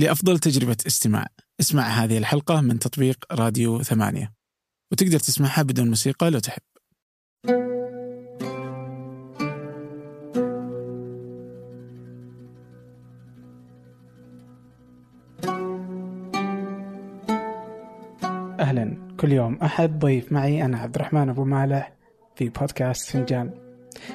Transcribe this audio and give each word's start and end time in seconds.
لأفضل 0.00 0.38
تجربة 0.38 0.76
استماع. 0.86 1.26
اسمع 1.60 1.82
هذه 1.82 2.18
الحلقة 2.18 2.60
من 2.60 2.78
تطبيق 2.78 3.24
راديو 3.32 3.82
ثمانية. 3.82 4.32
وتقدر 4.92 5.18
تسمعها 5.18 5.62
بدون 5.62 5.88
موسيقى 5.88 6.30
لو 6.30 6.38
تحب. 6.38 6.62
أهلا. 18.60 19.16
كل 19.20 19.32
يوم 19.32 19.54
أحد 19.54 19.98
ضيف 19.98 20.32
معي 20.32 20.64
أنا 20.64 20.78
عبد 20.78 20.94
الرحمن 20.94 21.28
أبو 21.28 21.44
مالح 21.44 21.92
في 22.36 22.48
بودكاست 22.48 23.10
فنجان. 23.10 23.50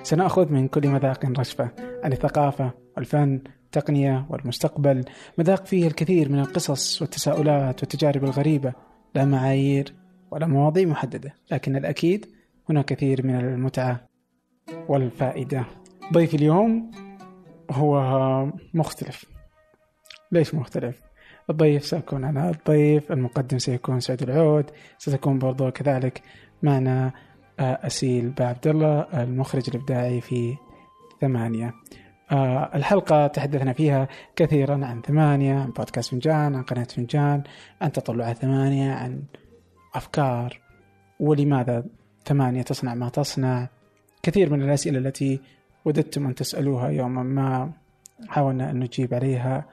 سنأخذ 0.04 0.52
من 0.52 0.68
كل 0.68 0.88
مذاق 0.88 1.26
رشفة. 1.40 1.72
عن 2.04 2.14
الثقافة 2.14 2.74
والفن 2.98 3.42
التقنية 3.78 4.26
والمستقبل 4.30 5.06
مذاق 5.38 5.66
فيه 5.66 5.88
الكثير 5.88 6.32
من 6.32 6.40
القصص 6.40 7.02
والتساؤلات 7.02 7.80
والتجارب 7.80 8.24
الغريبة 8.24 8.74
لا 9.16 9.26
معايير 9.26 9.94
ولا 10.32 10.48
مواضيع 10.48 10.86
محددة 10.86 11.34
لكن 11.52 11.76
الأكيد 11.76 12.26
هنا 12.70 12.82
كثير 12.82 13.26
من 13.26 13.36
المتعة 13.36 14.08
والفائدة 14.88 15.66
ضيف 16.14 16.36
اليوم 16.36 16.92
هو 17.72 18.02
مختلف 18.74 19.26
ليش 20.32 20.56
مختلف؟ 20.56 21.02
الضيف 21.50 21.86
سيكون 21.86 22.24
أنا 22.24 22.50
الضيف 22.50 23.12
المقدم 23.12 23.58
سيكون 23.58 24.00
سعد 24.00 24.22
العود 24.22 24.66
ستكون 24.98 25.40
برضو 25.40 25.72
كذلك 25.72 26.22
معنا 26.64 27.14
أسيل 27.60 28.30
بعبد 28.30 28.68
الله 28.68 29.24
المخرج 29.24 29.64
الإبداعي 29.68 30.22
في 30.22 30.56
ثمانية 31.22 31.68
آه 31.68 32.05
الحلقة 32.76 33.28
تحدثنا 33.28 33.74
فيها 33.74 34.08
كثيرا 34.36 34.86
عن 34.86 35.02
ثمانية 35.02 35.56
عن 35.56 35.72
بودكاست 35.72 36.12
فنجان 36.12 36.56
عن 36.56 36.64
قناة 36.64 36.84
فنجان 36.84 37.44
عن 37.82 37.92
تطلعات 37.92 38.38
ثمانية 38.38 38.92
عن 38.92 39.24
أفكار. 39.96 40.60
ولماذا 41.20 41.86
ثمانية 42.26 42.62
تصنع 42.62 42.94
ما 42.94 43.10
تصنع؟ 43.10 43.70
كثير 44.24 44.50
من 44.50 44.62
الأسئلة 44.62 44.98
التي 44.98 45.42
وددتم 45.86 46.28
أن 46.28 46.36
تسألوها 46.36 46.90
يوما 46.90 47.24
ما 47.24 47.72
حاولنا 48.28 48.72
أن 48.72 48.80
نجيب 48.80 49.14
عليها. 49.14 49.66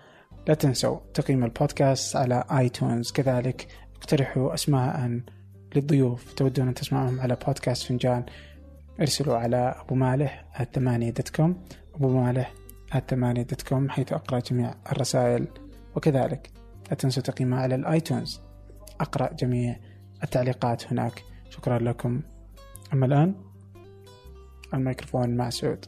لا 0.48 0.54
تنسوا 0.54 0.98
تقييم 1.14 1.44
البودكاست 1.44 2.16
على 2.16 2.44
آيتونز. 2.58 3.12
كذلك 3.12 3.66
اقترحوا 3.96 4.54
أسماء 4.54 5.20
للضيوف 5.74 6.32
تودون 6.32 6.68
أن 6.68 6.74
تسمعهم 6.74 7.20
على 7.20 7.36
بودكاست 7.46 7.86
فنجان. 7.86 8.24
ارسلوا 9.00 9.36
على 9.36 9.74
أبو 9.80 9.94
مالح @ 9.94 10.44
ثمانية 10.60 11.10
dot 11.10 11.28
com 11.28 11.56
أبو 11.94 12.20
مالح @ 12.20 12.54
ثمانية 12.94 13.42
dot 13.42 13.62
com 13.62 13.90
حيث 13.90 14.12
أقرأ 14.12 14.38
جميع 14.38 14.74
الرسائل. 14.92 15.48
وكذلك 15.96 16.50
لا 16.90 16.94
تنسوا 16.94 17.22
تقييمها 17.22 17.60
على 17.60 17.74
الآيتونز. 17.74 18.40
أقرأ 19.00 19.32
جميع 19.32 19.76
التعليقات 20.22 20.92
هناك. 20.92 21.24
شكرا 21.50 21.78
لكم. 21.78 22.22
أما 22.92 23.06
الآن 23.06 23.34
الميكروفون 24.74 25.36
مع 25.36 25.50
سعود. 25.50 25.84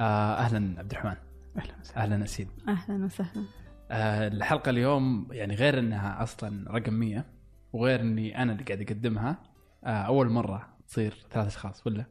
آه 0.00 0.34
أهلا 0.34 0.78
عبد 0.78 0.90
الرحمن. 0.90 1.16
أهلا 1.58 1.74
وسهلا. 1.80 2.02
أهلا 2.02 2.24
أسيد 2.24 2.48
أهلا 2.68 3.04
وسهلا. 3.04 3.44
آه 3.90 4.28
الحلقة 4.28 4.70
اليوم 4.70 5.28
يعني 5.30 5.54
غير 5.54 5.78
أنها 5.78 6.22
أصلا 6.22 6.72
رقم 6.72 6.94
100 6.94 7.24
وغير 7.72 8.00
أني 8.00 8.42
أنا 8.42 8.52
اللي 8.52 8.64
قاعد 8.64 8.80
أقدمها. 8.80 9.42
آه 9.84 9.88
أول 9.88 10.28
مرة 10.30 10.68
تصير 10.88 11.26
ثلاث 11.30 11.46
أشخاص 11.46 11.86
ولا؟ 11.86 12.04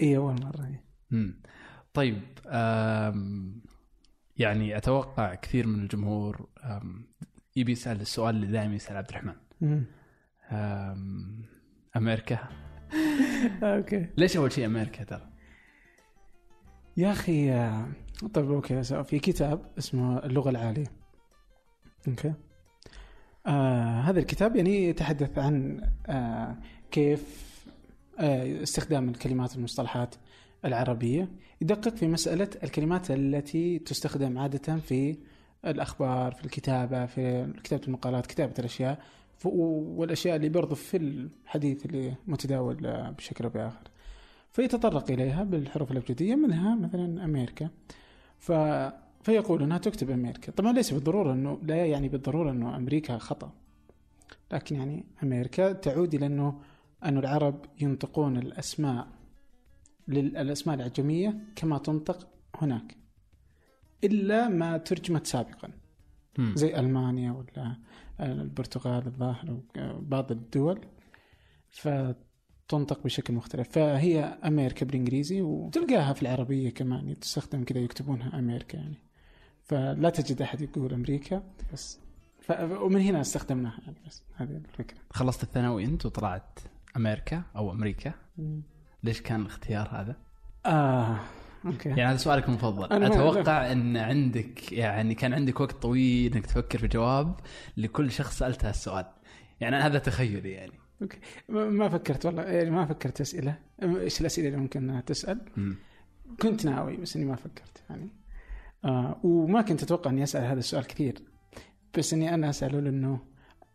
إي 0.00 0.16
أول 0.16 0.34
مرة. 0.42 0.66
إيه. 0.66 0.84
طيب 1.96 2.22
يعني 4.36 4.76
أتوقع 4.76 5.34
كثير 5.34 5.66
من 5.66 5.82
الجمهور 5.82 6.48
يبي 7.56 7.72
يسأل 7.72 8.00
السؤال 8.00 8.36
اللي 8.36 8.46
دائما 8.46 8.74
يسأل 8.74 8.96
عبد 8.96 9.08
الرحمن. 9.08 9.34
أمريكا؟ 11.96 12.38
أوكي. 13.62 14.06
ليش 14.16 14.36
أول 14.36 14.52
شيء 14.52 14.66
أمريكا 14.66 15.04
ترى؟ 15.04 15.30
يا 16.96 17.12
أخي 17.12 17.52
آه، 17.52 17.88
طيب 18.34 18.50
okay 18.50 18.82
so 18.82 19.02
في 19.02 19.18
كتاب 19.18 19.72
اسمه 19.78 20.18
اللغة 20.18 20.50
العالية. 20.50 20.86
okay. 22.08 22.34
آه 23.46 24.00
هذا 24.00 24.20
الكتاب 24.20 24.56
يعني 24.56 24.88
يتحدث 24.88 25.38
عن 25.38 25.80
آه 26.06 26.56
كيف 26.90 27.46
آه 28.18 28.62
استخدام 28.62 29.08
الكلمات 29.08 29.54
والمصطلحات 29.54 30.14
العربية 30.66 31.28
يدقق 31.60 31.96
في 31.96 32.08
مسألة 32.08 32.48
الكلمات 32.62 33.10
التي 33.10 33.78
تستخدم 33.78 34.38
عادة 34.38 34.76
في 34.76 35.16
الأخبار 35.64 36.32
في 36.32 36.44
الكتابة 36.44 37.06
في 37.06 37.52
كتابة 37.64 37.82
المقالات 37.86 38.26
كتابة 38.26 38.54
الأشياء 38.58 38.98
والأشياء 39.44 40.36
اللي 40.36 40.48
برضو 40.48 40.74
في 40.74 40.96
الحديث 40.96 41.86
اللي 41.86 42.14
متداول 42.26 42.76
بشكل 43.18 43.44
أو 43.44 43.50
بآخر. 43.50 43.90
فيتطرق 44.52 45.10
إليها 45.10 45.44
بالحروف 45.44 45.92
الأبجدية 45.92 46.34
منها 46.34 46.74
مثلا 46.74 47.24
أمريكا. 47.24 47.68
ف... 48.38 48.52
فيقول 49.22 49.62
أنها 49.62 49.78
تكتب 49.78 50.10
أمريكا. 50.10 50.52
طبعا 50.52 50.72
ليس 50.72 50.94
بالضرورة 50.94 51.32
أنه 51.32 51.58
لا 51.62 51.86
يعني 51.86 52.08
بالضرورة 52.08 52.50
أنه 52.50 52.76
أمريكا 52.76 53.18
خطأ. 53.18 53.52
لكن 54.52 54.76
يعني 54.76 55.04
أمريكا 55.22 55.72
تعود 55.72 56.14
إلى 56.14 56.26
أنه 56.26 56.60
أن 57.04 57.18
العرب 57.18 57.64
ينطقون 57.80 58.36
الأسماء 58.36 59.06
للأسماء 60.08 60.76
الأعجمية 60.76 61.38
كما 61.56 61.78
تنطق 61.78 62.28
هناك 62.54 62.96
إلا 64.04 64.48
ما 64.48 64.78
ترجمت 64.78 65.26
سابقا. 65.26 65.70
زي 66.38 66.78
ألمانيا 66.78 67.32
ولا 67.32 67.76
البرتغال 68.20 69.06
الظاهر 69.06 69.60
بعض 70.00 70.32
الدول 70.32 70.80
فتنطق 71.70 73.04
بشكل 73.04 73.34
مختلف. 73.34 73.68
فهي 73.68 74.20
أمريكا 74.24 74.86
بالإنجليزي 74.86 75.40
وتلقاها 75.42 76.12
في 76.12 76.22
العربية 76.22 76.70
كمان 76.70 77.20
تستخدم 77.20 77.64
كذا 77.64 77.78
يكتبونها 77.78 78.38
أمريكا 78.38 78.76
يعني. 78.76 78.98
فلا 79.62 80.10
تجد 80.10 80.42
أحد 80.42 80.60
يقول 80.60 80.94
أمريكا 80.94 81.42
بس 81.72 82.00
ف... 82.40 82.52
ومن 82.60 83.00
هنا 83.00 83.20
استخدمناها 83.20 83.80
يعني 83.84 83.96
بس 84.06 84.22
هذه 84.34 84.56
الفكرة. 84.56 84.98
خلصت 85.10 85.42
الثانوي 85.42 85.84
أنت 85.84 86.06
وطلعت 86.06 86.58
أمريكا 86.96 87.42
أو 87.56 87.72
أمريكا؟ 87.72 88.14
ليش 89.06 89.22
كان 89.22 89.40
الاختيار 89.40 89.88
هذا؟ 89.92 90.16
آه 90.66 91.16
أوكي. 91.66 91.88
يعني 91.88 92.04
هذا 92.04 92.16
سؤالك 92.16 92.48
المفضل. 92.48 92.92
أنا 92.92 93.06
أتوقع 93.06 93.72
إن 93.72 93.96
عندك 93.96 94.72
يعني 94.72 95.14
كان 95.14 95.34
عندك 95.34 95.60
وقت 95.60 95.72
طويل 95.72 96.34
إنك 96.34 96.46
تفكر 96.46 96.78
في 96.78 96.88
جواب 96.88 97.34
لكل 97.76 98.10
شخص 98.10 98.38
سألته 98.38 98.70
السؤال. 98.70 99.06
يعني 99.60 99.76
هذا 99.76 99.98
تخيلي 99.98 100.50
يعني. 100.50 100.72
ما 101.48 101.70
ما 101.70 101.88
فكرت 101.88 102.26
والله. 102.26 102.42
يعني 102.42 102.70
ما 102.70 102.86
فكرت 102.86 103.20
أسئلة. 103.20 103.58
إيش 103.82 104.20
الأسئلة 104.20 104.48
اللي 104.48 104.58
ممكن 104.58 105.02
تسأل؟ 105.06 105.40
مم. 105.56 105.76
كنت 106.40 106.64
ناوي 106.64 106.96
بس 106.96 107.16
إني 107.16 107.24
ما 107.24 107.36
فكرت 107.36 107.82
يعني. 107.90 108.08
آه 108.84 109.20
وما 109.22 109.62
كنت 109.62 109.82
أتوقع 109.82 110.10
إني 110.10 110.22
أسأل 110.22 110.44
هذا 110.44 110.58
السؤال 110.58 110.86
كثير. 110.86 111.18
بس 111.98 112.12
إني 112.12 112.34
أنا 112.34 112.50
أسأله 112.50 112.80
لأنه 112.80 113.20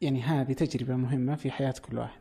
يعني 0.01 0.21
هذه 0.21 0.53
تجربة 0.53 0.95
مهمة 0.95 1.35
في 1.35 1.51
حياة 1.51 1.73
كل 1.81 1.97
واحد. 1.97 2.20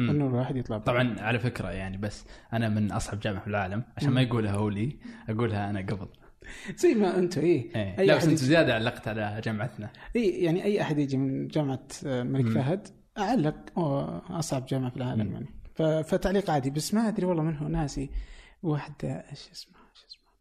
إنه 0.00 0.26
الواحد 0.26 0.56
يطلع 0.56 0.78
طبعا 0.78 1.20
على 1.20 1.38
فكرة 1.38 1.70
يعني 1.70 1.96
بس 1.96 2.24
أنا 2.52 2.68
من 2.68 2.92
أصعب 2.92 3.20
جامعة 3.20 3.40
في 3.40 3.46
العالم 3.46 3.84
عشان 3.96 4.10
ما. 4.10 4.22
يقولها 4.22 4.52
هو 4.52 4.68
لي 4.68 4.98
أقولها 5.28 5.70
أنا 5.70 5.80
قبل. 5.80 6.08
زي 6.76 6.94
ما 6.94 7.18
أنتم 7.18 7.40
إيه. 7.40 7.74
إيه. 7.76 7.98
أي 7.98 8.06
لا 8.06 8.12
أحد 8.12 8.18
بس 8.22 8.28
أنت 8.28 8.38
يجي- 8.38 8.46
زيادة 8.46 8.74
علقت 8.74 9.08
على 9.08 9.40
جامعتنا. 9.44 9.90
إي 10.16 10.28
يعني 10.28 10.64
أي 10.64 10.82
أحد 10.82 10.98
يجي 10.98 11.16
من 11.16 11.46
جامعة 11.48 11.86
الملك. 12.04 12.48
فهد 12.48 12.88
أعلق 13.18 13.78
أصعب 14.30 14.66
جامعة 14.66 14.90
في 14.90 14.96
العالم. 14.96 15.32
يعني. 15.32 15.46
فتعليق 16.02 16.50
عادي 16.50 16.70
بس 16.70 16.94
ما 16.94 17.08
أدري 17.08 17.26
والله 17.26 17.42
من 17.42 17.56
هو 17.56 17.68
ناسي. 17.68 18.10
واحدة 18.62 19.08
إيش 19.08 19.48
اسمها 19.52 19.80
إيش 19.90 20.04
اسمها. 20.04 20.32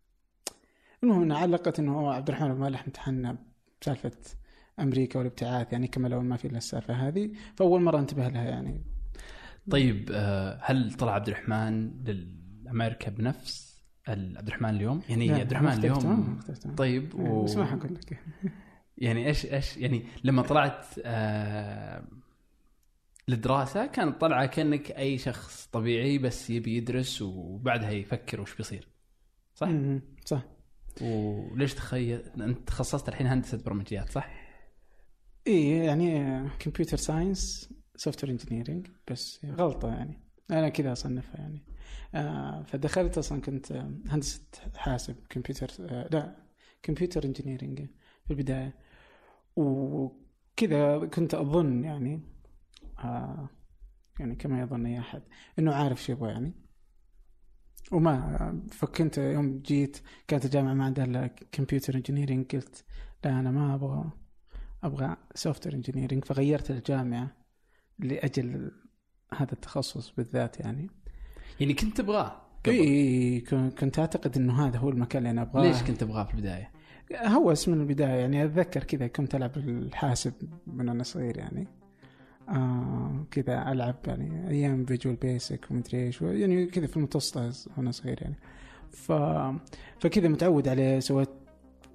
المهم 1.04 1.22
إنها 1.22 1.38
علقت 1.38 1.80
إنه 1.80 2.12
عبد 2.14 2.28
الرحمن 2.30 2.54
بن 2.54 2.60
مالح 2.60 2.84
امتحنا 2.86 3.38
بسالفة 3.82 4.12
أمريكا 4.80 5.20
والابتعاث 5.20 5.74
يعني 5.74 5.88
كما 5.88 6.08
لو 6.08 6.22
ما 6.22 6.38
في 6.38 6.48
إلا 6.48 6.58
السالفة 6.58 6.94
هذه. 6.94 7.32
فأول 7.56 7.82
مرة 7.82 8.00
انتبه 8.00 8.28
لها 8.28 8.44
يعني. 8.44 8.86
طيب 9.72 10.10
آه، 10.14 10.60
هل 10.62 10.94
طلع 10.94 11.14
عبد 11.14 11.28
الرحمن 11.28 11.92
لامريكا 12.64 13.10
بنفس 13.12 13.84
عبد 14.08 14.48
الرحمن 14.48 14.70
اليوم؟ 14.70 15.02
يعني 15.10 15.32
عبد 15.32 15.52
الرحمن 15.52 15.72
اليوم. 15.72 16.40
طيب 16.78 17.16
و... 17.16 17.44
بس 17.44 17.56
ما 17.56 17.66
حقول 17.66 17.94
لك 17.94 18.20
يعني 18.98 19.28
إيش 19.28 19.46
إيش 19.46 19.78
يعني 19.78 20.06
لما 20.24 20.42
طلعت 20.42 20.86
آه 21.06 22.04
للدراسة 23.28 23.86
كانت 23.86 24.22
طلعه 24.22 24.46
كأنك 24.46 24.92
أي 24.92 25.18
شخص 25.18 25.70
طبيعي 25.72 26.18
بس 26.18 26.50
يبي 26.50 26.78
يدرس 26.78 27.22
وبعدها 27.22 27.90
يفكر 27.90 28.42
وش 28.42 28.56
بيصير 28.56 28.88
صح؟ 29.56 29.70
صح 30.26 30.42
وليش 31.02 31.74
تخيل 31.74 32.22
أنت 32.42 32.68
تخصصت 32.68 33.10
الحين 33.10 33.28
هندسة 33.28 33.64
برمجيات 33.64 34.10
صح؟ 34.10 34.30
اي 35.48 35.70
يعني 35.70 36.42
computer 36.60 36.98
science 36.98 37.74
software 37.98 38.32
engineering 38.32 38.88
بس 39.12 39.46
غلطة 39.46 39.90
يعني. 39.90 40.20
أنا 40.52 40.70
كذا 40.70 40.92
أصنفها 40.92 41.42
يعني. 41.42 41.66
آه 42.16 42.64
فدخلت 42.64 43.18
أصلا 43.18 43.42
كنت 43.42 43.72
آه، 43.72 43.94
هندسه 44.08 44.42
حاسب 44.76 45.16
كمبيوتر 45.30 45.68
آه 45.80 46.08
لا 46.12 46.36
computer 46.84 47.24
engineering 47.26 47.88
في 48.26 48.32
البداية. 48.32 48.76
وكذا 49.56 51.06
كنت 51.06 51.34
أظن 51.34 51.84
يعني 51.84 52.22
آه 53.00 53.50
يعني 54.20 54.36
كما 54.36 54.62
يظن 54.62 54.86
أي 54.86 55.00
أحد 55.00 55.22
إنه 55.60 55.74
عارف 55.74 56.04
شو 56.04 56.12
يبغى 56.12 56.30
يعني. 56.32 56.54
وما 57.92 58.62
فكنت 58.72 59.18
يوم 59.18 59.60
جيت 59.60 59.98
كانت 60.28 60.46
الجامعة 60.46 60.74
ما 60.74 60.86
عندها 60.86 61.06
إلا 61.06 61.28
computer 61.28 61.96
engineering 61.96 62.56
قلت 62.56 62.86
لا 63.26 63.40
أنا 63.40 63.52
ما 63.52 63.76
أبغى 63.76 64.12
أبغى 64.84 65.18
soft 65.36 65.68
engineering 65.68 66.26
فغيرت 66.26 66.72
الجامعة. 66.72 67.47
لأجل 68.00 68.72
هذا 69.34 69.54
التخصص 69.54 70.14
بالذات 70.18 70.60
يعني. 70.60 70.90
يعني 71.60 71.74
كنت 71.74 71.98
تبغاه 71.98 72.42
إي 72.68 73.40
كنت 73.80 74.00
أعتقد 74.00 74.38
إنه 74.38 74.68
هذا 74.68 74.78
هو 74.78 74.90
المكان 74.90 75.20
اللي 75.20 75.32
أنا 75.32 75.42
أبغاه. 75.42 75.64
ليش 75.64 75.84
كنت 75.84 76.02
تبغاه 76.02 76.24
في 76.24 76.34
البداية؟ 76.34 76.72
هوس 77.16 77.70
من 77.70 77.82
البداية 77.82 78.20
يعني 78.20 78.46
أتذكر 78.46 78.84
كذا 78.84 79.08
كنت 79.08 79.36
ألعب 79.36 79.58
الحاسب 79.58 80.34
من 80.68 80.90
وأنا 80.90 81.04
صغير 81.04 81.38
يعني. 81.38 81.68
آه 82.50 83.26
كذا 83.32 83.72
ألعب 83.72 83.96
يعني 84.08 84.50
أيام 84.50 84.86
Visual 84.86 85.16
Basic 85.16 85.72
ومدري 85.72 86.06
إيش 86.06 86.22
يعني 86.22 86.66
كذا 86.66 86.88
في 86.88 86.98
المتوسطة 86.98 87.52
وأنا 87.78 87.92
صغير 87.92 88.22
يعني. 88.22 88.36
ف 88.92 89.12
فكذا 90.00 90.28
متعود 90.28 90.68
عليه 90.68 91.00
سويت 91.00 91.30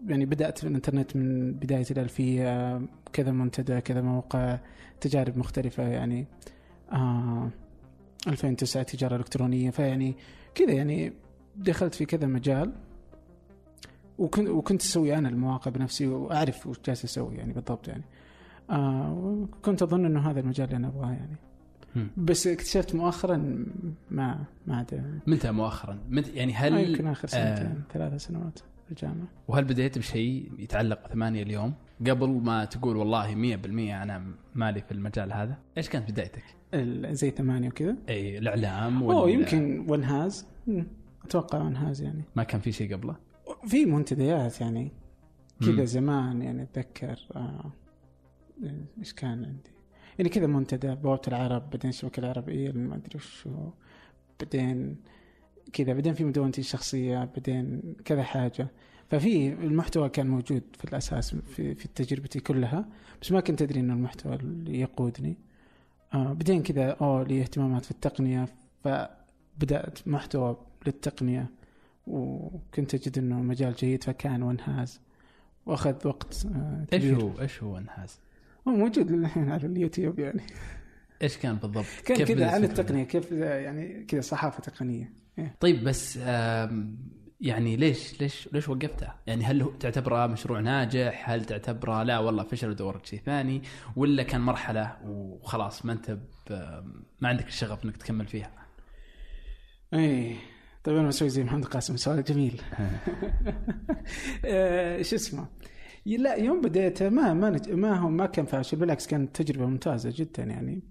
يعني 0.07 0.27
بدأت 0.27 0.59
في 0.59 0.67
الإنترنت 0.67 1.17
من 1.17 1.53
بداية 1.53 1.87
الالفيه 1.91 2.81
كذا 3.13 3.33
منتدى 3.33 3.81
كذا 3.81 4.01
موقع 4.01 4.59
تجارب 5.01 5.39
مختلفة 5.39 5.83
يعني 5.83 6.27
آه 6.93 7.51
2009 8.27 8.83
تجارة 8.83 9.17
إلكترونية. 9.17 9.71
فيعني 9.71 10.17
كذا 10.55 10.73
يعني 10.73 11.13
دخلت 11.57 11.95
في 11.95 12.05
كذا 12.05 12.27
مجال 12.27 12.73
وكنت 14.19 14.49
وكنت 14.49 14.83
أسوي 14.83 15.19
أنا 15.19 15.29
المواقع 15.29 15.71
بنفسي 15.71 16.07
وأعرف 16.07 16.67
وش 16.67 16.77
جالس 16.87 17.05
أسوي 17.05 17.35
يعني 17.35 17.53
بالضبط 17.53 17.89
يعني. 17.89 18.05
آه 18.71 19.49
كنت 19.63 19.83
أظن 19.83 20.05
إنه 20.05 20.31
هذا 20.31 20.41
المجال 20.41 20.67
اللي 20.67 20.77
أنا 20.77 20.89
أبغاه 20.89 21.13
يعني. 21.13 21.37
بس 22.17 22.47
اكتشفت 22.47 22.95
مؤخرا 22.95 23.67
ما 24.11 24.45
ما 24.67 24.77
عاد 24.77 25.21
متى 25.27 25.51
مؤخرا؟ 25.51 25.99
يعني 26.35 26.55
هل 26.55 26.75
آه، 26.75 26.79
يمكن 26.79 27.07
آخر 27.07 27.29
آه 27.35 27.55
سنتين 27.55 27.83
ثلاث 27.93 28.27
سنوات. 28.27 28.59
الجامعة 28.91 29.29
وهل 29.49 29.65
بديت 29.65 29.99
بشيء 29.99 30.53
يتعلق 30.59 31.07
ثمانية 31.07 31.43
اليوم 31.43 31.75
قبل 32.01 32.29
ما 32.29 32.65
تقول 32.65 32.97
والله 32.97 33.57
100% 33.57 33.67
أنا 34.03 34.35
مالي 34.55 34.81
في 34.81 34.93
المجال 34.93 35.33
هذا؟ 35.33 35.59
إيش 35.79 35.89
كانت 35.89 36.11
بدايتك؟ 36.11 36.45
زي 37.15 37.31
ثمانية 37.31 37.69
وكذا 37.69 37.97
إي 38.09 38.39
الإعلام 38.39 39.03
وال- 39.03 39.31
يمكن 39.31 39.87
ونهاز 39.91 40.47
أتوقع 41.25 41.59
ونهاز 41.63 42.03
يعني 42.03 42.25
ما 42.37 42.43
كان 42.43 42.61
في 42.61 42.73
شيء 42.73 42.95
قبله؟ 42.95 43.17
في 43.67 43.85
منتديات 43.85 44.61
يعني 44.61 44.93
كذا. 45.61 45.85
زمان 45.85 46.43
يعني 46.43 46.63
أتذكر 46.63 47.19
آه 47.37 47.73
إيش 48.99 49.13
كان 49.15 49.45
عندي 49.45 49.71
يعني 50.19 50.29
كذا 50.31 50.47
منتدى 50.47 50.95
بوابة 50.95 51.23
العرب 51.29 51.71
بعدين 51.71 51.89
الشبكة 51.89 52.21
العربية 52.21 52.73
ما 52.73 52.95
أدري 52.97 53.11
وش 53.17 53.49
بعدين 54.41 54.97
كذا 55.73 55.93
بعدين 55.93 56.15
في 56.15 56.25
مدونتي 56.25 56.61
الشخصية 56.61 57.25
بعدين 57.25 57.95
كذا 58.05 58.23
حاجة 58.23 58.69
ففي 59.11 59.49
المحتوى 59.49 60.09
كان 60.09 60.27
موجود 60.27 60.63
في 60.79 60.85
الأساس 60.85 61.35
في, 61.35 61.75
في 61.75 61.89
تجربتي 61.95 62.41
كلها 62.41 62.85
بس 63.23 63.33
ما 63.33 63.41
كنت 63.41 63.63
أدري 63.63 63.81
إنه 63.81 63.95
المحتوى 63.95 64.35
اللي 64.35 64.81
يقودني 64.81 65.37
آه 66.15 66.33
بعدين 66.33 66.63
كذا 66.63 66.91
أوه 66.91 67.23
لي 67.23 67.41
اهتمامات 67.41 67.85
في 67.85 67.91
التقنية 67.91 68.49
فبدأت 68.85 70.09
محتوى 70.09 70.57
للتقنية 70.87 71.47
وكنت 72.07 72.95
أجد 72.95 73.19
إنه 73.19 73.43
مجال 73.43 73.75
جيد 73.75 74.05
فكان 74.05 74.43
وانهاز 74.43 75.01
وأخذ 75.67 76.09
وقت 76.09 76.47
آه 76.47 76.87
إيش 76.93 77.03
كبير 77.03 77.23
هو 77.23 77.41
إيش 77.41 77.63
هو 77.63 77.79
انهاز؟ 77.79 78.21
هو 78.69 78.73
موجود 78.73 79.11
الحين 79.11 79.51
على 79.51 79.67
اليوتيوب 79.67 80.19
يعني 80.19 80.43
إيش 81.23 81.37
كان 81.37 81.57
بالضبط؟ 81.57 81.87
كان 82.05 82.25
كذا 82.25 82.51
عن؟ 82.51 82.65
التقنية 82.65 83.05
كيف 83.05 83.33
يعني 83.33 84.05
كذا 84.05 84.21
صحافة 84.21 84.61
تقنية. 84.61 85.22
طيب 85.61 85.85
بس 85.85 86.17
يعني 87.43 87.77
ليش 87.77 88.21
ليش 88.21 88.49
ليش 88.53 88.69
وقفتها؟ 88.69 89.21
يعني 89.27 89.45
هل 89.45 89.79
تعتبره 89.81 90.27
مشروع 90.27 90.61
ناجح؟ 90.61 91.31
هل 91.31 91.45
تعتبره 91.45 92.03
لا 92.03 92.19
والله 92.19 92.43
فشل 92.43 92.71
ودورت 92.71 93.07
شيء 93.07 93.21
ثاني؟ 93.21 93.63
ولا 93.97 94.23
كان 94.23 94.41
مرحلة 94.41 94.97
وخلاص 95.05 95.87
ما 95.87 95.93
أنت 95.93 96.19
ما 97.21 97.29
عندك 97.29 97.47
الشغف 97.49 97.85
إنك 97.85 97.97
تكمل 97.97 98.27
فيها؟ 98.27 98.51
اي 99.95 100.37
طيب 100.85 100.97
أنا 100.97 101.09
بسوي 101.09 101.29
زي 101.29 101.45
محمد 101.45 101.65
قاسم 101.65 101.97
سؤال 101.97 102.25
جميل 102.25 102.63
آه، 104.45 105.03
شو 105.03 105.17
اسمه 105.17 105.47
لا 106.07 106.35
يوم 106.35 106.61
بديت 106.61 107.03
ما 107.03 107.35
ما 107.35 107.51
نج... 107.51 107.71
ما 107.71 107.95
هو 107.95 108.09
ما 108.09 108.27
كان 108.27 108.47
فاشل 108.47 108.77
بالعكس 108.77 109.07
كانت 109.07 109.43
تجربة 109.43 109.67
ممتازة 109.67 110.13
جدا 110.17 110.43
يعني 110.43 110.83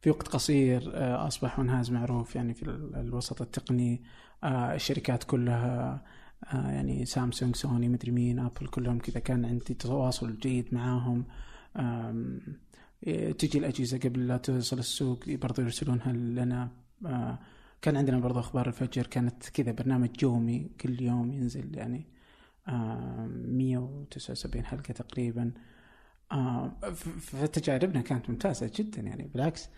في 0.00 0.10
وقت 0.10 0.28
قصير 0.28 0.90
آه، 0.94 1.26
أصبح 1.26 1.58
منهاز 1.58 1.90
معروف 1.90 2.36
يعني 2.36 2.54
في 2.54 2.62
ال- 2.62 2.96
الوسط 2.96 3.42
التقني. 3.42 4.02
آه، 4.44 4.74
الشركات 4.74 5.24
كلها 5.24 6.04
آه، 6.52 6.70
يعني 6.70 7.04
سامسونج 7.06 7.56
سوني 7.56 7.88
مدري 7.88 8.10
مين 8.12 8.38
أبل 8.38 8.66
كلهم 8.66 8.98
كذا 8.98 9.20
كان 9.20 9.44
عندي 9.44 9.74
تواصل 9.74 10.38
جيد 10.38 10.74
معاهم. 10.74 11.24
إيه، 13.06 13.32
تجي 13.32 13.58
الأجهزة 13.58 13.98
قبل 13.98 14.26
لا 14.28 14.36
توصل 14.36 14.78
السوق 14.78 15.30
برضو 15.30 15.62
يرسلونها 15.62 16.12
لنا. 16.12 16.68
كان 17.82 17.96
عندنا 17.96 18.18
برضو 18.18 18.38
أخبار 18.40 18.66
الفجر 18.68 19.06
كانت 19.06 19.48
كذا 19.48 19.72
برنامج 19.72 20.22
يومي 20.22 20.70
كل 20.80 21.02
يوم 21.02 21.32
ينزل 21.32 21.76
يعني 21.76 22.06
آه، 22.68 23.26
179 23.46 24.64
حلقة 24.64 24.92
تقريبا. 24.92 25.52
آه، 26.32 26.72
فتجاربنا 27.20 28.00
كانت 28.00 28.30
ممتازة 28.30 28.70
جدا 28.74 29.02
يعني 29.02 29.30
بالعكس. 29.34 29.68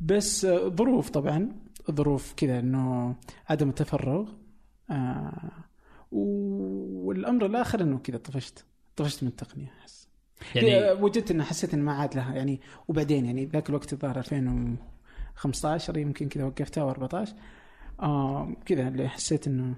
بس 0.00 0.44
آه، 0.44 0.68
ظروف 0.68 1.10
طبعا 1.10 1.48
ظروف 1.90 2.34
كذا 2.36 2.58
إنه 2.58 3.16
عدم 3.48 3.68
التفرغ 3.68 4.28
آه، 4.90 5.50
والأمر 6.12 7.46
الآخر 7.46 7.80
إنه 7.80 7.98
كذا 7.98 8.16
طفشت 8.16 8.64
طفشت 8.96 9.22
من 9.22 9.28
التقنية 9.28 9.72
أحس. 9.80 10.08
يعني 10.54 10.68
يعني 10.68 11.02
وجدت 11.02 11.30
إنه 11.30 11.44
حسيت 11.44 11.74
إنه 11.74 11.82
ما 11.82 11.92
عاد 11.92 12.14
لها 12.16 12.34
يعني 12.34 12.60
وبعدين 12.88 13.24
يعني 13.24 13.44
ذاك 13.44 13.68
الوقت 13.68 13.92
الظاهر 13.92 14.18
2015 14.18 15.96
يمكن 15.96 16.28
كذا 16.28 16.44
وقفتها 16.44 16.94
و14 16.94 17.28
آه 18.00 18.52
كذا 18.66 18.88
اللي 18.88 19.08
حسيت 19.08 19.46
إنه 19.46 19.74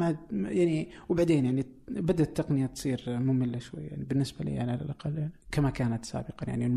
ما 0.00 0.16
يعني 0.32 0.88
وبعدين 1.08 1.44
يعني 1.44 1.66
بدأت 1.88 2.28
التقنية 2.28 2.66
تصير 2.66 3.04
مملة 3.08 3.58
شوي 3.58 3.82
يعني 3.82 4.04
بالنسبة 4.04 4.44
لي 4.44 4.60
أنا 4.60 4.72
على 4.72 4.80
الأقل 4.82 5.18
يعني 5.18 5.32
كما 5.52 5.70
كانت 5.70 6.04
سابقا 6.04 6.46
يعني 6.48 6.68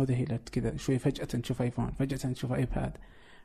مذهلة 0.00 0.36
كذا 0.52 0.76
شوي 0.76 0.98
فجأة 0.98 1.28
نشوف 1.34 1.62
ايفون 1.62 1.90
فجأة 1.98 2.30
نشوف 2.30 2.52
ايباد 2.52 2.92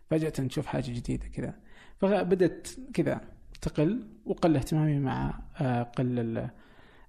فجأة 0.09 0.33
نشوف 0.45 0.65
حاجة 0.65 0.91
جديدة 0.91 1.27
كذا 1.27 1.53
فبدأت 1.99 2.67
كذا 2.93 3.21
تقل 3.61 4.07
وقل 4.25 4.55
اهتمامي 4.55 4.99
مع 4.99 5.39
آه، 5.61 5.83
قل 5.83 6.19
ال- 6.19 6.49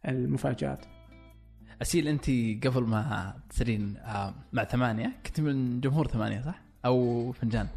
المفاجآت 0.08 0.85
أسيل 1.82 2.08
أنت 2.08 2.25
قبل 2.66 2.82
ما 2.82 3.35
تصيرين 3.50 3.96
آه، 3.96 4.35
مع 4.52 4.64
ثمانية 4.64 5.12
كنت 5.26 5.40
من 5.40 5.80
جمهور 5.80 6.06
ثمانية 6.08 6.40
صح؟ 6.40 6.62
أو 6.85 7.32
فنجان؟ 7.32 7.68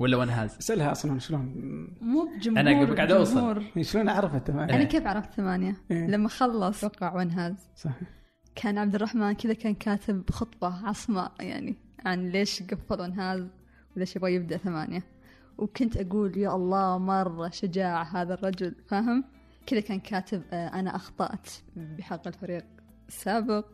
ولا 0.00 0.16
ونهاز؟ 0.16 0.56
اسألها 0.56 0.92
أصلا 0.92 1.18
شلون 1.18 1.40
مو 2.00 2.28
بجمهور 2.36 2.84
قبل 2.84 2.96
قاعد 2.96 3.12
أوصل. 3.12 3.34
جمهور. 3.34 3.64
شلون 3.82 4.08
عرفت 4.08 4.50
أنا 4.50 4.66
تمام 4.68 4.82
كيف 4.82 5.06
عرفت 5.06 5.32
ثمانية؟ 5.32 5.76
إيه. 5.90 6.06
لما 6.06 6.28
خلص 6.28 6.84
وقع 6.84 7.14
ونهاز 7.16 7.54
صح 7.76 7.92
كان 8.54 8.78
عبد 8.78 8.94
الرحمن 8.94 9.32
كذا 9.32 9.52
كان 9.52 9.74
كاتب 9.74 10.30
خطبة 10.30 10.88
عصماء 10.88 11.32
يعني 11.40 11.76
عن 12.04 12.28
ليش 12.28 12.62
قفل 12.62 13.00
ونهاز 13.00 13.46
وليش 13.96 14.16
يبغى 14.16 14.34
يبدأ 14.34 14.56
ثمانية 14.56 15.02
وكنت 15.58 15.96
أقول 15.96 16.38
يا 16.38 16.54
الله 16.54 16.98
مرة 16.98 17.48
شجاع 17.50 18.02
هذا 18.02 18.34
الرجل 18.34 18.74
فاهم؟ 18.88 19.24
كذا 19.66 19.80
كان 19.80 20.00
كاتب 20.00 20.42
آه، 20.52 20.68
أنا 20.68 20.96
أخطأت 20.96 21.48
بحق 21.76 22.26
الفريق 22.26 22.64
السابق 23.08 23.66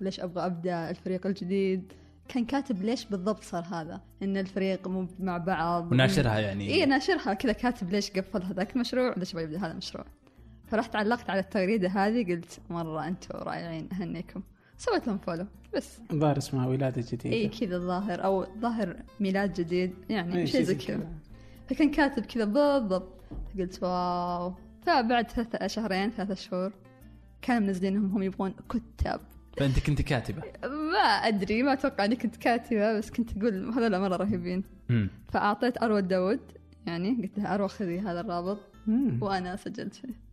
وليش 0.00 0.20
أبغى 0.20 0.46
أبدأ 0.46 0.90
الفريق 0.90 1.26
الجديد 1.26 1.92
كان 2.28 2.44
كاتب 2.44 2.82
ليش 2.82 3.04
بالضبط 3.04 3.42
صار 3.42 3.64
هذا؟ 3.64 4.00
إن 4.22 4.36
الفريق 4.36 4.88
مو 4.88 5.06
مع 5.20 5.38
بعض. 5.38 5.92
وناشرها 5.92 6.38
يعني. 6.38 6.68
اي 6.68 6.86
ناشرها. 6.86 7.34
كذا 7.34 7.52
كاتب 7.52 7.90
ليش 7.90 8.10
قفل 8.10 8.42
هذاك 8.42 8.76
المشروع؟ 8.76 9.12
وليش 9.16 9.32
يبغى 9.32 9.44
يبدأ 9.44 9.58
هذا 9.58 9.72
المشروع؟ 9.72 10.04
فرحت 10.66 10.96
علقت 10.96 11.30
على 11.30 11.40
التغريدة 11.40 11.88
هذه 11.88 12.32
قلت 12.32 12.60
مرة 12.70 13.08
أنتم 13.08 13.38
رائعين 13.38 13.88
أهنيكم. 13.92 14.42
سويت 14.78 15.06
لهم 15.06 15.18
follow 15.18 15.46
بس. 15.74 15.98
الظاهر 16.10 16.38
اسمها 16.38 16.66
ولادة 16.66 17.04
جديدة. 17.12 17.36
اي 17.36 17.48
كذا 17.48 17.76
الظاهر 17.76 18.24
أو 18.24 18.46
ظاهر 18.58 18.96
ميلاد 19.20 19.52
جديد 19.52 19.94
يعني 20.08 20.36
إيه، 20.36 20.44
شيء 20.44 20.62
زي 20.62 20.74
كذا. 20.74 21.08
فكان 21.68 21.90
كاتب 21.90 22.24
كذا 22.24 22.44
بالضبط. 22.44 23.20
قلت 23.58 23.82
wow. 23.82 24.54
فبعد 24.86 25.30
ثلاثة 25.30 25.66
شهرين 25.66 26.10
ثلاثة 26.10 26.34
شهور 26.34 26.72
كانوا 27.42 27.66
منزلينهم 27.66 28.10
هم 28.10 28.22
يبغون 28.22 28.54
كتاب. 28.68 29.20
فأنت 29.56 29.78
كنت 29.78 30.02
كاتبة. 30.02 30.42
ما 30.64 30.98
أدري 30.98 31.62
ما 31.62 31.72
أتوقع 31.72 32.04
إني 32.04 32.16
كنت 32.16 32.36
كاتبة 32.36 32.98
بس 32.98 33.10
كنت 33.10 33.36
أقول 33.36 33.72
هذول 33.72 34.00
مرة 34.00 34.16
رهيبين. 34.16 34.64
فأعطيت 35.28 35.82
أروى 35.82 36.02
داود 36.02 36.40
يعني 36.86 37.22
قلت 37.22 37.38
لها 37.38 37.54
أروى 37.54 37.68
خذي 37.68 38.00
هذا 38.00 38.20
الرابط 38.20 38.58
مم. 38.86 39.18
وأنا 39.22 39.56
سجلت 39.56 39.94
فيه. 39.94 40.26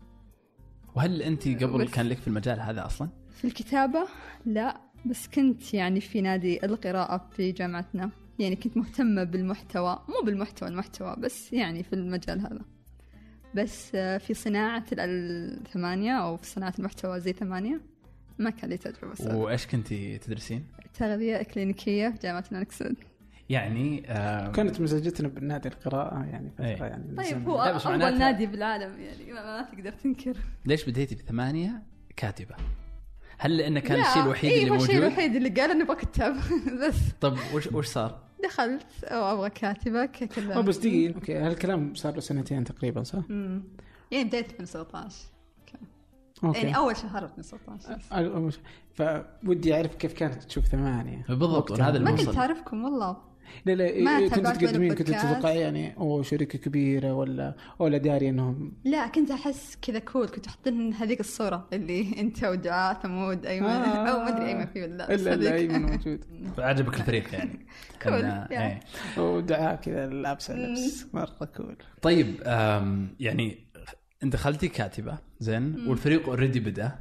وهل 0.96 1.22
أنت 1.22 1.48
قبل 1.48 1.86
بس. 1.86 1.92
كان 1.92 2.10
لك 2.10 2.18
في 2.18 2.28
المجال 2.28 2.60
هذا 2.60 2.86
أصلا؟ 2.86 3.10
في 3.36 3.46
الكتابة 3.48 4.08
لا 4.46 4.78
بس 5.06 5.28
كنت 5.28 5.74
يعني 5.74 6.02
في 6.02 6.22
نادي 6.22 6.66
القراءة 6.66 7.30
في 7.36 7.52
جامعتنا. 7.52 8.10
يعني 8.40 8.56
كنت 8.56 8.78
مهتمة 8.78 9.24
بالمحتوى 9.24 10.00
مو 10.10 10.26
بالمحتوى 10.26 10.70
المحتوى 10.70 11.16
بس 11.20 11.54
يعني 11.54 11.84
في 11.84 11.94
المجال 11.94 12.40
هذا. 12.40 12.62
بس 13.56 13.92
آه، 13.96 14.18
في 14.18 14.34
صناعة 14.34 14.84
الثمانية 14.92 16.12
أو 16.12 16.38
في 16.38 16.46
صناعة 16.46 16.74
المحتوى 16.80 17.20
زي 17.20 17.34
ثمانية. 17.34 17.82
ما 18.40 18.50
كان 18.50 18.70
لي 18.70 18.78
تجربة 18.78 19.14
صراحة. 19.16 19.36
وإيش 19.38 19.68
كنتي 19.68 20.18
تدرسين؟ 20.18 20.66
تغذية 20.94 21.42
إكلينيكية 21.42 22.10
في 22.10 22.18
جامعة 22.18 22.44
الملك 22.52 22.72
سعود 22.72 22.96
يعني 23.50 24.04
آه 24.08 24.52
كانت 24.52 24.82
مزاجتنا 24.82 25.28
بالنادي 25.28 25.70
القراءة 25.70 26.26
يعني 26.26 26.50
فترة 26.52 26.66
إيه. 26.66 26.78
يعني 26.84 27.16
طيب. 27.16 27.50
هو 27.50 27.62
أول 27.62 27.80
معناتها- 28.00 28.18
نادي 28.18 28.46
بالعالم 28.46 29.00
يعني 29.02 29.34
ما, 29.34 29.62
ما 29.62 29.68
تقدر 29.72 29.92
تنكر 29.92 30.38
ليش 30.66 30.90
بديتي 30.90 31.16
بثمانية 31.16 31.84
كاتبة؟ 32.16 32.56
هل 33.38 33.58
لأنه 33.58 33.80
كان 33.80 34.02
الشيء 34.02 34.24
الوحيد 34.24 34.52
إيه 34.52 34.60
اللي 34.60 34.72
هو 34.72 34.76
الشيء 34.76 34.96
موجود؟ 34.96 35.08
الوحيد 35.12 35.36
اللي 35.36 35.50
قال 35.50 35.72
إني 35.72 35.84
بكتب 35.84 36.36
بس 36.88 36.96
طب 37.22 37.38
وش 37.54 37.68
وش 37.68 37.88
صار؟ 37.88 38.24
دخلت 38.44 38.86
كاتبة 39.56 40.06
ككلمت 40.06 40.52
أو 40.52 40.62
بس 40.62 40.78
دقيقة 40.78 41.16
أوكي 41.16 41.36
هالكلام 41.36 41.94
صار 41.96 42.14
له 42.14 42.20
سنتين 42.20 42.64
تقريبا 42.64 43.04
صح؟ 43.04 43.20
أمم. 43.30 43.64
يعني 44.12 44.24
بداية 44.24 44.46
2017 44.46 45.16
يعني 46.44 46.78
أول 46.78 46.98
شهر 46.98 47.24
2017 47.26 48.00
أول 48.12 48.54
شيء. 48.54 48.62
فودي 48.94 49.76
أعرف 49.76 49.96
كيف 49.96 50.14
كانت 50.14 50.44
تشوف 50.44 50.66
ثمانية 50.66 51.26
بالضبط. 51.30 51.82
هذا 51.82 52.00
ما 52.00 52.12
كنت 52.16 52.38
أعرفكم 52.38 52.84
والله 52.84 53.18
لا 53.66 53.72
لا 53.72 54.04
ما 54.04 54.18
إيه، 54.18 54.30
كنت 54.30 54.48
تقدمين 54.48 54.94
كنت. 54.94 55.08
تتوقعي 55.12 55.60
يعني 55.60 55.98
أو 55.98 56.22
شركة 56.22 56.60
كبيرة 56.60 57.14
ولا 57.14 57.56
ولا 57.80 57.98
داري 57.98 58.30
انهم 58.30 58.72
لا 58.84 59.08
كنت 59.08 59.32
أحس 59.32 59.78
كذا 59.82 60.00
كول 60.00 60.28
كنت 60.28 60.48
حاطين 60.48 60.94
هذيك 60.94 61.20
الصورة 61.20 61.68
اللي 61.74 62.08
أنت 62.22 62.44
ودعاء 62.44 63.00
ثمود 63.02 63.46
أيمن 63.46 63.66
آه. 63.68 64.08
أو 64.10 64.20
ما 64.20 64.28
أدري 64.30 64.48
أيمن 64.48 64.66
فيه 64.66 64.84
ولا 64.84 64.94
لا 64.98 65.14
إلا. 65.34 65.54
ايمن 65.56 65.82
موجود 65.82 66.20
عجبك 66.58 66.96
الفريق 67.00 67.34
يعني 67.34 67.60
Cool. 68.04 68.06
إنه- 68.08 68.50
Yeah. 68.50 68.52
إيه. 68.52 68.80
ودعاء 69.18 69.76
كذا 69.76 70.08
لابسه 70.08 70.56
لبس 70.56 71.06
مرة 71.14 71.46
كول 71.58 71.76
طيب 72.02 72.36
يعني 73.20 73.58
انت 74.24 74.34
دخلتي 74.34 74.68
كاتبة 74.68 75.18
زين؟ 75.40 75.88
والفريق 75.88 76.30
already 76.30 76.60
بدأ. 76.60 77.00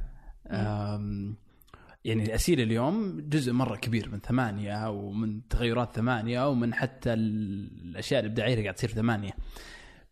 يعني 2.05 2.23
الاسيل 2.23 2.61
اليوم 2.61 3.21
جزء 3.29 3.51
مرة 3.51 3.75
كبير 3.75 4.09
من 4.09 4.19
ثمانية 4.19 4.89
ومن 4.89 5.47
تغيرات 5.47 5.95
ثمانية 5.95 6.49
ومن 6.49 6.73
حتى 6.73 7.13
الأشياء 7.13 8.19
الابداعيه 8.19 8.53
اللي 8.53 8.63
قاعد 8.63 8.75
تصير 8.75 8.89
في 8.89 8.95
ثمانية. 8.95 9.31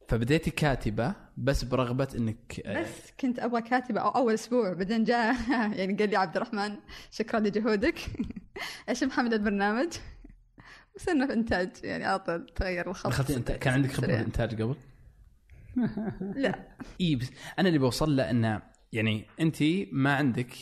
فبديتي 0.08 0.52
كاتبة 0.52 1.14
بس 1.38 1.64
برغبة 1.64 2.08
إنك 2.16 2.62
آه، 2.66 2.82
بس 2.82 3.12
كنت 3.20 3.40
أبغى 3.40 3.62
كاتبة 3.62 4.02
أو 4.02 4.10
أول 4.10 4.34
أسبوع 4.34 4.74
بعدين 4.74 5.04
جاء 5.04 5.36
يعني 5.78 5.94
قال 5.94 6.10
لي 6.10 6.16
عبد 6.16 6.36
الرحمن 6.36 6.76
شكرا 7.12 7.40
لجهودك. 7.40 8.00
أيش 8.90 9.04
محمد 9.04 9.34
البرنامج؟ 9.34 9.94
وصرنا 10.96 11.28
في 11.28 11.34
إنتاج 11.34 11.70
يعني 11.84 12.06
على 12.06 12.20
طول 12.20 12.46
تغير 12.56 12.90
الخط. 12.90 13.08
دخلتي 13.08 13.36
انت 13.36 13.52
كان 13.52 13.74
عندك 13.74 13.92
خبرة. 13.92 14.08
بالانتاج 14.08 14.62
قبل؟ 14.62 14.76
لا. 16.36 16.68
إي 17.02 17.16
بس 17.16 17.32
أنا 17.60 17.68
اللي 17.68 17.80
بوصل 17.80 18.16
له 18.16 18.30
إنه 18.30 18.62
يعني 18.94 19.26
أنت 19.40 19.58
ما 19.92 20.16
عندك 20.16 20.54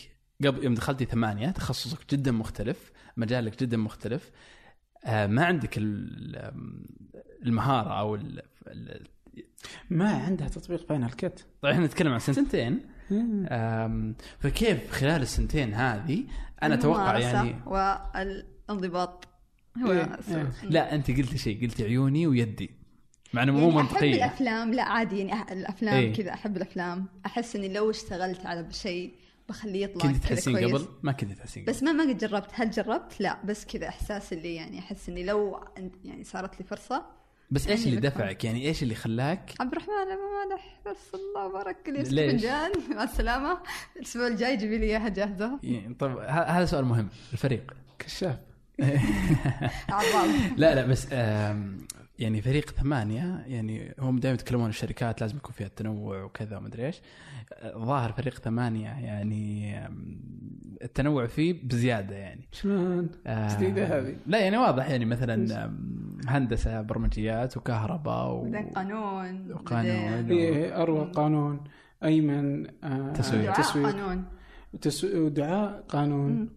قبل 0.46 0.64
يوم 0.64 0.74
دخلتي 0.74 1.06
ثمانية 1.06 1.50
تخصصك 1.50 2.12
جدا 2.14 2.32
مختلف 2.32 2.92
مجالك 3.18 3.60
جدا 3.64 3.78
مختلف 3.78 4.32
آه 5.06 5.28
ما 5.28 5.46
عندك 5.46 5.78
ال- 5.78 6.52
المهارة 7.46 8.00
أو 8.00 8.16
ال- 8.16 8.42
ال- 8.68 9.08
ما 9.90 10.10
عندها 10.12 10.48
تطبيق 10.48 10.88
Final 10.90 11.10
Cut 11.12 11.46
طيب 11.62 11.74
إحنا 11.74 11.86
نتكلم 11.86 12.12
عن 12.14 12.20
سنتين. 12.20 12.80
فكيف 14.40 14.92
خلال 14.92 15.22
السنتين 15.22 15.74
هذه؟ 15.74 16.24
أنا 16.64 16.74
أتوقع 16.76 17.18
يعني 17.20 17.56
والانضباط 17.66 19.28
هو 19.86 19.92
إيه، 19.92 20.04
السبب. 20.04 20.52
إيه. 20.64 20.70
لا 20.70 20.96
أنت 20.96 21.12
قلتي 21.12 21.38
شيء 21.38 21.62
قلتي 21.62 21.84
عيوني 21.84 22.28
ويدي. 22.28 22.79
مع 23.34 23.44
إنه 23.44 23.52
مو 23.52 23.60
يعني 23.60 23.72
أحب 23.72 23.78
منطقيه 23.78 24.16
الأفلام. 24.16 24.74
لا 24.74 24.84
عادي 24.84 25.20
يعني 25.20 25.52
الأفلام 25.52 25.96
إيه. 25.96 26.14
كذا 26.14 26.34
أحب 26.34 26.58
الأفلام. 26.58 27.06
أحس 27.26 27.56
إني 27.56 27.74
لو 27.74 27.90
اشتغلت 27.90 28.46
على 28.46 28.68
شيء 28.72 29.14
بخليه 29.50 29.84
يطلع 29.84 30.12
كنت 30.12 30.24
تحسين 30.24 30.58
قبل؟ 30.58 30.86
ما 31.04 31.12
كنت 31.12 31.32
تحسين 31.32 31.64
قبل. 31.64 31.74
بس 31.74 31.84
ما 31.84 31.92
ما 31.92 32.04
قد 32.04 32.18
جربت. 32.18 32.50
هل 32.54 32.72
جربت؟ 32.72 33.14
لا. 33.20 33.38
بس 33.44 33.66
كذا 33.66 33.88
إحساس 33.88 34.34
اللي 34.34 34.56
يعني 34.56 34.80
أحس 34.80 35.10
إني 35.10 35.24
لو 35.24 35.64
يعني 36.06 36.24
صارت 36.24 36.60
لي 36.60 36.66
فرصة 36.66 37.06
بس 37.52 37.68
إيش 37.68 37.80
يعني 37.80 37.98
اللي. 37.98 38.10
دفعك؟ 38.10 38.46
يعني 38.46 38.68
إيش 38.68 38.84
اللي 38.84 38.96
خلاك؟ 38.96 39.54
عبد 39.60 39.72
الرحمن 39.72 39.94
أبو 39.94 40.50
مالح. 40.50 40.80
بس 40.86 40.98
الله 41.14 41.54
بارك 41.54 41.90
لي؟ 41.90 42.06
فنجان 42.06 42.72
مع 42.96 43.04
السلامة. 43.04 43.58
الأسبوع 43.96 44.28
الجاي 44.28 44.58
جيبي 44.58 44.78
لي 44.78 44.86
إياها 44.86 45.10
جاهزة. 45.10 45.60
يعني 45.64 45.94
طيب 45.94 46.18
هذا 46.28 46.66
سؤال 46.66 46.86
مهم. 46.86 47.10
الفريق. 47.34 47.74
كشاف. 48.00 48.38
لا 50.58 50.76
لا 50.76 50.86
بس 50.86 51.08
يعني 52.20 52.42
فريق 52.42 52.70
ثمانية 52.70 53.44
يعني 53.48 53.96
هم 54.00 54.20
دائما 54.20 54.34
يتكلمون 54.36 54.70
الشركات 54.70 55.22
لازم 55.22 55.38
يكون 55.38 55.52
فيها 55.52 55.68
التنوع 55.68 56.24
وكذا 56.24 56.58
وما 56.58 56.68
أدري 56.68 56.86
إيش 56.86 57.02
آه، 57.54 57.78
ظاهر 57.78 58.12
فريق 58.12 58.40
ثمانية 58.40 58.88
يعني 58.90 59.76
التنوع 60.82 61.28
فيه 61.28 61.56
بزيادة 61.64 62.16
يعني 62.16 62.48
شلون؟ 62.52 63.10
آه، 63.28 63.56
جديدة 63.58 63.86
هذه. 64.00 64.16
لا 64.28 64.40
يعني 64.40 64.58
واضح 64.58 64.90
يعني 64.90 65.06
مثلا 65.06 65.72
هندسة 66.28 66.82
برمجيات 66.82 67.58
وكهرباء 67.58 68.32
و... 68.32 68.52
قانون 68.76 69.52
وقانون. 69.52 70.12
بعدين 70.12 70.38
إيه 70.38 70.82
اروى 70.82 71.12
قانون 71.12 71.64
أيمن 72.04 72.68
آه 72.84 73.14
تسويق. 73.14 73.44
دعاء 73.44 73.62
تسويق 73.62 73.86
قانون 73.86 74.26
تسويق 74.82 75.24
ودعاء 75.26 75.86
قانون 75.90 76.50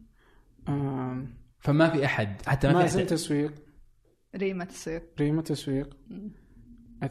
آم، 0.69 1.27
فما 1.59 1.91
في 1.91 2.05
أحد 2.05 2.43
حتى 2.47 2.67
ما 2.67 2.73
في 2.73 2.79
مازن 2.79 3.07
تسويق 3.07 3.53
ريما 4.37 4.65
تسويق 4.65 5.03
ريما 5.21 5.43
تسويق 5.43 5.97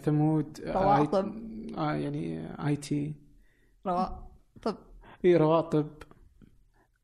ثمود 0.02 0.62
رواتب. 0.66 1.26
I- 1.34 1.78
آه 1.78 1.94
يعني 1.96 2.48
IT. 2.68 3.14
روا 3.88 4.06
طب. 4.62 4.78
إي 5.26 5.36
رواتب 5.38 5.88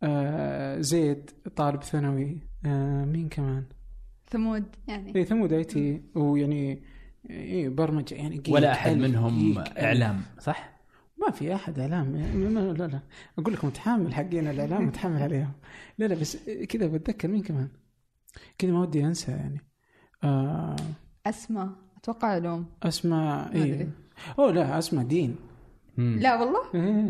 آه 0.03 0.81
زيد 0.81 1.29
طالب 1.55 1.83
ثانوي. 1.83 2.37
آه 2.65 3.05
مين 3.05 3.29
كمان؟ 3.29 3.65
ثمود 4.29 4.63
يعني. 4.87 5.15
إي 5.15 5.25
ثمود 5.25 5.53
IT. 5.53 6.01
ويعني 6.15 6.83
إي 7.29 7.69
برمجة 7.69 8.15
يعني 8.15 8.37
جيك 8.37 8.55
ولا 8.55 8.71
أحد 8.71 8.91
منهم 8.97 9.53
جيك. 9.53 9.77
إعلام 9.77 10.21
صح؟ 10.39 10.77
ما 11.17 11.31
في 11.31 11.55
أحد 11.55 11.79
إعلام. 11.79 12.15
لا 12.15 12.87
لا. 12.87 12.99
أقول 13.39 13.53
لكم 13.53 13.67
متحامل 13.67 14.13
حقين 14.13 14.47
الإعلام 14.47 14.85
متحامل 14.87 15.21
عليهم. 15.21 15.51
لا 15.97 16.05
لا 16.05 16.15
بس 16.15 16.37
كذا 16.69 16.87
بتذكر 16.87 17.27
مين 17.27 17.41
كمان؟ 17.43 17.69
كذا 18.57 18.71
ما 18.71 18.81
ودي 18.81 19.05
أنسى 19.05 19.31
يعني. 19.31 19.61
آه 20.23 20.75
أسماء 21.25 21.69
أتوقع 21.97 22.27
علوم 22.27 22.65
أسماء 22.83 23.57
ما 23.57 23.63
اي. 23.63 23.87
أوه 24.39 24.51
لا 24.51 24.77
أسماء 24.79 25.05
دين 25.05 25.35
مم. 25.97 26.19
لا 26.21 26.35
والله 26.41 26.59
إيه. 26.75 27.09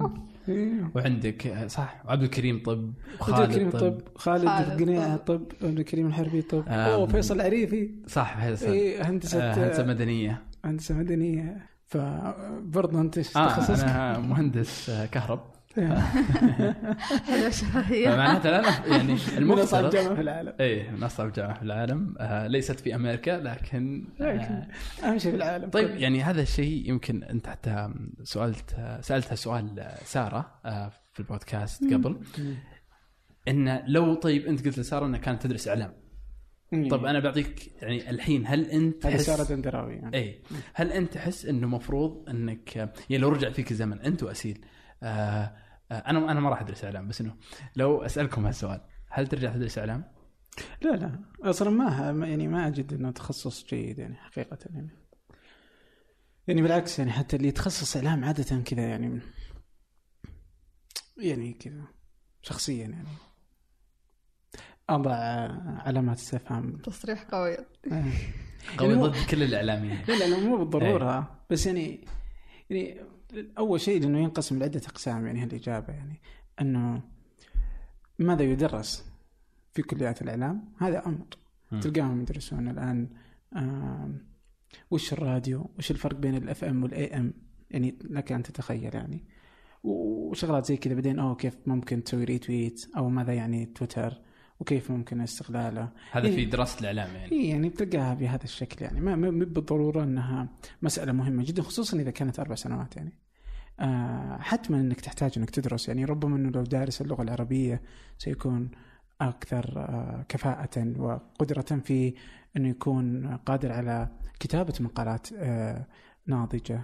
إيه. 0.50 0.92
وعندك 0.96 1.48
آه، 1.48 1.68
صح 1.68 2.02
عبد 2.06 2.24
الكريم 2.24 2.64
طب 2.64 2.94
عبد 3.22 3.50
الكريم 3.50 3.70
طب 3.70 3.80
طب 3.80 4.02
خالد 4.16 4.48
خالد 4.48 4.72
القنيع 4.72 5.16
طب. 5.16 5.38
طب 5.38 5.68
عبد 5.68 5.80
الكريم 5.80 6.08
الحربي 6.08 6.42
طب 6.42 6.64
آم. 6.68 6.74
أوه 6.74 7.08
فيصل 7.08 7.36
العريفي 7.36 7.92
صح 8.08 8.38
هندسة 8.38 8.72
اي 8.72 9.02
هندسة 9.02 9.42
آه، 9.44 9.68
هندسة 9.68 9.84
مدنية 9.86 10.44
هندسة 10.66 10.96
مدنية 10.96 11.68
فبرضه 11.86 13.02
أنت 13.02 13.18
إيش 13.18 13.34
تخصصك؟ 13.34 13.84
أنا 13.84 14.20
مهندس 14.20 14.90
آه، 14.90 15.06
كهرب 15.06 15.57
حلوة 15.77 17.50
فمعناته 17.50 18.50
لا 18.50 18.62
لا، 18.62 18.86
يعني 18.88 19.13
من 19.13 19.13
أصعب 19.19 19.38
المفترض 19.38 19.89
جامعة 19.96 20.15
في 20.15 20.22
العالم. 20.22 20.53
إيه 20.60 20.91
من 20.91 21.03
أصعب 21.03 21.34
جامعة 21.34 21.53
في 21.53 21.62
العالم. 21.62 22.15
آه 22.19 22.48
ليست 22.48 22.79
في 22.79 22.96
أمريكا 22.96 23.31
لكن 23.31 24.07
آه 24.22 24.67
أهم 25.03 25.17
شيء 25.17 25.31
في 25.31 25.38
العالم 25.38 25.69
طيب 25.69 25.88
كله. 25.88 25.98
يعني 25.98 26.24
هذا 26.24 26.41
الشيء 26.41 26.89
يمكن 26.89 27.24
أنت 27.24 27.48
حتى 27.48 27.89
سألت 28.24 28.75
سالتها 29.01 29.36
سؤال 29.36 29.86
سارة 30.03 30.60
آه 30.65 30.91
في 31.13 31.19
البودكاست 31.19 31.84
قبل. 31.93 32.19
انه 33.48 33.84
لو 33.88 34.13
طيب 34.13 34.46
أنت 34.46 34.65
قلت 34.65 34.79
لسارة 34.79 35.05
إنها 35.05 35.19
كانت 35.19 35.41
تدرس 35.43 35.67
إعلام. 35.67 35.93
طب 36.91 37.05
أنا 37.05 37.19
بعطيك 37.19 37.72
يعني 37.81 38.10
الحين 38.10 38.48
هل 38.48 38.65
أنت 38.65 39.05
هذه 39.05 39.13
تحس 39.13 39.25
سارة 39.25 39.43
دندراوي 39.43 39.93
يعني. 39.93 40.17
اي 40.17 40.41
هل 40.74 40.91
أنت 40.91 41.13
تحس 41.13 41.46
إنه 41.46 41.67
مفروض 41.67 42.29
إنك 42.29 42.75
يعني 42.75 43.17
لو 43.17 43.29
رجع 43.29 43.50
فيك 43.50 43.72
الزمن 43.72 44.01
أنت 44.01 44.24
وأسيل 44.24 44.65
آه 45.03 45.51
أنا 45.91 46.32
أنا 46.32 46.39
ما 46.39 46.50
راح 46.50 46.62
أدرس 46.62 46.84
إعلام 46.84 47.08
بس 47.08 47.22
إنه 47.22 47.36
لو 47.75 48.01
أسألكم 48.01 48.46
هالسؤال 48.46 48.82
هل 49.10 49.27
ترجع 49.27 49.53
تدرس 49.53 49.77
إعلام؟ 49.77 50.03
لا 50.82 50.89
لا. 50.89 51.20
أصلا 51.41 51.70
ما 51.70 52.27
يعني 52.27 52.48
ما 52.48 52.67
أجد 52.67 52.94
إنه 52.94 53.12
تخصص 53.12 53.65
جيد 53.65 54.00
يعني 54.00 54.15
حقيقة 54.15 54.58
يعني. 54.70 54.89
يعني 56.48 56.62
بالعكس 56.62 57.00
يعني 57.00 57.12
حتى 57.12 57.36
اللي 57.36 57.48
يتخصص 57.48 57.98
إعلام 57.98 58.25
عادة 58.25 58.62
كذا 58.62 58.82
يعني 58.82 59.22
يعني 61.17 61.53
كذا 61.53 61.84
شخصيا 62.41 62.88
يعني. 62.88 63.08
أضع 64.89 65.15
علامات 65.82 66.17
استفهام. 66.17 66.77
تصريح 66.77 67.24
قوي. 67.24 67.58
آه. 67.91 68.12
قوي 68.77 68.89
يعني 68.89 68.94
ضد 68.94 69.15
كل 69.29 69.44
الإعلاميين. 69.44 70.01
لا 70.08 70.13
لا 70.13 70.39
مو 70.39 70.58
بالضرورة. 70.58 71.46
بس 71.50 71.65
يعني 71.65 72.08
يعني 72.70 73.01
أول 73.57 73.81
شيء 73.81 74.03
انه 74.03 74.19
ينقسم 74.19 74.60
لعدة 74.60 74.81
أقسام 74.88 75.27
يعني 75.27 75.43
هالاجابه 75.43 75.93
يعني 75.93 76.22
أنه 76.62 77.01
ماذا 78.19 78.43
يدرس 78.43 79.05
في 79.74 79.81
كليات 79.81 80.22
الإعلام؟ 80.22 80.74
هذا 80.77 81.05
أمر. 81.05 81.25
تلقاهم 81.81 82.22
يدرسون 82.22 82.67
الآن 82.67 83.10
وش 84.91 85.13
الراديو؟ 85.13 85.69
وش 85.77 85.91
الفرق 85.91 86.15
بين 86.15 86.36
ال 86.36 86.63
FM 86.63 86.84
وال 86.84 87.17
AM 87.17 87.34
يعني 87.72 88.00
لك 88.03 88.31
أن 88.31 88.43
تتخيل 88.43 88.96
يعني. 88.96 89.25
وشغلات 89.84 90.65
زي 90.65 90.77
كذا 90.77 90.93
بعدين 90.93 91.19
أوه 91.19 91.36
كيف 91.36 91.57
ممكن 91.65 92.03
تسوي 92.03 92.24
ريتويت 92.24 92.88
أو 92.98 93.10
ماذا 93.10 93.34
يعني 93.34 93.65
تويتر 93.65 94.22
وكيف 94.60 94.92
ممكن 94.92 95.22
استغلاله. 95.22 95.90
هذا 96.12 96.30
في 96.30 96.36
إيه. 96.36 96.50
دراسة 96.50 96.80
الإعلام 96.80 97.16
يعني. 97.16 97.32
اي 97.32 97.50
يعني 97.50 97.70
بتلقاها 97.70 98.14
بهذا 98.14 98.44
الشكل 98.44 98.86
يعني. 98.86 99.02
ما 99.02 99.30
بالضرورة 99.30 100.04
إنها 100.04 100.50
مسألة 100.82 101.12
مهمة 101.12 101.44
جدا 101.44 101.62
خصوصا 101.62 101.98
إذا 101.98 102.12
كانت 102.12 102.40
أربع 102.40 102.56
سنوات 102.56 102.98
يعني. 102.98 103.14
آه 103.80 104.38
حتما 104.38 104.78
إنك 104.78 105.02
تحتاج 105.02 105.32
إنك 105.38 105.50
تدرس 105.50 105.88
يعني. 105.88 106.06
ربما 106.06 106.36
إنه 106.36 106.50
لو 106.50 106.64
دارس 106.64 107.02
اللغة 107.02 107.22
العربية 107.22 107.82
سيكون 108.18 108.72
أكثر 109.22 109.74
آه 109.78 110.26
كفاءة 110.30 110.94
وقدرة 110.98 111.62
في 111.62 112.14
إنه 112.58 112.70
يكون 112.70 113.28
قادر 113.38 113.72
على 113.72 114.10
كتابة 114.40 114.74
مقالات 114.80 115.28
آه 115.34 115.88
ناضجة. 116.28 116.82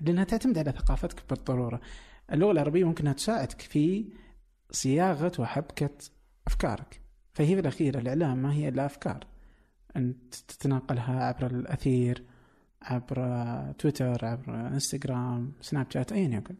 لأنها 0.00 0.24
تعتمد 0.24 0.58
على 0.58 0.72
ثقافتك 0.72 1.22
بالضرورة. 1.30 1.80
اللغة 2.32 2.52
العربية 2.52 2.84
ممكن 2.84 3.04
أنها 3.04 3.12
تساعدك 3.12 3.60
في 3.60 4.12
صياغة 4.70 5.32
وحبكة 5.38 5.90
أفكارك. 6.46 7.00
فهي 7.34 7.54
في 7.54 7.60
الاخير 7.60 7.98
الإعلام 7.98 8.38
ما 8.38 8.52
هي 8.52 8.68
إلا 8.68 8.86
أفكار. 8.86 9.26
أنت 9.96 10.34
تتناقلها 10.34 11.24
عبر 11.24 11.46
الأثير 11.46 12.24
عبر 12.82 13.16
تويتر 13.78 14.24
عبر 14.24 14.54
إنستغرام 14.68 15.52
سناب 15.60 15.86
شات 15.90 16.12
ايا 16.12 16.28
يكن. 16.28 16.54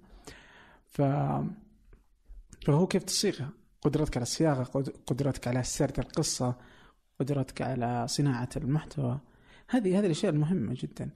ف 0.87 1.03
فهو 2.67 2.87
كيف 2.87 3.03
تصيغها؟ 3.03 3.51
قدرتك 3.83 4.17
على 4.17 4.23
الصياغة 4.23 4.63
قد- 4.63 4.95
قدرتك 5.07 5.49
على 5.49 5.63
سرد 5.63 5.99
القصة 5.99 6.55
قدرتك 7.21 7.63
على 7.63 8.07
صناعة 8.09 8.49
المحتوى. 8.57 9.19
هذه 9.69 9.99
هذه 9.99 10.07
الأشياء 10.07 10.33
المهمة 10.33 10.77
جدا. 10.79 11.11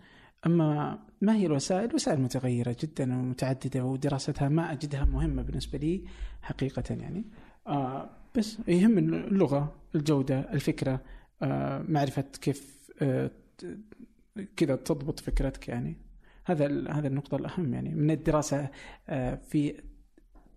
أما 0.47 0.99
ما 1.21 1.35
هي 1.35 1.47
الوسائل؟ 1.47 1.95
وسائل 1.95 2.21
متغيرة 2.21 2.77
جدا 2.81 3.15
ومتعددة 3.19 3.85
ودراستها 3.85 4.49
ما 4.49 4.73
أجدها 4.73 5.05
مهمة 5.05 5.43
بالنسبة 5.43 5.79
لي 5.79 6.05
حقيقة 6.43 6.95
يعني. 6.95 7.25
آه 7.67 8.11
بس 8.37 8.59
يهم 8.69 8.99
اللغة 8.99 9.75
الجودة 9.95 10.41
الفكرة 10.53 11.01
آه 11.43 11.85
معرفة 11.89 12.25
كيف 12.43 12.91
آه 13.03 13.31
كذا 14.57 14.77
تضبط 14.77 15.21
فكرتك 15.21 15.69
يعني 15.69 15.97
هذا 16.45 16.91
هذا 16.93 17.09
النقطة 17.09 17.37
الأهم 17.37 17.75
يعني 17.75 17.95
من 17.95 18.11
الدراسة 18.11 18.69
آه 19.09 19.35
في 19.35 19.75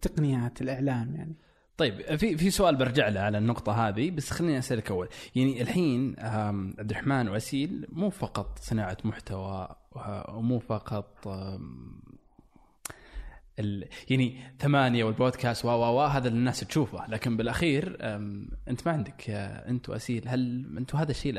تقنيات 0.01 0.62
الإعلام 0.62 1.16
يعني 1.16 1.36
طيب 1.78 2.16
في 2.16 2.38
في 2.38 2.50
سؤال 2.50 2.75
برجع 2.75 3.08
له 3.10 3.20
على 3.20 3.38
النقطة 3.38 3.72
هذه 3.88 4.12
بس 4.12 4.32
خليني 4.32 4.58
أسألك 4.60 4.92
أول 4.92 5.08
يعني 5.36 5.62
الحين 5.62 6.16
عبد 6.20 6.89
الرحمن 6.92 7.28
وأسيل 7.30 7.86
مو 7.92 8.10
فقط 8.10 8.60
صناعة 8.60 8.98
محتوى 9.04 9.75
وه- 9.92 10.36
ومو 10.36 10.60
فقط. 10.60 11.28
يعني 14.10 14.38
ثمانية 14.60 15.04
والبودكاست 15.04 15.66
و 15.66 15.68
و 15.68 15.98
و 15.98 16.06
هذا 16.06 16.28
اللي 16.28 16.39
الناس 16.39 16.60
تشوفه 16.60 17.08
لكن 17.08 17.38
بالأخير 17.38 17.98
آم، 18.01 18.50
أنت 18.68 18.88
ما 18.88 18.94
عندك 18.94 19.30
أنت 19.30 19.89
وأسيل 19.89 20.28
هل 20.28 20.66
أنتم 20.78 20.98
هذا 20.98 21.12
الشيء 21.12 21.34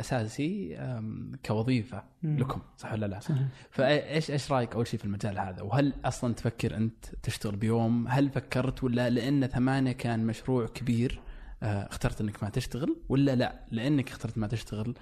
كوظيفة 1.47 2.03
مم. 2.23 2.39
لكم 2.39 2.61
صح 2.79 2.93
ولا 2.93 3.07
لا؟ 3.07 3.21
صحيح. 3.21 3.39
فايش 3.71 4.31
إيش 4.31 4.53
رأيك 4.53 4.75
أول 4.75 4.87
شيء 4.87 4.99
في 4.99 5.05
المجال 5.05 5.39
هذا؟ 5.39 5.62
وهل 5.62 5.93
أصلا 6.05 6.35
تفكر 6.35 6.77
أنت 6.77 7.05
تشتغل 7.23 7.57
بيوم؟ 7.57 8.09
هل 8.09 8.31
فكرت 8.31 8.85
ولا 8.85 9.11
لأن 9.11 9.47
ثمانية 9.47 9.93
كان 9.93 10.27
مشروع 10.27 10.67
كبير 10.67 11.21
آه، 11.62 11.87
اخترت 11.87 12.21
أنك 12.21 12.43
ما 12.43 12.50
تشتغل 12.50 12.97
ولا 13.09 13.35
لا 13.35 13.65
لأنك 13.71 14.09
اخترت 14.09 14.39
ما 14.39 14.47
تشتغل 14.47 14.94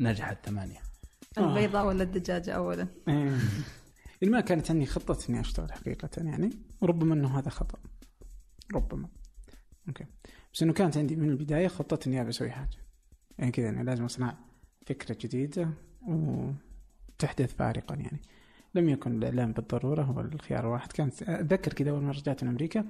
نجحت 0.00 0.46
ثمانية؟ 0.46 0.78
آه. 1.38 1.48
البيضاء 1.48 1.86
ولا 1.86 2.02
الدجاجة 2.02 2.50
أولا 2.50 2.86
إيه. 3.08 3.30
يعني 4.22 4.32
ما 4.32 4.40
كانت 4.40 4.70
عندي 4.70 4.86
خطة 4.86 5.30
إني 5.30 5.40
أشتغل 5.40 5.72
حقيقة 5.72 6.08
يعني 6.16 6.50
وربما 6.80 7.14
إنه 7.14 7.38
هذا 7.38 7.48
خطأ. 7.48 7.78
ربما. 8.74 9.08
أوكي. 9.88 10.04
بس 10.54 10.62
إنه 10.62 10.72
كانت 10.72 10.96
عندي 10.96 11.16
من 11.16 11.30
البداية 11.30 11.68
خطة 11.68 12.08
إني 12.08 12.20
أبي 12.20 12.30
أسوي 12.30 12.50
حاجة. 12.50 12.78
يعني 13.38 13.52
كذا 13.52 13.68
أنا 13.68 13.82
لازم 13.82 14.04
أصنع 14.04 14.34
فكرة 14.86 15.16
جديدة 15.20 15.70
وتحدث 16.02 17.54
فارقا 17.54 17.94
يعني. 17.94 18.20
لم 18.74 18.88
يكن 18.88 19.12
الإعلام 19.12 19.52
بالضرورة 19.52 20.02
هو 20.02 20.20
الخيار 20.20 20.60
الواحد 20.60 20.92
كانت 20.92 21.22
أتذكر 21.22 21.72
كذا 21.72 21.90
أول 21.90 22.02
مرة 22.02 22.16
رجعت 22.16 22.44
من 22.44 22.50
أمريكا 22.50 22.84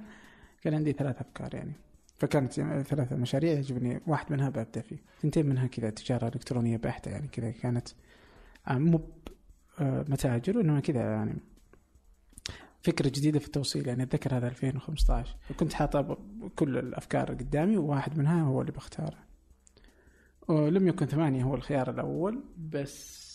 كان 0.61 0.73
عندي 0.73 0.91
ثلاث 0.91 1.21
أفكار 1.21 1.55
يعني. 1.55 1.73
فكانت 2.17 2.53
ثلاثة 2.81 3.15
مشاريع 3.15 3.53
يعجبني. 3.53 4.01
واحد 4.07 4.31
منها 4.31 4.49
ببدا 4.49 4.81
فيه. 4.81 4.97
ثنتين 5.21 5.45
منها 5.45 5.67
كذا 5.67 5.89
تجارة 5.89 6.27
إلكترونية 6.27 6.77
بحتة 6.77 7.11
يعني 7.11 7.27
كذا 7.27 7.51
كانت 7.51 7.87
آه، 8.67 8.77
مو 8.77 9.01
متاجر 9.79 10.57
وإنما 10.57 10.79
كذا 10.79 11.01
يعني 11.01 11.35
فكرة 12.81 13.09
جديدة 13.09 13.39
في 13.39 13.45
التوصيل. 13.45 13.87
يعني 13.87 14.03
أتذكر 14.03 14.37
هذا 14.37 14.47
2015 14.47 15.35
وكنت 15.51 15.73
حاطه 15.73 16.17
كل 16.55 16.77
الأفكار 16.77 17.33
قدامي 17.33 17.77
وواحد 17.77 18.17
منها 18.17 18.43
هو 18.43 18.61
اللي 18.61 18.71
بختاره. 18.71 19.17
ولم 20.47 20.87
يكن 20.87 21.05
ثمانية 21.05 21.43
هو 21.43 21.55
الخيار 21.55 21.89
الأول 21.89 22.43
بس 22.71 23.27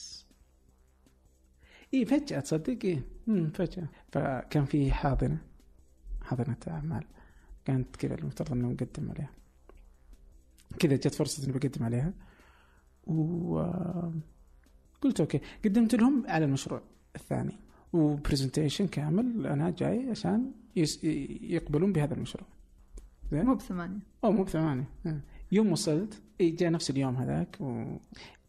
إيه 1.95 2.05
فجأة 2.05 2.41
تصدق؟ 2.41 2.79
إيه 2.85 3.03
فجأة. 3.55 3.89
فكان 4.13 4.65
في 4.65 4.93
حاضنة 4.93 5.39
حاضنة 6.23 6.57
أعمال. 6.69 7.05
كانت 7.65 7.97
كذا 7.97 8.15
المفترض 8.15 8.53
إنه 8.53 8.69
نقدم 8.69 9.11
عليها. 9.11 9.31
كذا 10.79 10.97
جت 10.97 11.15
فرصة 11.15 11.45
إني 11.45 11.53
بقدم 11.53 11.85
عليها. 11.85 12.13
و 13.07 13.63
قلت 15.03 15.21
okay. 15.21 15.41
قدمت 15.65 15.95
لهم 15.95 16.25
على 16.27 16.45
المشروع 16.45 16.83
الثاني. 17.17 17.59
و 17.93 18.00
presentation 18.00 18.87
كامل 18.87 19.47
أنا 19.47 19.71
جاي 19.71 20.11
عشان 20.11 20.53
يس 20.77 21.05
يقبلون 21.43 21.93
بهذا 21.93 22.15
المشروع. 22.15 22.47
زين؟ 23.33 23.45
مو 23.45 23.55
بثمانية. 23.55 23.99
أو 24.25 24.33
مو 24.33 24.45
بثمانية. 24.45 24.89
آه. 25.07 25.21
يوم 25.53 25.73
وصلت 25.73 26.23
جاء 26.41 26.71
نفس 26.71 26.91
اليوم 26.91 27.17
هذاك. 27.17 27.57
و... 27.61 27.97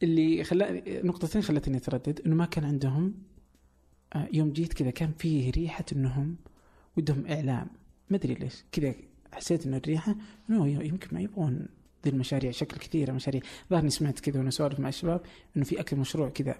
اللي 0.03 0.43
خلا 0.43 0.83
نقطتين 1.05 1.41
خلتني 1.41 1.77
أتردد 1.77 2.21
إنه 2.25 2.35
ما 2.35 2.45
كان 2.45 2.63
عندهم 2.63 3.13
آه، 4.15 4.27
يوم 4.33 4.51
جيت 4.51 4.73
كذا 4.73 4.89
كان 4.91 5.11
فيه 5.11 5.51
ريحة 5.51 5.85
إنهم 5.93 6.35
ودهم 6.97 7.27
إعلام. 7.27 7.67
ما 8.09 8.17
أدري 8.17 8.33
ليش. 8.33 8.63
كذا 8.71 8.95
حسيت 9.31 9.65
إنه 9.65 9.77
الريحة 9.77 10.15
انه 10.49 10.67
يمكن 10.67 11.07
ما 11.11 11.21
يبغون 11.21 11.67
ذي 12.05 12.09
المشاريع 12.09 12.51
شكل 12.51 12.77
كثيرة 12.77 13.11
مشاريع. 13.11 13.41
ظهرني 13.69 13.89
سمعت 13.89 14.19
كذا 14.19 14.37
وأنا 14.37 14.49
اسولف 14.49 14.79
مع 14.79 14.89
الشباب 14.89 15.21
إنه 15.57 15.65
في 15.65 15.79
أكثر 15.79 15.97
مشروع 15.97 16.29
كذا 16.29 16.55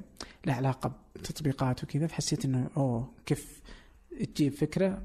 له 0.46 0.54
علاقة 0.54 1.00
بتطبيقات 1.16 1.84
وكذا 1.84 2.08
فحسيت 2.08 2.46
إنه 2.46 2.70
أوه 2.78 3.12
كيف 3.26 3.62
تجيب 4.36 4.54
فكرة 4.54 5.04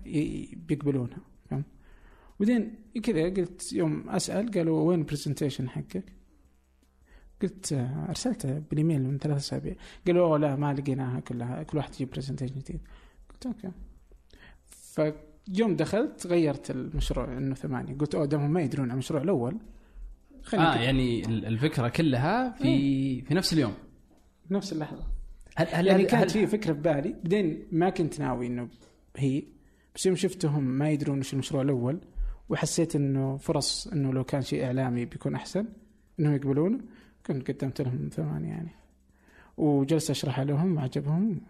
بيقبلونها 0.66 1.18
فهمت؟ 1.50 1.64
بعدين 2.40 2.74
كذا 3.02 3.24
قلت 3.24 3.72
يوم 3.72 4.10
أسأل 4.10 4.50
قالوا 4.50 4.88
وين 4.88 4.98
البرزنتيشن 4.98 5.68
حقك؟ 5.68 6.04
قلت 7.42 7.72
أرسلته 8.08 8.58
بالإيميل 8.58 9.02
من 9.02 9.18
ثلاث 9.18 9.36
أسابيع. 9.36 9.74
قالوا 10.06 10.26
أوه 10.26 10.38
لا 10.38 10.56
ما 10.56 10.74
لقيناها 10.74 11.20
كلها 11.20 11.62
كل 11.62 11.76
واحد 11.76 11.94
يجيب 11.94 12.10
presentation 12.10 12.54
جديد. 12.54 12.80
قلت 13.30 13.46
okay. 13.46 13.70
فيوم 14.70 15.76
دخلت 15.76 16.26
غيرت 16.26 16.70
المشروع 16.70 17.38
إنه 17.38 17.54
ثمانية. 17.54 17.94
قلت 17.94 18.14
أوه 18.14 18.26
دامهم 18.26 18.50
ما 18.50 18.62
يدرون 18.62 18.86
عن 18.86 18.92
المشروع 18.92 19.22
الأول 19.22 19.58
خلينا 20.48 20.70
آه 20.72 20.74
كده 20.74 20.84
يعني 20.84 21.24
ال- 21.26 21.46
الفكرة 21.46 21.88
كلها 21.88 22.50
في 22.50 23.22
في 23.22 23.34
نفس 23.34 23.52
اليوم. 23.52 23.74
نفس 24.50 24.72
اللحظة. 24.72 25.06
هل 25.56 25.66
هل 25.72 25.86
يعني 25.86 26.02
هل- 26.02 26.06
كانت 26.06 26.22
هل- 26.24 26.30
في 26.30 26.46
فكرة 26.46 26.72
في 26.72 26.80
بالي 26.80 27.12
بعدين 27.12 27.62
ما 27.72 27.90
كنت 27.90 28.20
ناوي 28.20 28.46
إنه 28.46 28.68
هي 29.16 29.42
بس 29.94 30.06
يوم 30.06 30.16
شفتهم 30.16 30.64
ما 30.64 30.90
يدرون 30.90 31.18
وش 31.18 31.32
المشروع 31.32 31.62
الأول 31.62 32.00
وحسيت 32.48 32.96
إنه 32.96 33.36
فرص 33.36 33.86
إنه 33.86 34.12
لو 34.12 34.24
كان 34.24 34.42
شيء 34.42 34.64
إعلامي 34.64 35.04
بيكون 35.04 35.34
أحسن 35.34 35.66
إنهم 36.20 36.34
يقبلونه 36.34 36.78
كنت 37.26 37.50
قدمت 37.50 37.80
لهم 37.80 38.08
ثمانيه 38.12 38.48
يعني. 38.48 38.70
وجلست 39.56 40.10
أشرح 40.10 40.40
لهم 40.40 40.76
وعجبهم 40.76 41.40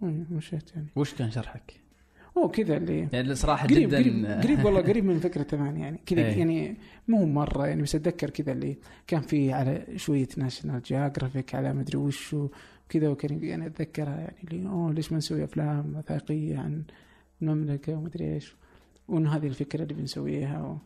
ومشيت 0.00 0.70
يعني. 0.76 0.86
وش 0.96 1.14
كان 1.14 1.30
شرحك؟ 1.30 1.80
هو 2.38 2.48
كذا 2.48 2.76
اللي 2.76 3.08
يعني 3.12 3.34
صراحة 3.34 3.66
قريب 3.66 3.88
جدا 3.88 3.98
قريب, 3.98 4.26
قريب 4.26 4.64
والله 4.64 4.80
قريب 4.80 5.04
من 5.04 5.18
فكرة 5.18 5.42
ثمانية 5.42 5.80
يعني 5.80 6.00
كذا 6.06 6.20
إيه. 6.20 6.38
يعني 6.38 6.76
مو 7.08 7.26
مرة 7.26 7.66
يعني 7.66 7.82
بس 7.82 7.94
أتذكر 7.94 8.30
كذا 8.30 8.52
اللي 8.52 8.76
كان 9.06 9.20
في 9.20 9.52
على 9.52 9.86
شوية 9.96 10.28
National 10.36 10.82
Geographic 10.82 11.54
على 11.54 11.72
مدري 11.72 11.98
وش 11.98 12.34
وكذا 12.34 13.08
وكان 13.08 13.44
يعني 13.44 13.66
أتذكرها 13.66 14.18
يعني 14.18 14.36
اللي 14.44 14.68
أوه 14.68 14.92
ليش 14.92 15.12
ما 15.12 15.18
نسوي 15.18 15.44
أفلام 15.44 15.96
وثائقية 15.96 16.58
عن 16.58 16.82
المملكة 17.42 17.94
ومدري 17.94 18.34
إيش 18.34 18.56
وإنه 19.08 19.36
هذه 19.36 19.46
الفكرة 19.46 19.82
اللي 19.82 19.94
بنسويها 19.94 20.62
و... 20.62 20.78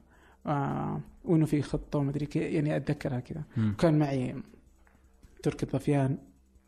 آه 0.51 1.01
وإنه 1.25 1.47
في 1.47 1.63
خطة 1.63 1.99
ومدري 1.99 2.27
كذا 2.27 2.45
يعني 2.45 2.77
أتذكرها 2.77 3.21
كذا. 3.21 3.43
كان 3.79 3.99
معي 3.99 4.35
تركي 5.43 5.67
الضفيان 5.67 6.19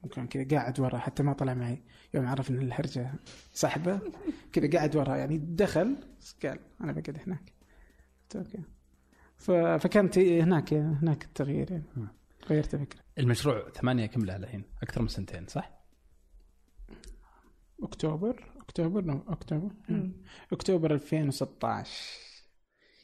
وكان 0.04 0.26
كذا 0.26 0.58
قاعد 0.58 0.80
ورا 0.80 0.98
حتى 0.98 1.22
ما 1.22 1.32
طلع 1.32 1.54
معي 1.54 1.82
يوم 2.14 2.26
عرف 2.26 2.50
إن 2.50 2.58
الهرجة 2.58 3.12
صاحبه 3.52 4.00
كذا 4.52 4.70
قاعد 4.70 4.96
ورا 4.96 5.16
يعني 5.16 5.38
دخل 5.38 5.96
قال 6.42 6.58
أنا 6.80 6.92
بقعد 6.92 7.18
هناك 7.26 7.52
قلت 8.22 8.36
okay 8.36 8.64
فكانت 9.78 10.18
هناك 10.18 10.74
هناك 10.74 11.24
التغيير 11.24 11.70
يعني 11.72 11.84
مم. 11.96 12.08
غيرت 12.50 12.76
فكرة 12.76 13.00
المشروع 13.18 13.70
ثمانية 13.70 14.06
كم 14.06 14.24
له 14.24 14.36
الحين؟ 14.36 14.64
أكثر 14.82 15.02
من 15.02 15.08
سنتين 15.08 15.46
صح؟ 15.46 15.84
أكتوبر 17.82 18.44
أكتوبر 18.60 19.04
no 19.04 19.24
أكتوبر 19.28 19.70
أكتوبر 20.52 20.94
2016 20.94 21.90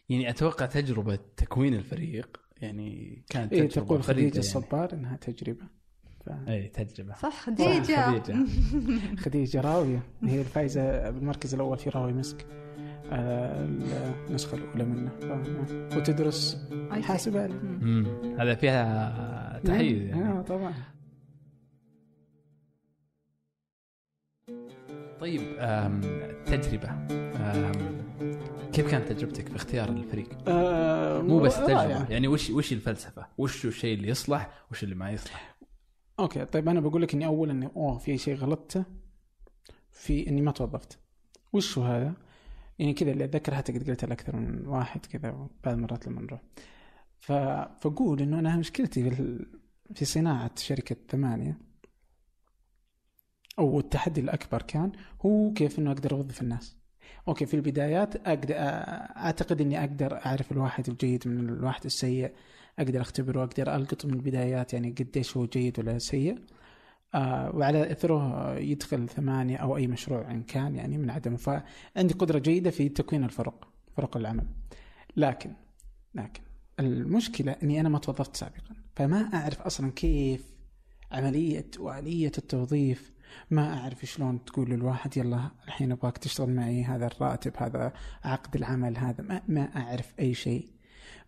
يعني 0.08 0.30
أتوقع 0.30 0.66
تجربة 0.66 1.18
تكوين 1.36 1.74
الفريق 1.74 2.40
يعني 2.56 3.22
كانت 3.30 3.52
إيه 3.52 3.68
تجربة 3.68 3.86
تقول 3.86 4.02
فريدة 4.02 4.20
خديجة 4.20 4.34
يعني. 4.34 4.38
الصبار 4.38 4.92
إنها 4.92 5.16
تجربة 5.16 5.68
ف... 6.26 6.30
اي 6.48 6.68
تجربة. 6.68 7.14
صح 7.14 7.40
خديجة. 7.46 8.18
خديجة. 8.20 8.36
خديجة 9.24 9.60
راوية. 9.60 10.02
هي 10.22 10.40
الفايزة 10.40 11.10
بالمركز 11.10 11.54
الأول 11.54 11.78
في 11.78 11.90
راوي 11.90 12.12
مسك. 12.12 12.46
آه، 13.12 13.64
النسخة 14.28 14.56
الأولى 14.56 14.84
منه. 14.84 15.10
ف... 15.20 15.96
وتدرس 15.96 16.68
حاسبات 17.02 17.50
مم. 17.50 17.80
امم 17.82 18.40
هذا 18.40 18.54
فيها 18.54 19.60
تحيز 19.64 20.02
يعني. 20.02 20.38
آه 20.38 20.42
طبعا. 20.42 20.72
طيب 25.20 25.40
التجربة 25.60 26.90
كيف 28.72 28.90
كانت 28.90 29.12
تجربتك 29.12 29.48
في 29.48 29.56
اختيار 29.56 29.88
الفريق؟ 29.88 30.28
آه 30.48 31.22
مو 31.22 31.38
بس. 31.40 31.56
تجربة. 31.56 32.06
يعني 32.10 32.28
وش 32.28 32.50
وش 32.50 32.72
الفلسفة؟ 32.72 33.26
وش 33.38 33.64
الشيء 33.66 33.94
اللي 33.94 34.08
يصلح؟ 34.08 34.50
وش 34.70 34.84
اللي 34.84 34.94
ما 34.94 35.10
يصلح؟ 35.10 35.49
أوكي 36.20 36.44
طيب 36.44 36.68
أنا 36.68 36.80
بقول 36.80 37.02
لك 37.02 37.14
إني 37.14 37.26
أول 37.26 37.50
إني 37.50 37.66
أوه 37.76 37.98
في 37.98 38.18
شيء 38.18 38.34
غلطته 38.34 38.84
في 39.92 40.28
إني 40.28 40.42
ما 40.42 40.52
توظفت 40.52 40.98
وش 41.52 41.78
هو 41.78 41.84
هذا؟ 41.84 42.14
يعني 42.78 42.94
كذا 42.94 43.10
اللي 43.10 43.24
أتذكر 43.24 43.54
حتى 43.54 43.72
قد 43.72 43.90
قلتها 43.90 44.06
لاكثر 44.06 44.36
من 44.36 44.66
واحد 44.66 45.06
كذا 45.06 45.48
بعض 45.64 45.74
المرات 45.74 46.06
لما 46.06 46.22
نروح 46.22 46.40
ف... 47.20 47.32
فأقول 47.82 48.22
إنه 48.22 48.38
أنا 48.38 48.56
مشكلتي 48.56 49.10
في. 49.10 49.46
في 49.94 50.04
صناعة 50.04 50.50
شركة 50.56 50.96
ثمانية 51.08 51.58
أو 53.58 53.80
التحدي 53.80 54.20
الأكبر 54.20 54.62
كان 54.62 54.92
هو 55.26 55.52
كيف 55.52 55.78
إنه 55.78 55.92
أقدر 55.92 56.12
أوظف 56.12 56.42
الناس 56.42 56.76
أوكي 57.28 57.46
في 57.46 57.54
البدايات 57.54 58.16
أقدر 58.16 58.54
أعتقد 58.56 59.60
إني 59.60 59.80
أقدر 59.80 60.26
أعرف 60.26 60.52
الواحد 60.52 60.88
الجيد 60.88 61.28
من 61.28 61.48
الواحد 61.48 61.84
السيء 61.84 62.32
أقدر 62.80 63.00
اختبره 63.00 63.40
وأقدر 63.40 63.76
القطه 63.76 64.08
من 64.08 64.14
البدايات 64.14 64.72
يعني 64.72 64.90
قديش 64.90 65.36
هو 65.36 65.46
جيد 65.46 65.78
ولا 65.78 65.98
سيء. 65.98 66.38
آه 67.14 67.56
وعلى 67.56 67.92
إثره 67.92 68.54
يدخل 68.58 69.08
ثمانية 69.08 69.56
أو 69.56 69.76
أي 69.76 69.86
مشروع 69.86 70.30
إن 70.30 70.42
كان 70.42 70.76
يعني 70.76 70.98
من 70.98 71.10
عدمه. 71.10 71.36
فعندي 71.36 72.14
قدرة 72.14 72.38
جيدة 72.38 72.70
في 72.70 72.88
تكوين 72.88 73.24
الفرق 73.24 73.68
فرق 73.96 74.16
العمل. 74.16 74.46
لكن 75.16 75.52
لكن 76.14 76.42
المشكلة 76.80 77.56
إني 77.62 77.80
أنا 77.80 77.88
ما 77.88 77.98
توظفت 77.98 78.36
سابقا. 78.36 78.74
فما 78.96 79.30
أعرف 79.34 79.60
أصلا 79.60 79.92
كيف 79.92 80.50
عملية 81.12 81.70
والية 81.78 82.32
التوظيف 82.38 83.12
ما 83.50 83.78
أعرف 83.78 84.04
شلون 84.04 84.44
تقول 84.44 84.70
للواحد 84.70 85.16
يلا 85.16 85.50
الحين 85.66 85.92
أبغاك 85.92 86.18
تشتغل 86.18 86.50
معي 86.50 86.84
هذا 86.84 87.06
الراتب 87.06 87.52
هذا 87.56 87.92
عقد 88.24 88.56
العمل 88.56 88.98
هذا 88.98 89.24
ما, 89.24 89.42
ما 89.48 89.76
أعرف 89.76 90.14
أي 90.20 90.34
شيء. 90.34 90.68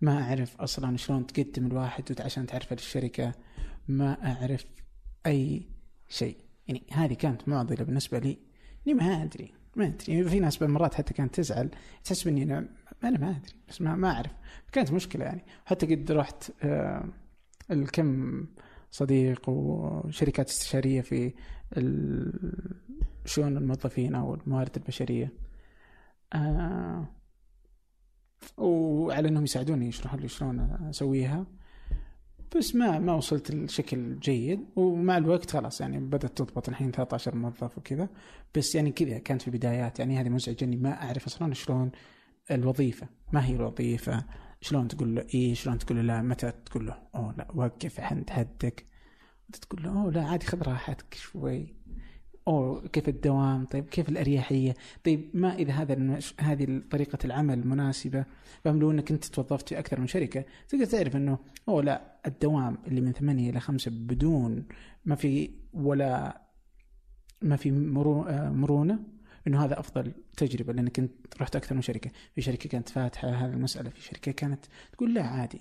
ما 0.02 0.22
أعرف 0.22 0.60
أصلا 0.60 0.96
شلون 0.96 1.26
تقدم 1.26 1.66
الواحد 1.66 2.20
عشان 2.20 2.46
تعرف 2.46 2.72
الشركة 2.72 3.32
ما 3.88 4.32
أعرف 4.32 4.64
أي 5.26 5.68
شيء. 6.08 6.36
يعني 6.68 6.82
هذه 6.90 7.14
كانت 7.14 7.48
معضلة 7.48 7.84
بالنسبة 7.84 8.18
لي. 8.18 8.38
إني 8.86 8.94
ما 8.94 9.22
أدري 9.22 9.52
ما 9.76 9.86
أدري. 9.86 10.24
في 10.24 10.40
ناس 10.40 10.62
مرات 10.62 10.94
حتى 10.94 11.14
كانت 11.14 11.34
تزعل 11.34 11.70
تحس 12.04 12.26
إني 12.26 12.42
أنا 12.42 12.68
أنا 13.04 13.18
ما 13.18 13.30
أدري 13.30 13.54
بس 13.68 13.80
ما, 13.80 13.94
ما 13.94 14.10
أعرف. 14.10 14.30
كانت 14.72 14.92
مشكلة 14.92 15.24
يعني. 15.24 15.44
حتى 15.64 15.94
قد 15.94 16.12
رحت 16.12 16.52
آه 16.62 17.04
الكم 17.70 18.46
صديق 18.90 19.48
وشركات 19.48 20.48
استشارية 20.48 21.00
في 21.00 21.32
شؤون 23.24 23.56
الموظفين 23.56 24.14
أو 24.14 24.34
الموارد 24.34 24.76
البشرية. 24.76 25.32
آه 26.32 27.08
وعلى 28.58 29.28
إنهم 29.28 29.44
يساعدوني 29.44 29.88
يشرحوا 29.88 30.20
لي 30.20 30.28
شلون 30.28 30.60
أسويها. 30.90 31.46
بس 32.56 32.74
ما 32.74 32.98
ما 32.98 33.14
وصلت 33.14 33.50
لشكل 33.50 34.18
جيد. 34.18 34.60
ومع 34.76 35.16
الوقت 35.16 35.50
خلاص 35.50 35.80
يعني 35.80 36.00
بدأت 36.00 36.38
تضبط 36.38 36.68
الحين 36.68 36.90
13 36.90 37.34
موظف 37.34 37.78
وكذا. 37.78 38.08
بس 38.54 38.74
يعني 38.74 38.92
كذا 38.92 39.18
كانت 39.18 39.42
في 39.42 39.48
البدايات. 39.48 39.98
يعني 39.98 40.20
هذه 40.20 40.28
مزعجه 40.28 40.64
إني 40.64 40.76
ما 40.76 41.02
أعرف 41.02 41.26
أصلا 41.26 41.54
شلون 41.54 41.90
الوظيفة. 42.50 43.08
ما 43.32 43.46
هي 43.46 43.54
الوظيفة. 43.54 44.24
شلون 44.60 44.88
تقول 44.88 45.14
له 45.14 45.26
إيه؟ 45.34 45.54
شلون 45.54 45.78
تقول 45.78 45.98
له 45.98 46.02
لا؟ 46.02 46.22
متى 46.22 46.52
تقول 46.66 46.86
له 46.86 46.98
أوه 47.14 47.34
لا 47.38 47.48
وقف 47.54 48.00
عند 48.00 48.30
حدك. 48.30 48.86
تقول 49.62 49.82
له 49.82 49.90
أوه 49.90 50.10
لا 50.12 50.24
عادي 50.24 50.46
خذ 50.46 50.62
راحتك 50.62 51.14
شوي. 51.14 51.74
اوه 52.48 52.88
كيف 52.88 53.08
الدوام 53.08 53.64
طيب 53.64 53.84
كيف 53.84 54.08
الأريحية؟ 54.08 54.74
طيب 55.04 55.30
ما 55.34 55.54
إذا 55.54 55.72
هذا 55.72 55.92
المش... 55.92 56.34
هذه 56.40 56.82
طريقة 56.90 57.18
العمل 57.24 57.58
المناسبه 57.58 58.24
فهم 58.64 58.80
لو 58.80 58.90
إنك 58.90 59.10
أنت 59.10 59.24
توظفت 59.24 59.68
في 59.68 59.78
أكثر 59.78 60.00
من 60.00 60.06
شركة 60.06 60.44
تقدر 60.68 60.84
تعرف 60.84 61.16
إنه 61.16 61.38
أوه 61.68 61.82
لا 61.82 62.16
الدوام 62.26 62.78
اللي 62.86 63.00
من 63.00 63.12
ثمانية 63.12 63.50
إلى 63.50 63.60
خمسة 63.60 63.90
بدون 63.90 64.64
ما 65.04 65.14
في 65.14 65.50
ولا 65.72 66.42
ما 67.42 67.56
في 67.56 67.70
مرو... 67.70 68.22
آه، 68.22 68.50
مرونة 68.50 68.98
إنه 69.46 69.64
هذا 69.64 69.80
أفضل 69.80 70.12
تجربة 70.36 70.72
لأنك 70.72 70.98
أنت 70.98 71.12
رحت 71.40 71.56
أكثر 71.56 71.74
من 71.74 71.82
شركة. 71.82 72.10
في 72.34 72.42
شركة 72.42 72.68
كانت 72.68 72.88
فاتحة 72.88 73.28
هذه 73.28 73.52
المسألة 73.52 73.90
في 73.90 74.02
شركة 74.02 74.32
كانت 74.32 74.64
تقول 74.92 75.14
لا 75.14 75.22
عادي. 75.22 75.60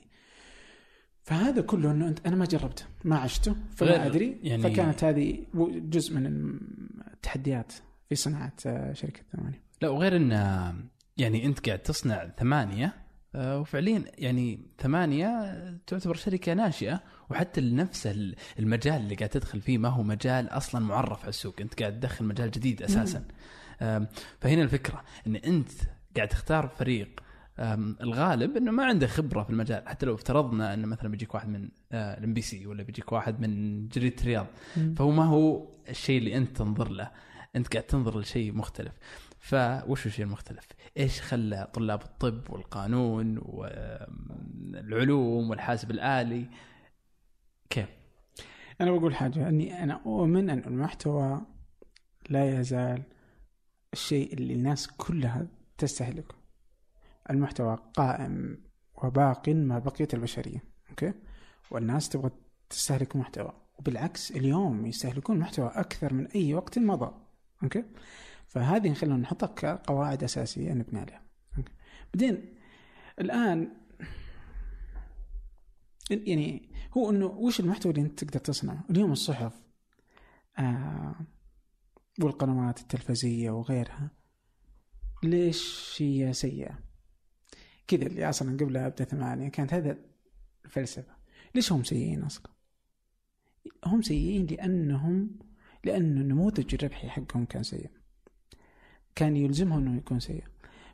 فهذا 1.31 1.61
كله 1.61 1.91
إنه 1.91 2.07
انت 2.07 2.27
أنا 2.27 2.35
ما 2.35 2.45
جربته 2.45 2.83
ما 3.03 3.17
عشته 3.17 3.55
فما 3.75 4.05
أدري. 4.05 4.39
يعني- 4.43 4.63
فكانت 4.63 5.03
هذه 5.03 5.45
جزء 5.89 6.15
من 6.15 6.25
التحديات 7.13 7.73
في 8.09 8.15
صناعة 8.15 8.53
آه، 8.65 8.93
شركة 8.93 9.21
ثمانية. 9.37 9.61
لا 9.81 9.89
وغير 9.89 10.15
إن 10.15 10.31
يعني 11.17 11.45
أنت 11.45 11.65
قاعد 11.67 11.79
تصنع 11.79 12.29
ثمانية 12.39 12.93
آه، 13.35 13.59
وفعليا 13.59 14.03
يعني 14.17 14.59
ثمانية 14.79 15.29
تعتبر 15.87 16.15
شركة 16.15 16.53
ناشئة 16.53 17.01
وحتى 17.29 17.61
نفس 17.61 18.07
ال- 18.07 18.35
المجال 18.59 19.01
اللي 19.01 19.15
قاعد 19.15 19.29
تدخل 19.29 19.61
فيه 19.61 19.77
ما 19.77 19.89
هو 19.89 20.03
مجال 20.03 20.47
أصلا 20.49 20.85
معرف 20.85 21.19
على 21.21 21.29
السوق. 21.29 21.55
أنت 21.61 21.79
قاعد 21.79 21.99
تدخل 21.99 22.25
مجال 22.25 22.51
جديد 22.51 22.81
أساسا. 22.81 23.23
فهنا 24.39 24.61
الفكرة 24.63 25.03
إن 25.27 25.35
أنت 25.35 25.69
قاعد 26.15 26.27
تختار 26.27 26.67
فريق 26.67 27.19
الغالب 28.01 28.57
إنه 28.57 28.71
ما 28.71 28.85
عنده 28.85 29.07
خبرة 29.07 29.43
في 29.43 29.49
المجال. 29.49 29.87
حتى 29.87 30.05
لو 30.05 30.15
افترضنا 30.15 30.73
إنه 30.73 30.87
مثلا 30.87 31.09
بيجيك 31.09 31.33
واحد 31.35 31.49
من 31.49 31.69
ال 31.93 32.33
MBC 32.33 32.67
ولا 32.67 32.83
بيجيك 32.83 33.11
واحد 33.11 33.39
من 33.39 33.87
جريدة 33.87 34.23
رياض 34.23 34.47
فهو 34.95 35.11
ما 35.11 35.25
هو 35.25 35.67
الشيء 35.89 36.17
اللي 36.17 36.37
أنت 36.37 36.57
تنظر 36.57 36.89
له. 36.89 37.11
أنت 37.55 37.73
قاعد 37.73 37.83
تنظر 37.83 38.19
لشيء 38.19 38.53
مختلف. 38.53 38.93
فوش 39.39 40.05
الشيء 40.05 40.25
المختلف؟ 40.25 40.67
إيش 40.97 41.21
خلى 41.21 41.71
طلاب 41.73 42.01
الطب 42.01 42.49
والقانون 42.49 43.37
والعلوم 44.73 45.49
والحاسب 45.49 45.91
الآلي؟ 45.91 46.45
كيف؟ 47.69 47.89
أنا 48.81 48.91
بقول 48.91 49.15
حاجة. 49.15 49.49
إني 49.49 49.83
أنا 49.83 50.01
أؤمن 50.05 50.49
أن 50.49 50.59
المحتوى 50.59 51.41
لا 52.29 52.59
يزال 52.59 53.03
الشيء 53.93 54.33
اللي 54.33 54.53
الناس 54.53 54.87
كلها 54.87 55.47
تستهلكه. 55.77 56.40
المحتوى 57.31 57.77
قائم 57.93 58.63
وباق 59.03 59.49
ما 59.49 59.79
بقيت 59.79 60.13
البشرية 60.13 60.63
okay 60.89 61.13
والناس 61.71 62.09
تبغى 62.09 62.31
تستهلك 62.69 63.15
محتوى 63.15 63.53
وبالعكس 63.79 64.31
اليوم 64.31 64.85
يستهلكون 64.85 65.39
محتوى 65.39 65.67
أكثر 65.67 66.13
من 66.13 66.27
أي 66.27 66.53
وقت 66.53 66.79
مضى 66.79 67.11
okay 67.63 67.83
فهذه 68.47 68.93
خلينا 68.93 69.17
نحطها 69.17 69.47
كقواعد 69.47 70.23
أساسية 70.23 70.73
نبني 70.73 70.99
عليها 70.99 71.21
okay. 71.57 71.71
بعدين 72.13 72.55
الآن 73.19 73.73
يعني 76.11 76.69
هو 76.97 77.09
إنه 77.09 77.25
وش 77.25 77.59
المحتوى 77.59 77.91
اللي 77.91 78.01
أنت 78.01 78.23
تقدر 78.23 78.39
تصنعه؟ 78.39 78.83
اليوم 78.89 79.11
الصحف 79.11 79.61
آه 80.59 81.15
والقنوات 82.21 82.79
التلفزية 82.79 83.49
وغيرها 83.51 84.11
ليش 85.23 85.95
هي 86.01 86.33
سيئة؟ 86.33 86.90
كذا 87.91 88.05
اللي 88.07 88.29
أصلا 88.29 88.57
قبل 88.57 88.77
أبدأ 88.77 89.03
ثمانية 89.03 89.49
كانت 89.49 89.73
هذا 89.73 89.97
الفلسفة. 90.65 91.15
ليش 91.55 91.71
هم 91.71 91.83
سيئين 91.83 92.23
أصلا؟ 92.23 92.51
هم 93.85 94.01
سيئين 94.01 94.45
لأنهم 94.45 95.39
لأن 95.83 96.17
النموذج 96.17 96.75
الربحي 96.75 97.09
حقهم 97.09 97.45
كان 97.45 97.63
سيء. 97.63 97.89
كان 99.15 99.35
يلزمهم 99.35 99.79
إنه 99.79 99.97
يكون 99.97 100.19
سيء. 100.19 100.43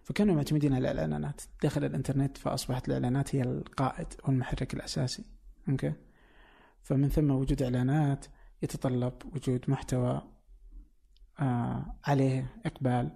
فكانوا 0.03 0.35
معتمدين 0.35 0.73
على 0.73 0.91
الإعلانات. 0.91 1.41
دخل 1.63 1.83
الإنترنت 1.83 2.37
فأصبحت 2.37 2.87
الإعلانات 2.87 3.35
هي 3.35 3.41
القائد 3.41 4.07
والمحرك 4.27 4.73
الأساسي. 4.73 5.25
Okay؟ 5.69 5.93
فمن 6.83 7.09
ثم 7.09 7.31
وجود 7.31 7.61
إعلانات 7.61 8.25
يتطلب 8.63 9.13
وجود 9.35 9.65
محتوى 9.67 10.21
آه 11.39 11.95
عليه 12.05 12.55
إقبال. 12.65 13.11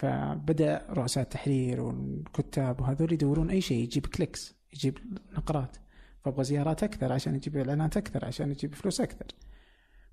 فبدأ 0.00 0.86
رؤساء 0.90 1.24
التحرير 1.24 1.80
والكتاب 1.80 2.80
وهذول 2.80 3.12
يدورون 3.12 3.50
أي 3.50 3.60
شيء 3.60 3.82
يجيب 3.82 4.06
clicks 4.06 4.54
يجيب 4.72 4.98
نقرات. 5.32 5.76
فأبغى 6.24 6.44
زيارات 6.44 6.82
أكثر 6.82 7.12
عشان 7.12 7.34
يجيب 7.34 7.56
إعلانات 7.56 7.96
أكثر 7.96 8.24
عشان 8.24 8.50
يجيب 8.50 8.74
فلوس 8.74 9.00
أكثر. 9.00 9.26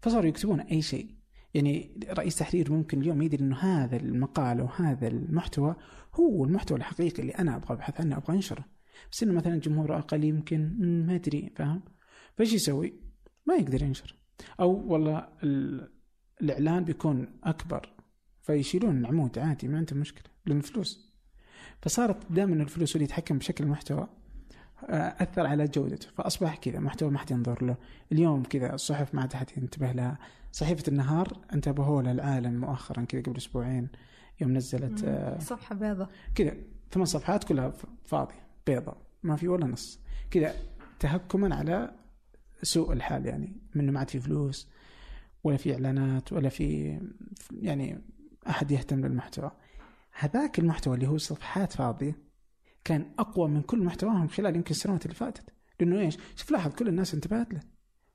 فصاروا 0.01 0.25
يكتبون 0.25 0.59
أي 0.59 0.81
شيء. 0.81 1.15
يعني 1.53 1.99
رئيس 2.09 2.35
تحرير 2.35 2.71
ممكن 2.71 3.01
اليوم 3.01 3.21
يدري 3.21 3.43
إنه 3.43 3.55
هذا 3.57 3.95
المقال 3.97 4.61
وهذا 4.61 5.07
المحتوى 5.07 5.75
هو 6.13 6.45
المحتوى 6.45 6.77
الحقيقي 6.77 7.21
اللي 7.21 7.31
أنا 7.33 7.55
أبغى 7.55 7.73
ابحث 7.73 8.01
عنه 8.01 8.17
أبغى 8.17 8.35
أنشره. 8.35 8.65
بس 9.11 9.23
إنه 9.23 9.33
مثلا 9.33 9.55
جمهور 9.59 9.97
أقل 9.97 10.23
يمكن 10.23 10.75
ما 11.05 11.15
أدري 11.15 11.51
فاهم؟ 11.55 11.81
فإيش 12.37 12.53
يسوي؟ 12.53 12.93
ما 13.45 13.55
يقدر 13.55 13.83
ينشر. 13.83 14.15
أو 14.59 14.93
والله 14.93 15.27
ال- 15.43 15.91
الإعلان 16.41 16.83
بيكون 16.83 17.39
أكبر. 17.43 17.96
فيشيلون 18.47 18.97
العمود 18.97 19.39
عادي 19.39 19.67
ما 19.67 19.77
عندهم 19.77 19.99
مشكلة. 19.99 20.23
لأن 20.45 20.61
فلوس 20.61 21.11
فصارت 21.81 22.31
دائما 22.31 22.63
الفلوس 22.63 22.95
اللي 22.95 23.05
يتحكم 23.05 23.37
بشكل 23.37 23.63
المحتوى 23.63 24.07
آه، 24.89 25.15
أثر 25.23 25.47
على 25.47 25.67
جودته. 25.67 26.07
فأصبح 26.17 26.55
كذا 26.55 26.79
محتوى 26.79 27.09
ما 27.09 27.17
حد 27.17 27.31
ينظر 27.31 27.65
له. 27.65 27.75
اليوم 28.11 28.43
كذا 28.43 28.73
الصحف 28.73 29.15
ما 29.15 29.21
عاد 29.21 29.33
أحد 29.33 29.49
ينتبه 29.57 29.91
لها. 29.91 30.17
صحيفة 30.51 30.83
النهار 30.87 31.37
انتبهوا 31.53 32.01
لها 32.01 32.11
العالم 32.11 32.61
مؤخرا 32.61 33.03
كذا 33.05 33.21
قبل 33.21 33.37
أسبوعين. 33.37 33.87
يوم 34.41 34.53
نزلت 34.53 35.03
آه، 35.03 35.39
صفحة 35.39 35.75
بيضة. 35.75 36.07
كذا. 36.35 36.53
ثمان 36.91 37.05
صفحات 37.05 37.43
كلها 37.43 37.73
فاضية 38.05 38.47
بيضة. 38.67 38.95
ما 39.23 39.35
في 39.35 39.47
ولا 39.47 39.65
نص. 39.65 39.99
كذا 40.31 40.55
تهكما 40.99 41.55
على 41.55 41.95
سوء 42.63 42.93
الحال 42.93 43.25
يعني. 43.25 43.55
منه 43.75 43.91
ما 43.91 43.99
عاد 43.99 44.09
في 44.09 44.19
فلوس 44.19 44.67
ولا 45.43 45.57
في 45.57 45.73
إعلانات 45.73 46.33
ولا 46.33 46.49
في 46.49 46.99
يعني 47.51 48.01
أحد 48.49 48.71
يهتم 48.71 49.05
للمحتوى. 49.05 49.51
هذاك 50.19 50.59
المحتوى 50.59 50.95
اللي 50.95 51.07
هو 51.07 51.17
صفحات 51.17 51.73
فاضية 51.73 52.17
كان 52.83 53.05
أقوى 53.19 53.49
من 53.49 53.61
كل 53.61 53.83
محتواهم 53.83 54.27
خلال 54.27 54.55
يمكن 54.55 54.71
السنوات 54.71 55.05
اللي 55.05 55.15
فاتت. 55.15 55.53
لأنه 55.79 55.99
إيش؟ 55.99 56.17
شوف 56.35 56.51
لاحظ 56.51 56.71
كل 56.71 56.87
الناس 56.87 57.13
انتبهت 57.13 57.53
له. 57.53 57.59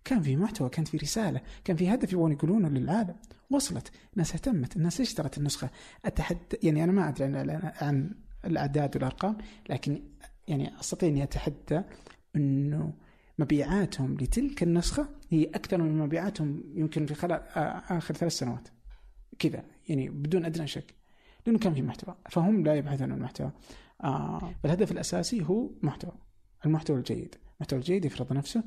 كان 0.04 0.22
في 0.22 0.36
محتوى 0.36 0.68
كانت 0.68 0.88
في 0.88 0.96
رسالة 0.96 1.40
كان 1.64 1.76
في 1.76 1.94
هدف 1.94 2.12
يبغون 2.12 2.32
يقولونه 2.32 2.68
للعالم. 2.68 3.14
وصلت. 3.50 3.90
الناس 4.12 4.32
اهتمت. 4.32 4.76
الناس 4.76 5.00
اشترت 5.00 5.38
النسخة؟ 5.38 5.70
اتحدى 6.04 6.38
يعني 6.62 6.84
أنا 6.84 6.92
ما 6.92 7.08
أدري 7.08 7.24
عن 7.24 7.72
عن 7.80 8.14
الأعداد 8.44 8.96
والأرقام 8.96 9.38
لكن 9.70 10.02
يعني 10.48 10.80
أستطيع 10.80 11.08
إني 11.08 11.22
اتحدى 11.22 11.82
إنه 12.36 12.92
مبيعاتهم 13.38 14.14
لتلك 14.14 14.62
النسخة 14.62 15.08
هي 15.30 15.44
أكثر 15.44 15.82
من 15.82 15.98
مبيعاتهم 15.98 16.64
يمكن 16.74 17.06
في 17.06 17.14
خلال 17.14 17.42
آخر 17.90 18.14
ثلاث 18.14 18.32
سنوات. 18.32 18.68
كذا. 19.38 19.64
يعني 19.88 20.08
بدون 20.08 20.44
أدنى 20.44 20.66
شك 20.66 20.94
لأنه 21.46 21.58
كان 21.58 21.74
في 21.74 21.82
محتوى 21.82 22.16
فهم 22.30 22.64
لا 22.64 22.74
يبحثون 22.74 23.12
عن 23.12 23.18
المحتوى 23.18 23.52
آه 24.04 24.54
فالهدف 24.62 24.92
الأساسي 24.92 25.44
هو 25.44 25.70
محتوى 25.82 26.12
المحتوى 26.66 26.96
الجيد 26.98 27.34
المحتوى 27.56 27.78
الجيد 27.78 28.04
يفرض 28.04 28.32
نفسه 28.32 28.64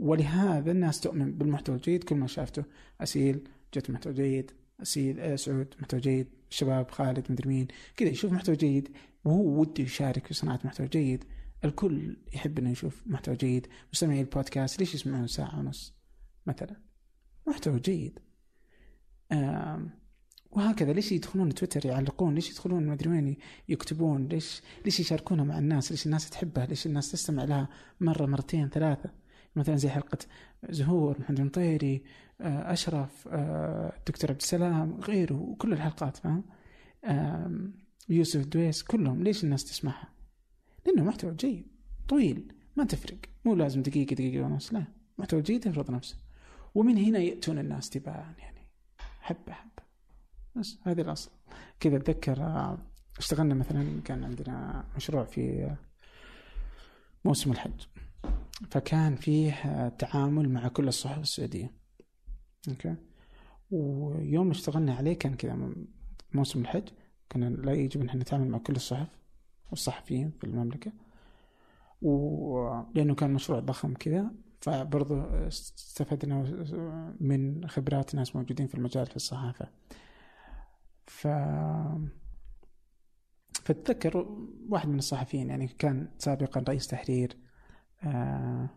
ولهذا 0.00 0.70
الناس 0.70 1.00
تؤمن 1.00 1.32
بالمحتوى 1.38 1.76
الجيد 1.76 2.04
كل 2.04 2.16
ما 2.16 2.26
شافته. 2.26 2.64
أسيل 3.00 3.48
جت 3.74 3.90
محتوى 3.90 4.12
جيد 4.12 4.50
أسيل 4.82 5.20
آه 5.20 5.36
سعود 5.36 5.74
محتوى 5.80 6.00
جيد 6.00 6.28
شباب 6.50 6.90
خالد 6.90 7.32
مدري 7.32 7.48
مين 7.48 7.68
كذا 7.96 8.08
يشوف 8.08 8.32
محتوى 8.32 8.56
جيد 8.56 8.88
وهو 9.24 9.60
وده 9.60 9.84
يشارك 9.84 10.26
في 10.26 10.34
صناعة 10.34 10.60
محتوى 10.64 10.88
جيد. 10.88 11.24
الكل 11.64 12.16
يحب 12.34 12.58
إنه 12.58 12.70
يشوف 12.70 13.02
محتوى 13.06 13.36
جيد. 13.36 13.66
مستمعي 13.92 14.20
البودكاست 14.20 14.80
ليش 14.80 14.94
يسمعون 14.94 15.26
ساعة 15.26 15.58
ونص؟ 15.58 15.94
مثلا 16.46 16.76
محتوى 17.46 17.80
جيد. 17.80 18.18
آم، 19.32 19.90
وهكذا. 20.54 20.92
ليش 20.92 21.12
يدخلون 21.12 21.54
تويتر 21.54 21.86
يعلقون؟ 21.86 22.34
ليش 22.34 22.50
يدخلون 22.50 22.86
ما 22.86 22.92
أدري 22.92 23.10
وين 23.10 23.36
يكتبون؟ 23.68 24.28
ليش 24.28 24.62
ليش 24.84 25.00
يشاركونها 25.00 25.44
مع 25.44 25.58
الناس؟ 25.58 25.90
ليش 25.90 26.06
الناس 26.06 26.30
تحبها؟ 26.30 26.66
ليش 26.66 26.86
الناس 26.86 27.12
تستمع 27.12 27.44
لها 27.44 27.68
مرة 28.00 28.26
مرتين 28.26 28.68
ثلاثة؟ 28.68 29.10
مثلا 29.56 29.76
زي 29.76 29.88
حلقة 29.88 30.18
زهور 30.70 31.20
محمد 31.20 31.40
المطيري 31.40 32.02
آه، 32.40 32.72
أشرف 32.72 33.28
آه، 33.28 33.92
الدكتور 33.98 34.30
عبد 34.30 34.40
السلام 34.40 35.00
غيره 35.00 35.34
وكل 35.34 35.72
الحلقات 35.72 36.16
فاهم؟ 36.16 36.44
يوسف 38.08 38.46
دويس 38.46 38.82
كلهم. 38.82 39.22
ليش 39.22 39.44
الناس 39.44 39.64
تسمعها؟ 39.64 40.08
لأنه 40.86 41.04
محتوى 41.04 41.34
جيد 41.34 41.66
طويل 42.08 42.52
ما 42.76 42.84
تفرق. 42.84 43.18
مو 43.44 43.54
لازم 43.54 43.82
دقيقة 43.82 44.14
دقيقة 44.14 44.44
ونص 44.44 44.72
لا. 44.72 44.84
محتوى 45.18 45.42
جيد 45.42 45.66
يفرض 45.66 45.90
نفسه. 45.90 46.16
ومن 46.74 46.98
هنا 46.98 47.18
يأتون 47.18 47.58
الناس 47.58 47.90
تباعا 47.90 48.34
يعني. 48.38 48.68
حبه 49.20 49.52
حبه 49.52 49.83
بس 50.56 50.78
هذا 50.82 51.02
الأصل. 51.02 51.30
كذا 51.80 51.96
أتذكر 51.96 52.42
آه، 52.42 52.78
اشتغلنا 53.18 53.54
مثلا 53.54 54.00
كان 54.04 54.24
عندنا 54.24 54.84
مشروع 54.96 55.24
في 55.24 55.64
آه، 55.64 55.76
موسم 57.24 57.52
الحج. 57.52 57.80
فكان 58.70 59.16
فيه 59.16 59.52
آه، 59.52 59.88
تعامل 59.88 60.48
مع 60.48 60.68
كل 60.68 60.88
الصحف 60.88 61.22
السعودية. 61.22 61.72
أوكي؟ 62.68 62.94
ويوم 63.70 64.50
اشتغلنا 64.50 64.94
عليه 64.94 65.18
كان 65.18 65.34
كذا 65.34 65.58
موسم 66.32 66.60
الحج. 66.60 66.88
كنا 67.32 67.44
لا 67.44 67.72
يجب 67.72 68.00
أن 68.00 68.18
نتعامل 68.18 68.48
مع 68.48 68.58
كل 68.58 68.76
الصحف 68.76 69.18
والصحفيين 69.70 70.30
في 70.30 70.44
المملكة. 70.44 70.92
ولأنه 72.02 73.14
كان 73.14 73.32
مشروع 73.32 73.60
ضخم 73.60 73.94
كذا 73.94 74.30
فبرضه 74.60 75.46
استفدنا 75.46 76.42
من 77.20 77.68
خبرات 77.68 78.14
ناس 78.14 78.36
موجودين 78.36 78.66
في 78.66 78.74
المجال 78.74 79.06
في 79.06 79.16
الصحافة. 79.16 79.68
ف 81.06 81.28
فاتذكر 83.64 84.26
واحد 84.68 84.88
من 84.88 84.98
الصحفيين 84.98 85.48
يعني 85.48 85.68
كان 85.68 86.08
سابقا 86.18 86.64
رئيس 86.68 86.86
تحرير 86.86 87.36
آه 88.02 88.68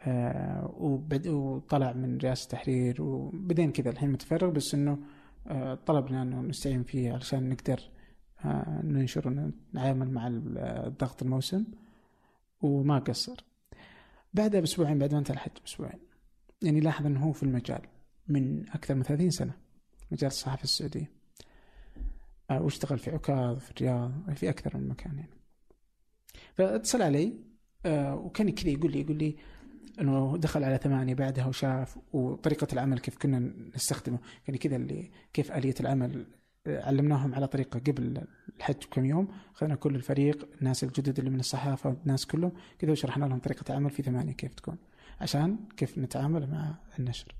آه 0.00 0.74
وبد 0.76 1.28
وطلع 1.28 1.92
من 1.92 2.18
رئاسة 2.18 2.48
تحرير 2.48 3.02
وبدين 3.02 3.72
كذا 3.72 3.90
الحين 3.90 4.12
متفرغ 4.12 4.50
بس 4.50 4.74
إنه 4.74 4.98
آه 5.46 5.74
طلبنا 5.74 6.22
إنه 6.22 6.40
نستعين 6.40 6.82
فيه 6.82 7.12
علشان 7.12 7.48
نقدر 7.48 7.80
ننشر 8.84 9.28
ونتعامل 9.28 10.10
مع 10.10 10.26
الضغط 10.26 11.22
الموسم 11.22 11.64
وما 12.62 12.98
قصر. 12.98 13.44
بعدها 14.34 14.60
بأسبوعين 14.60 14.98
بعد 14.98 15.12
ما 15.12 15.18
انتهى 15.18 15.34
الحج 15.34 15.50
بأسبوعين 15.60 15.98
يعني 16.62 16.80
لاحظ 16.80 17.06
إنه 17.06 17.20
هو 17.24 17.32
في 17.32 17.42
المجال 17.42 17.80
من 18.28 18.68
أكثر 18.68 18.94
من 18.94 19.02
30 19.02 19.30
سنة. 19.30 19.52
مجال 20.12 20.30
الصحافه 20.30 20.64
السعودية. 20.64 21.10
آه، 22.50 22.62
واشتغل 22.62 22.98
في 22.98 23.10
عكاظ 23.10 23.58
في 23.58 23.70
الرياض 23.70 24.30
في 24.34 24.48
أكثر 24.48 24.76
من 24.76 24.88
مكان 24.88 25.16
يعني. 25.16 25.40
فاتصل 26.54 27.02
علي 27.02 27.32
آه، 27.86 28.14
وكان 28.14 28.50
كذا 28.50 28.70
يقول 28.70 28.92
لي 28.92 29.00
يقول 29.00 29.16
لي 29.16 29.36
إنه 30.00 30.36
دخل 30.36 30.64
على 30.64 30.78
ثمانية 30.78 31.14
بعدها 31.14 31.46
وشاف 31.46 31.98
وطريقة 32.12 32.66
العمل 32.72 32.98
كيف 32.98 33.16
كنا 33.18 33.52
نستخدمه. 33.74 34.18
يعني 34.48 34.58
كذا 34.58 34.76
اللي 34.76 35.10
كيف 35.32 35.52
آلية 35.52 35.74
العمل 35.80 36.26
آه، 36.66 36.86
علمناهم 36.86 37.34
على 37.34 37.46
طريقة 37.46 37.78
قبل 37.78 38.26
الحج 38.56 38.84
بكم 38.86 39.04
يوم. 39.04 39.28
اخذنا 39.54 39.74
كل 39.74 39.94
الفريق 39.94 40.48
الناس 40.60 40.84
الجدد 40.84 41.18
اللي 41.18 41.30
من 41.30 41.40
الصحافة 41.40 41.90
والناس 41.90 42.26
كلهم 42.26 42.52
كذا 42.78 42.92
وشرحنا 42.92 43.24
لهم 43.24 43.38
طريقة 43.38 43.64
العمل 43.70 43.90
في 43.90 44.02
ثمانية 44.02 44.32
كيف 44.32 44.54
تكون 44.54 44.76
عشان 45.20 45.58
كيف 45.76 45.98
نتعامل 45.98 46.50
مع 46.50 46.74
النشر. 46.98 47.34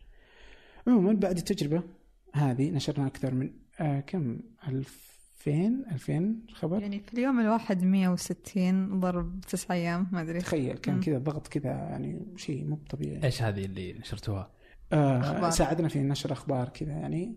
عموما 0.87 1.13
بعد 1.13 1.37
التجربة 1.37 1.83
هذه 2.33 2.71
نشرنا 2.71 3.07
أكثر 3.07 3.35
من 3.35 3.51
آه 3.81 4.01
كم 4.01 4.39
2000 4.69 5.85
2000 5.93 6.37
خبر 6.53 6.83
يعني 6.83 7.01
في 7.01 7.15
اليوم 7.15 7.41
الواحد 7.41 7.85
160 7.85 9.01
ضرب 9.01 9.41
تسعة 9.41 9.75
أيام 9.75 10.07
ما 10.13 10.21
أدري 10.21 10.39
تخيل 10.39 10.77
كان. 10.79 11.01
كذا 11.01 11.19
ضغط 11.19 11.49
كذا 11.49 11.71
يعني 11.71 12.27
شيء 12.37 12.65
مو 12.65 12.79
طبيعي 12.91 13.25
إيش 13.25 13.43
هذه 13.43 13.65
اللي 13.65 13.93
نشرتوها؟ 13.93 14.51
آه 14.93 15.21
أخبار. 15.21 15.51
ساعدنا 15.51 15.89
في 15.89 15.99
نشر 16.03 16.33
أخبار 16.33 16.69
كذا 16.69 16.93
يعني 16.93 17.37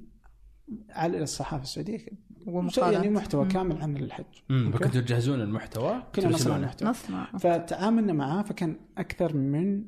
على 0.89 1.23
الصحافة 1.23 1.63
السعودية 1.63 2.05
ومقالات 2.45 2.93
يعني 2.93 3.09
محتوى 3.09 3.43
مم. 3.43 3.49
كامل 3.49 3.81
عن 3.81 3.97
الحج 3.97 4.25
امم. 4.49 4.71
فكنتوا 4.71 5.01
تجهزون 5.01 5.41
المحتوى 5.41 6.03
كنا 6.15 6.27
نصنع. 6.27 6.55
المحتوى 6.55 6.89
نصنع 6.89 7.37
فتعاملنا 7.37 8.13
معاه 8.13 8.41
فكان 8.41 8.75
أكثر 8.97 9.37
من 9.37 9.85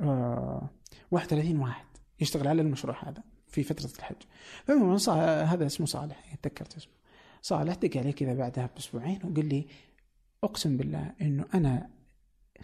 آه 0.00 0.70
31 1.10 1.58
واحد 1.58 1.84
يشتغل 2.20 2.48
على 2.48 2.62
المشروع 2.62 3.08
هذا 3.08 3.22
في 3.54 3.62
فترة 3.62 3.90
الحج. 3.98 4.16
عموما 4.68 4.96
صا- 4.96 5.42
هذا 5.42 5.66
اسمه 5.66 5.86
صالح 5.86 6.24
يعني 6.26 6.38
تذكرت 6.42 6.76
اسمه. 6.76 6.92
صالح 7.42 7.74
دق 7.74 7.96
علي 7.96 8.12
كذا 8.12 8.34
بعدها 8.34 8.70
بأسبوعين 8.74 9.18
وقال 9.24 9.48
لي 9.48 9.66
أقسم 10.44 10.76
بالله 10.76 11.12
إنه 11.20 11.44
أنا 11.54 11.90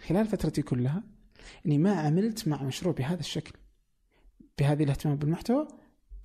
خلال 0.07 0.25
فترتي 0.27 0.61
كلها 0.61 1.03
إني 1.65 1.77
ما 1.77 1.93
عملت 1.93 2.47
مع 2.47 2.63
مشروع 2.63 2.93
بهذا 2.93 3.19
الشكل 3.19 3.53
بهذه 4.59 4.83
الاهتمام 4.83 5.15
بالمحتوى 5.15 5.67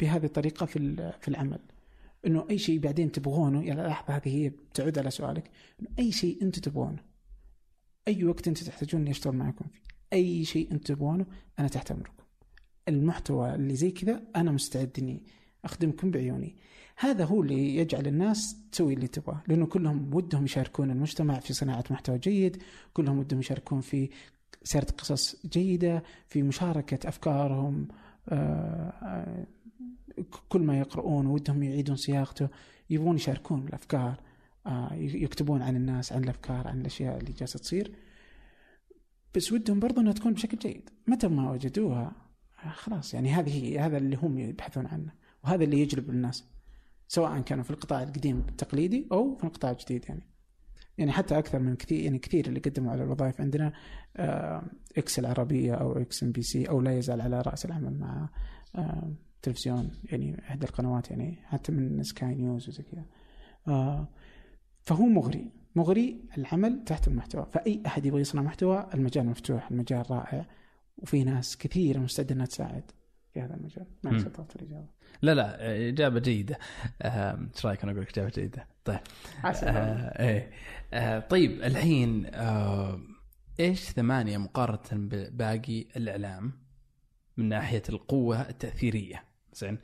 بهذه 0.01 0.25
الطريقة 0.25 0.67
في 0.67 1.13
في 1.21 1.29
العمل. 1.29 1.61
إنه 2.27 2.47
أي 2.51 2.59
شيء 2.59 2.79
بعدين 2.79 3.13
تبغونه 3.13 3.65
يعني 3.65 3.83
لحظه 3.83 4.17
هذه 4.17 4.29
هي 4.29 4.49
بتعود 4.49 4.99
على 4.99 5.11
سؤالك. 5.11 5.51
إنه 5.81 5.89
أي 5.99 6.13
شيء 6.13 6.43
انت 6.43 6.59
تبغونه 6.59 7.03
أي 8.09 8.25
وقت 8.25 8.49
انت 8.49 8.63
تحتاجون 8.63 9.01
إني 9.01 9.11
أشتغل 9.11 9.37
معكم 9.37 9.65
فيه 9.69 9.81
أي 10.13 10.45
شيء 10.45 10.73
انت 10.73 10.87
تبغونه 10.87 11.27
أنا 11.59 11.69
تحت 11.69 11.91
امركم 11.91 12.16
المحتوى 12.89 13.55
اللي 13.55 13.77
زي 13.77 13.91
كذا 13.91 14.23
أنا 14.37 14.51
مستعد 14.51 14.91
إني 14.99 15.23
أخدمكم 15.65 16.11
بعيوني. 16.11 16.57
هذا 16.99 17.25
هو 17.25 17.43
اللي 17.43 17.77
يجعل 17.77 18.07
الناس 18.07 18.57
تسوي 18.73 18.95
اللي 18.95 19.07
تبغاه 19.07 19.43
لأنه 19.49 19.67
كلهم 19.67 20.15
ودهم 20.15 20.45
يشاركون 20.45 20.91
المجتمع 20.91 21.41
في 21.41 21.53
صناعة 21.53 21.85
محتوى 21.91 22.19
جيد 22.19 22.63
كلهم 22.93 23.19
ودهم 23.19 23.41
يشاركون 23.41 23.81
في 23.81 24.11
سرد 24.63 24.91
قصص 24.91 25.47
جيدة 25.47 26.03
في 26.29 26.43
مشاركة 26.43 27.09
أفكارهم 27.09 27.89
آه، 28.29 28.93
آه، 29.03 29.47
كل 30.49 30.61
ما 30.61 30.79
يقرؤون 30.79 31.27
ودهم 31.27 31.63
يعيدون 31.63 31.97
صياغته 31.97 32.49
يبغون 32.91 33.17
يشاركون 33.17 33.67
الأفكار 33.69 34.21
آه، 34.67 34.95
يكتبون 34.95 35.63
عن 35.63 35.77
الناس 35.77 36.13
عن 36.13 36.25
الأفكار 36.25 36.69
عن 36.69 36.81
الأشياء 36.81 37.19
اللي 37.19 37.33
جالسة 37.33 37.59
تصير. 37.59 37.93
بس 39.35 39.53
ودهم 39.53 39.81
برضو 39.81 40.01
إنها 40.01 40.13
تكون 40.13 40.33
بشكل 40.33 40.59
جيد. 40.59 40.91
متى 41.07 41.29
ما 41.29 41.51
وجدوها 41.51 42.26
خلاص 42.71 43.15
يعني 43.15 43.31
هذه 43.31 43.65
هي 43.65 43.79
هذا 43.79 43.97
اللي 43.97 44.17
هم 44.17 44.39
يبحثون 44.39 44.87
عنه 44.87 45.13
وهذا 45.45 45.65
اللي 45.65 45.81
يجلب 45.81 46.11
الناس 46.11 46.45
سواء 47.09 47.41
كانوا 47.41 47.65
في 47.65 47.71
القطاع 47.71 48.03
القديم 48.03 48.45
التقليدي 48.49 49.09
أو 49.13 49.37
في 49.37 49.45
القطاع 49.45 49.71
الجديد 49.71 50.05
يعني. 50.09 50.27
يعني 50.99 51.13
حتى 51.13 51.39
أكثر 51.39 51.59
من 51.59 51.77
كثير 51.77 52.01
يعني 52.05 52.19
كثير 52.19 52.47
اللي 52.47 52.61
قدموا 52.61 52.93
على 52.93 53.03
الوظائف 53.03 53.41
عندنا 53.41 53.73
ex 54.99 55.19
العربية 55.19 55.75
أو 55.75 55.93
ex 55.93 56.23
MBC 56.23 56.69
أو 56.69 56.81
لا 56.81 56.99
يزال 56.99 57.21
على 57.21 57.41
رأس 57.41 57.65
العمل 57.65 57.99
مع 57.99 58.29
تلفزيون 59.43 59.91
يعني 60.05 60.43
إحدى 60.49 60.67
القنوات 60.67 61.11
يعني 61.11 61.39
حتى 61.45 61.73
من 61.73 62.03
Sky 62.03 62.35
News 62.35 62.69
وزي 62.69 62.83
كذا. 62.83 63.05
فهو 64.83 65.07
مغري 65.07 65.53
مغري 65.75 66.25
العمل 66.39 66.85
تحت 66.85 67.09
المحتوى. 67.09 67.47
فأي 67.53 67.83
أحد 67.87 68.07
يبغى 68.07 68.21
يصنع 68.21 68.43
محتوى 68.43 68.87
المجال 68.95 69.27
مفتوح 69.27 69.71
المجال 69.71 70.11
رائع. 70.11 70.47
وفي 70.99 71.25
ناس 71.25 71.57
كثيره 71.57 71.99
مستعدة 71.99 72.35
إنها 72.35 72.47
تساعد 72.47 72.91
في 73.35 73.41
هذا 73.41 73.55
المجال. 73.55 73.87
ما. 74.05 74.19
شطرت 74.19 74.57
الإجابة. 74.57 74.87
لا 75.23 75.35
لا 75.35 75.77
إجابة 75.89 76.21
جيدة. 76.21 76.59
إيش 77.03 77.67
رأيك 77.67 77.83
أنا 77.83 77.93
أقول 77.93 78.03
لك 78.03 78.11
إجابة 78.11 78.31
جيدة؟ 78.31 78.67
طيب. 78.85 79.01
عسى 79.45 79.67
آه 79.67 80.23
إيه. 80.23 80.51
آه 80.93 81.19
طيب 81.19 81.63
الحين 81.63 82.27
آه 82.35 83.01
إيش 83.61 83.81
ثمانية 83.81 84.39
مقارنة 84.39 84.81
بباقي 84.93 85.81
الإعلام 85.97 86.53
من 87.37 87.49
ناحية 87.49 87.83
القوة 87.89 88.49
التأثيرية؟ 88.49 89.25
زين 89.55 89.79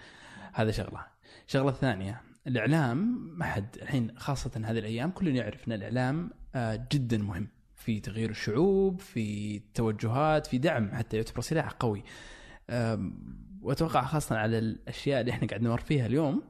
هذا 0.52 0.70
شغلة. 0.70 1.06
الشغله 1.46 1.68
الثانية 1.68 2.20
الإعلام 2.46 2.98
ما 3.38 3.44
حد 3.44 3.76
الحين 3.82 4.18
خاصة 4.18 4.50
هذه 4.64 4.78
الأيام 4.78 5.10
كل 5.10 5.36
يعرف 5.36 5.68
إن 5.68 5.72
الإعلام 5.72 6.30
آه 6.54 6.86
جدا 6.92 7.18
مهم. 7.18 7.48
في 7.82 8.00
تغيير 8.00 8.30
الشعوب 8.30 9.00
في 9.00 9.56
التوجهات 9.56 10.46
في 10.46 10.58
دعم 10.58 10.90
حتى 10.94 11.16
يعتبر 11.16 11.40
سلاح 11.40 11.70
قوي 11.70 12.02
وأتوقع 13.60 14.04
خاصة 14.04 14.36
على 14.36 14.58
الأشياء 14.58 15.20
اللي 15.20 15.32
إحنا 15.32 15.48
قاعد 15.48 15.62
نمر 15.62 15.80
فيها 15.80 16.06
اليوم 16.06 16.42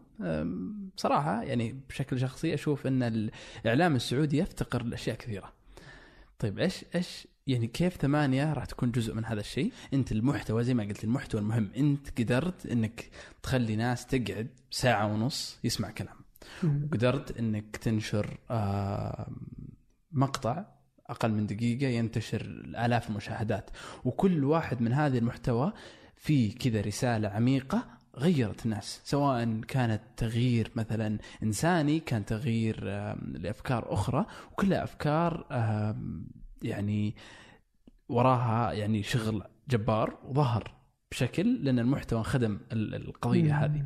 بصراحه 0.96 1.42
يعني 1.42 1.80
بشكل 1.88 2.20
شخصي 2.20 2.54
أشوف 2.54 2.86
أن 2.86 3.30
الإعلام 3.64 3.96
السعودي 3.96 4.38
يفتقر 4.38 4.82
لأشياء 4.82 5.16
كثيرة. 5.16 5.52
طيب 6.38 6.58
إيش 6.58 6.84
إيش 6.94 7.28
يعني 7.46 7.66
كيف 7.66 7.96
ثمانية 7.96 8.52
راح 8.52 8.64
تكون 8.64 8.90
جزء 8.90 9.14
من 9.14 9.24
هذا 9.24 9.40
الشيء؟ 9.40 9.72
أنت 9.94 10.12
المحتوى 10.12 10.64
زي 10.64 10.74
ما 10.74 10.84
قلت 10.84 11.04
المحتوى 11.04 11.40
المهم، 11.40 11.70
أنت 11.76 12.20
قدرت 12.20 12.66
إنك 12.66 13.10
تخلي 13.42 13.76
ناس 13.76 14.06
تقعد 14.06 14.48
ساعة 14.70 15.06
ونص 15.06 15.58
يسمع 15.64 15.90
كلام. 15.90 16.16
مم. 16.62 16.88
قدرت 16.92 17.38
إنك 17.38 17.76
تنشر 17.76 18.38
مقطع 20.12 20.71
أقل 21.12 21.30
من 21.32 21.46
دقيقة 21.46 21.86
ينتشر 21.86 22.40
الاف 22.84 23.10
المشاهدات. 23.10 23.70
وكل 24.04 24.44
واحد 24.44 24.80
من 24.82 24.92
هذه 24.92 25.18
المحتوى 25.18 25.72
فيه 26.16 26.54
كذا 26.54 26.80
رسالة 26.80 27.28
عميقة 27.28 27.84
غيرت 28.16 28.64
الناس 28.64 29.00
سواء 29.04 29.60
كانت 29.68 30.00
تغيير 30.16 30.70
مثلا 30.76 31.18
إنساني 31.42 32.00
كان 32.00 32.24
تغيير 32.24 32.84
لأفكار 33.24 33.92
أخرى. 33.92 34.26
وكلها 34.52 34.84
أفكار 34.84 35.46
يعني 36.62 37.14
وراها 38.08 38.72
يعني 38.72 39.02
شغل 39.02 39.42
جبار 39.68 40.18
وظهر 40.24 40.74
بشكل 41.10 41.64
لأن 41.64 41.78
المحتوى 41.78 42.22
خدم 42.22 42.58
ال- 42.72 42.94
القضية 42.94 43.42
مم. 43.52 43.58
هذه. 43.58 43.82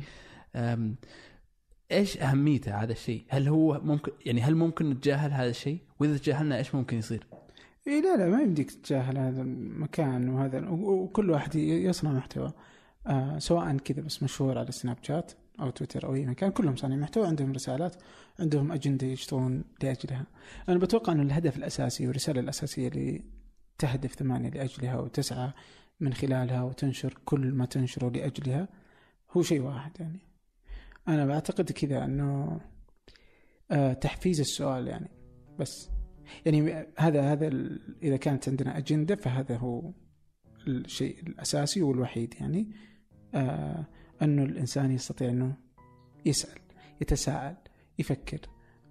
إيش 1.91 2.17
أهميته 2.17 2.83
هذا 2.83 2.91
الشيء؟ 2.91 3.25
هل 3.29 3.47
هو 3.47 3.81
ممكن 3.83 4.11
يعني 4.25 4.41
هل 4.41 4.55
ممكن 4.55 4.89
نتجاهل 4.89 5.31
هذا 5.31 5.49
الشيء؟ 5.49 5.79
وإذا 5.99 6.17
تجاهلنا 6.17 6.57
إيش 6.57 6.75
ممكن 6.75 6.97
يصير؟ 6.97 7.27
إي 7.87 8.01
لا 8.01 8.17
لا 8.17 8.27
ما 8.27 8.41
يمديك 8.41 8.71
تتجاهل 8.71 9.17
هذا 9.17 9.41
المكان 9.41 10.29
وهذا 10.29 10.69
وكل 10.69 11.29
واحد 11.29 11.55
يصنع 11.55 12.11
محتوى 12.11 12.53
آه 13.07 13.39
سواء 13.39 13.77
كذا 13.77 14.01
بس 14.01 14.23
مشهور 14.23 14.57
على 14.57 14.71
سناب 14.71 14.97
شات 15.01 15.31
أو 15.59 15.69
تويتر 15.69 16.07
أو 16.07 16.15
أي 16.15 16.25
مكان 16.25 16.51
كلهم 16.51 16.75
صانعين 16.75 16.99
محتوى 16.99 17.27
عندهم 17.27 17.51
رسالات 17.51 17.95
عندهم 18.39 18.71
أجندة 18.71 19.07
يشتغلون 19.07 19.63
لأجلها 19.83 20.25
أنا 20.69 20.77
بتوقع 20.79 21.13
ان 21.13 21.19
الهدف 21.19 21.57
الأساسي 21.57 22.07
والرسالة 22.07 22.39
الأساسية 22.39 22.87
اللي 22.87 23.23
تهدف 23.77 24.15
ثمانية 24.15 24.49
لأجلها 24.49 24.99
وتسعى 24.99 25.51
من 25.99 26.13
خلالها 26.13 26.63
وتنشر 26.63 27.17
كل 27.25 27.51
ما 27.51 27.65
تنشره 27.65 28.09
لأجلها 28.09 28.67
هو 29.31 29.41
شيء 29.41 29.61
واحد 29.61 29.91
يعني 29.99 30.19
أنا 31.07 31.25
بعتقد 31.25 31.71
كذا 31.71 32.05
إنه 32.05 32.59
آه 33.71 33.93
تحفيز 33.93 34.39
السؤال 34.39 34.87
يعني. 34.87 35.09
بس 35.59 35.89
يعني 36.45 36.87
هذا 36.97 37.31
هذا 37.31 37.47
إذا 38.03 38.17
كانت 38.17 38.49
عندنا 38.49 38.77
أجندة 38.77 39.15
فهذا 39.15 39.57
هو 39.57 39.91
الشيء 40.67 41.19
الأساسي 41.27 41.81
والوحيد 41.81 42.33
يعني 42.39 42.71
آه 43.33 43.85
إنه 44.21 44.43
الإنسان 44.43 44.91
يستطيع 44.91 45.29
إنه 45.29 45.55
يسأل 46.25 46.59
يتساءل 47.01 47.55
يفكر. 47.99 48.39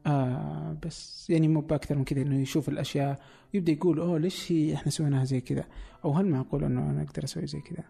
آه 0.07 0.79
بس 0.87 1.31
يعني 1.31 1.49
مو 1.49 1.61
بأكثر 1.61 1.99
من 1.99 2.05
كذا 2.05 2.23
إنه 2.23 2.41
يشوف 2.41 2.69
الأشياء 2.69 3.21
يبدأ 3.55 3.73
يقول 3.73 4.01
أوه 4.01 4.19
ليش 4.19 4.53
هي 4.53 4.75
إحنا 4.75 4.91
سويناها 4.91 5.25
زي 5.25 5.41
كذا؟ 5.41 5.65
أو 6.05 6.13
هل 6.13 6.27
معقول 6.27 6.65
إنه 6.65 6.91
أنا 6.91 7.03
أقدر 7.03 7.25
أسوي 7.25 7.47
زي 7.47 7.61
كذا؟ 7.61 7.85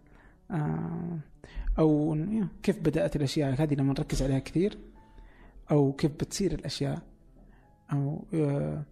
أو 1.79 2.15
إنه 2.15 2.49
كيف 2.63 2.81
بدأت 2.81 3.17
الأشياء؟ 3.17 3.63
هذه 3.63 3.75
لما 3.75 3.93
نركز 3.93 4.23
عليها 4.23 4.39
كثير. 4.39 4.79
أو 5.71 5.93
كيف 5.93 6.13
بتصير 6.13 6.53
الأشياء؟ 6.53 7.03
أو 7.93 8.25
آه 8.35 8.85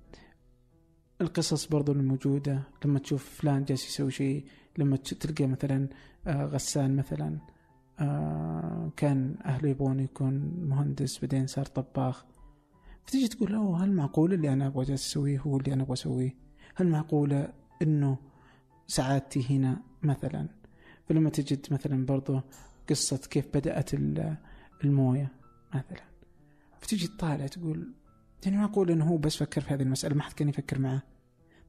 القصص 1.20 1.66
برضو 1.66 1.92
الموجودة 1.92 2.62
لما 2.84 2.98
تشوف 2.98 3.40
فلان 3.40 3.64
جالس 3.64 3.88
يسوي 3.88 4.10
شيء 4.10 4.44
لما 4.78 4.96
تلقى 4.96 5.46
مثلا 5.46 5.88
آه، 6.26 6.44
غسان 6.44 6.96
مثلا 6.96 7.38
آه، 8.00 8.90
كان 8.96 9.36
أهله 9.44 9.68
يبغون 9.68 10.00
يكون 10.00 10.54
مهندس 10.68 11.18
بعدين 11.18 11.46
صار 11.46 11.64
طباخ. 11.66 12.24
فتيجي 13.06 13.28
تقول 13.28 13.54
أوه 13.54 13.84
هل 13.84 13.92
معقولة 13.92 14.34
اللي 14.34 14.52
أنا 14.52 14.66
أبغى 14.66 14.84
جالس 14.84 15.06
أسويه 15.06 15.38
هو 15.38 15.56
اللي 15.56 15.72
أنا 15.72 15.82
أبغى 15.82 15.92
أسويه؟ 15.92 16.34
هل 16.74 16.88
معقولة 16.88 17.52
إنه 17.82 18.16
سعادتي 18.86 19.56
هنا 19.56 19.82
مثلا؟ 20.02 20.48
فلما 21.08 21.30
تجد 21.30 21.66
مثلا 21.70 22.06
برضو 22.06 22.40
قصة 22.90 23.16
كيف 23.16 23.46
بدأت 23.54 23.94
ال- 23.94 24.36
الموية 24.84 25.32
مثلا 25.74 26.04
فتيجي 26.80 27.06
تطالع 27.06 27.46
تقول 27.46 27.92
يعني 28.44 28.56
معقول 28.56 28.90
إنه 28.90 29.04
هو 29.04 29.16
بس 29.16 29.36
فكر 29.36 29.60
في 29.60 29.74
هذه 29.74 29.82
المسألة 29.82 30.14
ما 30.14 30.22
حد 30.22 30.32
كان 30.32 30.48
يفكر 30.48 30.78
معاه 30.78 31.02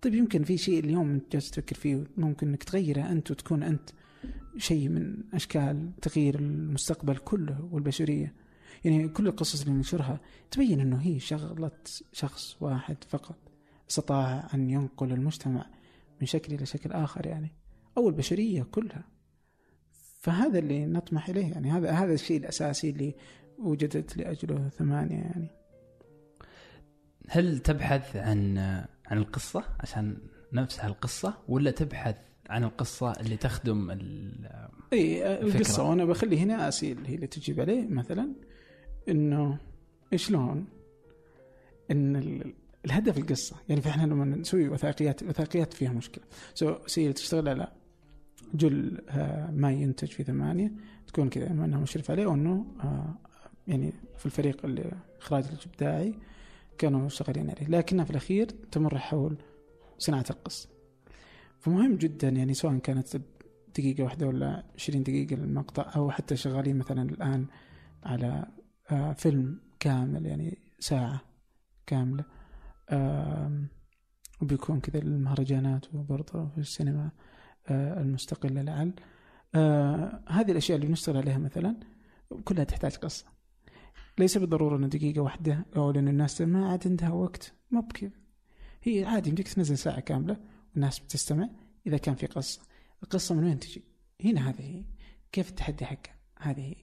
طيب 0.02 0.14
يمكن 0.14 0.44
في 0.44 0.58
شيء 0.58 0.80
اليوم 0.80 1.10
أنت 1.12 1.32
جالس 1.34 1.52
تفكر 1.52 1.76
فيه 1.76 2.04
ممكن 2.18 2.48
إنك 2.48 2.64
تغيره 2.64 3.02
أنت 3.12 3.32
وتكون 3.32 3.64
أنت 3.64 3.90
شيء 4.58 4.90
من 4.90 5.18
أشكال 5.34 5.92
تغيير 6.02 6.40
المستقبل 6.40 7.18
كله 7.18 7.70
والبشرية. 7.72 8.34
يعني 8.86 9.08
كل 9.08 9.28
القصص 9.28 9.62
اللي 9.62 9.74
ننشرها 9.74 10.20
تبين 10.52 10.80
إنه 10.80 10.98
هي 11.02 11.20
شغلة 11.20 11.72
شخص 12.14 12.58
واحد 12.62 12.98
فقط 13.10 13.36
استطاع 13.90 14.48
أن 14.54 14.70
ينقل 14.70 15.12
المجتمع 15.12 15.66
من 16.22 16.28
شكل 16.28 16.54
إلى 16.54 16.66
شكل 16.66 16.92
آخر 16.92 17.26
يعني 17.26 17.52
أو 17.98 18.10
البشرية 18.10 18.64
كلها. 18.64 19.04
فهذا 20.26 20.60
اللي 20.60 20.86
نطمح 20.86 21.30
إليه 21.30 21.52
يعني 21.52 21.72
هذا 21.72 21.92
هذا 21.92 22.14
الشيء 22.14 22.38
الأساسي 22.38 22.90
اللي 22.90 23.16
وجدت 23.60 24.18
لأجله 24.18 24.70
ثمانية 24.70 25.16
يعني 25.22 25.48
هل 27.30 27.60
تبحث 27.60 28.16
عن 28.16 28.58
عن 29.06 29.18
القصة 29.18 29.64
عشان 29.80 30.18
نفسها 30.54 30.88
القصة 30.88 31.34
ولا 31.48 31.72
تبحث 31.72 32.16
عن 32.50 32.64
القصة 32.64 33.12
اللي 33.12 33.38
تخدم 33.38 33.92
ال- 33.92 34.70
إي. 34.94 35.40
القصة 35.42 35.90
وأنا 35.90 36.06
بخلي 36.06 36.40
هنا 36.40 36.68
اسيل 36.68 37.06
هي 37.06 37.16
اللي 37.16 37.28
تجيب 37.28 37.60
عليه 37.60 37.88
مثلا 37.88 38.30
إنه 39.10 39.58
شلون 40.16 40.66
إن 41.92 42.16
ال- 42.16 42.54
الهدف 42.86 43.18
القصة 43.18 43.56
يعني 43.70 43.82
فإحنا 43.82 44.04
لما 44.06 44.26
نسوي 44.26 44.70
وثائقيات 44.70 45.22
الوثائقيات 45.22 45.74
فيها 45.74 45.92
مشكلة 45.92 46.24
so 46.54 46.76
still 46.88 47.14
تشتغل 47.14 47.50
على 47.50 47.72
جل 48.54 49.02
آه، 49.10 49.52
ما 49.52 49.72
ينتج 49.72 50.08
في 50.08 50.24
ثمانية 50.24 50.72
تكون 51.08 51.30
كذا 51.30 51.52
اما 51.52 51.66
انه 51.66 51.80
مشرف 51.80 52.12
عليه 52.12 52.26
وإنه 52.28 52.66
آه، 52.84 53.16
يعني 53.68 53.94
في 54.18 54.26
الفريق 54.26 54.66
اللي 54.66 54.92
إخراج 55.22 55.46
الإبداعي 55.46 56.16
كانوا 56.78 57.10
شغالين 57.10 57.50
عليه. 57.50 57.68
لكنها 57.68 58.06
في 58.06 58.12
الأخير 58.12 58.46
تمر 58.46 58.98
حول 58.98 59.38
صناعة 59.98 60.26
القصة 60.30 60.70
فمهم 61.60 61.96
جدا 61.96 62.30
يعني 62.30 62.54
سواء 62.54 62.78
كانت 62.78 63.18
دقيقة 63.78 64.04
واحدة 64.04 64.28
ولا 64.28 64.66
20 64.76 65.04
دقيقة 65.04 65.34
المقطع 65.34 65.92
أو 65.96 66.12
حتى 66.12 66.36
شغالين 66.36 66.78
مثلا 66.78 67.02
الآن 67.02 67.46
على 68.04 68.46
آه، 68.92 69.14
فيلم 69.14 69.60
كامل 69.80 70.26
يعني 70.26 70.58
ساعة 70.80 71.22
كاملة. 71.86 72.26
وبيكون 74.42 74.80
كذا 74.80 75.00
المهرجانات 75.00 75.94
وبرضه 75.94 76.50
في 76.50 76.58
السينما. 76.58 77.12
آه، 77.68 78.02
المستقلة 78.02 78.62
لعل. 78.62 78.94
آه، 79.56 80.24
هذه 80.28 80.52
الأشياء 80.52 80.76
اللي 80.76 80.88
بنشتغل 80.88 81.18
عليها 81.18 81.38
مثلا 81.38 81.76
كلها 82.44 82.64
تحتاج 82.64 82.96
قصة. 82.96 83.26
ليس 84.18 84.38
بالضرورة 84.38 84.78
أنه 84.78 84.88
دقيقة 84.88 85.22
واحدة 85.22 85.66
أو 85.76 85.92
لأن 85.92 86.08
الناس 86.08 86.42
ما 86.42 86.70
عاد 86.70 86.88
عندها 86.88 87.10
وقت. 87.10 87.54
ما 87.72 87.80
بكذا 87.80 88.12
هي 88.84 89.06
عادي 89.06 89.30
يمديك 89.30 89.48
تنزل 89.48 89.78
ساعة 89.78 90.00
كاملة 90.00 90.38
والناس 90.74 91.00
بتستمع 91.00 91.50
إذا 91.88 91.98
كان 91.98 92.16
في 92.16 92.26
قصة. 92.26 92.62
القصة 93.04 93.36
من 93.36 93.44
وين 93.44 93.60
تجي؟ 93.60 93.84
هنا 94.24 94.50
هذه 94.50 94.62
هي. 94.62 94.84
كيف 95.32 95.50
التحدي 95.50 95.86
حقها؟ 95.86 96.16
هذه 96.40 96.62
هي. 96.62 96.76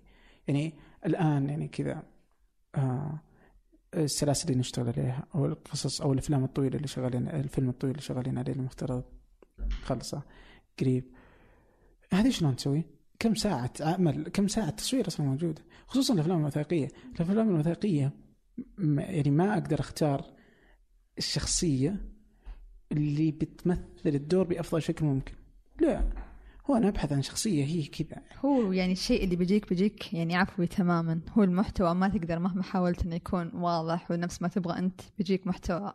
يعني 0.48 0.74
الآن 1.06 1.48
يعني 1.48 1.68
كذا 1.68 2.02
آه 2.74 3.20
السلاسل 3.94 4.48
اللي 4.48 4.60
نشتغل 4.60 4.88
عليها 4.88 5.26
أو 5.34 5.46
القصص 5.46 6.00
أو 6.00 6.12
الأفلام 6.12 6.44
الطويلة 6.44 6.76
اللي 6.76 6.88
شغالين 6.88 7.28
الفيلم 7.28 7.68
الطويل 7.68 7.90
اللي 7.90 8.02
شغالين 8.02 8.38
عليه 8.38 8.52
المفترض 8.52 9.04
خلصه 9.82 10.22
قريب. 10.80 11.04
هذه 12.12 12.30
شلون 12.30 12.56
تسوي؟ 12.56 12.84
كم 13.18 13.34
ساعة 13.34 13.72
عمل 13.80 14.28
كم 14.28 14.48
ساعة 14.48 14.70
تصوير 14.70 15.06
أصلا 15.06 15.26
موجودة؟ 15.26 15.62
خصوصا 15.86 16.14
الأفلام 16.14 16.40
الوثائقية. 16.40 16.88
الأفلام 17.14 17.48
الوثائقية 17.48 18.12
يعني 18.98 19.30
ما 19.30 19.52
أقدر 19.52 19.80
أختار 19.80 20.24
الشخصية 21.18 22.00
اللي 22.92 23.30
بتمثل 23.30 23.82
الدور 24.06 24.44
بأفضل 24.44 24.82
شكل 24.82 25.04
ممكن. 25.04 25.34
لا 25.80 26.12
هو 26.66 26.76
أنا 26.76 26.88
أبحث 26.88 27.12
عن 27.12 27.22
شخصية 27.22 27.64
هي 27.64 27.82
كذا. 27.82 28.22
هو 28.44 28.72
يعني 28.72 28.92
الشيء 28.92 29.24
اللي 29.24 29.36
بيجيك 29.36 29.68
بيجيك 29.68 30.14
يعني 30.14 30.36
عفوي 30.36 30.66
تماما. 30.66 31.20
هو 31.30 31.42
المحتوى 31.42 31.94
ما 31.94 32.08
تقدر 32.08 32.38
مهما 32.38 32.62
حاولت 32.62 33.04
إنه 33.04 33.14
يكون 33.14 33.50
واضح 33.54 34.10
ونفس 34.10 34.42
ما 34.42 34.48
تبغى 34.48 34.78
أنت 34.78 35.00
بيجيك 35.18 35.46
محتوى 35.46 35.92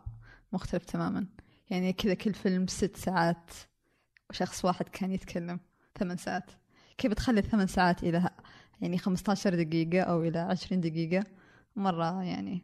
مختلف 0.52 0.84
تماما. 0.84 1.26
يعني 1.70 1.92
كذا 1.92 2.14
كل 2.14 2.34
فيلم 2.34 2.66
ست 2.66 2.96
ساعات 2.96 3.50
وشخص 4.30 4.64
واحد 4.64 4.88
كان 4.88 5.12
يتكلم 5.12 5.60
ثمان 5.98 6.16
ساعات. 6.16 6.50
كيف 6.98 7.12
تخلي 7.12 7.40
الثمان 7.40 7.66
ساعات 7.66 8.02
إلى 8.02 8.30
يعني 8.80 8.98
15 8.98 9.62
دقيقة 9.62 10.00
أو 10.00 10.22
إلى 10.22 10.38
20 10.38 10.80
دقيقة؟ 10.80 11.24
مرة 11.76 12.22
يعني 12.22 12.62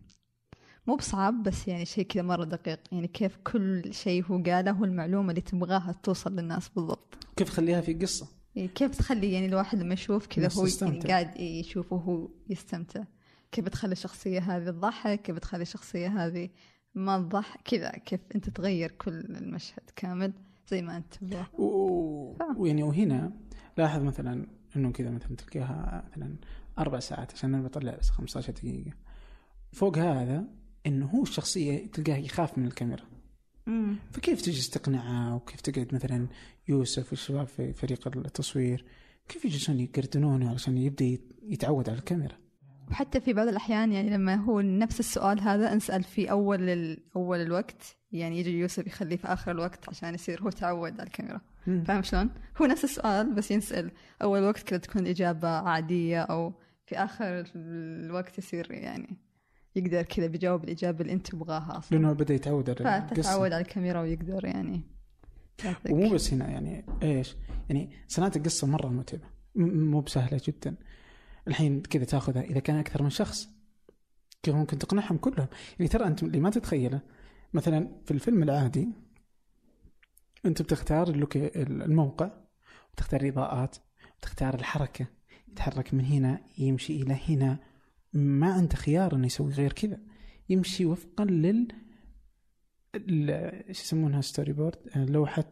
مو 0.86 0.96
بصعب 0.96 1.42
بس 1.42 1.68
يعني 1.68 1.84
شيء 1.84 2.04
كذا 2.04 2.22
مرة 2.22 2.44
دقيق. 2.44 2.80
يعني 2.92 3.08
كيف 3.08 3.36
كل 3.36 3.94
شيء 3.94 4.24
هو 4.24 4.42
قاله 4.42 4.70
هو 4.70 4.84
المعلومة 4.84 5.30
اللي 5.30 5.40
تبغاها 5.40 5.94
توصل 6.02 6.36
للناس 6.36 6.68
بالضبط. 6.68 7.18
كيف 7.36 7.48
أخليها 7.48 7.80
في 7.80 7.94
قصة؟ 7.94 8.28
كيف 8.54 8.96
تخلي 8.96 9.32
يعني 9.32 9.46
الواحد 9.46 9.78
لما 9.78 9.94
يشوف 9.94 10.26
كذا 10.26 10.48
هو 10.56 10.66
يعني. 10.82 10.98
قاعد 10.98 11.40
يشوف 11.40 11.92
وهو 11.92 12.28
يستمتع. 12.50 13.04
كيف 13.52 13.68
تخلي 13.68 13.92
الشخصية 13.92 14.40
هذه 14.40 14.70
تضحك؟ 14.70 15.22
كيف 15.22 15.38
تخلي 15.38 15.62
الشخصية 15.62 16.26
هذه 16.26 16.48
ما 16.94 17.18
تضحك؟ 17.18 17.60
كذا 17.64 17.90
كيف 17.90 18.20
أنت 18.34 18.50
تغير 18.50 18.90
كل 18.90 19.20
المشهد 19.20 19.90
كامل؟ 19.96 20.32
زي 20.68 20.82
ما 20.82 21.02
تبغى 21.10 21.46
و-. 21.58 22.36
ويعني 22.56 22.82
وهنا 22.82 23.32
لاحظ 23.78 24.02
مثلا 24.02 24.46
إنه 24.76 24.92
كذا 24.92 25.10
مثلا 25.10 25.36
تلقاها 25.36 26.04
مثلا 26.12 26.36
أربع 26.78 26.98
ساعات 26.98 27.32
عشان 27.32 27.54
أنا 27.54 27.62
بطلع 27.62 27.96
بس 28.00 28.10
15 28.10 28.52
دقيقة. 28.52 28.90
فوق 29.72 29.98
هذا 29.98 30.44
إنه 30.86 31.06
هو 31.06 31.22
الشخصية 31.22 31.86
تلقاه 31.86 32.16
يخاف 32.16 32.58
من 32.58 32.66
الكاميرا. 32.66 33.02
فكيف 34.12 34.42
تجلس 34.42 34.70
تقنعه 34.70 35.36
وكيف 35.36 35.60
تقعد 35.60 35.94
مثلا 35.94 36.26
يوسف 36.68 37.10
والشباب 37.10 37.46
في 37.46 37.72
فريق 37.72 38.08
التصوير؟ 38.16 38.84
كيف 39.28 39.44
يجلسون 39.44 39.80
يقردنونه 39.80 40.50
علشان 40.50 40.78
يبدأ 40.78 41.04
يت- 41.04 41.32
يتعود 41.42 41.88
على 41.88 41.98
الكاميرا؟ 41.98 42.36
وحتى 42.90 43.20
في 43.20 43.32
بعض 43.32 43.48
الأحيان 43.48 43.92
يعني 43.92 44.10
لما 44.10 44.34
هو 44.34 44.60
نفس 44.60 45.00
السؤال 45.00 45.40
هذا 45.40 45.72
أنسأل 45.72 46.02
في 46.02 46.30
أول 46.30 46.68
ال... 46.70 46.98
أول 47.16 47.40
الوقت 47.40 47.96
يعني 48.14 48.38
يجي 48.38 48.58
يوسف 48.58 48.86
يخليه 48.86 49.16
في 49.16 49.26
آخر 49.26 49.50
الوقت 49.50 49.88
عشان 49.88 50.14
يصير 50.14 50.42
هو 50.42 50.50
تعود 50.50 50.92
على 50.92 51.02
الكاميرا. 51.02 51.40
فاهم 51.84 52.02
شلون؟ 52.02 52.30
هو 52.62 52.66
نفس 52.66 52.84
السؤال 52.84 53.34
بس 53.34 53.50
ينسأل 53.50 53.90
أول 54.22 54.42
وقت 54.42 54.62
كذا 54.62 54.78
تكون 54.78 55.02
الإجابة 55.02 55.48
عادية 55.48 56.20
أو 56.20 56.52
في 56.86 56.96
آخر 56.98 57.44
الوقت 57.56 58.38
يصير 58.38 58.72
يعني 58.72 59.16
يقدر 59.76 60.02
كذا 60.02 60.26
بيجاوب 60.26 60.64
الإجابة 60.64 61.00
اللي 61.00 61.12
أنت 61.12 61.26
تبغاها 61.26 61.78
أصلا 61.78 61.98
لأنه 61.98 62.12
بدا 62.12 62.34
يتعود 62.34 62.82
على 62.82 62.98
القصة 62.98 63.44
على 63.44 63.58
الكاميرا 63.58 64.00
ويقدر 64.00 64.44
يعني. 64.44 64.82
ومو 65.90 66.14
بس 66.14 66.32
هنا 66.32 66.48
يعني 66.48 66.84
إيش؟ 67.02 67.36
يعني 67.68 67.90
صناعة 68.08 68.32
القصة 68.36 68.66
مرة 68.66 68.88
متعبة 68.88 69.26
مو 69.54 70.00
بسهلة 70.00 70.40
جدا 70.44 70.74
الحين 71.48 71.82
كذا 71.82 72.04
تاخذها 72.04 72.42
إذا 72.42 72.60
كان 72.60 72.76
أكثر 72.76 73.02
من 73.02 73.10
شخص 73.10 73.48
كيف 74.42 74.54
ممكن 74.54 74.78
تقنعهم 74.78 75.16
كلهم 75.16 75.46
يعني 75.78 75.88
ترى 75.88 76.06
أنت 76.06 76.22
اللي 76.22 76.40
ما 76.40 76.50
تتخيله 76.50 77.00
مثلا 77.54 77.88
في 78.04 78.10
الفيلم 78.10 78.42
العادي 78.42 78.88
أنت 80.46 80.62
بتختار 80.62 81.08
اللوك 81.08 81.36
الموقع 81.36 82.30
وتختار 82.92 83.20
الإضاءات 83.20 83.76
وتختار 84.18 84.54
الحركة 84.54 85.06
يتحرك 85.48 85.94
من 85.94 86.04
هنا 86.04 86.40
يمشي 86.58 87.02
إلى 87.02 87.18
هنا. 87.28 87.58
ما 88.12 88.52
عنده 88.52 88.76
خيار 88.76 89.14
إنه 89.14 89.26
يسوي 89.26 89.52
غير 89.52 89.72
كذا. 89.72 89.98
يمشي 90.48 90.84
وفقا 90.84 91.24
لل 91.24 91.68
إيش 92.94 93.80
يسمونها 93.80 94.20
storyboard 94.20 94.76
لوحه 94.96 95.44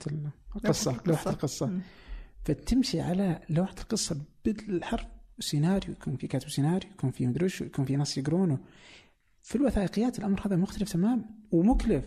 القصة 0.57 1.01
لوحة 1.07 1.31
القصة. 1.31 1.81
فتمشي 2.45 3.01
على 3.01 3.41
لوحة 3.51 3.75
القصة 3.81 4.25
بالحرف 4.45 5.07
سيناريو 5.39 5.93
يكون 5.93 6.17
في 6.17 6.27
كاتب 6.27 6.49
سيناريو 6.49 6.91
يكون 6.91 7.11
في 7.11 7.27
مدري 7.27 7.49
يكون 7.61 7.85
في 7.85 7.97
ناس 7.97 8.19
يقرونه. 8.19 8.59
في 9.43 9.57
الوثائقيات 9.57 10.19
الأمر 10.19 10.41
هذا 10.47 10.57
مختلف 10.57 10.93
تماما 10.93 11.25
ومكلف. 11.53 12.05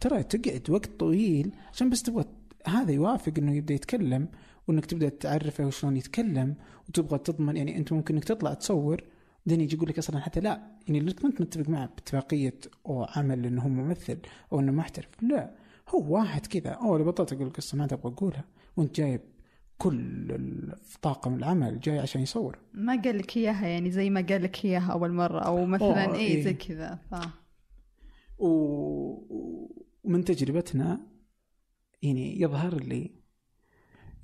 ترى 0.00 0.22
تقعد 0.22 0.70
وقت 0.70 0.90
طويل 0.98 1.52
عشان 1.72 1.90
بس 1.90 2.02
تبغى 2.02 2.24
هذا 2.66 2.92
يوافق 2.92 3.32
إنه 3.38 3.54
يبدأ 3.54 3.74
يتكلم 3.74 4.28
وإنك 4.68 4.86
تبدأ 4.86 5.08
تعرفه 5.08 5.66
وشلون 5.66 5.96
يتكلم 5.96 6.54
وتبغى 6.88 7.18
تضمن. 7.18 7.56
يعني 7.56 7.76
أنت 7.76 7.92
ممكن 7.92 8.14
إنك 8.14 8.24
تطلع 8.24 8.54
تصور 8.54 9.04
بعدين 9.46 9.60
يجي 9.60 9.76
يقول 9.76 9.88
لك 9.88 9.98
أصلا 9.98 10.20
حتى 10.20 10.40
لا. 10.40 10.62
يعني 10.88 11.00
لو 11.00 11.12
كنت 11.12 11.40
متفق 11.40 11.68
معه 11.68 11.86
باتفاقية 11.86 12.58
أو 12.86 13.04
عمل 13.04 13.46
إنه 13.46 13.62
هو 13.62 13.68
ممثل 13.68 14.18
أو 14.52 14.60
إنه 14.60 14.72
محترف 14.72 15.08
لا. 15.22 15.54
هو 15.88 16.14
واحد 16.14 16.46
كذا. 16.46 16.70
أو 16.70 17.04
بطلت 17.04 17.32
أقول 17.32 17.46
القصة 17.46 17.78
ما 17.78 17.86
تبغى 17.86 18.12
أقولها. 18.12 18.44
وأنت 18.76 18.96
جايب 18.96 19.20
كل 19.78 20.32
الطاقم 20.72 21.34
العمل 21.34 21.80
جاي 21.80 21.98
عشان 21.98 22.20
يصور 22.22 22.58
ما 22.72 23.02
قال 23.02 23.18
لك 23.18 23.36
إياها 23.36 23.66
يعني 23.66 23.90
زي 23.90 24.10
ما 24.10 24.20
قال 24.20 24.42
لك 24.42 24.64
إياها 24.64 24.92
أول 24.92 25.12
مرة 25.12 25.40
أو 25.40 25.66
مثلا 25.66 26.04
أوه، 26.04 26.14
إيه. 26.14 26.42
زي 26.42 26.54
كذا 26.54 26.98
ف... 27.10 27.14
و... 28.38 28.48
ومن 30.04 30.24
تجربتنا 30.24 31.00
يعني 32.02 32.40
يظهر 32.40 32.74
لي 32.74 33.10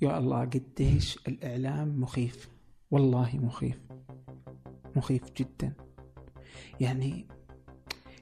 يا 0.01 0.17
الله 0.17 0.39
قديش 0.39 1.17
الإعلام 1.27 2.01
مخيف 2.01 2.49
والله 2.91 3.37
مخيف 3.37 3.79
مخيف 4.95 5.23
جدا 5.37 5.73
يعني 6.81 7.27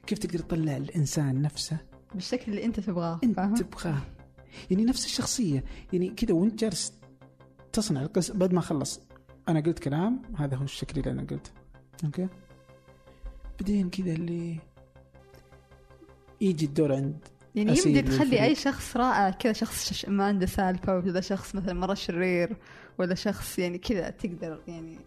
كيف 0.06 0.18
تقدر 0.18 0.38
تطلع 0.38 0.76
الإنسان 0.76 1.42
نفسه 1.42 1.78
بالشكل 2.14 2.52
اللي 2.52 2.64
أنت 2.64 2.80
تبغاه 2.80 3.20
فاهم؟ 3.36 3.54
تبغاه 3.54 4.02
يعني 4.70 4.84
نفس 4.84 5.04
الشخصية 5.04 5.64
يعني 5.92 6.10
كذا 6.10 6.34
وأنت 6.34 6.60
جالس 6.60 7.01
تصنع 7.72 8.02
القصة 8.02 8.34
بعد 8.34 8.52
ما 8.52 8.60
خلص 8.60 9.00
أنا 9.48 9.60
قلت 9.60 9.78
كلام 9.78 10.22
هذا 10.36 10.56
هو 10.56 10.64
الشكل 10.64 11.00
اللي 11.00 11.10
أنا 11.10 11.22
قلته 11.22 11.50
أوكي 12.04 12.28
بعدين 13.60 13.90
كذا 13.90 14.12
اللي 14.12 14.58
يجي 16.40 16.66
الدور 16.66 16.92
عند 16.94 17.16
يعني 17.54 17.70
يمدي 17.86 18.02
تخلي. 18.02 18.44
أي 18.44 18.54
شخص 18.54 18.96
رائع 18.96 19.30
كذا 19.30 19.52
شخص 19.52 19.92
شش- 19.92 20.06
ما 20.08 20.24
عنده 20.24 20.46
سالفة 20.46 20.96
ولا 20.96 21.20
شخص 21.20 21.54
مثلا 21.54 21.72
مرة 21.74 21.94
شرير 21.94 22.56
ولا 22.98 23.14
شخص 23.14 23.58
يعني 23.58 23.78
كذا 23.78 24.10
تقدر 24.10 24.60
يعني 24.68 24.98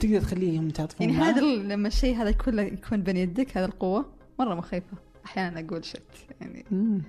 تقدر 0.00 0.20
تخليهم 0.20 0.68
يتعاطفون 0.68 1.10
يعني. 1.10 1.22
هذا 1.24 1.40
لما 1.40 1.88
الشيء 1.88 2.16
هذا 2.16 2.30
كله 2.30 2.62
يكون 2.62 3.02
بين 3.02 3.16
يدك 3.16 3.56
هذا 3.56 3.66
القوة 3.66 4.12
مرة 4.38 4.54
مخيفة 4.54 4.96
أحيانا 5.26 5.60
أقول 5.60 5.84
شت 5.84 6.02
يعني 6.40 6.64
مم. 6.70 7.02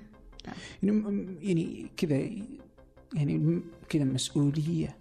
يعني 0.84 0.96
م- 0.98 1.38
يعني 1.42 1.88
كذا 1.98 2.30
يعني 3.14 3.62
كذا 3.90 4.04
مسؤولية 4.04 4.96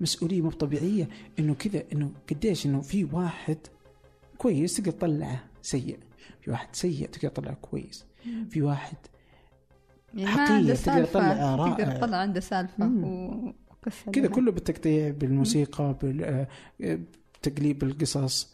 مسؤولية 0.00 0.40
مو 0.42 0.50
طبيعية 0.50 1.08
إنه 1.38 1.54
كذا 1.54 1.82
إنه 1.92 2.10
قديش 2.30 2.66
إنه 2.66 2.80
في 2.80 3.04
واحد 3.04 3.58
كويس 4.38 4.76
تقدر 4.76 4.90
تطلعه 4.90 5.44
سيء 5.62 5.98
في 6.40 6.50
واحد 6.50 6.68
سيء 6.72 7.06
تقدر 7.08 7.28
تطلعه 7.28 7.54
كويس 7.54 8.04
في 8.50 8.62
واحد 8.62 8.96
يعني 10.14 10.40
عنده 10.40 10.60
تقدر 10.60 10.74
سالفة 10.74 11.10
تطلع 11.10 11.56
تقدر 11.56 11.84
رائع. 11.84 11.98
تطلع 11.98 12.16
عنده 12.16 12.40
سالفة 12.40 12.86
مم. 12.86 13.04
وقصة 13.70 14.12
كذا 14.12 14.24
لها. 14.26 14.34
كله 14.34 14.52
بالتقطيع 14.52 15.10
بالموسيقى 15.10 15.96
بتقليب 16.80 17.82
القصص 17.82 18.44
آه، 18.44 18.53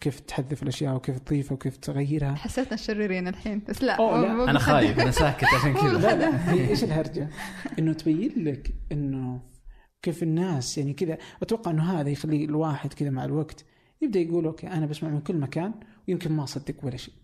كيف 0.00 0.20
تحذف 0.20 0.62
الأشياء 0.62 0.94
وكيف 0.96 1.18
تضيفها 1.18 1.52
وكيف 1.54 1.76
تغيرها 1.76 2.34
حسيتنا 2.34 2.76
شريرين 2.76 3.28
الحين 3.28 3.62
بس 3.68 3.82
لا 3.82 3.96
أوه، 3.98 4.20
لا. 4.20 4.50
أنا. 4.50 4.58
خايف 4.58 5.00
أنا 5.00 5.10
ساكت 5.10 5.44
عشان 5.44 5.74
كذا 5.74 5.98
لا 5.98 6.16
لا 6.16 6.52
هي 6.52 6.68
إيش 6.68 6.84
الهرجة؟ 6.84 7.28
إنه 7.78 7.92
تبين 7.92 8.44
لك 8.44 8.74
إنه 8.92 9.40
كيف 10.02 10.22
الناس 10.22 10.78
يعني 10.78 10.92
كذا 10.92 11.18
أتوقع 11.42 11.70
إنه 11.70 12.00
هذا 12.00 12.10
يخلي 12.10 12.44
الواحد 12.44 12.92
كذا 12.92 13.10
مع 13.10 13.24
الوقت 13.24 13.64
يبدأ 14.02 14.20
يقول 14.20 14.44
أوكي 14.46 14.66
أنا 14.68 14.86
بسمع 14.86 15.08
من 15.08 15.20
كل 15.20 15.36
مكان 15.36 15.74
ويمكن 16.08 16.32
ما 16.32 16.44
أصدق 16.44 16.74
ولا 16.84 16.96
شيء 16.96 17.14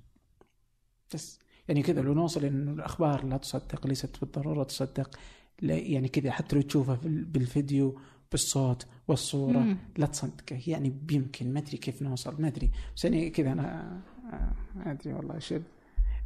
بس 1.15 1.39
يعني 1.69 1.83
كذا 1.83 2.01
لو 2.03 2.15
نوصل 2.15 2.45
انه 2.45 2.73
الأخبار 2.73 3.25
لا 3.25 3.37
تصدق 3.37 3.87
ليست 3.87 4.21
بالضرورة 4.21 4.65
تصدق 4.65 5.19
لا 5.63 5.75
يعني 5.75 6.09
كذا 6.09 6.31
حتى 6.31 6.57
لو 6.57 6.63
تشوفها 6.63 6.97
في 6.97 7.07
ال- 7.07 7.25
بالفيديو 7.25 7.99
بالصوت 8.35 8.87
والصورة 9.09 9.59
مم. 9.59 9.77
لا 9.97 10.07
تصدقه 10.07 10.63
يعني 10.67 10.95
يمكن 11.11 11.53
ما 11.53 11.59
أدري 11.61 11.77
كيف 11.77 12.03
نوصل 12.03 12.43
ما 12.43 12.49
أدري. 12.49 12.71
بس 12.97 13.05
يعني 13.05 13.31
كذا 13.31 13.53
أنا 13.53 14.01
آه، 14.33 14.53
ما 14.79 14.91
أدري 14.91 15.13
والله 15.15 15.35
إيش 15.35 15.53
ال- 15.53 15.63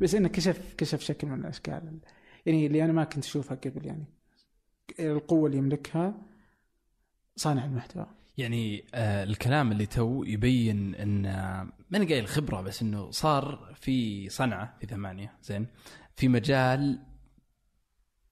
بس 0.01 0.15
إنه 0.15 0.29
كشف 0.29 0.75
كشف 0.79 1.01
شكل 1.01 1.27
من 1.29 1.41
الأشكال. 1.41 1.99
يعني 2.47 2.67
اللي 2.67 2.85
أنا 2.85 2.93
ما 2.93 3.05
كنت 3.05 3.25
أشوفها 3.25 3.57
قبل 3.57 3.87
يعني 3.87 4.05
القوة 5.01 5.47
اللي 5.47 5.59
يملكها 5.59 6.15
صانع 7.37 7.65
المحتوى. 7.65 8.07
يعني 8.39 8.85
آه 8.95 9.25
الكلام 9.25 9.73
اللي 9.73 9.87
تو 9.87 10.25
يبين 10.25 10.95
إن 10.95 11.27
آه، 11.27 11.69
ماني 11.91 12.07
قايل 12.07 12.27
خبره 12.27 12.61
بس 12.61 12.83
إنه 12.83 13.11
صار 13.11 13.75
في 13.81 14.29
صنعة 14.29 14.77
في 14.81 14.87
ثمانية 14.87 15.33
زين 15.43 15.67
في 16.17 16.29
مجال 16.29 16.99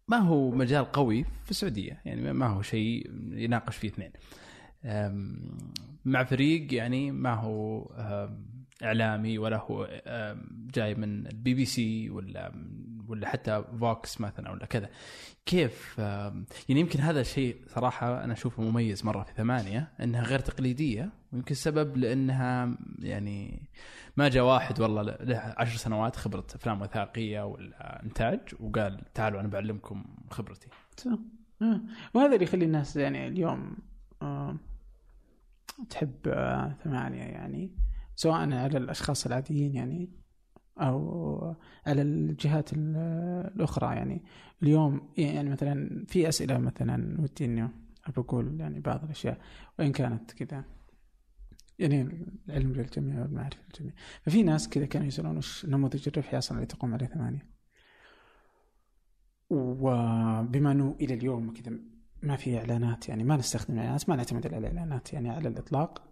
ما 0.08 0.16
هو 0.16 0.50
مجال 0.50 0.84
قوي 0.84 1.24
في 1.44 1.50
السعودية 1.50 2.00
يعني 2.04 2.32
ما 2.32 2.46
هو 2.46 2.62
شيء 2.62 3.10
يناقش 3.30 3.76
فيه 3.76 3.88
اثنين. 3.88 4.10
مع 6.04 6.24
فريق 6.24 6.74
يعني 6.74 7.10
ما 7.10 7.34
هو 7.34 7.90
إعلامي 8.82 9.38
ولا 9.38 9.56
هو 9.56 9.88
جاي 10.74 10.94
من 10.94 11.26
البي 11.26 11.54
بي 11.54 11.64
سي 11.64 12.10
ولا 12.10 12.52
ولا 13.08 13.28
حتى 13.28 13.64
Fox 13.80 14.20
مثلا 14.20 14.50
ولا 14.50 14.66
كذا 14.66 14.88
كيف 15.46 15.98
يعني 15.98 16.80
يمكن 16.80 17.00
هذا 17.00 17.20
الشيء 17.20 17.56
صراحة 17.68 18.24
أنا 18.24 18.32
أشوفه 18.32 18.62
مميز 18.62 19.04
مرة 19.04 19.22
في 19.22 19.32
ثمانية 19.32 19.92
إنها 20.00 20.22
غير 20.22 20.38
تقليدية 20.38 21.12
ويمكن 21.32 21.50
السبب 21.50 21.96
لأنها 21.96 22.76
يعني 22.98 23.68
ما 24.16 24.28
جاء 24.28 24.44
واحد 24.44 24.80
والله 24.80 25.02
له 25.02 25.54
عشر 25.56 25.76
سنوات 25.76 26.16
خبرة 26.16 26.46
أفلام 26.54 26.82
وثائقية 26.82 27.46
ولا 27.46 28.02
انتاج 28.02 28.40
وقال 28.60 29.00
تعالوا 29.14 29.40
أنا 29.40 29.48
بعلمكم 29.48 30.04
خبرتي 30.30 30.68
صح. 30.96 31.18
آه. 31.62 31.80
وهذا 32.14 32.34
اللي 32.34 32.44
يخلي 32.44 32.64
الناس 32.64 32.96
يعني 32.96 33.26
اليوم 33.26 33.76
تحب 35.90 36.28
آه، 36.28 36.76
ثمانية 36.84 37.22
يعني 37.22 37.70
سواء 38.14 38.36
على 38.36 38.78
الأشخاص 38.78 39.26
العاديين 39.26 39.74
يعني 39.74 40.10
أو 40.78 41.54
على 41.86 42.02
الجهات 42.02 42.72
ال- 42.72 42.96
الأخرى 43.56 43.96
يعني. 43.96 44.22
اليوم 44.62 45.08
يعني 45.18 45.50
مثلا 45.50 46.04
في 46.08 46.28
أسئلة 46.28 46.58
مثلا 46.58 47.20
ودي 47.20 47.44
إني 47.44 47.68
بقول 48.16 48.60
يعني 48.60 48.80
بعض 48.80 49.04
الأشياء 49.04 49.38
وإن 49.78 49.92
كانت 49.92 50.32
كذا. 50.32 50.64
يعني 51.78 52.26
العلم 52.48 52.72
للجميع 52.72 53.20
والمعرفة 53.22 53.58
للجميع. 53.66 53.94
ففي 54.22 54.42
ناس 54.42 54.68
كذا 54.68 54.86
كانوا 54.86 55.06
يسألون 55.06 55.36
وش 55.36 55.66
نموذج 55.66 56.08
الربحي 56.08 56.38
أصلا 56.38 56.58
اللي 56.58 56.66
تقوم 56.66 56.92
عليه 56.94 57.06
ثمانية. 57.06 57.46
وبما 59.50 60.72
أنه 60.72 60.96
إلى 61.00 61.14
اليوم 61.14 61.52
كذا 61.52 61.76
ما 62.22 62.36
في 62.36 62.58
إعلانات 62.58 63.08
يعني 63.08 63.24
ما 63.24 63.36
نستخدم 63.36 63.78
اعلانات 63.78 64.08
ما 64.08 64.16
نعتمد 64.16 64.46
على 64.46 64.58
الإعلانات 64.58 65.12
يعني 65.12 65.30
على 65.30 65.48
الإطلاق. 65.48 66.02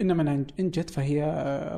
إنما 0.00 0.22
إن 0.22 0.46
ان 0.60 0.70
جت 0.70 0.90
فهي 0.90 1.22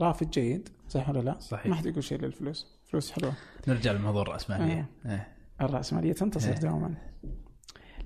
رافد 0.01 0.31
جيد 0.31 0.69
صح 0.89 1.09
ولا 1.09 1.21
لا؟ 1.21 1.39
صحيح. 1.39 1.67
ما 1.67 1.75
حد 1.75 1.87
يقول 1.87 2.05
شيء 2.05 2.19
للفلوس. 2.21 2.81
فلوس 2.87 3.13
حلوة. 3.13 3.33
نرجع 3.69 3.93
لموضوع 3.93 4.23
الرأسمالية. 4.23 4.91
إيه. 5.07 5.29
الرأسمالية 5.61 6.13
تنتصر 6.13 6.49
إيه. 6.53 6.59
دوما. 6.59 6.95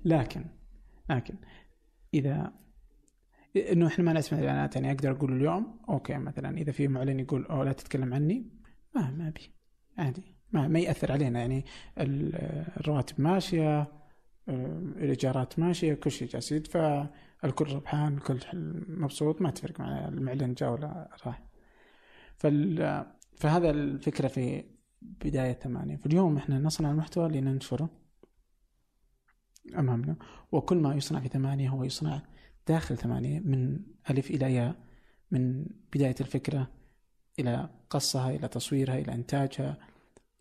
لكن 0.04 0.44
لكن 1.10 1.34
إذا 2.14 2.52
إنه 3.56 3.86
إحنا 3.86 4.04
ما 4.04 4.10
على 4.10 4.24
الاعلانات 4.32 4.76
يعني 4.76 4.90
أقدر 4.92 5.10
أقول 5.10 5.32
اليوم 5.36 5.80
أوكي 5.88 6.18
مثلا 6.18 6.58
إذا 6.58 6.72
في 6.72 6.88
معلن 6.88 7.20
يقول 7.20 7.46
أو 7.46 7.62
لا 7.62 7.72
تتكلم 7.72 8.14
عني. 8.14 8.46
ما 8.94 9.10
ما 9.10 9.28
أبي. 9.28 9.50
عادي. 9.98 10.22
ما 10.52 10.68
ما 10.68 10.78
يأثر 10.78 11.12
علينا. 11.12 11.38
يعني 11.38 11.64
ال- 11.98 12.34
الرواتب 12.80 13.20
ماشية 13.20 13.78
آه، 14.48 14.78
الإيجارات 14.96 15.58
ماشية 15.58 15.94
كل 15.94 16.10
شيء 16.10 16.28
جالس 16.28 16.52
يدفع. 16.52 17.06
الكل 17.45 17.74
ربحان 17.74 18.14
الكل 18.14 18.40
مبسوط 18.88 19.42
ما 19.42 19.51
تفرق 19.51 19.80
مع 19.80 20.09
المعلن 20.09 20.55
جاء 20.55 20.72
ولا 20.72 21.16
راح. 21.26 21.42
فال 22.36 23.07
فهذا 23.36 23.70
الفكرة 23.70 24.28
في 24.28 24.64
بداية 25.03 25.53
ثمانية. 25.53 25.97
فاليوم 25.97 26.36
إحنا 26.36 26.59
نصنع 26.59 26.90
المحتوى 26.90 27.28
لننشره 27.28 27.90
أمامنا 29.78 30.16
وكل 30.53 30.76
ما 30.76 30.95
يصنع 30.95 31.20
في 31.20 31.28
ثمانية 31.28 31.68
هو 31.68 31.84
يصنع 31.84 32.22
داخل 32.68 32.97
ثمانية 32.97 33.40
من 33.40 33.80
ألف 34.11 34.30
إلى 34.30 34.55
ياء 34.55 34.76
من 35.30 35.66
بداية 35.92 36.14
الفكرة 36.20 36.70
إلى 37.38 37.70
قصها 37.90 38.30
إلى 38.30 38.49
تصويرها 38.49 38.99
إلى 38.99 39.14
إنتاجها 39.14 39.78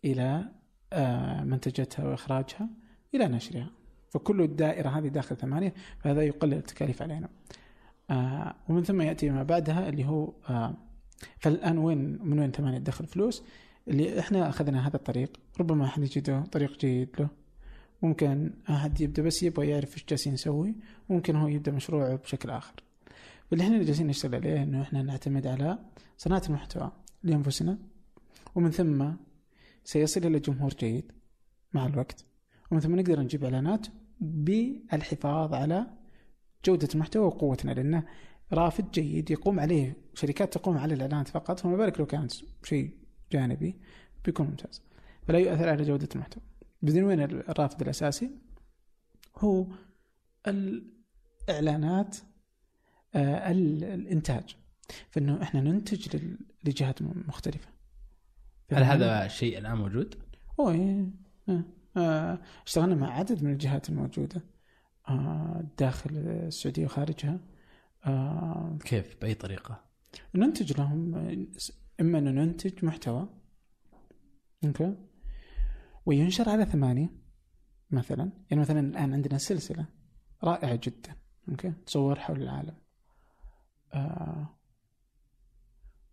إلى 0.04 0.52
آه، 0.92 1.44
منتجتها 1.44 2.04
وإخراجها 2.08 2.68
إلى 3.14 3.28
نشرها. 3.28 3.70
فكل 4.14 4.40
الدائرة 4.40 4.88
هذه 4.88 5.08
داخل 5.08 5.36
ثمانية 5.36 5.74
فهذا 5.98 6.22
يقلل 6.22 6.54
التكاليف 6.54 7.02
علينا. 7.02 7.28
آه، 8.10 8.54
ومن 8.68 8.82
ثم 8.82 9.00
يأتي 9.00 9.30
ما 9.30 9.42
بعدها 9.42 9.88
اللي 9.88 10.04
هو 10.04 10.32
آه، 10.50 10.74
فالآن 11.38 11.78
وين 11.78 12.18
من 12.22 12.38
وين 12.38 12.50
ثمانية 12.50 12.78
تدخل 12.78 13.06
فلوس؟ 13.06 13.42
اللي 13.88 14.20
إحنا 14.20 14.48
أخذنا 14.48 14.88
هذا 14.88 14.96
الطريق. 14.96 15.36
ربما 15.60 15.84
أحد 15.84 16.02
يجده 16.02 16.40
طريق 16.40 16.78
جيد 16.78 17.08
له. 17.18 17.28
ممكن 18.02 18.50
أحد 18.70 19.00
يبدأ 19.00 19.22
بس 19.22 19.42
يبغى 19.42 19.68
يعرف 19.68 19.94
إيش 19.94 20.04
جالسين 20.08 20.32
نسوي. 20.32 20.74
ممكن 21.10 21.36
هو 21.36 21.48
يبدأ 21.48 21.72
مشروعه 21.72 22.16
بشكل 22.16 22.50
آخر. 22.50 22.74
فاللي 23.50 23.64
إحنا 23.64 23.82
جالسين 23.82 24.06
نشتغل 24.06 24.34
عليه 24.34 24.62
إنه 24.62 24.82
إحنا 24.82 25.02
نعتمد 25.02 25.46
على 25.46 25.78
صناعة 26.18 26.42
المحتوى 26.48 26.92
لأنفسنا. 27.22 27.78
ومن 28.54 28.70
ثم 28.70 29.10
سيصل 29.84 30.26
إلى 30.26 30.38
جمهور 30.38 30.70
جيد 30.70 31.12
مع 31.72 31.86
الوقت. 31.86 32.24
ومن 32.70 32.80
ثم 32.80 32.96
نقدر 32.96 33.20
نجيب 33.20 33.44
إعلانات 33.44 33.86
بالحفاظ 34.20 35.54
على 35.54 35.86
جودة 36.64 36.88
المحتوى 36.94 37.24
وقوتنا 37.24 37.72
لأنه 37.72 38.04
رافد 38.52 38.90
جيد 38.90 39.30
يقوم 39.30 39.60
عليه 39.60 39.96
شركات 40.14 40.52
تقوم 40.54 40.78
على 40.78 40.94
الإعلانات 40.94 41.28
فقط 41.28 41.60
فما 41.60 41.76
بالك 41.76 42.00
لو 42.00 42.06
كانت 42.06 42.32
شيء 42.64 42.96
جانبي 43.32 43.76
بيكون 44.24 44.46
ممتاز 44.46 44.82
فلا 45.28 45.38
يؤثر 45.38 45.68
على 45.68 45.84
جودة 45.84 46.08
المحتوى 46.14 46.42
بدون 46.82 47.02
وين 47.02 47.20
الرافد 47.20 47.82
الأساسي 47.82 48.30
هو 49.38 49.66
الإعلانات 50.46 52.16
آه، 53.14 53.50
ال- 53.50 53.84
الإنتاج 53.84 54.56
فإنه 55.10 55.42
إحنا 55.42 55.60
ننتج 55.60 56.16
لجهات 56.64 57.02
مختلفة 57.02 57.68
هل 58.72 58.82
هذا 58.82 59.26
الشيء 59.26 59.58
الآن 59.58 59.76
موجود؟ 59.78 60.14
أوه 60.60 60.72
إيه. 60.72 61.06
آه. 61.48 61.62
اشتغلنا 62.66 62.94
مع 62.94 63.10
عدد 63.18 63.42
من 63.42 63.52
الجهات 63.52 63.88
الموجودة 63.88 64.42
آه. 65.08 65.64
داخل 65.78 66.10
السعودية 66.16 66.84
وخارجها 66.84 67.40
آه. 68.06 68.78
كيف 68.84 69.16
بأي 69.20 69.34
طريقة؟ 69.34 69.84
ننتج 70.34 70.78
لهم 70.78 71.14
إما 72.00 72.18
أنه 72.18 72.30
ننتج 72.30 72.84
محتوى 72.84 73.28
Okay 74.64 74.96
وينشر 76.06 76.48
على 76.48 76.64
ثمانية 76.64 77.10
مثلا 77.90 78.30
يعني 78.50 78.62
مثلا 78.62 78.80
الآن 78.80 79.12
عندنا 79.12 79.38
سلسلة 79.38 79.86
رائعة 80.44 80.80
جدا 80.82 81.16
okay 81.48 81.72
تصور 81.86 82.18
حول 82.18 82.42
العالم 82.42 82.74
آه 83.94 84.56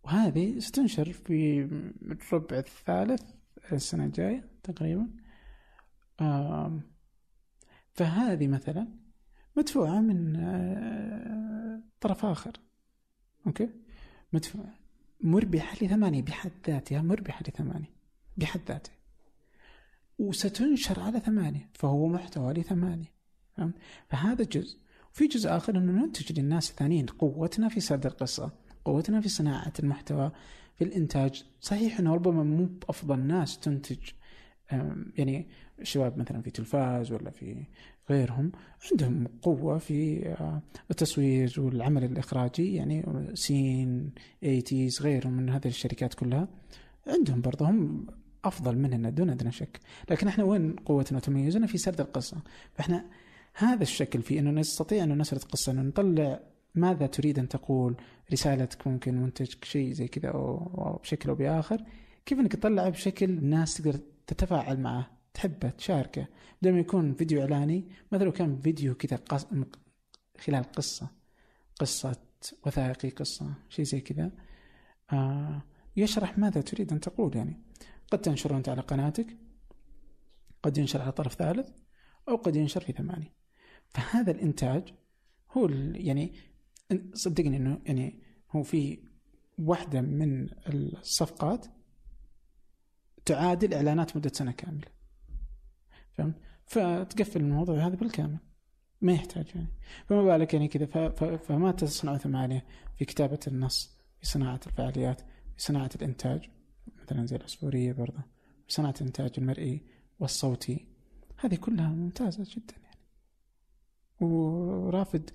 وهذه 0.04 0.58
ستنشر 0.58 1.12
في 1.12 1.60
الربع 2.02 2.58
الثالث 2.58 3.22
السنة 3.72 4.04
الجاية 4.04 4.48
تقريبا 4.62 5.02
آه 5.02 5.21
فهذه 7.92 8.48
مثلا 8.48 8.88
مدفوعة 9.56 10.00
من 10.00 10.36
آه 10.36 11.82
طرف 12.00 12.24
آخر. 12.24 12.52
Okay؟ 13.46 13.68
مدفوعة. 14.32 14.74
مربحة 15.20 15.76
لثمانية 15.82 16.22
بحد 16.22 16.50
ذاتها 16.66 17.02
مربحة 17.02 17.42
لثمانية 17.48 17.90
بحد 18.36 18.60
ذاتها. 18.68 18.94
وستنشر 20.18 21.00
على 21.00 21.20
ثمانية 21.20 21.70
فهو 21.74 22.08
محتوى 22.08 22.52
لثمانية؟ 22.52 23.12
فهذا 24.08 24.44
جزء. 24.44 24.78
وفي 25.12 25.26
جزء 25.26 25.56
آخر 25.56 25.78
أنه 25.78 25.92
ننتج 25.92 26.40
للناس 26.40 26.70
الثانيين 26.70 27.06
قوتنا 27.06 27.68
في 27.68 27.80
سرد 27.80 28.06
القصة 28.06 28.52
قوتنا 28.84 29.20
في 29.20 29.28
صناعة 29.28 29.72
المحتوى 29.78 30.32
في 30.74 30.84
الإنتاج. 30.84 31.44
صحيح 31.60 31.98
أنه 31.98 32.14
ربما 32.14 32.42
مو 32.42 32.64
بأفضل 32.64 33.18
ناس 33.18 33.58
تنتج 33.58 34.10
يعني 35.16 35.48
الشباب 35.82 36.18
مثلا 36.18 36.42
في 36.42 36.50
تلفاز 36.50 37.12
ولا 37.12 37.30
في 37.30 37.64
غيرهم 38.10 38.52
عندهم 38.92 39.26
قوة 39.42 39.78
في 39.78 40.28
آه، 40.28 40.62
التصوير 40.90 41.54
والعمل 41.58 42.04
الإخراجي 42.04 42.74
يعني 42.74 43.06
سين 43.34 44.10
إيتيز 44.42 45.02
غيرهم 45.02 45.32
من 45.32 45.50
هذه 45.50 45.66
الشركات 45.66 46.14
كلها. 46.14 46.48
عندهم 47.06 47.40
برضه 47.40 47.70
هم 47.70 48.06
أفضل 48.44 48.78
مننا 48.78 49.10
دون 49.10 49.30
أدنى 49.30 49.52
شك. 49.52 49.80
لكن 50.10 50.28
إحنا 50.28 50.44
وين 50.44 50.72
قوتنا 50.72 51.18
وتميزنا؟ 51.18 51.66
في 51.66 51.78
سرد 51.78 52.00
القصة. 52.00 52.36
فإحنا 52.74 53.04
هذا 53.54 53.82
الشكل 53.82 54.22
في 54.22 54.38
إنه 54.38 54.50
نستطيع 54.50 55.04
إنه 55.04 55.14
نسرد 55.14 55.42
قصة 55.42 55.72
إنه 55.72 55.82
نطلع 55.82 56.40
ماذا 56.74 57.06
تريد 57.06 57.38
أن 57.38 57.48
تقول 57.48 57.96
رسالتك 58.32 58.86
ممكن 58.86 59.14
منتجك 59.14 59.64
شيء 59.64 59.92
زي 59.92 60.08
كذا 60.08 60.28
أو 60.28 61.00
بشكل 61.02 61.28
أو 61.28 61.34
بآخر 61.34 61.84
كيف 62.26 62.40
إنك 62.40 62.52
تطلعه 62.52 62.88
بشكل 62.88 63.30
الناس 63.30 63.74
تقدر 63.74 63.98
تتفاعل 64.26 64.80
معه؟ 64.80 65.21
تحبه 65.34 65.70
تشاركه. 65.70 66.26
بدل 66.62 66.72
ما 66.72 66.80
يكون 66.80 67.14
فيديو 67.14 67.42
إعلاني 67.42 67.88
مثلا 68.12 68.24
لو 68.24 68.32
كان 68.32 68.60
فيديو 68.60 68.94
كذا 68.94 69.16
قص... 69.16 69.46
خلال 70.38 70.72
قصة 70.72 71.10
قصة 71.80 72.16
وثائقي 72.66 73.08
قصة 73.08 73.54
شيء 73.68 73.84
زي 73.84 74.00
كذا. 74.00 74.32
آه 75.12 75.62
يشرح 75.96 76.38
ماذا 76.38 76.60
تريد 76.60 76.92
أن 76.92 77.00
تقول 77.00 77.36
يعني. 77.36 77.62
قد 78.10 78.20
تنشره 78.20 78.56
أنت 78.56 78.68
على 78.68 78.80
قناتك 78.80 79.36
قد 80.62 80.78
ينشر 80.78 81.02
على 81.02 81.12
طرف 81.12 81.34
ثالث 81.34 81.68
أو 82.28 82.36
قد 82.36 82.56
ينشر 82.56 82.80
في 82.80 82.92
ثمانية. 82.92 83.34
فهذا 83.88 84.30
الإنتاج 84.30 84.94
هو 85.50 85.68
يعني 85.94 86.34
صدقني 87.14 87.56
إنه 87.56 87.80
يعني 87.84 88.22
هو 88.50 88.62
في 88.62 88.98
واحدة 89.58 90.00
من 90.00 90.48
الصفقات 90.68 91.66
تعادل 93.24 93.74
إعلانات 93.74 94.16
مدة 94.16 94.30
سنة 94.34 94.52
كاملة. 94.52 94.88
فهمت؟ 96.18 96.34
فتقفل 96.66 97.40
الموضوع 97.40 97.86
هذا 97.86 97.94
بالكامل. 97.94 98.38
ما 99.00 99.12
يحتاج 99.12 99.46
يعني. 99.54 99.68
فما 100.06 100.22
بالك 100.22 100.54
يعني 100.54 100.68
كذا. 100.68 100.86
فما 101.36 101.72
تصنع 101.72 102.16
ثمانية 102.16 102.64
في 102.98 103.04
كتابة 103.04 103.38
النص 103.46 103.98
في 104.20 104.26
صناعة 104.26 104.60
الفعاليات 104.66 105.20
في 105.56 105.62
صناعة 105.62 105.90
الإنتاج. 105.96 106.50
مثلا 107.02 107.26
زي 107.26 107.36
العصفورية 107.36 107.92
برضه. 107.92 108.22
في 108.66 108.72
صناعة 108.72 108.94
الإنتاج 109.00 109.30
المرئي 109.38 109.82
والصوتي. 110.20 110.86
هذه 111.40 111.54
كلها 111.54 111.88
ممتازة 111.88 112.44
جدا 112.56 112.74
يعني. 112.82 112.98
ورافد 114.20 115.30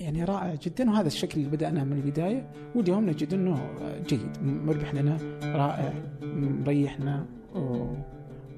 يعني 0.00 0.24
رائع 0.24 0.54
جدا. 0.54 0.90
وهذا 0.90 1.06
الشكل 1.06 1.40
اللي 1.40 1.50
بدأنا 1.50 1.84
من 1.84 1.92
البداية. 1.92 2.52
واليوم 2.74 3.10
نجد 3.10 3.34
أنه 3.34 3.74
جيد. 4.06 4.42
مربح 4.42 4.94
لنا 4.94 5.16
رائع 5.42 5.94
مريحنا 6.22 7.26
و- 7.54 7.94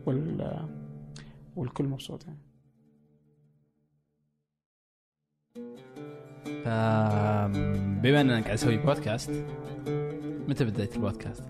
وال 0.07 0.69
والكل 1.59 1.85
مبسوط 1.85 2.25
يعني. 2.27 2.39
فبما 6.65 8.21
إنك 8.21 8.45
قاعد 8.45 8.57
تسوي 8.57 8.77
بودكاست 8.77 9.31
متى 10.49 10.65
بديت 10.65 10.97
البودكاست؟ 10.97 11.45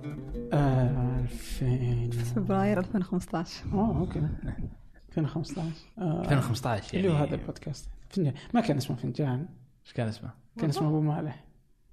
آه، 0.53 1.21
2000 1.21 2.11
فبراير 2.11 2.79
2015 2.79 3.65
اوه 3.73 3.99
okay. 3.99 4.29
2015 5.09 5.63
آه، 5.99 6.21
2015 6.21 6.95
يعني 6.95 7.07
اللي 7.07 7.19
هو 7.19 7.23
هذا 7.23 7.35
البودكاست 7.35 7.91
فنجان. 8.11 8.35
ما 8.55 8.61
كان 8.61 8.77
اسمه 8.77 8.97
فنجان. 8.97 9.49
إيش 9.85 9.93
كان 9.93 10.09
اسمه؟ 10.09 10.31
كان 10.59 10.69
اسمه 10.69 10.89
أبو 10.89 11.01
مالح. 11.01 11.45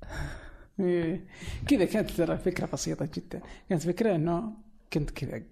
إيه. 0.80 1.26
كذا 1.68 1.86
كانت 1.86 2.12
ترى 2.12 2.38
فكرة 2.38 2.70
بسيطة 2.74 3.10
جدا. 3.14 3.42
كانت 3.70 3.82
فكرة 3.82 4.16
إنه 4.16 4.54
كنت 4.94 5.10
كذا 5.10 5.44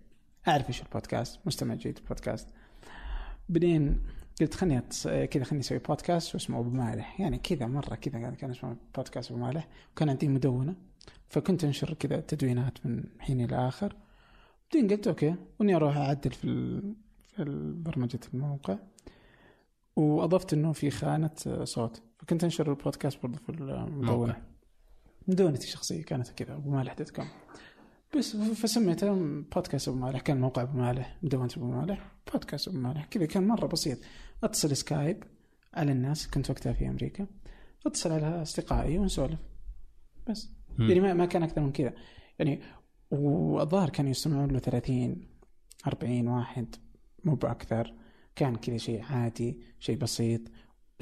أعرف 0.48 0.68
إيش 0.68 0.82
البودكاست 0.82 1.39
مستمع 1.46 1.76
جيد 1.76 1.98
البودكاست. 1.98 2.50
بعدين 3.50 4.04
قلت 4.41 4.54
خلني 4.54 4.78
أتص... 4.78 5.08
كذا 5.08 5.44
خلني 5.44 5.62
أسوي 5.62 5.78
بودكاست 5.78 6.36
واسمه 6.36 6.60
أبو 6.60 6.70
مالح. 6.70 7.20
يعني 7.20 7.38
كذا 7.38 7.66
مرة 7.68 7.96
كذا 7.96 8.30
كان- 8.32 8.50
اسمه 8.50 8.76
بودكاست 8.96 9.32
أبو 9.32 9.39
مالح. 9.39 9.68
وكان 9.91 10.10
عندي 10.10 10.28
مدونة. 10.28 10.76
فكنت 11.30 11.64
أنشر 11.64 11.94
كذا 11.94 12.20
تدوينات 12.20 12.86
من 12.86 13.04
حين 13.20 13.41
إلى 13.41 13.68
آخر. 13.68 13.96
بعدين 14.74 14.91
قلت 14.91 15.08
okay 15.08 15.36
واني 15.60 15.76
أروح 15.76 15.98
أعدل 15.98 16.32
في 16.32 16.46
ال... 16.46 16.96
في 17.24 17.44
برمجه 17.76 18.20
الموقع. 18.34 18.78
وأضفت 19.96 20.54
إنه 20.54 20.72
في 20.72 20.89
خانة 20.89 21.36
صوت. 21.64 22.02
فكنت 22.20 22.44
أنشر 22.44 22.70
البودكاست 22.70 23.24
برضه 23.24 23.38
في 23.38 23.50
المدونة. 23.50 24.41
مدونتي 25.28 25.64
الشخصية 25.64 26.04
كانت 26.04 26.30
كذا 26.30 26.54
أبو 26.54 26.70
مالح 26.72 26.94
dot 26.93 27.10
com 27.10 27.28
بس 28.18 28.36
فسميته 28.36 29.14
بودكاست 29.55 29.88
أبو 29.88 29.97
مالح 29.97 30.22
كان 30.22 30.41
موقع 30.41 30.61
أبو 30.61 30.78
مالح 30.78 31.18
مدونة 31.24 31.49
أبو 31.57 31.72
مالح 31.72 32.11
بودكاست 32.34 32.68
أبو 32.68 32.78
مالح. 32.78 33.05
كذا 33.05 33.26
كان 33.26 33.47
مرة 33.47 33.68
بسيط. 33.68 33.97
أتصل 34.43 34.76
Skype 34.78 35.24
على 35.74 35.91
الناس 35.91 36.28
كنت 36.28 36.49
وقتها 36.49 36.74
في 36.74 36.88
أمريكا. 36.88 37.28
أتصل 37.86 38.11
على 38.11 38.41
أصدقائي 38.41 38.97
ونسولف. 38.97 39.39
بس. 40.30 40.49
مم. 40.78 40.89
يعني 40.89 40.99
ما, 41.01 41.14
ما 41.14 41.26
كان 41.26 41.43
أكثر 41.43 41.61
من 41.61 41.72
كذا. 41.72 41.93
يعني 42.39 42.61
والظاهر 43.11 43.89
كانوا 43.89 44.11
يستمعون 44.11 44.51
له 44.51 44.59
30 44.59 45.28
40 45.88 46.28
واحد 46.28 46.76
مو 47.24 47.36
بأكثر. 47.36 47.93
كان 48.36 48.55
كذا 48.55 48.78
شيء 48.78 49.03
عادي 49.03 49.61
شيء 49.80 49.97
بسيط. 49.97 50.41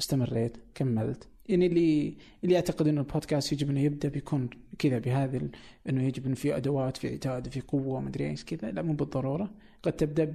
استمريت 0.00 0.56
كملت. 0.74 1.28
يعني 1.48 1.66
اللي 1.66 2.16
اللي 2.44 2.54
يعتقد 2.54 2.88
إنه 2.88 3.00
البودكاست 3.00 3.52
يجب 3.52 3.70
إنه 3.70 3.80
يبدأ 3.80 4.08
بيكون 4.08 4.50
كذا 4.78 4.98
بهذه 4.98 5.36
ال- 5.36 5.50
إنه 5.88 6.02
يجب 6.02 6.26
إنه 6.26 6.34
في 6.34 6.56
أدوات 6.56 6.96
في 6.96 7.14
عتاد 7.14 7.48
في 7.48 7.60
قوة 7.60 8.00
مدري 8.00 8.30
إيش 8.30 8.44
كذا. 8.44 8.70
لا 8.70 8.82
مو 8.82 8.92
بالضرورة. 8.92 9.50
قد 9.82 9.92
تبدأ 9.92 10.34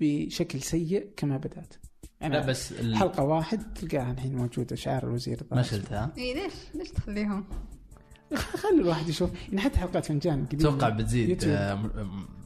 بشكل 0.00 0.60
سيء 0.60 1.08
كما 1.16 1.36
بدأت. 1.36 1.74
يعني 2.20 2.34
لا 2.34 2.46
بس 2.46 2.72
ال- 2.72 2.96
حلقة 2.96 3.22
واحد 3.24 3.74
تلقاها 3.74 4.12
الحين 4.12 4.36
موجودة 4.36 4.76
شعار 4.76 5.04
الوزير 5.04 5.40
ما 5.52 5.62
شلتها؟ 5.62 6.12
اي 6.18 6.34
ليش؟ 6.34 6.52
ليش 6.74 6.90
تخليهم؟ 6.90 7.44
خلي 8.62 8.80
الواحد 8.80 9.08
يشوف 9.08 9.30
يعني 9.48 9.60
حتى 9.60 9.78
حلقات 9.78 10.06
فنجان 10.06 10.46
قديمة. 10.46 10.62
أتوقع 10.70 10.88
بتزيد. 10.88 11.44
آه، 11.44 11.90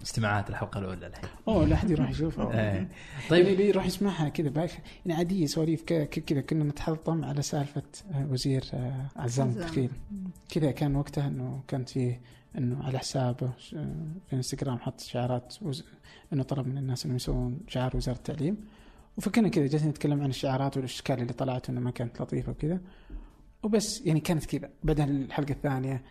استماعات 0.02 0.50
الحلقة 0.50 0.78
الأولى 0.78 1.06
الحين 1.06 1.30
أوه 1.48 1.64
لا 1.66 1.74
أحد 1.74 1.90
يروح 1.90 2.10
يشوفها 2.10 2.52
إيه. 2.60 2.88
طيب 3.30 3.44
طيب 3.44 3.48
اللي 3.48 3.68
يروح 3.68 3.86
يسمعها 3.86 4.28
كذا 4.28 4.48
بايخ 4.48 4.72
يعني 5.06 5.18
عادية 5.18 5.46
سواليف 5.46 5.82
كذا 6.26 6.40
كنا 6.40 6.64
نتحلطم 6.64 7.24
على 7.24 7.42
سالفة 7.42 7.82
آه، 8.12 8.26
وزير 8.30 8.64
آه، 8.74 9.08
عزام. 9.16 9.48
الدخيل 9.48 9.90
كذا 10.48 10.70
كان 10.70 10.96
وقتها 10.96 11.26
إنه 11.28 11.62
كانت 11.68 11.88
فيه 11.88 12.20
إنه 12.58 12.84
على 12.84 12.98
حسابه 12.98 13.50
في 13.58 14.32
إنستغرام 14.32 14.78
حط 14.78 15.00
شعارات 15.00 15.54
وز... 15.62 15.84
إنه 16.32 16.42
طلب 16.42 16.66
من 16.66 16.78
الناس 16.78 17.04
إنهم 17.04 17.16
يسوون 17.16 17.60
شعار 17.68 17.96
وزارة 17.96 18.16
التعليم 18.16 18.56
وفكنا 19.16 19.48
كذا 19.48 19.66
جالسين 19.66 19.88
نتكلم 19.88 20.22
عن 20.22 20.30
الشعارات 20.30 20.76
والأشكال 20.76 21.20
اللي 21.20 21.32
طلعت 21.32 21.70
انه 21.70 21.80
ما 21.80 21.90
كانت 21.90 22.22
لطيفة 22.22 22.52
وكذا 22.52 22.80
وبس 23.62 24.06
يعني 24.06 24.20
كانت 24.20 24.44
كذا 24.56 24.70
بعدها 24.84 25.04
الحلقة 25.04 25.50
الثانية 25.50 26.02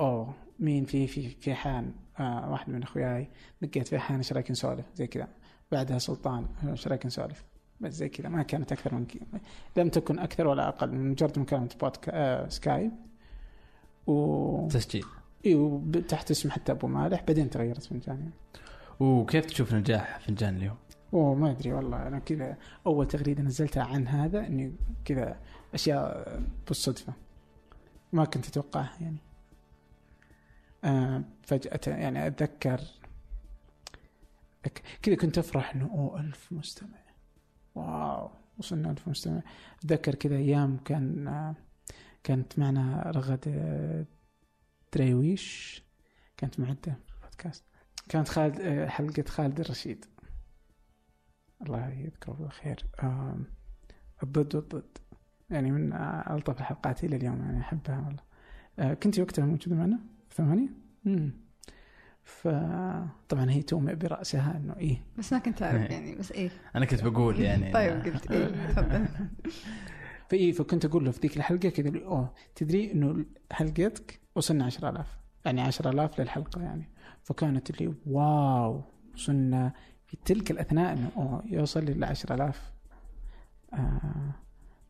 أوه 0.00 0.34
مين 0.58 0.84
في 0.84 1.06
في 1.06 1.28
في 1.28 1.54
حان؟ 1.54 1.92
آه 2.20 2.50
واحد 2.50 2.70
من 2.70 2.82
أخوياي. 2.82 3.28
لقيت 3.62 3.88
في 3.88 3.98
حان 3.98 4.16
إيش 4.16 4.32
رايك 4.32 4.50
نسولف. 4.50 4.86
زي 4.94 5.06
كذا. 5.06 5.28
بعدها 5.72 5.98
سلطان 5.98 6.46
آه، 6.64 6.70
إيش 6.70 6.88
رايك 6.88 7.06
نسولف. 7.06 7.44
بس 7.80 7.92
زي 7.92 8.08
كذا 8.08 8.28
ما 8.28 8.42
كانت 8.42 8.72
أكثر 8.72 8.94
من 8.94 9.06
كذا. 9.06 9.40
لم 9.76 9.88
تكن 9.88 10.18
أكثر 10.18 10.46
ولا 10.46 10.68
أقل 10.68 10.92
من 10.92 11.10
مجرد 11.10 11.38
مكالمة 11.38 11.68
بودكا 11.80 12.12
آه 12.14 12.48
سكايب. 12.48 12.92
و 14.06 14.68
تسجيل. 14.68 15.04
أيوه 15.46 15.82
تحت 16.08 16.30
اسم 16.30 16.50
حتى 16.50 16.72
أبو 16.72 16.86
مالح 16.86 17.22
بعدين 17.22 17.50
تغيرت 17.50 17.82
فنجان 17.82 18.18
يعني. 18.18 18.32
وكيف 19.00 19.46
تشوف 19.46 19.74
نجاح 19.74 20.20
فنجان 20.20 20.56
اليوم؟ 20.56 20.76
أوه 21.14 21.34
ما 21.34 21.50
أدري 21.50 21.72
والله 21.72 22.06
أنا 22.06 22.18
كذا 22.18 22.56
أول 22.86 23.08
تغريدة 23.08 23.42
نزلتها 23.42 23.82
عن 23.82 24.08
هذا 24.08 24.46
إني 24.46 24.72
كذا 25.04 25.36
أشياء 25.76 26.42
بالصدفة. 26.66 27.12
ما 28.12 28.24
كنت 28.24 28.48
أتوقعها 28.48 28.96
يعني. 29.00 29.18
آه 30.84 31.24
فجأة 31.42 31.80
يعني 31.86 32.26
أتذكر. 32.26 32.80
كذا 35.02 35.14
كنت 35.14 35.38
أفرح 35.38 35.74
إنه 35.74 35.84
أوه 35.84 36.20
ألف 36.20 36.52
مستمع. 36.52 36.98
واو 37.74 38.30
وصلنا 38.58 38.90
ألف 38.90 39.08
مستمع. 39.08 39.42
أتذكر 39.84 40.14
كذا 40.14 40.36
أيام 40.36 40.76
كان 40.76 41.54
كانت 42.24 42.58
معنا 42.58 43.02
رغد 43.16 43.44
دريويش 44.92 45.82
كانت 46.36 46.60
معدة 46.60 46.98
في 47.06 47.14
البودكاست 47.14 47.64
كانت 48.08 48.28
خالد 48.28 48.60
آه، 48.60 48.86
حلقة 48.88 49.24
خالد 49.28 49.60
الرشيد. 49.60 50.04
الله 51.62 51.88
يذكره 51.88 52.32
بالخير. 52.32 52.86
الضد 54.22 54.54
والضد. 54.54 54.98
يعني 55.50 55.70
من 55.70 55.92
ألطف 56.30 56.60
الحلقات 56.60 57.04
إلى 57.04 57.16
اليوم 57.16 57.40
يعني 57.40 57.60
أحبها 57.60 58.04
والله. 58.06 58.22
آه، 58.78 58.94
كنت 58.94 59.18
وقتها 59.20 59.44
موجودة 59.46 59.76
معنا 59.76 59.98
في 60.28 60.34
ثمانية؟ 60.34 60.68
مم. 61.04 61.32
فطبعا 62.24 63.50
هي 63.50 63.62
تومئ 63.62 63.94
برأسها 63.94 64.56
إنه 64.56 64.76
إيه. 64.76 65.02
بس 65.18 65.32
ما 65.32 65.38
كنت 65.38 65.62
أعرف. 65.62 65.90
يعني 65.90 66.14
بس 66.14 66.32
إيه. 66.32 66.50
أنا 66.76 66.86
كنت 66.86 67.04
بقول 67.04 67.40
يعني 67.46 67.72
طيب 67.72 68.04
قلت 68.04 68.30
إيه 68.30 68.66
تفضل. 68.68 69.06
فإيه 70.30 70.52
فكنت 70.52 70.84
أقول 70.84 71.04
له 71.04 71.10
في 71.10 71.20
ذيك 71.20 71.36
الحلقة 71.36 71.68
كذا 71.68 72.04
أوه 72.04 72.32
تدري 72.54 72.92
إنه 72.92 73.24
حلقتك 73.52 74.20
وصلنا 74.34 74.64
10000 74.64 75.18
يعني 75.44 75.60
10000 75.60 76.20
للحلقة 76.20 76.62
يعني. 76.62 76.88
فكانت 77.22 77.70
اللي 77.70 77.94
واو 78.06 78.84
وصلنا. 79.14 79.72
في 80.06 80.16
تلك 80.24 80.50
الأثناء 80.50 80.92
إنه 80.92 81.10
أوه 81.16 81.42
يوصل 81.46 81.84
لل 81.84 82.04
10000 82.04 82.72
آه 83.72 84.34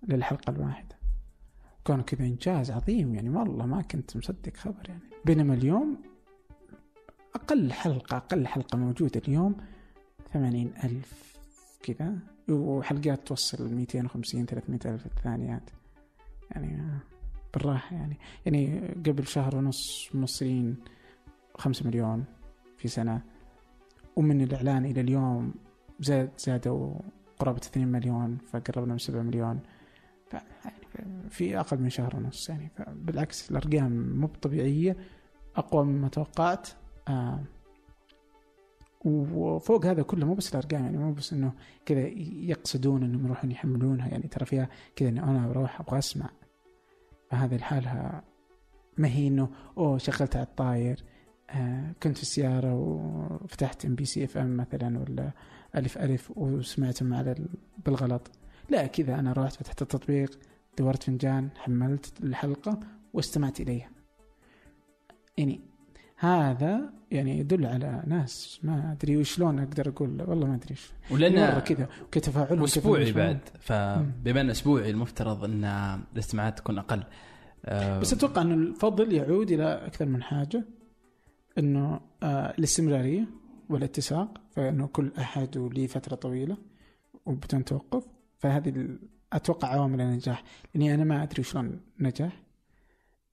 للحلقة 0.09 0.51
الواحدة. 0.51 0.97
كان 1.85 2.03
كذا 2.03 2.25
إنجاز 2.25 2.71
عظيم 2.71 3.15
يعني 3.15 3.31
والله 3.31 3.67
ما 3.67 3.83
كنت 3.83 4.17
مصدق 4.17 4.57
خبر 4.57 4.89
يعني. 4.89 5.01
بينما 5.25 5.55
اليوم 5.55 5.97
أقل 7.35 7.73
حلقة 7.73 8.17
أقل 8.17 8.47
حلقة 8.47 8.79
موجودة 8.79 9.23
اليوم 9.29 9.57
ثمانين 10.33 10.73
ألف 10.85 11.37
كذا. 11.83 12.19
وحلقات 12.49 13.27
توصل 13.27 13.75
250 13.75 14.47
300 14.47 14.81
ألف 14.85 15.07
الثانيات. 15.07 15.71
يعني 16.51 17.01
بالراحة 17.55 17.97
يعني. 17.97 18.17
يعني 18.47 18.89
قبل 19.07 19.27
شهر 19.27 19.57
ونص 19.57 20.11
موصلين 20.15 20.77
5 21.55 21.87
مليون 21.87 22.25
في 22.79 22.89
سنة. 22.89 23.23
ومن 24.17 24.41
الإعلان 24.41 24.85
إلى 24.85 25.01
اليوم 25.01 25.55
زاد 26.01 26.31
زادوا 26.39 26.95
قرابة 27.39 27.59
2 27.59 27.89
مليون 27.89 28.39
فقربنا 28.53 28.93
من 28.93 28.99
7 28.99 29.23
مليون. 29.23 29.61
في 31.31 31.61
أقل 31.61 31.79
من 31.79 31.91
شهر 31.91 32.17
ونص 32.17 32.49
يعني. 32.49 32.71
بالعكس 32.89 33.51
الأرقام 33.51 34.19
مو 34.21 34.27
طبيعية 34.27 34.97
أقوى 35.57 35.85
مما 35.85 36.09
توقعت. 36.09 36.69
وفوق 39.05 39.87
هذا 39.87 40.03
كله 40.03 40.27
مو 40.27 40.35
بس 40.35 40.55
الأرقام 40.55 40.85
يعني 40.85 40.99
مو 40.99 41.13
بس 41.13 41.33
إنه 41.33 41.53
كذا 41.87 42.07
يقصدون 42.27 43.03
إنهم 43.03 43.25
يروحون 43.25 43.51
يحملونها 43.51 44.09
يعني 44.09 44.29
ترى 44.29 44.47
فيها 44.47 44.69
كذا 44.97 45.09
إنه 45.09 45.31
أنا 45.31 45.49
بروح 45.49 45.81
أبغى 45.81 45.99
أسمع. 45.99 46.31
فهذه 47.31 47.57
لحالها 47.57 48.23
ما 48.99 49.09
هي 49.09 49.29
إنه 49.29 49.49
أوه 49.79 49.99
شغلتها 49.99 50.39
على 50.39 50.47
الطاير. 50.47 51.05
آه 51.51 51.93
كنت 52.03 52.17
في 52.17 52.23
السيارة 52.23 52.75
وفتحت 52.75 53.85
MBC 53.85 54.25
FM 54.25 54.57
مثلا 54.57 54.99
ولا 54.99 55.31
ألف 55.75 55.99
ألف 55.99 56.33
وسمعتهم 56.37 57.15
على 57.15 57.37
بالغلط. 57.85 58.31
لا 58.71 58.87
كذا 58.87 59.15
أنا 59.19 59.33
رحت 59.33 59.57
فتحت 59.57 59.83
التطبيق 59.83 60.39
دورت 60.79 61.03
فنجان 61.03 61.49
حملت 61.57 62.13
الحلقة 62.23 62.81
واستمعت 63.13 63.61
إليها. 63.61 63.91
يعني 65.39 65.61
هذا 66.17 66.93
يعني 67.11 67.39
يدل 67.39 67.67
على 67.67 68.03
ناس 68.07 68.61
ما 68.63 68.93
أدري 68.93 69.17
وشلون 69.17 69.59
أقدر 69.59 69.89
أقول 69.89 70.23
والله 70.23 70.47
ما 70.47 70.55
أدري 70.55 70.71
إيش. 70.71 70.91
ولأن 71.11 71.61
كذا 71.61 71.89
كتفاعل 72.13 72.65
أسبوعي 72.65 73.13
بعد 73.13 73.39
فبما 73.61 74.41
انه 74.41 74.53
أسبوعي 74.53 74.91
المفترض 74.91 75.45
أن 75.45 75.65
الاستماعات 76.13 76.59
تكون 76.59 76.79
أقل. 76.79 77.03
آه 77.65 78.01
بس 78.01 78.13
أتوقع 78.13 78.43
أن 78.43 78.53
الفضل 78.53 79.13
يعود 79.13 79.51
إلى 79.51 79.87
أكثر 79.87 80.07
من 80.07 80.23
حاجة 80.23 80.65
أنه 81.59 82.01
آه 82.23 82.55
الاستمرارية 82.59 83.25
والاتساق 83.69 84.41
فإنه 84.51 84.87
كل 84.87 85.13
أحد 85.19 85.57
ولي 85.57 85.89
فترة 85.89 86.15
طويلة 86.15 86.57
وبدون 87.27 87.65
توقف 87.65 88.05
فهذه 88.39 88.99
أتوقع 89.33 89.69
عوامل 89.69 90.01
النجاح. 90.01 90.43
لاني 90.75 90.95
أنا 90.95 91.05
ما 91.05 91.23
أدري 91.23 91.43
شلون 91.43 91.81
نجح 92.01 92.43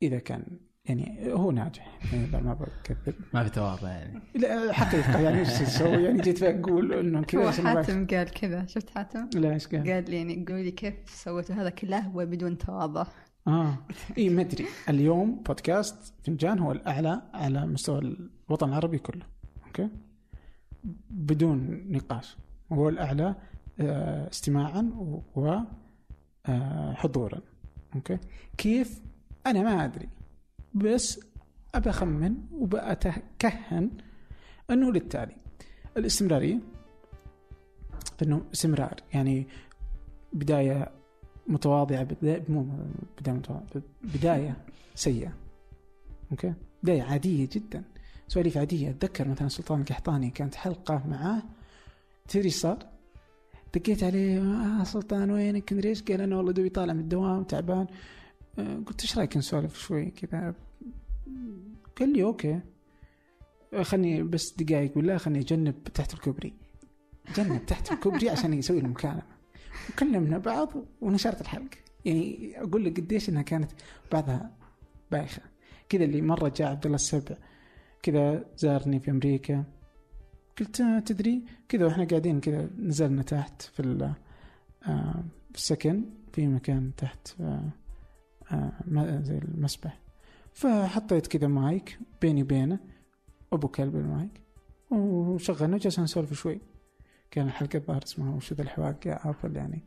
إذا 0.01 0.19
كان 0.19 0.43
يعني 0.85 1.33
هو 1.33 1.51
ناجح. 1.51 1.99
يعني 2.13 2.27
لا 2.27 2.39
ما 2.39 2.53
بكذب. 2.53 3.15
ما 3.33 3.43
في 3.43 3.49
تواضع 3.49 3.89
يعني. 3.89 4.21
لا 4.35 4.73
حقيقة. 4.73 5.19
يعني 5.19 5.39
إيش 5.39 5.47
تسوي؟ 5.47 6.03
يعني 6.03 6.21
جيت 6.21 6.43
أقول 6.43 6.93
إنه 6.93 7.21
كذا 7.21 7.41
هو 7.41 7.51
حاتم 7.51 8.07
قال 8.07 8.29
كذا. 8.29 8.65
شفت 8.65 8.89
حاتم؟ 8.89 9.29
لا 9.35 9.53
إيش 9.53 9.67
قال؟ 9.67 9.91
قال 9.91 10.11
لي 10.11 10.17
يعني 10.17 10.45
قولي 10.49 10.71
كيف 10.71 10.95
سويتوا 11.09 11.55
هذا 11.55 11.69
كله 11.69 11.99
هو 11.99 12.25
بدون 12.25 12.57
تواضع. 12.57 13.05
آه. 13.47 13.77
إي 14.17 14.29
ما 14.29 14.41
أدري. 14.41 14.65
اليوم 14.89 15.43
بودكاست 15.43 16.13
فنجان 16.23 16.59
هو 16.59 16.71
الأعلى 16.71 17.21
على 17.33 17.65
مستوى 17.65 17.99
الوطن 18.49 18.69
العربي 18.69 18.97
كله. 18.97 19.25
Okay؟ 19.67 19.89
بدون 21.09 21.85
نقاش. 21.89 22.37
هو 22.71 22.89
الأعلى 22.89 23.35
استماعا 23.79 24.91
وحضورا 26.45 27.35
آه، 27.37 27.41
okay؟ 27.95 28.17
كيف؟ 28.57 29.01
أنا 29.47 29.61
ما 29.61 29.85
أدري. 29.85 30.09
بس 30.73 31.19
ابى 31.75 31.89
أخمن 31.89 32.35
وبأتكهن 32.51 33.89
أنه 34.69 34.91
للتالي 34.91 35.35
الاستمرارية 35.97 36.59
أنه 38.23 38.41
استمرار. 38.53 38.95
يعني 39.13 39.47
بداية 40.33 40.91
متواضعة 41.47 42.07
مو 42.49 42.67
بداية 43.21 43.35
متواضعة 43.35 43.83
بداية 44.03 44.57
سيئة. 44.95 45.33
Okay؟ 46.31 46.53
بداية 46.83 47.03
عادية 47.03 47.47
جدا. 47.51 47.83
سواليف 48.27 48.57
عادية. 48.57 48.89
أتذكر 48.89 49.27
مثلا 49.27 49.47
سلطان 49.47 49.81
القحطاني 49.81 50.29
كانت 50.29 50.55
حلقة 50.55 51.07
معاه. 51.07 51.43
تدري 52.27 52.49
صار؟ 52.49 52.92
دقيت 53.75 54.03
عليه 54.03 54.41
آه 54.41 54.83
سلطان 54.83 55.31
وينك؟ 55.31 55.73
مدري 55.73 55.89
إيش؟ 55.89 56.03
قال 56.03 56.21
أنا 56.21 56.37
والله 56.37 56.51
دوبي 56.51 56.69
طالع 56.69 56.93
من 56.93 56.99
الدوام 56.99 57.43
تعبان. 57.43 57.87
آه، 58.59 58.75
قلت 58.85 59.01
إيش 59.01 59.17
رايك 59.17 59.37
نسولف 59.37 59.79
شوي 59.79 60.05
كذا؟ 60.05 60.55
قال 61.99 62.13
لي 62.13 62.23
أوكي. 62.23 62.59
خلني 63.81 64.23
بس 64.23 64.55
دقائق 64.57 64.97
ولا 64.97 65.17
خلني 65.17 65.39
أجنب 65.39 65.83
تحت 65.83 66.13
الكوبري. 66.13 66.53
جنب 67.35 67.65
تحت 67.65 67.91
الكوبري 67.91 68.29
عشان 68.29 68.53
يسوي 68.53 68.79
المكالمه 68.79 69.23
وكلمنا 69.89 70.37
بعض 70.37 70.69
ونشرت 71.01 71.41
الحلقة. 71.41 71.77
يعني 72.05 72.53
أقول 72.57 72.85
لك 72.85 72.99
قديش 72.99 73.29
إنها 73.29 73.41
كانت 73.41 73.71
بعضها 74.11 74.51
بايخة. 75.11 75.41
كذا 75.89 76.03
اللي 76.03 76.21
مرة 76.21 76.53
جاء 76.57 76.67
عبد 76.69 76.85
الله 76.85 76.95
السبع 76.95 77.35
كذا 78.03 78.45
زارني 78.57 78.99
في 78.99 79.11
أمريكا. 79.11 79.63
قلت 80.59 80.81
آه، 80.81 80.99
تدري 80.99 81.43
كذا 81.69 81.85
وإحنا 81.85 82.03
قاعدين 82.03 82.39
كذا 82.39 82.69
نزلنا 82.79 83.21
تحت 83.21 83.61
في 83.61 84.13
آه، 84.87 85.23
السكن 85.55 86.05
في 86.33 86.47
مكان 86.47 86.91
تحت 86.97 87.35
آه، 87.41 89.21
زي 89.21 89.37
المسبح. 89.37 89.99
فحطيت 90.53 91.27
كذا 91.27 91.47
مايك 91.47 91.99
بيني 92.21 92.43
وبينه 92.43 92.79
أبو 93.53 93.67
clip 93.67 93.95
ال 93.95 94.07
mic 94.07 94.41
وشغلنا 94.91 95.75
وجلسنا 95.75 96.03
نسولف 96.03 96.33
شوي. 96.33 96.61
كان 97.31 97.47
الحلقة 97.47 97.77
الظاهر 97.77 98.03
اسمها 98.03 98.35
وش 98.35 98.53
ذا 98.53 98.61
الحواق 98.61 99.07
يا 99.07 99.29
ابل 99.29 99.55
يعني. 99.55 99.83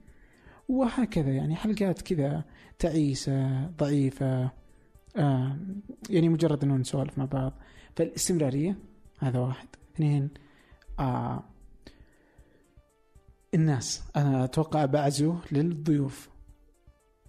وهكذا 0.69 1.31
يعني 1.31 1.57
حلقات 1.57 2.03
كذا 2.03 2.45
تعيسة 2.79 3.67
ضعيفة 3.67 4.51
آه 5.17 5.57
يعني 6.11 6.29
مجرد 6.29 6.65
إنه 6.65 6.77
نسولف 6.77 7.19
مع 7.19 7.25
بعض. 7.25 7.53
فالاستمرارية 7.97 8.79
هذا 9.19 9.39
واحد. 9.39 9.69
اثنين 9.95 10.31
آه 10.99 11.45
الناس. 13.55 14.03
أنا 14.17 14.45
أتوقع 14.45 14.85
بعزو 14.85 15.37
للضيوف. 15.53 16.31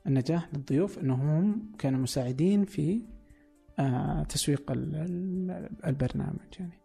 النجاح 0.07 0.53
للضيوف 0.53 0.99
انهم 0.99 1.71
كانوا 1.79 1.99
مساعدين 1.99 2.65
في 2.65 3.01
آه، 3.79 4.23
تسويق 4.23 4.71
البرنامج 5.85 6.59
يعني. 6.59 6.79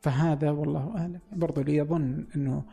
فهذا 0.00 0.50
والله 0.50 0.96
أعلم. 0.96 1.20
برضو 1.32 1.60
لي 1.60 1.82
أظن 1.82 2.26
إنه 2.36 2.64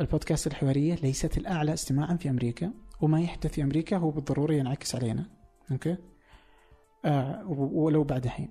البودكاست 0.00 0.46
الحوارية 0.46 0.94
ليست 0.94 1.38
الأعلى 1.38 1.72
استماعا 1.72 2.16
في 2.16 2.30
أمريكا 2.30 2.72
وما 3.00 3.20
يحدث 3.20 3.52
في 3.52 3.62
أمريكا 3.62 3.96
هو 3.96 4.10
بالضرورة 4.10 4.52
ينعكس 4.52 4.94
علينا. 4.94 5.26
أوكي؟ 5.72 5.96
آه 7.04 7.46
ولو 7.48 8.04
بعد 8.04 8.26
حين. 8.26 8.48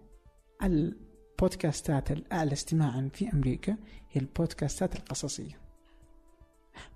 البودكاستات 1.33 2.11
الاعلى 2.11 2.53
استماعا 2.53 3.09
في 3.13 3.33
أمريكا 3.33 3.77
هي 4.11 4.21
البودكاستات 4.21 4.95
القصصية. 4.95 5.57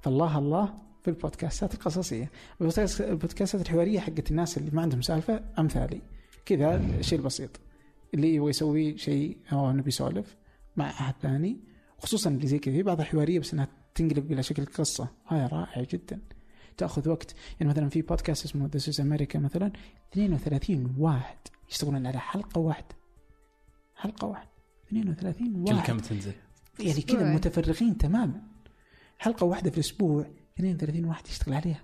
فالله 0.02 0.38
الله 0.38 0.74
في 1.04 1.08
البودكاستات 1.08 1.74
القصصية. 1.74 2.32
البودكاستات 2.62 3.62
الحوارية 3.62 4.00
حقت 4.00 4.32
الناس 4.32 4.58
اللي 4.58 4.72
ما 4.72 4.82
عندهم 4.82 5.02
سالفة 5.02 5.44
أمثالي. 5.60 6.02
كذا 6.46 7.02
شيء 7.02 7.22
بسيط. 7.22 7.50
اللي 8.14 8.36
يبغى 8.36 8.50
يسوي 8.50 8.98
شيء 8.98 9.38
هو 9.50 9.72
إنه 9.72 9.84
بيسولف 9.84 10.36
مع 10.76 10.90
أحد 10.90 11.14
ثاني. 11.22 11.58
خصوصا 11.98 12.30
اللي 12.30 12.48
زي 12.48 12.60
كذا. 12.60 12.74
في 12.74 12.84
بعضها 12.84 13.06
حواريه 13.06 13.40
بس 13.40 13.54
إنها 13.54 13.68
تنقلب 13.96 14.32
إلى 14.32 14.44
شكل 14.44 14.66
قصة. 14.66 15.08
هاي 15.28 15.46
رائع 15.46 15.84
جدا. 15.84 16.20
تأخذ 16.78 17.10
وقت. 17.10 17.36
يعني 17.60 17.72
مثلا 17.72 17.90
في 17.90 18.02
بودكاست 18.02 18.46
اسمه 18.46 18.68
This 18.68 18.90
is 18.90 19.02
America 19.02 19.40
مثلا. 19.40 19.72
32 20.14 20.96
واحد 20.98 21.38
يشتغلون 21.70 22.08
على 22.08 22.20
حلقة 22.20 22.60
واحدة. 22.60 22.97
حلقة 23.98 24.28
واحدة 24.28 24.50
32 24.88 25.56
واحد 25.56 25.80
كل 25.80 25.88
كم 25.88 26.00
تنزل؟ 26.00 26.34
يعني 26.80 27.02
كذا 27.02 27.34
متفرغين 27.34 27.98
تماما. 27.98 28.42
حلقة 29.20 29.46
واحدة 29.46 29.70
في 29.72 29.78
الأسبوع 29.78 30.26
32 30.60 31.06
واحد 31.06 31.28
يشتغل 31.28 31.54
عليها. 31.54 31.84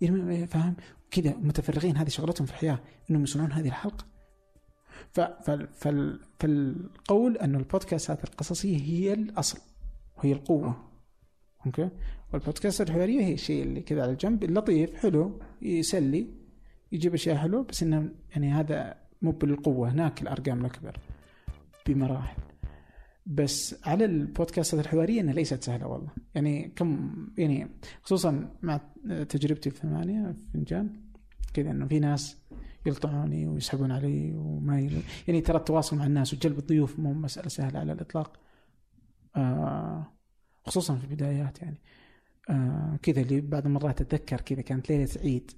يعني 0.00 0.46
فاهم؟ 0.46 0.76
كذا 1.10 1.36
متفرغين 1.36 1.96
هذه 1.96 2.08
شغلتهم 2.08 2.46
في 2.46 2.52
الحياة 2.52 2.78
إنهم 3.10 3.22
يصنعون 3.22 3.52
هذه 3.52 3.68
الحلقة. 3.68 4.06
فالقول 6.32 7.36
انه 7.36 7.58
البودكاستات 7.58 8.24
القصصية 8.24 8.78
هي 8.78 9.12
الأصل 9.12 9.58
وهي 10.18 10.32
القوة. 10.32 10.90
أوكي؟ 11.66 11.90
والبودكاست 12.32 12.80
الحوارية 12.80 13.20
هي 13.24 13.34
الشيء 13.34 13.62
اللي 13.62 13.80
كذا 13.80 14.02
على 14.02 14.14
جنب 14.14 14.44
اللطيف 14.44 14.94
حلو 14.94 15.40
يسلي 15.62 16.26
يجيب 16.92 17.14
أشياء 17.14 17.36
حلوة 17.36 17.62
بس 17.62 17.82
إنه 17.82 18.08
يعني 18.30 18.52
هذا 18.52 18.94
مو 19.22 19.30
بالقوة 19.30 19.90
هناك 19.90 20.22
الأرقام 20.22 20.60
الأكبر 20.60 20.98
بمراحل. 21.86 22.42
بس 23.26 23.86
على 23.86 24.04
البودكاستات 24.04 24.80
الحوارية 24.80 25.20
إنها 25.20 25.34
ليست 25.34 25.62
سهلة 25.62 25.86
والله. 25.86 26.10
يعني 26.34 26.68
كم 26.68 27.14
يعني 27.38 27.68
خصوصا 28.02 28.56
مع 28.62 28.80
تجربتي 29.28 29.70
في 29.70 29.78
ثمانية 29.78 30.36
فنجان 30.52 30.90
كذا 31.54 31.70
إنه 31.70 31.86
في 31.86 31.98
ناس 31.98 32.36
يلطعوني 32.86 33.46
ويسحبون 33.46 33.92
علي 33.92 34.34
وما 34.34 34.80
يل... 34.80 35.02
يعني 35.28 35.40
ترى 35.40 35.56
التواصل 35.56 35.96
مع 35.96 36.06
الناس 36.06 36.34
وجلب 36.34 36.58
الضيوف 36.58 36.98
مو 36.98 37.12
مسألة 37.12 37.48
سهلة 37.48 37.78
على 37.78 37.92
الإطلاق. 37.92 38.40
آه 39.36 40.12
خصوصا 40.64 40.96
في 40.96 41.04
البدايات 41.04 41.62
يعني. 41.62 41.78
آه 42.50 42.98
كذا 43.02 43.20
اللي 43.20 43.40
بعض 43.40 43.66
المرات 43.66 44.00
أتذكر 44.00 44.40
كذا 44.40 44.60
كانت 44.60 44.90
ليلة 44.90 45.10
عيد 45.16 45.50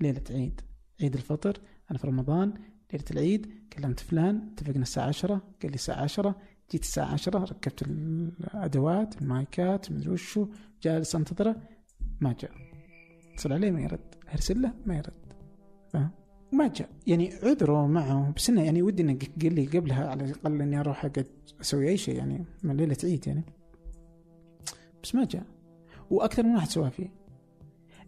ليلة 0.00 0.22
عيد 0.30 0.60
عيد 1.00 1.14
الفطر 1.14 1.58
أنا 1.90 1.98
في 1.98 2.06
رمضان 2.06 2.54
ليلة 2.92 3.04
العيد 3.10 3.50
كلمت 3.72 4.00
فلان 4.00 4.48
اتفقنا 4.52 4.82
الساعة 4.82 5.06
10 5.06 5.34
قال 5.34 5.70
لي 5.70 5.74
الساعة 5.74 6.02
10 6.02 6.36
جيت 6.72 6.82
الساعة 6.82 7.12
10 7.12 7.38
ركبت 7.38 7.82
الأدوات 7.82 9.22
المايكات 9.22 9.92
مدري 9.92 10.10
وشو 10.10 10.48
جالس 10.82 11.14
أنتظره 11.16 11.56
ما 12.20 12.34
جاء. 12.40 12.50
اتصل 13.34 13.52
عليه 13.52 13.70
ما 13.70 13.80
يرد. 13.80 14.14
أرسل 14.32 14.62
له 14.62 14.72
ما 14.86 14.96
يرد. 14.96 15.12
فاهم؟ 15.92 16.10
ما 16.52 16.68
جاء. 16.68 16.88
يعني 17.06 17.32
عذره 17.42 17.86
معه 17.86 18.32
بس 18.36 18.50
إنه 18.50 18.62
يعني 18.62 18.82
ودي 18.82 19.02
انك 19.02 19.30
قل 19.42 19.54
لي 19.54 19.66
قبلها 19.66 20.08
على 20.08 20.24
الأقل 20.24 20.62
إني 20.62 20.80
أروح 20.80 21.04
أقعد 21.04 21.26
أسوي 21.60 21.88
أي 21.88 21.96
شيء 21.96 22.16
يعني 22.16 22.44
من 22.62 22.76
ليلة 22.76 22.96
عيد 23.04 23.26
يعني. 23.26 23.44
بس 25.02 25.14
ما 25.14 25.24
جاء. 25.24 25.46
وأكثر 26.10 26.42
من 26.42 26.54
واحد 26.54 26.68
سوى 26.68 26.90
فيه. 26.90 27.19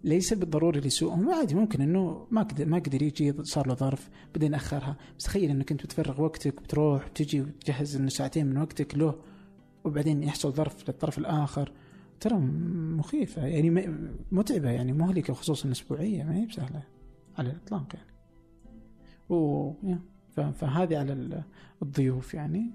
ليس 0.04 0.34
بالضروري 0.34 0.80
لسوءهم 0.80 1.30
عادي 1.30 1.54
ممكن 1.54 1.80
إنه 1.80 2.26
ما 2.30 2.42
قدر 2.42 2.66
ما 2.66 2.78
قدر 2.78 3.02
يجي 3.02 3.34
صار 3.42 3.66
له 3.68 3.74
ظرف 3.74 4.10
بعدين 4.34 4.54
أخرها. 4.54 4.96
بس 5.18 5.24
تخيل 5.24 5.50
إنك 5.50 5.72
أنت 5.72 5.84
بتفرغ 5.84 6.22
وقتك 6.22 6.62
بتروح 6.62 7.08
بتجي 7.08 7.40
وتجهز 7.40 7.96
إنه 7.96 8.08
ساعتين 8.08 8.46
من 8.46 8.58
وقتك 8.58 8.94
له 8.98 9.14
وبعدين 9.84 10.22
يحصل 10.22 10.52
ظرف 10.52 10.88
للطرف 10.88 11.18
الآخر. 11.18 11.72
ترى 12.20 12.36
مخيفة. 12.98 13.46
يعني 13.46 13.96
متعبة 14.32 14.70
يعني 14.70 14.92
مهلكة 14.92 15.34
خصوصا 15.34 15.70
أسبوعية 15.70 16.24
ما 16.24 16.36
هي 16.36 16.46
بسهلة. 16.46 16.82
على 17.38 17.50
الإطلاق 17.50 17.86
يعني. 17.94 18.12
و 19.28 19.72
فهذه 20.52 20.98
على 20.98 21.42
الضيوف 21.82 22.34
يعني. 22.34 22.70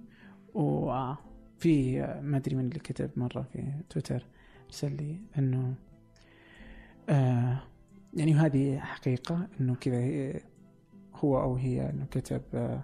وفي 0.54 2.02
ما 2.22 2.38
أدري 2.38 2.56
من 2.56 2.66
اللي 2.66 2.80
كتب 2.80 3.10
مرة 3.16 3.42
في 3.54 3.72
تويتر 3.90 4.26
ارسل 4.66 4.96
لي 4.96 5.20
إنه 5.38 5.76
آه 7.10 7.64
يعني 8.14 8.34
هذه 8.34 8.80
حقيقة 8.80 9.48
إنه 9.62 9.76
كذا 9.76 10.34
هو 11.16 11.42
أو 11.42 11.56
هي 11.56 11.90
إنه 11.90 12.06
كتب 12.12 12.42
آه 12.54 12.82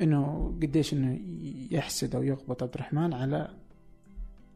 إنه 0.00 0.46
قديش 0.62 0.92
إنه 0.92 1.20
يحسد 1.70 2.14
أو 2.14 2.22
يغبط 2.22 2.62
عبد 2.62 2.74
الرحمن 2.74 3.14
على 3.14 3.54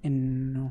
إنه 0.04 0.70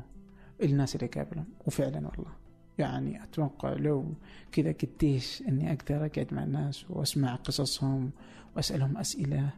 الناس 0.62 0.96
اللي 0.96 1.06
قابلهم 1.06 1.44
وفعلا 1.66 2.08
والله. 2.08 2.32
يعني 2.78 3.22
أتوقع 3.22 3.72
لو 3.72 4.14
كذا 4.52 4.72
قديش 4.72 5.42
إني 5.48 5.72
أقدر 5.72 6.06
أقعد 6.06 6.34
مع 6.34 6.44
الناس 6.44 6.90
وأسمع 6.90 7.34
قصصهم 7.34 8.10
وأسألهم 8.56 8.96
أسئلة. 8.96 9.50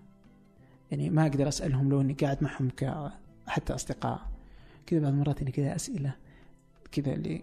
يعني 0.90 1.10
ما 1.10 1.22
أقدر 1.22 1.48
أسألهم 1.48 1.90
لو 1.90 2.00
إني 2.00 2.12
قاعد 2.12 2.42
معهم 2.44 2.68
حتى 3.46 3.74
أصدقاء. 3.74 4.28
كذا 4.86 5.00
بعض 5.00 5.12
المرات 5.12 5.42
إني 5.42 5.50
كذا 5.50 5.76
أسئلة 5.76 6.14
كذا 6.92 7.14
اللي 7.14 7.42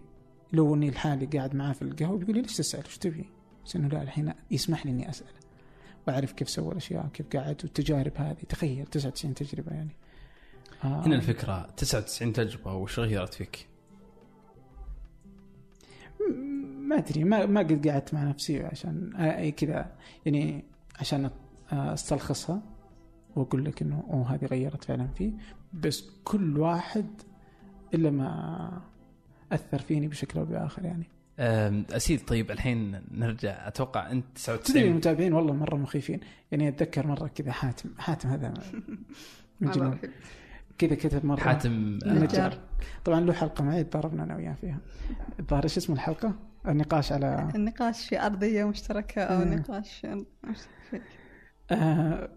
لو 0.54 0.76
اني 0.76 0.92
لحالي 0.92 1.26
قاعد 1.26 1.56
معاه 1.56 1.74
في 1.74 1.82
القهوة 1.82 2.18
بيقول 2.18 2.36
لي 2.36 2.42
ليش 2.42 2.58
تسأل؟ 2.58 2.84
إيش 2.84 2.98
تبي؟ 2.98 3.26
بس 3.66 3.76
انه 3.76 3.88
لا 3.88 4.02
الحين 4.02 4.34
يسمح 4.52 4.86
لي 4.86 4.92
إني 4.92 5.10
أسأل. 5.10 5.28
واعرف 6.08 6.32
كيف 6.32 6.50
سوى 6.50 6.72
الأشياء 6.72 7.08
كيف 7.14 7.28
قاعد 7.36 7.62
والتجارب 7.64 8.12
هذه. 8.16 8.38
تخيل 8.50 8.86
99 8.86 9.34
تجربة 9.34 9.72
يعني. 9.72 9.96
آه. 10.84 11.06
هنا 11.06 11.16
الفكرة 11.16 11.68
99 11.78 12.34
تجربة 12.34 12.74
وش 12.74 13.00
غيرت 13.00 13.34
فيك؟ 13.34 13.68
ما 16.80 16.98
أدري 16.98 17.24
ما 17.24 17.46
ما 17.46 17.60
قد 17.60 17.88
قعدت 17.88 18.14
مع 18.14 18.24
نفسي 18.24 18.64
عشان 18.64 19.16
أي 19.16 19.52
كذا 19.52 19.92
يعني 20.26 20.66
عشان 21.00 21.30
أستلخصها 21.72 22.62
وأقول 23.36 23.66
لك 23.66 23.82
إنه 23.82 24.04
أوه 24.10 24.34
هذه 24.34 24.46
غيرت 24.46 24.84
فعلا 24.84 25.08
فيه. 25.08 25.32
بس 25.74 26.10
كل 26.24 26.60
واحد 26.60 27.22
إلا 27.94 28.10
ما 28.10 28.82
أثر 29.52 29.80
فيني 29.80 30.08
بشكل 30.08 30.40
أو 30.40 30.46
بآخر 30.46 30.86
يعني. 30.86 31.04
أسيد 31.92 32.26
طيب 32.26 32.52
الحين 32.52 33.02
نرجع. 33.12 33.68
أتوقع 33.68 34.12
أنت 34.12 34.26
99 34.36 34.64
تدري 34.74 34.88
المتابعين 34.88 35.34
والله 35.34 35.54
مرة 35.54 35.76
مخيفين. 35.76 36.20
يعني 36.52 36.68
أتذكر 36.68 37.08
مرة 37.08 37.28
كذا 37.28 37.52
حاتم 37.52 37.90
حاتم 37.98 38.30
هذا 38.30 38.54
من 39.62 39.72
جنون 39.72 39.98
كذا 40.78 40.96
كتب 40.96 41.26
مرة. 41.26 41.40
حاتم 41.40 42.00
النجار 42.06 42.58
طبعا 43.06 43.20
له 43.20 43.34
حلقة 43.34 43.64
معي 43.64 43.84
تضاربنا 43.84 44.24
أنا 44.24 44.36
وياه 44.36 44.54
فيها. 44.62 44.78
الظاهر 45.40 45.64
إيش 45.64 45.78
اسم 45.78 45.94
الحلقة؟ 45.94 46.34
النقاش 46.68 47.12
على 47.12 47.50
النقاش 47.56 48.10
في 48.10 48.20
أرضية 48.26 48.64
مشتركة 48.66 49.22
أو 49.24 49.46
مم. 49.46 49.54
نقاش 49.54 50.08
آه 51.72 52.30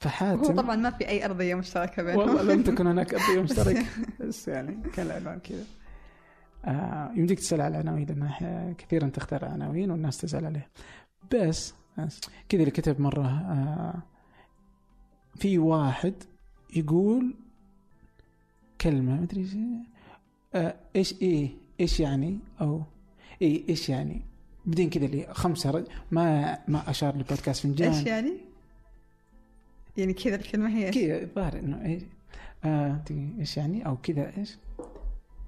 فحاتم 0.00 0.38
هو 0.44 0.52
طبعا 0.56 0.76
ما 0.76 0.90
في 0.90 1.08
أي 1.08 1.24
أرضية 1.24 1.54
مشتركة 1.54 2.02
بينهم. 2.02 2.18
والله 2.18 2.42
لم 2.54 2.62
تكن 2.62 2.86
هناك 2.86 3.14
أرضية 3.14 3.42
مشتركة. 3.52 3.84
بس 4.20 4.48
يعني 4.48 4.78
كان 4.94 5.06
العنوان 5.06 5.38
كذا. 5.38 5.58
آه 5.58 5.81
يمديك 7.16 7.38
تسأل 7.38 7.60
على 7.60 7.80
العناوين 7.80 8.06
لأن 8.06 8.74
كثيرا 8.78 9.08
تختار 9.08 9.44
عناوين 9.44 9.90
والناس 9.90 10.18
تسال 10.18 10.46
عليها 10.46 10.68
بس, 11.34 11.74
كذا 12.48 12.60
اللي 12.60 12.70
كتب 12.70 13.00
مرة 13.00 13.26
آه 13.26 14.02
في 15.36 15.58
واحد 15.58 16.14
يقول 16.76 17.34
كلمة 18.80 19.16
ما 19.16 19.22
أدري 19.22 19.48
آه 20.54 20.74
إيش 20.96 21.22
إيه 21.22 21.50
إيش 21.80 22.00
يعني 22.00 22.38
أو 22.60 22.82
إيه 23.42 23.68
إيش 23.68 23.88
يعني 23.88 24.22
بدين 24.66 24.90
كذا 24.90 25.04
اللي 25.04 25.26
خمسة 25.30 25.70
رج... 25.70 25.84
ما 26.10 26.58
ما 26.68 26.90
أشار 26.90 27.16
لبودكاست 27.16 27.62
فنجان 27.62 27.92
إيش 27.92 28.06
يعني؟ 28.06 28.32
يعني 29.96 30.12
كذا 30.12 30.34
الكلمة 30.34 30.68
هي 30.68 30.86
إيش؟ 30.86 30.94
كذا 30.94 31.22
الظاهر 31.22 31.58
إنه 31.58 31.84
إيش 31.84 32.02
آه 32.64 33.00
إيش 33.38 33.56
يعني 33.56 33.86
أو 33.86 33.96
كذا 33.96 34.36
إيش؟ 34.38 34.56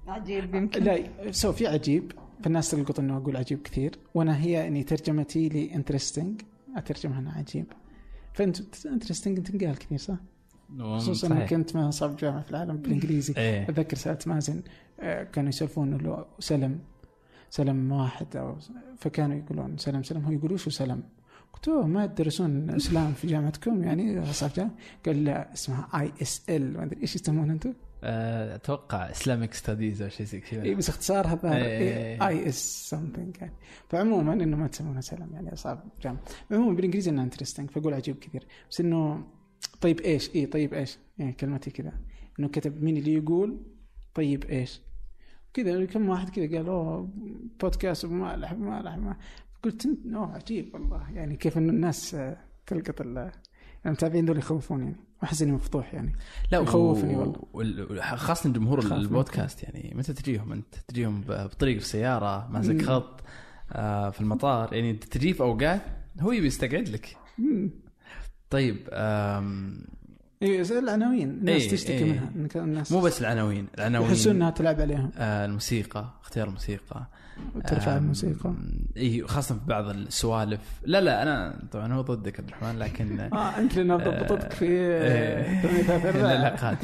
عجيب 0.07 0.55
يمكن 0.55 0.83
لا 0.83 1.31
سو 1.31 1.51
في 1.51 1.67
عجيب 1.67 2.11
فالناس 2.43 2.71
تلقط 2.71 2.99
إنه 2.99 3.17
أقول 3.17 3.37
عجيب 3.37 3.61
كثير 3.61 3.99
وأنا 4.13 4.41
هي 4.41 4.67
اني 4.67 4.83
ترجمتي 4.83 5.49
لي 5.49 5.75
انترستنج 5.75 6.41
اترجمها 6.75 7.19
أنا 7.19 7.31
عجيب 7.31 7.65
فأنت 8.33 8.85
انترستنج 8.85 9.43
تنقال 9.43 9.77
كثير 9.77 9.97
صح؟ 9.97 10.17
خصوصا 10.79 11.27
اني 11.27 11.45
كنت 11.47 11.75
من 11.75 11.81
اصحاب 11.81 12.15
جامعة 12.15 12.41
في 12.41 12.51
العالم 12.51 12.77
بالإنجليزي 12.77 13.33
إيه. 13.37 13.63
أتذكر 13.63 13.97
سالت 13.97 14.27
مازن 14.27 14.61
آه، 14.99 15.23
كانوا 15.23 15.49
يسولفون 15.49 15.93
إنه 15.93 16.25
سلم 16.39 16.79
سلم 17.49 17.91
واحد 17.91 18.35
أو 18.35 18.55
فكانوا 18.97 19.35
يقولون 19.35 19.77
سلم 19.77 20.03
سلم 20.03 20.25
هو 20.25 20.31
يقول 20.31 20.53
وش 20.53 20.69
سلم؟ 20.69 21.03
قلت 21.53 21.67
له 21.67 21.87
ما 21.87 22.05
تدرسون 22.05 22.69
إسلام 22.69 23.13
في 23.13 23.27
جامعتكم 23.27 23.83
يعني 23.83 24.21
اصحاب 24.21 24.51
جامعة؟ 24.55 24.75
قال 25.05 25.23
لا 25.23 25.53
اسمها 25.53 25.87
اي 25.95 26.11
اس 26.21 26.43
ال 26.49 26.73
ما 26.77 26.83
أدري 26.83 27.01
إيش 27.01 27.15
يسمون 27.15 27.51
أنتم؟ 27.51 27.73
أتوقع 28.03 29.09
اسلامك 29.09 29.53
ستاديز 29.53 30.01
أو 30.01 30.09
شيء 30.09 30.25
زي 30.25 30.39
كذا. 30.39 30.63
اي 30.63 30.75
بس 30.75 30.89
اختصارها 30.89 31.39
IS 32.27 32.89
something 32.89 33.37
يعني. 33.41 33.53
فعموما 33.89 34.33
إنه 34.33 34.57
ما 34.57 34.67
تسمونها 34.67 35.01
سلام 35.01 35.33
يعني 35.33 35.53
اصحاب 35.53 35.83
جامعه 36.01 36.21
عموما 36.51 36.75
بالإنجليزي 36.75 37.11
انها 37.11 37.23
interesting 37.23 37.69
فأقول 37.69 37.93
عجيب 37.93 38.15
كثير. 38.19 38.47
بس 38.71 38.81
إنه 38.81 39.27
طيب 39.81 39.99
إيش؟ 39.99 40.35
اي 40.35 40.45
طيب 40.45 40.73
إيش؟ 40.73 40.97
يعني 41.17 41.33
كلمتي 41.33 41.71
كذا. 41.71 41.93
إنه 42.39 42.47
كتب 42.47 42.83
مين 42.83 42.97
اللي 42.97 43.13
يقول 43.13 43.65
طيب 44.13 44.43
إيش؟ 44.43 44.81
كذا 45.53 45.85
كم 45.85 46.09
واحد 46.09 46.29
كذا 46.29 46.57
قال 46.57 46.67
أوه 46.67 47.13
بودكاست 47.61 48.05
مالح 48.05 48.53
مالح 48.53 49.17
قلت 49.63 49.87
أوه 50.13 50.35
عجيب 50.35 50.73
والله. 50.73 51.11
يعني 51.11 51.35
كيف 51.35 51.57
إنه 51.57 51.69
الناس 51.69 52.17
تلقط 52.65 53.01
المتابعين 53.85 54.25
دول 54.25 54.37
يخوفون 54.37 54.83
يعني. 54.83 55.04
أحس 55.23 55.41
إني 55.41 55.51
مفضوح 55.51 55.93
يعني. 55.93 56.15
لا 56.51 56.59
يخوفني 56.59 57.15
والله. 57.15 58.15
خاصة 58.15 58.49
جمهور 58.49 58.79
البودكاست 58.79 59.63
يعني 59.63 59.93
متى 59.95 60.13
تجيهم 60.13 60.51
أنت؟ 60.51 60.75
تجيهم 60.87 61.23
بطريق 61.27 61.79
في 61.79 61.85
سياره 61.85 62.47
ماسك 62.51 62.81
خط 62.81 63.23
آه 63.71 64.09
في 64.09 64.21
المطار. 64.21 64.73
يعني 64.73 64.93
تجي 64.93 65.33
في 65.33 65.43
أوقات 65.43 65.81
هو 66.19 66.31
يبي 66.31 66.47
يستقعد 66.47 66.89
لك. 66.89 67.17
طيب 68.49 68.89
أم... 68.91 69.85
اي 70.43 70.61
العناوين 70.61 71.29
الناس 71.29 71.61
إيه 71.61 71.69
تشتكي 71.69 71.93
إيه. 71.93 72.31
منها. 72.35 72.63
الناس 72.63 72.91
مو 72.91 73.01
بس 73.01 73.21
العناوين 73.21 73.67
العناوين 73.77 74.09
يحسون 74.09 74.35
إنها 74.35 74.49
تلعب 74.49 74.81
عليهم. 74.81 75.11
آه 75.17 75.45
الموسيقى 75.45 76.13
اختيار 76.21 76.47
الموسيقى. 76.47 77.07
ترفع 77.67 77.97
الموسيقى. 77.97 78.53
إي 78.97 79.27
خاصة 79.27 79.55
في 79.55 79.61
بعض 79.67 79.89
السوالف. 79.89 80.61
لا 80.83 81.01
لا 81.01 81.23
أنا 81.23 81.67
طبعا 81.71 81.93
هو 81.93 82.01
ضدك 82.01 82.39
عبد 82.39 82.49
الرحمن 82.49 82.79
لكن 82.79 83.19
آه 83.33 83.57
أنت 83.57 83.77
اللي 83.77 83.93
ضبطتك 83.93 84.51
في 84.53 84.67
العلاقات. 86.19 86.77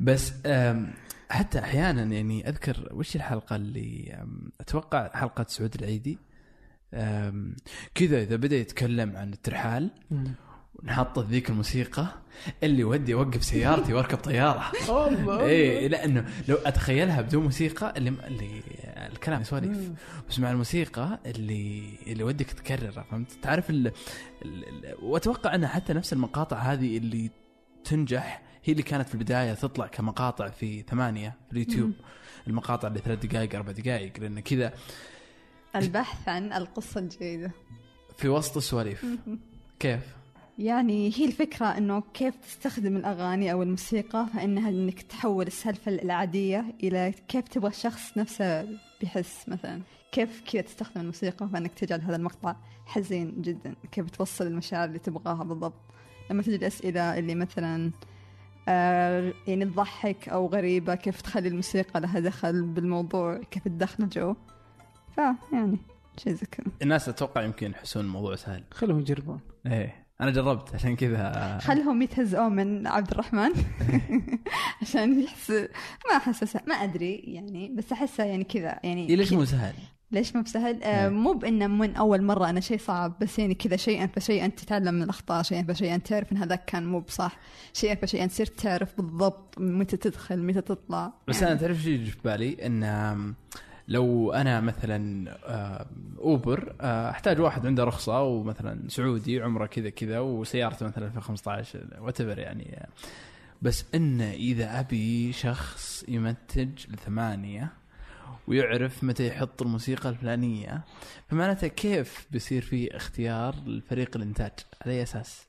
بس 0.00 0.32
حتى 1.30 1.58
أحيانا 1.58 2.02
يعني 2.02 2.48
أذكر 2.48 2.88
وش 2.92 3.16
الحلقة 3.16 3.56
اللي 3.56 4.18
أتوقع 4.60 5.10
حلقة 5.14 5.46
سعود 5.48 5.74
العيدي؟ 5.74 6.18
كذا 7.94 8.22
إذا 8.22 8.36
بدأ 8.36 8.56
يتكلم 8.56 9.16
عن 9.16 9.32
الترحال 9.32 9.90
نحط 10.84 11.18
ذيك 11.18 11.50
الموسيقى 11.50 12.06
اللي 12.62 12.84
ودي 12.84 13.14
أوقف 13.14 13.44
سيارتي 13.44 13.94
وأركب 13.94 14.18
طيارة. 14.18 14.72
إي 15.46 15.88
لأنه 15.88 16.24
لو 16.48 16.56
أتخيلها 16.56 17.20
بدون 17.22 17.42
موسيقى 17.44 17.94
اللي 17.96 18.12
اللي 18.26 18.62
الكلام 18.96 19.44
سواليف. 19.44 19.92
بس 20.28 20.38
مع 20.38 20.50
الموسيقى 20.50 21.20
اللي 21.26 21.82
اللي 22.06 22.24
ودك 22.24 22.50
تكررها 22.50 23.02
فهمت؟ 23.10 23.32
تعرف 23.42 23.70
ال... 23.70 23.92
ال... 24.44 24.94
وأتوقع 25.02 25.54
انها 25.54 25.68
حتى 25.68 25.92
نفس 25.92 26.12
المقاطع 26.12 26.56
هذه 26.58 26.96
اللي 26.96 27.30
تنجح 27.84 28.42
هي 28.64 28.72
اللي 28.72 28.82
كانت 28.82 29.08
في 29.08 29.14
البداية 29.14 29.54
تطلع 29.54 29.86
كمقاطع 29.86 30.48
في 30.48 30.82
ثمانية 30.82 31.34
في 31.46 31.52
اليوتيوب. 31.52 31.92
المقاطع 32.46 32.88
اللي 32.88 32.98
ثلاث 32.98 33.26
دقائق 33.26 33.54
أربع 33.54 33.72
دقائق 33.72 34.20
لأن 34.20 34.40
كذا 34.40 34.72
البحث 35.76 36.28
عن 36.28 36.52
القصة 36.52 37.00
الجيدة 37.00 37.50
في 38.16 38.28
وسط 38.28 38.56
السواليف. 38.56 39.06
كيف؟ 39.78 40.00
يعني 40.58 41.12
هي 41.16 41.24
الفكرة 41.24 41.66
إنه 41.66 42.02
كيف 42.14 42.34
تستخدم 42.36 42.96
الأغاني 42.96 43.52
أو 43.52 43.62
الموسيقى 43.62 44.26
فإنها 44.34 44.68
إنك 44.68 45.02
تحول 45.02 45.46
السالفة 45.46 45.92
العادية 45.92 46.74
إلى 46.82 47.14
كيف 47.28 47.48
تبغى 47.48 47.70
الشخص 47.70 48.18
نفسه 48.18 48.68
بيحس 49.00 49.48
مثلا 49.48 49.82
كيف 50.12 50.42
كذا 50.52 50.62
تستخدم 50.62 51.00
الموسيقى 51.00 51.48
فانك 51.48 51.74
تجعل 51.74 52.00
هذا 52.00 52.16
المقطع 52.16 52.56
حزين 52.86 53.42
جدا؟ 53.42 53.74
كيف 53.92 54.10
توصل 54.10 54.46
المشاعر 54.46 54.88
اللي 54.88 54.98
تبغاها 54.98 55.44
بالضبط؟ 55.44 55.80
لما 56.30 56.42
تجي 56.42 56.56
الأسئلة 56.56 57.18
اللي 57.18 57.34
مثلا 57.34 57.90
آه 58.68 59.32
يعني 59.46 59.64
تضحك 59.64 60.28
أو 60.28 60.46
غريبة 60.46 60.94
كيف 60.94 61.20
تخلي 61.22 61.48
الموسيقى 61.48 62.00
لها 62.00 62.20
دخل 62.20 62.62
بالموضوع؟ 62.62 63.40
كيف 63.50 63.64
تدخل 63.64 64.04
الجو؟ 64.04 64.34
فيعني 65.14 65.78
شيء 66.16 66.32
زي 66.32 66.46
كذا. 66.46 66.66
الناس 66.82 67.08
أتوقع 67.08 67.42
يمكن 67.42 67.70
يحسون 67.70 68.04
الموضوع 68.04 68.36
سهل. 68.36 68.64
خلهم 68.70 69.00
يجربون. 69.00 69.40
إيه. 69.66 70.05
أنا 70.20 70.30
جربت 70.30 70.74
عشان 70.74 70.96
كذا 70.96 71.58
خلهم 71.62 72.02
يتهزئون 72.02 72.52
من 72.52 72.86
عبد 72.86 73.10
الرحمن 73.10 73.50
عشان 74.82 75.22
يحس 75.22 75.50
ما 76.10 76.16
احسه 76.16 76.60
ما 76.68 76.74
أدري 76.74 77.14
يعني 77.14 77.68
بس 77.76 77.92
أحسه 77.92 78.24
يعني 78.24 78.44
كذا 78.44 78.80
يعني 78.84 79.08
إيه 79.08 79.16
ليش 79.16 79.32
مو 79.32 79.44
سهل؟ 79.44 79.74
ليش 80.12 80.36
مو 80.36 80.42
بسهل؟ 80.42 80.82
آه 80.82 81.02
إيه. 81.04 81.08
مو 81.08 81.32
بإنه 81.32 81.66
من 81.66 81.96
أول 81.96 82.22
مرة 82.22 82.50
أنا 82.50 82.60
شيء 82.60 82.78
صعب 82.78 83.18
بس 83.20 83.38
يعني 83.38 83.54
كذا 83.54 83.76
شيئا 83.76 84.06
فشيئا 84.06 84.48
تتعلم 84.48 84.94
من 84.94 85.02
الأخطاء 85.02 85.42
شيئا 85.42 85.62
فشيئا 85.62 85.96
تعرف 85.96 86.32
إن 86.32 86.36
هذاك 86.36 86.64
كان 86.64 86.86
مو 86.86 87.00
بصح 87.00 87.38
شيئا 87.72 87.94
فشيئا 87.94 88.26
تصير 88.26 88.46
تعرف 88.46 88.96
بالضبط 88.96 89.54
متى 89.58 89.96
تدخل 89.96 90.38
متى 90.42 90.60
تطلع 90.60 91.12
بس 91.28 91.42
أنا 91.42 91.54
تعرف 91.54 91.86
يجي 91.86 92.10
في 92.10 92.18
بالي 92.24 92.66
إن 92.66 92.84
آم، 92.84 93.34
لو 93.88 94.32
أنا 94.32 94.60
مثلا 94.60 95.30
آم، 95.46 95.86
أوبر 96.18 96.74
آه، 96.80 97.10
أحتاج 97.10 97.40
واحد 97.40 97.66
عنده 97.66 97.84
رخصة 97.84 98.22
ومثلا 98.22 98.88
سعودي 98.88 99.40
عمره 99.42 99.66
كذا 99.66 99.90
كذا 99.90 100.18
وسيارته 100.20 100.86
مثلا 100.86 101.06
2015 101.06 101.86
وات 102.00 102.20
يعني 102.20 102.88
بس 103.62 103.84
ان 103.94 104.20
إذا 104.20 104.80
أبي 104.80 105.32
شخص 105.32 106.04
يمنتج 106.08 106.86
لثمانية 106.90 107.72
ويعرف 108.48 109.04
متى 109.04 109.26
يحط 109.28 109.62
الموسيقى 109.62 110.08
الفلانية 110.08 110.84
فمعناته 111.28 111.66
كيف 111.66 112.26
بيصير 112.30 112.62
في 112.62 112.96
اختيار 112.96 113.54
لفريق 113.66 114.16
الإنتاج 114.16 114.52
على 114.82 114.92
أي 114.94 115.02
أساس؟ 115.02 115.46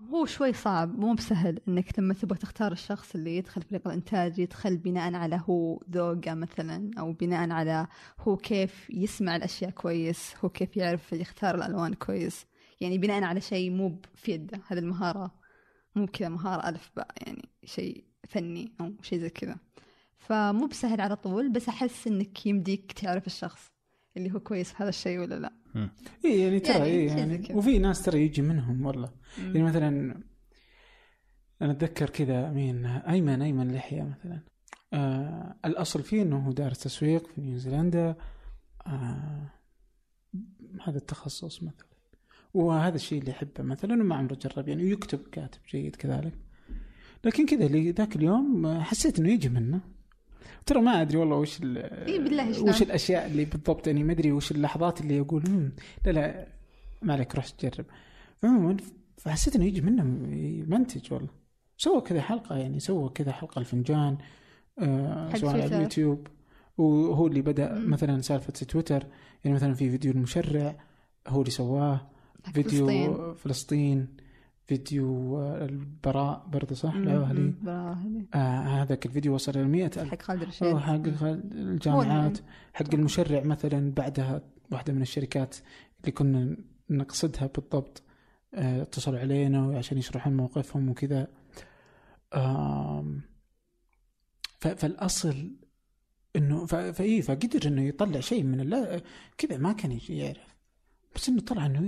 هو 0.00 0.26
شوي 0.26 0.52
صعب 0.52 0.98
مو 0.98 1.14
بسهل 1.14 1.60
إنك 1.68 1.98
لما 1.98 2.14
تبغى 2.14 2.38
تختار 2.38 2.72
الشخص 2.72 3.14
اللي 3.14 3.36
يدخل 3.36 3.62
فريق 3.62 3.88
الإنتاج 3.88 4.38
يدخل 4.38 4.76
بناء 4.76 5.14
على 5.14 5.40
هو 5.48 5.82
ذوقه 5.90 6.34
مثلا 6.34 6.90
أو 6.98 7.12
بناء 7.12 7.50
على 7.50 7.86
هو 8.20 8.36
كيف 8.36 8.90
يسمع 8.90 9.36
الأشياء 9.36 9.70
كويس 9.70 10.34
هو 10.44 10.48
كيف 10.48 10.76
يعرف 10.76 11.12
يختار 11.12 11.54
الألوان 11.54 11.94
كويس. 11.94 12.46
يعني 12.80 12.98
بناء 12.98 13.22
على 13.22 13.40
شيء 13.40 13.70
مو 13.70 14.00
في 14.14 14.32
يده 14.32 14.60
هذه 14.66 14.78
المهارة 14.78 15.34
مو 15.94 16.06
كذا 16.06 16.28
مهارة 16.28 16.68
ألف 16.68 16.90
باء 16.96 17.08
يعني 17.26 17.48
شيء 17.64 18.04
فني 18.28 18.72
أو 18.80 18.92
شيء 19.02 19.18
زي 19.18 19.30
كذا. 19.30 19.56
فمو 20.18 20.66
بسهل 20.66 21.00
على 21.00 21.16
طول 21.16 21.52
بس 21.52 21.68
أحس 21.68 22.06
إنك 22.06 22.46
يمديك 22.46 22.92
تعرف 22.92 23.26
الشخص 23.26 23.70
اللي 24.16 24.32
هو 24.32 24.40
كويس 24.40 24.72
في 24.72 24.82
هذا 24.82 24.88
الشيء 24.88 25.18
ولا 25.18 25.34
لا. 25.34 25.63
اي 26.24 26.40
يعني 26.40 26.60
ترى 26.60 26.88
يعني 26.88 27.08
زي 27.08 27.16
يعني. 27.16 27.54
وفي 27.54 27.78
ناس 27.78 28.02
ترى 28.02 28.22
يجي 28.24 28.42
منهم 28.42 28.86
والله. 28.86 29.12
يعني 29.38 29.62
مثلا 29.62 30.22
أنا 31.62 31.72
أتذكر 31.72 32.10
كذا 32.10 32.50
مين 32.50 32.86
أيمن 32.86 33.42
أيمن 33.42 33.72
لحية 33.72 34.02
مثلا. 34.02 34.40
آه 34.92 35.56
الأصل 35.64 36.02
فيه 36.02 36.22
إنه 36.22 36.38
هو 36.38 36.52
دارس 36.52 36.78
تسويق 36.78 37.26
في 37.26 37.40
نيوزيلندا. 37.40 38.16
آه 38.86 39.50
هذا 40.84 40.98
التخصص 40.98 41.62
مثلا. 41.62 41.86
وهذا 42.54 42.96
الشيء 42.96 43.20
اللي 43.20 43.30
يحبه 43.30 43.62
مثلا 43.62 44.02
وما 44.02 44.14
عمره 44.14 44.34
جرب 44.34 44.68
يعني 44.68 44.84
ويكتب 44.84 45.18
كاتب 45.32 45.60
جيد 45.70 45.96
كذلك. 45.96 46.38
لكن 47.24 47.46
كذا 47.46 47.66
ذاك 47.92 48.16
اليوم 48.16 48.80
حسيت 48.80 49.18
إنه 49.18 49.32
يجي 49.32 49.48
منه. 49.48 49.93
ترى 50.66 50.80
ما 50.80 51.02
أدري 51.02 51.16
والله 51.18 51.36
وش 51.36 51.62
ال- 51.62 51.78
إيه 52.08 52.18
بالله 52.20 52.52
شلون؟ 52.52 52.68
وش 52.68 52.82
الأشياء 52.82 53.26
اللي 53.26 53.44
بالضبط 53.44 53.86
يعني 53.86 54.04
ما 54.04 54.12
أدري 54.12 54.32
وش 54.32 54.50
اللحظات 54.50 55.00
اللي 55.00 55.20
أقول 55.20 55.42
"مم، 55.48 55.72
لا 56.06 56.10
لا 56.10 56.46
ما 57.02 57.12
عليك 57.12 57.34
روح 57.34 57.48
تجرب 57.48 57.84
عموما 58.44 58.76
فحسيت 59.18 59.56
إنه 59.56 59.64
يجي 59.64 59.80
منه 59.80 60.02
يمنتج 60.36 61.12
والله 61.12 61.28
سوى 61.78 62.00
كذا 62.00 62.20
حلقة 62.20 62.56
يعني 62.56 62.80
سوى 62.80 63.08
كذا 63.08 63.32
حلقة 63.32 63.58
الفنجان 63.58 64.16
آه 64.78 65.34
سواء 65.34 65.52
على. 65.52 65.66
اليوتيوب 65.76 66.26
وهو 66.78 67.26
اللي 67.26 67.42
بدأ. 67.42 67.78
مثلا 67.78 68.20
سالفة 68.20 68.52
تويتر 68.52 69.06
يعني 69.44 69.56
مثلا 69.56 69.74
في 69.74 69.90
فيديو 69.90 70.12
المشرع 70.12 70.76
هو 71.28 71.40
اللي 71.40 71.50
سواه 71.50 72.00
فيديو 72.54 72.86
فلسطين. 72.86 73.34
فلسطين 73.34 74.08
فيديو 74.66 75.38
آه، 75.40 75.64
البراء 75.64 76.46
برضه 76.52 76.74
صح؟ 76.74 76.96
براهلي. 76.96 77.54
آه 78.34 78.82
هذاك 78.82 79.06
الفيديو 79.06 79.34
وصل 79.34 79.52
إلى 79.52 79.64
100 79.64 79.84
ألف. 79.86 79.98
حق 80.10 80.22
خالد 80.22 80.42
رشيد. 80.44 80.76
حق 80.76 80.94
الجامعات. 81.52 82.38
حق 82.74 82.94
المشرع 82.94 83.42
مثلا 83.42 83.92
بعدها 83.92 84.42
واحدة 84.72 84.92
من 84.92 85.02
الشركات 85.02 85.56
اللي 86.00 86.12
كنا 86.12 86.56
نقصدها 86.90 87.46
بالضبط 87.54 88.02
آه، 88.54 88.82
اتصلوا 88.82 89.18
علينا 89.18 89.78
عشان 89.78 89.98
يشرحون 89.98 90.36
موقفهم 90.36 90.88
وكذا. 90.88 91.28
ف- 94.60 94.68
فالأصل 94.68 95.50
إنه 96.36 96.66
فاي 96.66 97.22
فقدر 97.22 97.66
إنه 97.66 97.82
يطلع 97.82 98.20
شيء 98.20 98.42
من 98.42 98.60
كذا 99.38 99.56
ما 99.58 99.72
كان 99.72 99.98
يعرف. 100.08 100.53
بس 101.14 101.28
إنه 101.28 101.40
طلع 101.40 101.66
إنه 101.66 101.80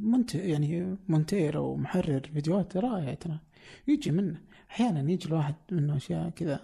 منت 0.00 0.34
يعني 0.34 0.96
مونتير 1.08 1.56
أو 1.56 1.76
محرر 1.76 2.20
فيديوهات 2.34 2.76
رائع 2.76 3.14
ترى. 3.14 3.40
يجي 3.88 4.10
منه. 4.10 4.40
أحيانا 4.70 5.12
يجي 5.12 5.28
الواحد 5.28 5.54
منه 5.72 5.96
أشياء 5.96 6.30
كذا. 6.30 6.60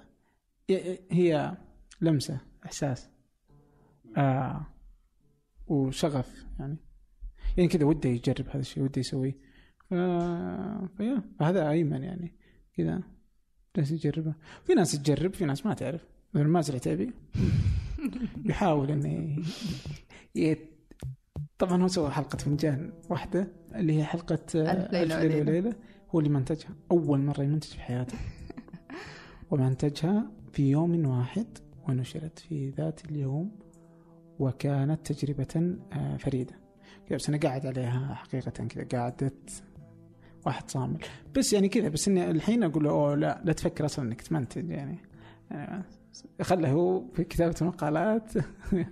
هي 1.10 1.56
لمسة 2.00 2.40
إحساس. 2.64 3.08
آه. 4.16 4.66
وشغف 5.66 6.46
يعني. 6.58 6.76
يعني 7.56 7.68
كذا 7.68 7.84
وده 7.84 8.08
يجرب 8.08 8.48
هذا 8.48 8.60
الشيء 8.60 8.82
وده 8.82 9.00
يسويه. 9.00 9.38
ف... 9.90 9.94
فيا. 10.96 11.22
فهذا 11.38 11.70
أيمن 11.70 12.02
يعني. 12.02 12.34
كذا. 12.76 13.02
جالس 13.76 13.90
يجربه. 13.90 14.34
في 14.64 14.74
ناس 14.74 14.92
تجرب 14.92 15.34
في 15.34 15.44
ناس 15.44 15.66
ما 15.66 15.74
تعرف. 15.74 16.06
مثل 16.34 16.46
مازن 16.46 16.70
العتيبي 16.70 17.12
يحاول 18.50 18.90
إنه. 18.90 19.42
طبعا 21.58 21.82
هو 21.82 21.88
سوى 21.88 22.10
حلقة 22.10 22.36
فنجان 22.36 22.92
واحدة 23.10 23.48
اللي 23.74 23.98
هي 23.98 24.04
حلقة 24.04 24.38
آه، 24.56 24.72
ألف 24.72 24.92
ليلة 24.92 25.02
ألف 25.02 25.22
ليلة 25.22 25.34
وليلة. 25.36 25.50
وليلة 25.50 25.76
هو 26.10 26.18
اللي 26.18 26.30
منتجها. 26.30 26.70
أول 26.90 27.20
مرة 27.20 27.42
يمنتج 27.42 27.68
في 27.68 27.80
حياته. 27.80 28.18
ومنتجها 29.50 30.30
في 30.52 30.70
يوم 30.70 31.06
واحد 31.06 31.46
ونشرت 31.88 32.38
في 32.38 32.70
ذات 32.70 33.04
اليوم 33.04 33.50
وكانت 34.38 35.12
تجربة 35.12 35.76
آه، 35.92 36.16
فريدة. 36.16 36.54
بس 37.10 37.28
أنا 37.28 37.38
قاعد 37.38 37.66
عليها 37.66 38.14
حقيقة 38.14 38.50
كذا؟ 38.50 38.84
قعدت 38.84 39.62
واحد 40.46 40.70
صامل. 40.70 40.98
بس 41.36 41.52
يعني 41.52 41.68
كذا 41.68 41.88
بس 41.88 42.08
إني 42.08 42.30
الحين 42.30 42.62
أقول 42.62 42.84
له 42.84 42.90
أوه 42.90 43.14
لا 43.14 43.40
لا 43.44 43.52
تفكر 43.52 43.84
أصلا 43.84 44.04
إنك 44.08 44.22
تمنتج 44.22 44.70
يعني. 44.70 44.98
يعني 45.50 45.82
خله 46.42 46.70
هو 46.70 47.02
في 47.14 47.24
كتابة 47.24 47.54
المقالات. 47.60 48.32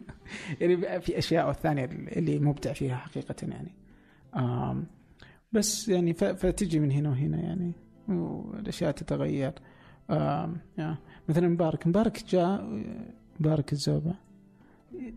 يعني 0.61 1.01
في 1.01 1.19
أشياء 1.19 1.51
الثانية 1.51 1.85
اللي 1.85 2.39
مبدع 2.39 2.73
فيها 2.73 2.97
حقيقة 2.97 3.35
يعني. 3.43 3.73
بس 5.53 5.89
يعني 5.89 6.15
فتجي 6.15 6.81
من 6.81 6.91
هنا 6.91 7.11
وهنا 7.11 7.41
يعني 7.41 7.73
والأشياء 8.09 8.91
تتغير. 8.91 9.53
يا. 10.79 10.97
مثلا 11.29 11.49
مبارك. 11.49 11.87
مبارك 11.87 12.25
جاء 12.29 12.83
مبارك 13.41 13.73
الزوبة. 13.73 14.15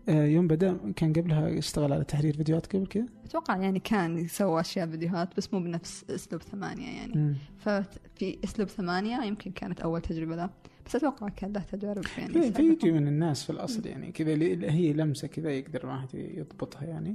آه، 0.08 0.24
يوم 0.24 0.46
بدأ 0.46 0.92
كان 0.96 1.12
قبلها 1.12 1.48
يشتغل 1.48 1.92
على 1.92 2.04
تحرير 2.04 2.36
فيديوهات 2.36 2.76
قبل 2.76 2.86
كذا؟ 2.86 3.06
أتوقع 3.24 3.56
يعني 3.56 3.78
كان 3.78 4.18
يسوي 4.18 4.60
أشياء 4.60 4.86
فيديوهات 4.86 5.36
بس 5.36 5.54
مو 5.54 5.60
بنفس 5.60 6.04
أسلوب 6.10 6.42
ثمانية 6.42 6.96
يعني. 6.96 7.34
ففي 7.58 8.38
أسلوب 8.44 8.68
ثمانية 8.68 9.22
يمكن 9.24 9.50
كانت 9.50 9.80
أول 9.80 10.00
تجربة 10.00 10.36
له. 10.36 10.50
بس 10.90 10.96
أتوقع 10.96 11.28
كان 11.28 11.52
له 11.52 11.60
تجارب 11.60 12.04
يعني 12.18 12.42
سابقة. 12.52 12.90
من 12.90 13.08
الناس 13.08 13.44
في 13.44 13.50
الأصل 13.50 13.86
يعني 13.86 14.12
كذا 14.12 14.32
هي 14.70 14.92
لمسة 14.92 15.28
كذا 15.28 15.50
يقدر 15.50 15.84
الواحد 15.84 16.08
يضبطها 16.14 16.84
يعني. 16.84 17.14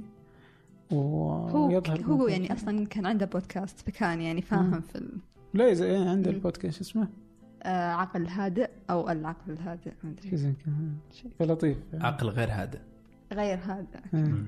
هو 0.92 1.66
ويظهر 1.68 2.00
هو 2.00 2.16
موقف. 2.16 2.30
يعني 2.30 2.52
أصلا 2.52 2.86
كان 2.86 3.06
عنده 3.06 3.26
بودكاست 3.26 3.80
فكان 3.80 4.20
يعني 4.20 4.42
فاهم 4.42 4.80
في 4.80 4.98
ال- 4.98 5.18
لا 5.54 5.68
يعني 5.68 6.08
عنده. 6.10 6.30
البودكاست 6.30 6.80
اسمه؟ 6.80 7.08
آه، 7.62 7.92
عقل 7.92 8.26
هادئ 8.26 8.70
أو 8.90 9.10
العقل 9.10 9.52
الهادئ 9.52 9.92
ما 10.04 10.10
أدري. 10.10 10.36
زي 10.36 10.52
كذا. 10.64 10.74
شيء. 11.12 11.30
فلطيف. 11.38 11.76
عقل 11.94 12.28
غير 12.28 12.48
هادئ. 12.50 12.78
غير 13.32 13.58
مم. 14.12 14.46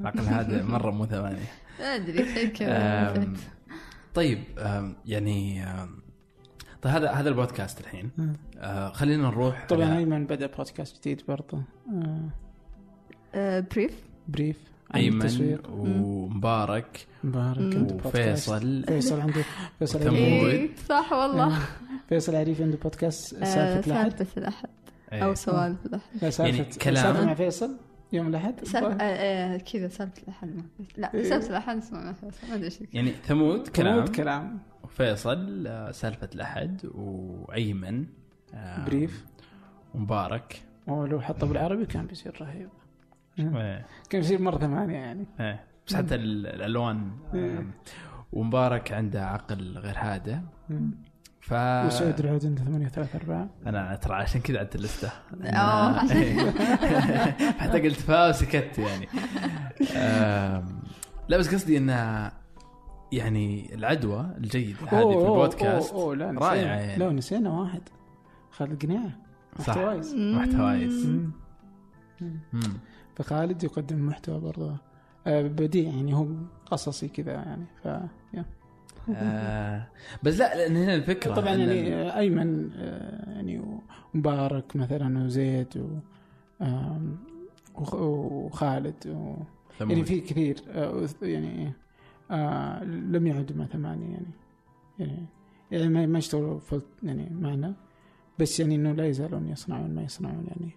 عقل 0.00 0.20
هادئ 0.20 0.62
مرة 0.62 0.90
مو 0.90 1.06
ثمانيه 1.06 1.38
ما 1.80 1.84
أدري 1.94 2.34
شيء 2.34 2.48
كذا 2.48 3.16
أم، 3.16 3.34
طيب 4.14 4.38
يعني 5.06 5.64
طيب 6.82 6.92
هذا 6.94 7.10
هذا 7.10 7.28
البودكاست 7.28 7.80
الحين. 7.80 8.10
آه. 8.58 8.88
خلينا 8.92 9.22
نروح 9.22 9.66
طبعا 9.68 9.84
على 9.84 9.98
ايمن 9.98 10.26
بدأ 10.26 10.46
بودكاست 10.46 10.98
جديد 11.00 11.22
برضه 11.28 11.62
آه 11.94 12.28
آه، 13.34 13.60
بريف. 13.60 13.92
بريف. 14.28 14.56
عن 14.90 15.00
أيمن. 15.00 15.58
ومبارك 15.70 17.06
مبارك. 17.24 17.58
مم. 17.58 17.72
عنده 17.74 17.94
بودكاست. 17.94 18.48
وفيصل. 18.48 18.84
فيصل 18.88 19.20
عنده 19.20 19.44
فيصل. 19.78 19.98
عريف 19.98 20.12
إيه 20.14 20.70
صح 20.88 21.12
والله. 21.12 21.56
آه، 21.56 21.60
فيصل 22.08 22.34
عريف 22.36 22.60
عنده 22.60 22.78
بودكاست 22.82 23.44
سالفة 23.44 23.92
الأحد 23.92 24.10
سالفة 24.18 24.38
الأحد. 24.40 24.68
إيه. 25.12 25.24
أو 25.24 25.34
سوالف 25.34 25.78
سالفة 26.20 26.44
يعني 26.44 26.64
كلام. 26.64 27.26
مع 27.26 27.34
فيصل. 27.34 27.76
يوم 28.12 28.26
الأحد؟ 28.28 28.64
سالفة 28.64 28.92
آه، 28.96 29.02
آه، 29.02 29.56
كذا 29.58 29.88
سالفة 29.88 30.22
الأحد. 30.22 30.48
ما 30.56 30.62
لا 30.96 31.14
إيه. 31.14 31.22
سالفة 31.22 31.48
الأحد 31.50 31.76
اسمها 31.76 32.12
فيصل 32.12 32.46
ما 32.58 32.64
إيش 32.64 32.78
يعني 32.92 33.10
ثمود 33.10 33.68
كلام 33.68 33.94
كلام 34.04 34.06
كلام 34.06 34.58
وفيصل 34.84 35.66
آه، 35.66 35.90
سالفة 35.90 36.28
الأحد 36.34 36.80
وأيمن 36.94 38.06
آه، 38.54 38.84
بريف. 38.84 39.26
ومبارك. 39.94 40.62
ولو 40.86 41.20
حطه 41.20 41.46
بالعربي 41.46 41.86
كان 41.86 42.06
بيصير 42.06 42.36
رهيب. 42.40 42.68
إيه. 43.38 43.86
كان 44.10 44.20
بيصير 44.20 44.40
مرة 44.42 44.58
ثمانية 44.58 44.94
يعني. 44.96 45.26
إيه. 45.40 45.64
بس 45.86 45.94
حتى 45.94 46.14
ال- 46.14 46.46
الألوان 46.46 47.10
إيه. 47.34 47.66
ومبارك 48.32 48.92
عنده 48.92 49.26
عقل 49.26 49.78
غير 49.78 49.94
هادئ. 49.98 50.36
ف 51.42 51.52
وسعود 51.86 52.20
العود 52.20 52.46
عنده 52.46 52.64
ثمانية 52.64 52.88
ثلاثة 52.88 53.18
أربعة. 53.18 53.48
أنا 53.66 53.94
ترى 53.96 54.14
عشان 54.14 54.40
كذا 54.40 54.58
عدت 54.58 54.74
اللسته 54.74 55.10
إيه. 55.44 56.50
حتى 57.60 57.80
قلت 57.80 58.00
فا 58.00 58.28
وسكت 58.28 58.78
يعني 58.78 59.08
لا 61.28 61.38
بس 61.38 61.54
قصدي 61.54 61.78
انها 61.78 62.32
يعني 63.12 63.74
العدوى 63.74 64.34
الجيده 64.36 64.78
هذه 64.88 65.12
في 65.12 65.26
البودكاست 65.26 65.92
أوه، 65.92 66.02
أوه، 66.02 66.16
لا. 66.16 66.30
رائعة 66.38 66.64
يعني. 66.64 66.98
لا 66.98 67.12
نسينا 67.12 67.50
واحد. 67.50 67.82
خالد 68.50 68.82
قناع. 68.82 69.10
صح. 69.58 69.68
محتوايز 69.68 70.14
محتوايز. 70.14 71.08
فخالد 73.16 73.64
يقدم 73.64 74.06
محتوى 74.06 74.40
برضه 74.40 74.76
آه، 75.26 75.42
بديع 75.42 75.90
يعني 75.90 76.14
هو 76.14 76.26
قصصي 76.66 77.08
كذا 77.08 77.32
يعني. 77.32 77.66
ف 77.82 77.86
يا. 78.34 78.44
آه، 79.14 79.86
بس 80.22 80.38
لا 80.38 80.54
لأن 80.56 80.76
هنا 80.76 80.94
الفكرة 80.94 81.34
طبعا 81.34 81.54
يعني 81.54 82.18
أيمن 82.18 82.70
آه، 82.76 83.30
يعني 83.30 83.80
ومبارك 84.14 84.76
مثلا 84.76 85.24
وزيد 85.24 85.76
و 85.76 85.98
وخالد 87.74 89.06
و. 89.06 89.34
يعني 89.80 90.04
في 90.04 90.20
كثير 90.20 90.56
آه، 90.68 91.08
يعني 91.22 91.72
آه، 92.30 92.84
لم 92.84 93.26
يعدوا 93.26 93.56
مع 93.56 93.66
ثمانية 93.66 94.12
يعني 94.12 94.26
يعني, 94.98 95.26
يعني 95.70 95.88
ما 95.88 96.06
ما 96.06 96.18
يشتغلوا 96.18 96.60
يعني 97.02 97.28
معنا 97.40 97.74
بس 98.38 98.60
يعني 98.60 98.74
إنه 98.74 98.92
لا 98.92 99.06
يزالون 99.06 99.48
يصنعون 99.48 99.94
ما 99.94 100.02
يصنعون 100.02 100.46
يعني 100.48 100.70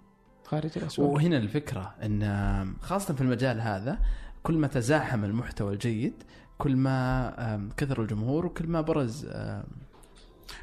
خارج 0.43 0.69
الأسواق 0.77 1.09
وهنا 1.09 1.37
الفكرة 1.37 1.95
إن 2.03 2.73
خاصة 2.81 3.13
في 3.13 3.21
المجال 3.21 3.61
هذا 3.61 3.99
كل 4.43 4.57
ما 4.57 4.67
تزاحم 4.67 5.23
المحتوى 5.23 5.73
الجيد 5.73 6.13
كل 6.57 6.75
ما 6.75 7.69
كثر 7.77 8.01
الجمهور 8.01 8.45
وكل 8.45 8.67
ما 8.67 8.81
برز 8.81 9.27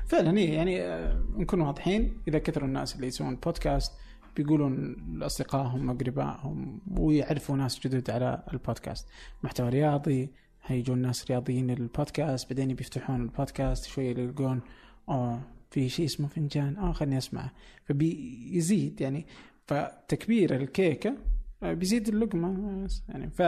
فعلا 0.06 0.38
يعني 0.40 0.82
آه، 0.82 1.22
نكون 1.36 1.60
واضحين 1.60 2.16
إذا 2.28 2.38
كثروا 2.38 2.68
الناس 2.68 2.96
اللي 2.96 3.06
يسوون 3.06 3.36
بودكاست 3.36 3.92
بيقولون 4.36 4.96
لاصدقائهم 5.18 5.90
أقربائهم 5.90 6.80
ويعرفوا 6.90 7.56
ناس 7.56 7.80
جدد 7.86 8.10
على 8.10 8.42
البودكاست 8.52 9.08
محتوى 9.42 9.68
رياضي 9.68 10.30
هيجون 10.62 10.98
ناس 10.98 11.30
رياضيين 11.30 11.70
للبودكاست 11.70 12.48
بعدين 12.50 12.74
بيفتحون 12.74 13.22
البودكاست 13.22 13.86
شوية 13.86 14.18
يلقون 14.18 14.60
آه 15.08 15.40
في 15.70 15.88
شيء 15.88 16.04
اسمه 16.06 16.28
فنجان 16.28 16.76
آه 16.76 16.92
خليني 16.92 17.18
أسمعه. 17.18 17.52
فبيزيد 17.84 19.00
يعني 19.00 19.26
فتكبير 19.66 20.56
الكيكة 20.56 21.14
آه، 21.62 21.72
بيزيد 21.72 22.08
اللقمة 22.08 22.84
بس 22.84 23.02
يعني 23.08 23.30
ف 23.30 23.42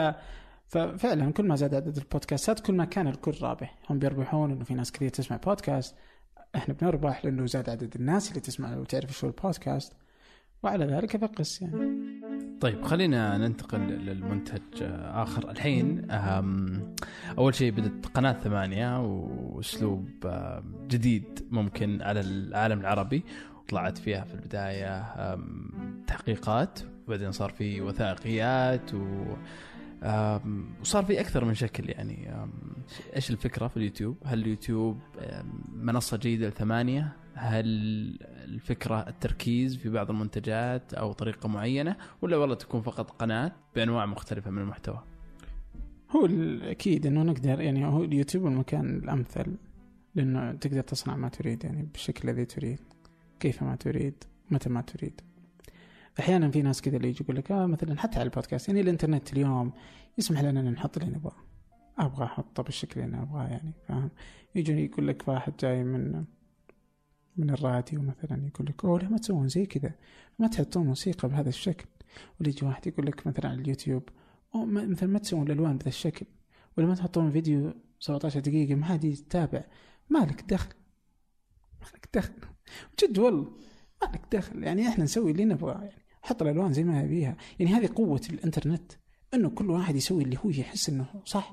ففعلا 0.75 1.33
كل 1.33 1.47
ما 1.47 1.57
زاد 1.57 1.75
عدد 1.75 1.97
البودكاستات 1.97 2.61
كل 2.61 2.73
ما 2.73 2.85
كان 2.85 3.07
الكل 3.07 3.35
رابح. 3.43 3.79
هم 3.91 3.99
بيربحون 3.99 4.51
إنه 4.51 4.65
في 4.65 4.75
ناس 4.75 4.93
كثير 4.93 5.09
تسمع 5.09 5.37
بودكاست 5.37 5.95
إحنا 6.57 6.75
بنربح 6.75 7.25
لأنه 7.25 7.47
زاد 7.47 7.71
عدد 7.71 7.95
الناس 7.95 8.29
اللي 8.29 8.41
تسمع 8.41 8.77
وتعرف 8.77 9.13
شو 9.13 9.27
البودكاست. 9.27 9.93
وعلى 10.63 10.85
ذلك 10.85 11.17
فقس 11.17 11.63
يعني. 11.63 12.21
طيب 12.61 12.85
خلينا 12.85 13.39
ننتقل 13.39 13.79
للمنتج 13.79 14.83
آه، 14.83 15.23
آخر. 15.23 15.51
الحين 15.51 16.11
أول 17.39 17.55
شيء 17.55 17.73
بدت 17.73 18.07
قناة 18.07 18.33
ثمانية 18.33 19.01
وأسلوب 19.01 20.09
جديد 20.87 21.49
ممكن 21.51 22.03
على 22.03 22.21
العالم 22.21 22.81
العربي. 22.81 23.25
طلعت 23.69 23.99
فيها 23.99 24.25
في 24.25 24.35
البداية 24.35 25.05
تحقيقات 26.07 26.81
وبعدين 27.07 27.33
صار 27.33 27.51
في 27.51 27.81
وثائقيات 27.81 28.95
و 28.95 29.25
وصار 30.81 31.05
في 31.05 31.21
أكثر 31.21 31.45
من 31.45 31.55
شكل 31.55 31.91
يعني 31.91 32.47
إيش 33.17 33.31
الفكرة 33.31 33.69
في 33.69 33.77
اليوتيوب؟ 33.77 34.17
هل 34.25 34.39
اليوتيوب 34.39 34.99
منصة 35.73 36.17
جيده 36.17 36.49
لثمانيه؟ 36.49 37.17
هل 37.35 37.67
الفكرة 38.45 39.09
التركيز 39.09 39.77
في 39.77 39.89
بعض 39.89 40.11
المنتجات 40.11 40.95
أو 40.95 41.13
طريقة 41.13 41.49
معينة 41.49 41.97
ولا 42.23 42.37
والله 42.37 42.55
تكون 42.55 42.83
فقط 42.83 43.11
قناة 43.11 43.53
بأنواع 43.75 44.07
مختلفة 44.07 44.51
من 44.51 44.63
المحتوى؟ 44.63 45.03
هو 46.11 46.27
الاكيد 46.27 47.07
إنه 47.07 47.23
نقدر 47.23 47.61
يعني 47.61 47.87
هو 47.87 48.05
اليوتيوب 48.05 48.47
المكان 48.47 48.97
الأمثل 48.97 49.57
لأنه 50.15 50.53
تقدر 50.53 50.81
تصنع 50.81 51.17
ما 51.17 51.29
تريد 51.29 51.65
يعني 51.65 51.83
بالشكل 51.83 52.29
الذي 52.29 52.45
تريد 52.45 52.79
كيفما 53.41 53.77
تريد 53.77 54.15
متى 54.51 54.69
ما 54.69 54.81
تريد 54.81 55.21
أحيانا 56.21 56.51
في 56.51 56.63
ناس 56.63 56.83
كذا 56.83 56.97
اللي 56.97 57.09
يجي 57.09 57.19
يقول 57.25 57.37
لك 57.37 57.53
آه 57.53 57.67
مثلا 57.67 58.01
حتى 58.01 58.19
على 58.19 58.27
البودكاست 58.27 58.69
يعني 58.69 58.81
الإنترنت 58.81 59.33
اليوم 59.33 59.73
يسمح 60.19 60.41
لنا 60.41 60.61
إن 60.61 60.71
نحط 60.73 60.97
اللي 60.99 61.11
نبغاه. 61.17 61.37
أبغى 61.99 62.25
أحطه 62.25 62.63
بالشكل 62.63 63.01
اللي 63.01 63.15
أنا 63.15 63.23
أبغاه 63.23 63.47
يعني 63.49 63.73
فاهم؟ 63.89 64.11
يجي 64.55 64.85
يقول 64.85 65.09
لك 65.09 65.29
واحد 65.29 65.53
جاي 65.61 65.85
من 65.85 66.25
من 67.37 67.51
الراديو 67.51 68.03
مثلا 68.03 68.47
يقول 68.47 68.67
لك 68.67 68.85
أوه 68.85 69.05
ما 69.05 69.19
تسوون 69.19 69.49
زي 69.49 69.67
كذا؟ 69.67 69.93
ما 70.39 70.47
تحطون 70.49 70.87
موسيقى 70.87 71.29
بهذا 71.29 71.49
الشكل. 71.49 71.87
ولا 72.41 72.49
يجي 72.49 72.67
واحد 72.67 72.87
يقول 72.87 73.07
لك 73.07 73.27
مثلا 73.27 73.49
على 73.51 73.61
اليوتيوب 73.61 74.03
ما- 74.55 74.87
مثلا 74.87 75.09
ما 75.09 75.19
تسوون 75.19 75.47
الألوان 75.47 75.77
بهذا 75.79 75.89
الشكل 75.89 76.27
ولا 76.79 76.87
ما 76.87 76.95
تحطون 76.95 77.31
فيديو 77.31 77.75
17 78.01 78.41
دقيقة 78.41 78.75
ما 78.75 78.87
حد 78.87 79.05
يتابع. 79.05 79.65
ما 80.11 80.19
لك 80.19 80.43
دخل 80.43 80.75
ما 81.83 81.87
لك 81.95 82.09
دخل. 82.15 82.33
جد 83.03 83.19
والله 83.19 83.51
ما 84.03 84.07
لك 84.15 84.23
دخل. 84.33 84.63
يعني 84.65 84.89
إحنا 84.89 85.05
نسوي 85.05 85.31
اللي 85.31 85.45
نبغاه 85.45 85.83
يعني. 85.85 86.04
حط 86.25 86.43
الألوان 86.43 86.73
زي 86.73 86.85
ما 86.85 87.03
يبيها. 87.03 87.37
يعني 87.59 87.73
هذه 87.75 87.89
قوة 87.95 88.21
الإنترنت 88.31 88.93
إنه 89.35 89.51
كل 89.51 89.71
واحد 89.71 89.97
يسوي 89.97 90.23
اللي 90.23 90.39
هو 90.45 90.51
يحس 90.51 90.89
إنه 90.89 91.07
صح. 91.25 91.53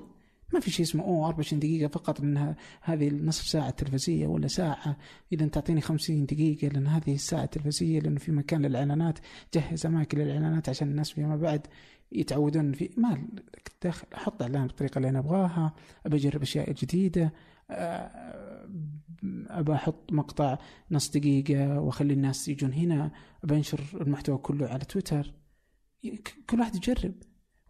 ما 0.52 0.60
في 0.60 0.70
شيء 0.70 0.86
اسمه 0.86 1.04
أوه 1.04 1.26
24 1.26 1.60
دقيقة 1.60 1.88
فقط 1.88 2.20
لانها 2.20 2.56
هذه 2.82 3.08
النصف 3.08 3.46
ساعة 3.46 3.70
تلفزية 3.70 4.26
ولا 4.26 4.48
ساعة. 4.48 4.96
إذا 5.32 5.46
تعطيني 5.46 5.80
50 5.80 6.26
دقيقة 6.26 6.68
لأن 6.68 6.86
هذه 6.86 7.14
الساعة 7.14 7.44
التلفزية 7.44 8.00
لأنه 8.00 8.18
في 8.18 8.32
مكان 8.32 8.62
للإعلانات. 8.62 9.18
جهز 9.54 9.86
أماكن 9.86 10.18
للإعلانات 10.18 10.68
عشان 10.68 10.88
الناس 10.88 11.10
فيما 11.10 11.36
بعد 11.36 11.66
يتعودون 12.12 12.72
في 12.72 12.90
ما 12.96 13.28
دخل. 13.84 14.06
أحط 14.14 14.42
إعلان 14.42 14.66
بالطريقة 14.66 14.96
اللي 14.98 15.08
أنا 15.08 15.18
أبغاها. 15.18 15.74
ابى 16.06 16.16
أجرب 16.16 16.42
أشياء 16.42 16.72
جديدة. 16.72 17.32
آه، 17.70 18.68
أبى 19.48 19.72
أحط 19.74 20.12
مقطع 20.12 20.58
نص 20.90 21.10
دقيقة 21.10 21.80
وأخلي 21.80 22.14
الناس 22.14 22.48
يجون 22.48 22.72
هنا 22.72 23.10
أبى 23.44 23.56
أنشر 23.56 23.80
المحتوى 23.94 24.38
كله 24.38 24.68
على 24.68 24.84
تويتر. 24.84 25.32
كل 26.50 26.60
واحد 26.60 26.76
يجرب. 26.76 27.14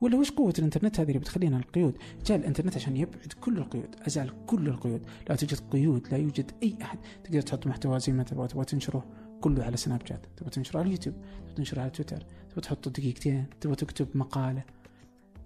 ولا 0.01 0.17
وش 0.17 0.31
قوة 0.31 0.55
الإنترنت 0.59 1.01
هذه 1.01 1.09
اللي 1.09 1.19
بتخلينا 1.19 1.59
القيود؟ 1.59 1.99
جاء 2.27 2.39
الإنترنت 2.39 2.77
عشان 2.77 2.97
يبعد 2.97 3.33
كل 3.41 3.59
القيود، 3.59 3.97
أزال 4.07 4.47
كل 4.47 4.69
القيود، 4.69 5.07
لا 5.29 5.37
توجد 5.37 5.61
قيود، 5.71 6.09
لا 6.13 6.17
يوجد 6.17 6.51
أي 6.63 6.77
أحد. 6.83 6.99
تقدر 7.25 7.41
تحط 7.41 7.67
محتوى 7.67 8.01
زي 8.01 8.13
ما 8.13 8.23
تبغى، 8.23 8.49
تبغى 8.49 8.65
تنشره 8.65 9.07
كله 9.41 9.65
على 9.65 9.77
سناب 9.77 10.07
شات، 10.07 10.27
تبغى 10.37 10.51
تنشره 10.51 10.79
على 10.79 10.87
اليوتيوب، 10.87 11.17
تبغى 11.41 11.55
تنشره 11.55 11.81
على 11.81 11.91
تويتر، 11.91 12.27
تبغى 12.51 12.61
تحطه 12.61 12.91
دقيقتين، 12.91 13.47
تبغى 13.61 13.77
تكتب 13.77 14.09
مقالة، 14.15 14.65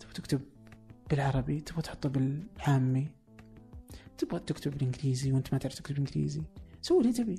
تبغى 0.01 0.15
تكتب 0.15 0.41
بالعربي، 1.11 1.61
تبغى 1.61 1.83
تحطه 1.83 2.09
بالعامي، 2.09 3.09
تبغى 4.19 4.41
تكتب 4.41 4.71
بالإنجليزي 4.71 5.33
وأنت 5.33 5.53
ما 5.53 5.59
تعرف 5.59 5.75
تكتب 5.75 5.97
انجليزي، 5.99 6.43
سوي 6.83 7.01
اللي 7.01 7.13
تبي. 7.13 7.37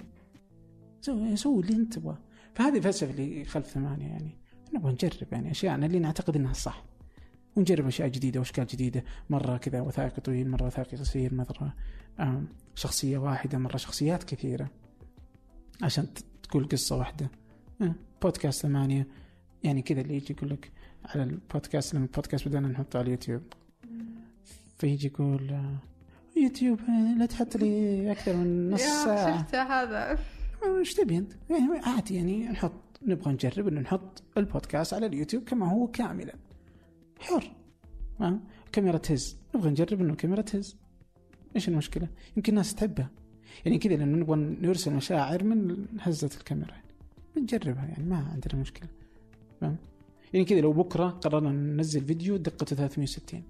سوي 1.01 1.35
سوي 1.35 1.63
اللي 1.63 1.75
أنت 1.75 1.93
تبغاه، 1.93 2.17
فهذه 2.55 2.77
الفلسفة 2.77 3.11
اللي 3.11 3.45
خلف 3.45 3.67
ثمانية 3.67 4.07
يعني، 4.07 4.37
نبغى 4.73 4.91
نجرب 4.91 5.27
يعني 5.31 5.51
أشياء 5.51 5.75
اللي 5.75 5.99
نعتقد 5.99 6.35
إنها 6.35 6.53
صح. 6.53 6.83
ونجرب 7.55 7.87
أشياء 7.87 8.07
جديدة 8.07 8.39
وأشكال 8.39 8.67
جديدة. 8.67 9.03
مرة 9.29 9.57
كذا 9.57 9.81
وثائقي 9.81 10.21
طويل 10.21 10.49
مرة 10.49 10.65
وثائقي 10.65 10.97
قصير 10.97 11.33
مرة 11.33 11.73
شخصية 12.75 13.17
واحدة 13.17 13.57
مرة 13.57 13.77
شخصيات 13.77 14.23
كثيرة. 14.23 14.69
عشان 15.81 16.07
تقول 16.43 16.67
قصة 16.67 16.97
واحدة. 16.97 17.31
آه، 17.81 17.95
بودكاست 18.21 18.61
ثمانية. 18.61 19.07
يعني 19.63 19.81
كذا 19.81 20.01
اللي 20.01 20.15
يجي 20.15 20.33
يقول 20.33 20.49
لك 20.49 20.71
على 21.05 21.23
البودكاست 21.23 21.95
لما 21.95 22.05
البودكاست 22.05 22.47
بدأنا 22.47 22.67
نحطه 22.67 22.97
على 22.97 23.05
اليوتيوب. 23.05 23.41
فيجي 24.77 25.07
يقول 25.07 25.49
آه، 25.49 25.77
يوتيوب 26.43 26.79
لا 27.17 27.25
تحط 27.25 27.57
لي 27.57 28.11
أكثر 28.11 28.35
من 28.35 28.69
نص 28.69 28.81
ساعة. 28.81 29.43
شفته 29.43 29.61
هذا. 29.61 30.19
إيش 30.79 30.93
تبي 30.93 31.17
أنت؟ 31.17 31.33
يعني 31.49 31.79
عادي 31.79 32.15
يعني 32.15 32.45
نحط 32.49 32.99
نبغى 33.01 33.33
نجرب 33.33 33.67
إنه 33.67 33.81
نحط 33.81 34.23
البودكاست 34.37 34.93
على 34.93 35.05
اليوتيوب 35.05 35.43
كما 35.43 35.71
هو 35.71 35.87
كاملا. 35.87 36.33
حر. 37.19 37.51
ما 38.19 38.39
كاميرا 38.71 38.97
تهز. 38.97 39.37
نبغى 39.55 39.69
نجرب 39.69 40.01
إنه 40.01 40.11
الكاميرا 40.11 40.41
تهز. 40.41 40.77
إيش 41.55 41.67
المشكلة؟ 41.67 42.07
يمكن 42.37 42.51
الناس 42.51 42.75
تحبها 42.75 43.09
يعني 43.65 43.77
كذا 43.77 43.95
لأنه 43.95 44.17
نبغى 44.17 44.35
نرسل 44.37 44.93
مشاعر 44.93 45.43
من 45.43 45.85
هزة 45.99 46.29
الكاميرا. 46.37 46.73
بنجربها 47.35 47.85
يعني 47.85 48.03
ما 48.03 48.17
عندنا 48.33 48.61
مشكلة. 48.61 48.89
فاهم؟ 49.61 49.77
يعني 50.33 50.45
كذا 50.45 50.61
لو 50.61 50.73
بكرة 50.73 51.07
قررنا 51.07 51.51
ننزل 51.51 52.03
فيديو 52.03 52.37
دقته 52.37 52.75
360 52.75 53.43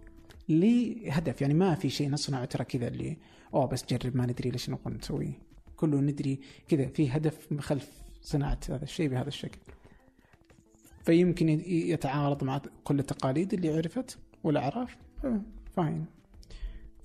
ليه 0.49 1.11
هدف 1.13 1.41
يعني 1.41 1.53
ما 1.53 1.75
في 1.75 1.89
شيء 1.89 2.09
نصنعه 2.09 2.45
ترى 2.45 2.65
كذا 2.65 2.87
اللي 2.87 3.17
أوه 3.53 3.65
بس 3.65 3.85
جرب 3.85 4.17
ما 4.17 4.25
ندري 4.25 4.49
ليش 4.49 4.69
نبغى 4.69 4.93
نسويه 4.93 5.39
كله 5.75 6.01
ندري 6.01 6.39
كذا. 6.67 6.87
في 6.87 7.09
هدف 7.09 7.53
خلف 7.59 7.91
صناعة 8.21 8.59
هذا 8.69 8.83
الشيء 8.83 9.09
بهذا 9.09 9.27
الشكل. 9.27 9.59
فيمكن 11.03 11.49
يتعارض 11.67 12.43
مع 12.43 12.61
كل 12.83 12.99
التقاليد 12.99 13.53
اللي 13.53 13.69
عرفت 13.77 14.19
والاعراف 14.43 14.97
فاين 15.75 16.05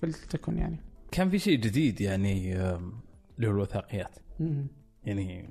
فلتكن 0.01 0.57
يعني. 0.57 0.77
كان 1.11 1.29
في 1.29 1.39
شيء 1.39 1.59
جديد 1.59 2.01
يعني 2.01 2.55
اللي 2.55 3.47
هو 3.47 3.51
الوثائقيات. 3.51 4.15
يعني 5.05 5.49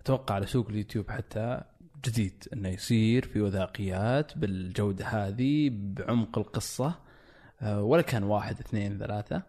أتوقع 0.00 0.34
على 0.34 0.46
سوق 0.46 0.68
اليوتيوب 0.68 1.10
حتى 1.10 1.60
جديد 2.04 2.44
إنه 2.52 2.68
يصير 2.68 3.26
في 3.26 3.40
وثائقيات 3.40 4.38
بالجودة 4.38 5.06
هذه 5.06 5.70
بعمق 5.72 6.38
القصة. 6.38 7.07
ولا 7.62 8.02
كان 8.02 8.22
واحد 8.22 8.58
اثنين 8.60 8.98
ثلاثة. 8.98 9.42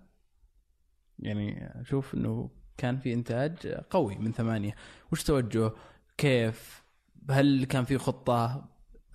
يعني 1.20 1.72
أشوف 1.82 2.14
إنه 2.16 2.50
كان 2.78 2.98
في 2.98 3.14
إنتاج 3.14 3.68
قوي 3.90 4.16
من 4.18 4.32
ثمانية. 4.32 4.76
وش 5.12 5.24
توجه 5.24 5.72
كيف؟ 6.18 6.84
هل 7.30 7.66
كان 7.66 7.84
في 7.86 7.98
خطة؟ 7.98 8.66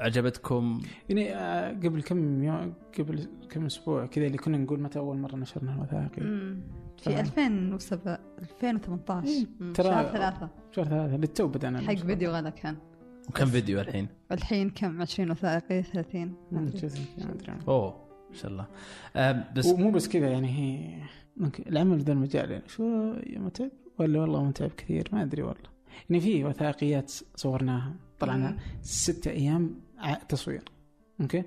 عجبتكم 0.01 0.83
يعني 1.09 1.35
آه، 1.37 1.71
قبل 1.73 2.03
كم 2.03 2.45
يوم 2.45 2.75
قبل 2.99 3.29
كم 3.51 3.67
أسبوع 3.67 4.07
كذا 4.07 4.27
اللي 4.27 4.39
كنا 4.39 4.59
نقول 4.59 4.81
متى 4.81 4.99
أول 4.99 5.17
مرة 5.19 5.37
نشرنا 5.37 5.75
الوثائقي. 5.75 6.21
في 6.99 7.05
تمام. 7.05 7.19
2007 7.19 8.19
2018 8.39 9.29
إيه،. 9.29 9.47
ترى- 9.75 9.83
شهر 9.83 10.05
ثلاثة. 10.13 10.49
شهر 10.73 10.85
ثلاثة 10.85 11.17
للتو 11.17 11.49
بدأنا 11.49 11.81
حق. 11.81 11.95
فيديو 11.95 12.31
غلا 12.31 12.51
كان. 12.51 12.77
وكم 13.29 13.47
فيديو 13.47 13.81
الحين؟ 13.81 14.09
الحين 14.33 14.71
كم؟ 14.71 15.03
20 15.03 15.31
وثائقي 15.31 15.83
30 15.83 16.35
ما 16.53 16.61
أدري. 16.61 17.59
أوه. 17.69 18.04
ما 18.35 18.41
شاء 18.41 18.51
الله. 18.51 18.67
بس 19.53 19.67
ومو 19.67 19.91
بس 19.91 20.09
كذا 20.09 20.31
يعني 20.31 20.49
هي 20.49 21.03
ممكن 21.37 21.65
العمل 21.67 21.99
ذا 21.99 22.13
المجال 22.13 22.51
يعني 22.51 22.69
شو 22.69 23.15
متعب 23.37 23.71
ولا 23.99 24.21
والله 24.21 24.45
متعب 24.45 24.71
كثير 24.71 25.09
ما 25.13 25.23
أدري 25.23 25.43
والله. 25.43 25.71
يعني 26.11 26.21
في 26.21 26.45
وثائقيات 26.45 27.13
صورناها 27.37 27.95
طلعنا. 28.21 28.59
ستة 28.83 29.31
أيام 29.31 29.81
تصوير 30.29 30.63
okay؟ 31.21 31.45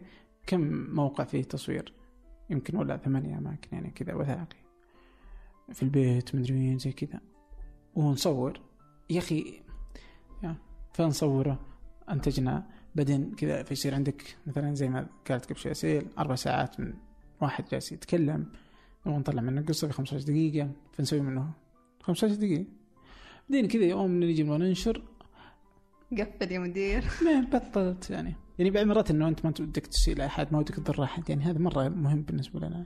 كم 0.47 0.61
موقع 0.95 1.23
فيه 1.23 1.43
تصوير؟ 1.43 1.93
يمكن 2.49 2.77
ولا 2.77 2.97
ثمانية 2.97 3.37
اماكن 3.37 3.67
يعني 3.71 3.91
كذا 3.91 4.13
وثائقي. 4.13 4.57
في 5.73 5.83
البيت 5.83 6.35
مدري 6.35 6.53
وين 6.53 6.77
زي 6.77 6.91
كذا. 6.91 7.19
ونصور. 7.95 8.59
يا 9.09 9.19
أخي 9.19 9.61
فنصوره 10.93 11.59
انتجنا 12.09 12.67
بعدين 12.95 13.35
كذا 13.35 13.63
فيصير 13.63 13.95
عندك 13.95 14.37
مثلا 14.47 14.75
زي 14.75 14.89
ما 14.89 15.07
قالت 15.29 15.45
قبل 15.45 15.59
شوي 15.59 15.73
سيل 15.73 16.07
أربع 16.19 16.35
ساعات 16.35 16.79
من 16.79 16.93
واحد 17.41 17.65
جالس 17.71 17.91
يتكلم 17.91 18.45
نبغى 19.05 19.19
نطلع 19.19 19.41
منه 19.41 19.61
قصة 19.61 19.87
في 19.87 19.93
15 19.93 20.25
دقيقة 20.25 20.71
فنسوي 20.93 21.21
منه 21.21 21.51
15 22.01 22.35
دقيقة. 22.35 22.65
بعدين 23.49 23.67
كذا 23.67 23.83
يوم 23.83 24.23
نجي 24.23 24.43
نبغى 24.43 24.57
ننشر. 24.57 25.03
قفل 26.11 26.51
يا 26.51 26.59
مدير. 26.59 27.03
ما 27.25 27.59
بطلت 27.59 28.09
يعني. 28.09 28.35
يعني 28.59 28.71
بعض 28.71 28.85
مرات 28.85 29.11
إنه 29.11 29.27
أنت 29.27 29.45
ما 29.45 29.53
ودك 29.59 29.87
تسيء 29.87 30.15
لاحد 30.17 30.53
ما 30.53 30.59
ودك 30.59 30.75
تضر 30.75 31.03
أحد. 31.03 31.29
يعني 31.29 31.43
هذا 31.43 31.59
مرة 31.59 31.89
مهم 31.89 32.21
بالنسبة 32.21 32.59
لنا. 32.59 32.85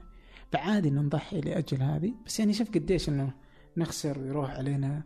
فعادي 0.52 0.88
إنه 0.88 1.00
نضحي 1.00 1.40
لاجل 1.40 1.82
هذه. 1.82 2.14
بس 2.26 2.40
يعني 2.40 2.52
شوف 2.52 2.70
قديش 2.70 3.08
إنه 3.08 3.32
نخسر 3.76 4.18
ويروح 4.18 4.50
علينا 4.50 5.02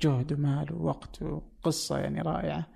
جهد 0.00 0.32
ومال 0.32 0.72
ووقت 0.72 1.22
وقصة 1.22 1.98
يعني 1.98 2.22
رائعة. 2.22 2.66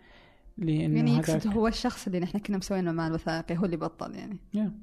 لأنه 0.59 0.97
يعني 0.97 1.17
يقصد 1.17 1.47
هو 1.47 1.67
الشخص 1.69 2.07
اللي 2.07 2.21
نحن 2.21 2.39
كنا 2.39 2.57
مسوينه 2.59 2.93
مع 2.93 3.07
الوثائقي 3.07 3.57
هو 3.59 3.65
اللي 3.65 3.77
بطل 3.77 4.15
يعني. 4.15 4.39
مم. 4.55 4.75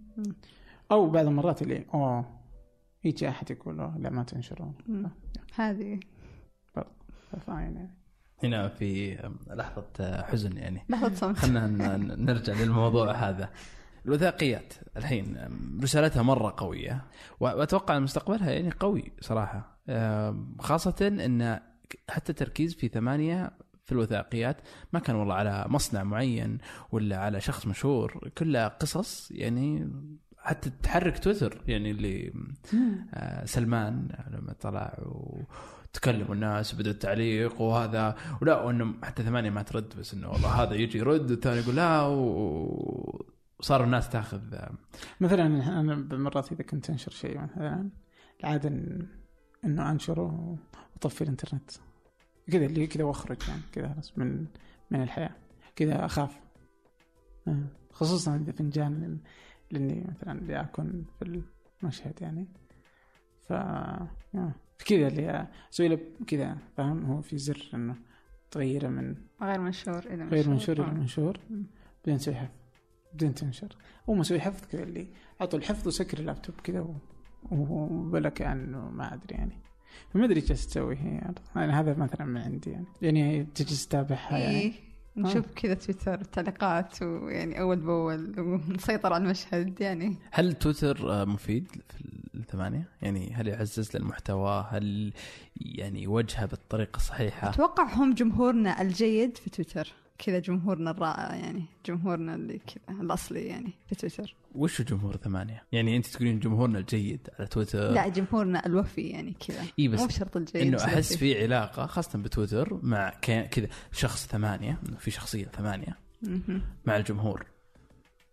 أو 0.92 1.10
بعض 1.10 1.26
المرات 1.28 1.62
اللي 1.62 1.86
اوه 1.94 2.26
يجي 3.04 3.30
أحد 3.30 3.52
يقول 3.52 3.78
لا 4.00 4.10
ما 4.10 4.24
تنشرون. 4.24 4.74
هذه. 5.56 6.00
فاين 7.48 7.76
يعني 7.76 7.98
هنا 8.44 8.68
في 8.68 9.16
لحظة 9.48 10.22
حزن 10.24 10.58
يعني. 10.58 10.86
لحظة 10.90 11.16
صمت. 11.16 11.38
خلينا 11.38 11.68
نرجع 11.98 12.54
للموضوع 12.54 13.12
هذا. 13.30 13.50
الوثائقيات 14.06 14.74
الحين 14.98 15.38
رسالتها 15.84 16.22
مرة 16.24 16.54
قوية 16.58 17.06
و- 17.40 17.44
وأتوقع 17.46 17.98
إن 17.98 18.04
مستقبلها 18.04 18.52
يعني 18.52 18.70
قوي 18.72 19.12
صراحة. 19.22 19.80
أم، 19.90 20.56
خاصة 20.60 21.08
إن 21.26 21.60
حتى 22.10 22.30
التركيز 22.32 22.76
في 22.76 22.88
ثمانية 22.88 23.52
في 23.86 23.92
الوثائقيات 23.92 24.58
ما 24.94 25.00
كان 25.00 25.16
والله 25.16 25.36
على 25.36 25.66
مصنع 25.70 26.04
معين 26.04 26.58
ولا 26.92 27.18
على 27.18 27.42
شخص 27.42 27.68
مشهور 27.68 28.30
كلها 28.38 28.68
قصص 28.68 29.32
يعني 29.32 29.92
حتى 30.38 30.70
تحرك 30.84 31.20
تويتر 31.20 31.62
يعني 31.68 31.92
اللي 31.92 32.34
آه، 33.14 33.46
سلمان 33.46 34.08
لما 34.32 34.54
طلع 34.54 34.98
وتكلموا 35.06 36.36
الناس 36.36 36.74
وبدا 36.74 36.92
التعليق 36.92 37.62
وهذا 37.62 38.16
ولا 38.42 38.62
وانه 38.62 38.94
حتى 39.04 39.24
ثمانية 39.24 39.50
ما 39.50 39.62
ترد 39.62 39.94
بس 40.00 40.14
إنه 40.14 40.30
والله 40.30 40.48
هذا 40.64 40.74
يجي 40.74 40.98
يرد 40.98 41.32
والثاني 41.32 41.60
يقول 41.60 41.76
لا 41.76 42.02
و- 42.02 43.26
وصاروا 43.60 43.86
الناس 43.86 44.10
تاخذ 44.10 44.42
مثلا 45.22 45.46
أنا 45.80 45.96
مرات 45.96 46.52
إذا 46.52 46.64
كنت 46.64 46.90
أنشر 46.90 47.12
شيء 47.12 47.40
مثلا 47.42 47.90
العاده 48.40 48.70
إنه 49.66 49.92
أنشره 49.92 50.58
وأطفي 50.96 51.22
الإنترنت. 51.22 51.72
كذا 52.52 52.66
اللي 52.66 52.88
كذا 52.88 53.04
واخرج 53.04 53.38
يعني 53.48 53.62
كذا 53.72 53.94
خلاص 53.94 54.18
من 54.18 54.46
من 54.92 55.02
الحياة 55.04 55.36
كذا 55.76 56.06
أخاف 56.06 56.40
آه. 57.48 57.64
خصوصا 57.92 58.36
إذا 58.36 58.52
فنجان 58.52 59.20
لأني 59.72 60.06
مثلا 60.10 60.32
اللي 60.40 60.62
أكون 60.62 61.06
في 61.20 61.44
المشهد 61.84 62.22
يعني 62.22 62.48
ف 63.48 63.54
آه. 63.54 64.08
كذا 64.86 65.08
اللي 65.08 65.48
أسوي 65.74 65.88
له 65.88 66.00
كذا 66.28 66.58
فاهم 66.78 67.06
هو 67.06 67.22
في 67.22 67.38
زر 67.38 67.70
إنه 67.74 67.96
تغيره 68.52 68.88
من 68.88 69.16
غير 69.42 69.60
منشور 69.60 70.00
إلى 70.06 70.24
غير 70.24 70.50
منشور 70.50 70.76
إلى 70.80 70.86
آه. 70.88 70.94
منشور. 70.94 71.38
بعدين 72.06 72.18
تسوي 72.18 72.36
حفظ 72.36 72.52
بعدين 73.12 73.34
تنشر 73.34 73.76
أو 74.10 74.14
مسوي 74.14 74.40
حفظ 74.40 74.66
كذا 74.72 74.84
اللي 74.84 75.08
اعطوا 75.42 75.60
الحفظ 75.60 75.88
وسكر 75.88 76.20
اللابتوب 76.20 76.56
كذا 76.64 76.80
و- 76.82 76.96
وبلا 77.52 78.30
كأنه 78.30 78.90
ما 78.90 79.14
أدري 79.14 79.36
يعني 79.36 79.61
فما 80.14 80.26
أدري 80.26 80.42
إيش 80.42 80.66
تسوي 80.66 80.96
هي 80.96 81.34
يعني 81.56 81.72
هذا 81.72 81.94
مثلا 81.98 82.26
من 82.26 82.42
عندي 82.42 82.70
يعني 82.70 82.86
يعني 83.02 83.44
تجلس 83.56 83.88
تتابعها 83.88 84.38
يعني 84.38 84.60
إيه. 84.60 84.74
نشوف 85.18 85.46
كذا 85.56 85.74
تويتر 85.74 86.24
تعليقات 86.24 87.02
ويعني 87.02 87.60
أول 87.60 87.80
بأول 87.80 88.40
ونسيطر 88.40 89.14
على 89.14 89.24
المشهد 89.24 89.82
يعني 89.82 90.18
هل 90.32 90.54
تويتر 90.54 91.12
آه، 91.12 91.26
مفيد 91.26 91.68
في 91.90 92.02
الثمانية؟ 92.36 92.90
يعني 93.02 93.34
هل 93.34 93.48
يعزز 93.48 93.98
للمحتوى؟ 93.98 94.68
هل 94.70 95.14
يعني 95.56 96.04
يوجهه 96.04 96.46
بالطريقة 96.46 96.98
الصحيحة؟ 96.98 97.50
أتوقع 97.50 97.94
هم 97.94 98.14
جمهورنا 98.14 98.82
الجيد 98.82 99.38
في 99.38 99.50
تويتر 99.50 99.94
كذا 100.26 100.40
جمهورنا 100.40 100.92
الرائع 100.92 101.36
يعني 101.36 101.66
جمهورنا 101.86 102.36
اللي 102.36 102.58
كذا 102.60 103.02
الأصلي 103.02 103.42
يعني 103.46 103.74
في 103.88 103.96
تويتر 103.96 104.36
وش 104.56 104.82
جمهور 104.82 105.18
ثمانية؟ 105.18 105.64
يعني 105.72 105.98
أنت 105.98 106.06
تقولين 106.08 106.40
جمهورنا 106.40 106.80
الجيد 106.80 107.28
على 107.40 107.48
تويتر 107.48 107.92
لا 107.92 108.08
جمهورنا 108.08 108.66
الوفي 108.66 109.02
يعني 109.02 109.34
كذا 109.48 109.64
إيه 109.80 109.90
بس 109.90 110.00
مو 110.00 110.06
بشرط 110.08 110.38
الجيد 110.38 110.56
إنه 110.62 110.78
أحس. 110.84 111.16
في 111.18 111.44
علاقة 111.44 111.86
خاصة 111.86 112.20
بتويتر 112.20 112.80
مع 112.84 113.10
كذا 113.20 113.68
شخص 113.92 114.28
ثمانية 114.28 114.80
إنه 114.90 114.98
في 114.98 115.12
شخصية 115.12 115.46
ثمانية 115.46 115.98
مهم. 116.22 116.62
مع 116.86 116.98
الجمهور 116.98 117.46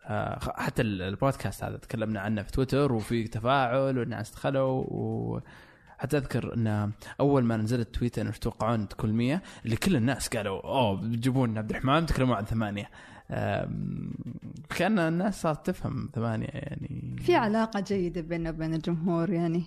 آه، 0.04 0.38
حتى 0.56 0.82
ال- 0.82 1.02
البودكاست 1.02 1.64
هذا 1.64 1.76
تكلمنا 1.76 2.20
عنه 2.20 2.42
في 2.42 2.52
تويتر 2.52 2.92
وفي 2.92 3.28
تفاعل 3.28 3.98
والناس 3.98 4.30
دخلوا 4.32 4.84
و 4.88 5.40
حتى 5.98 6.16
أذكر 6.16 6.54
إن 6.54 6.92
أول 7.20 7.44
ما 7.44 7.56
نزلت 7.56 7.94
تويتر 7.94 8.22
انه 8.22 8.30
إيش 8.30 8.38
تتوقعون 8.38 8.88
تكون 8.88 9.12
100 9.12 9.42
اللي 9.64 9.76
كل 9.76 9.96
الناس 9.96 10.28
قالوا 10.28 10.60
أوه 10.60 10.94
بتجيبون 10.94 11.58
عبد 11.58 11.70
الرحمن 11.70 12.06
تكلموا 12.06 12.36
عن 12.36 12.44
ثمانية. 12.44 12.90
كأن 14.68 14.98
الناس 14.98 15.42
صارت 15.42 15.66
تفهم 15.66 16.10
ثمانية 16.14 16.46
يعني. 16.46 17.16
في 17.18 17.34
علاقة 17.34 17.80
جيدة 17.80 18.20
بيننا 18.20 18.50
وبين 18.50 18.74
الجمهور 18.74 19.30
يعني. 19.30 19.62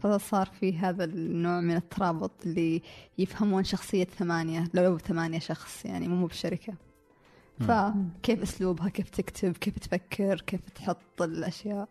فصار 0.00 0.46
في 0.46 0.78
هذا 0.78 1.04
النوع 1.04 1.60
من 1.60 1.76
الترابط 1.76 2.32
اللي 2.46 2.82
يفهمون 3.18 3.64
شخصية 3.64 4.04
ثمانية 4.04 4.64
لو 4.74 4.98
ثمانية 4.98 5.38
شخص 5.38 5.84
يعني 5.84 6.08
مو 6.08 6.26
بشركة. 6.26 6.74
فكيف 7.60 8.42
أسلوبها 8.42 8.88
كيف 8.88 9.08
تكتب 9.08 9.52
كيف 9.52 9.78
تفكر 9.78 10.40
كيف 10.40 10.60
تحط 10.70 11.22
الأشياء. 11.22 11.88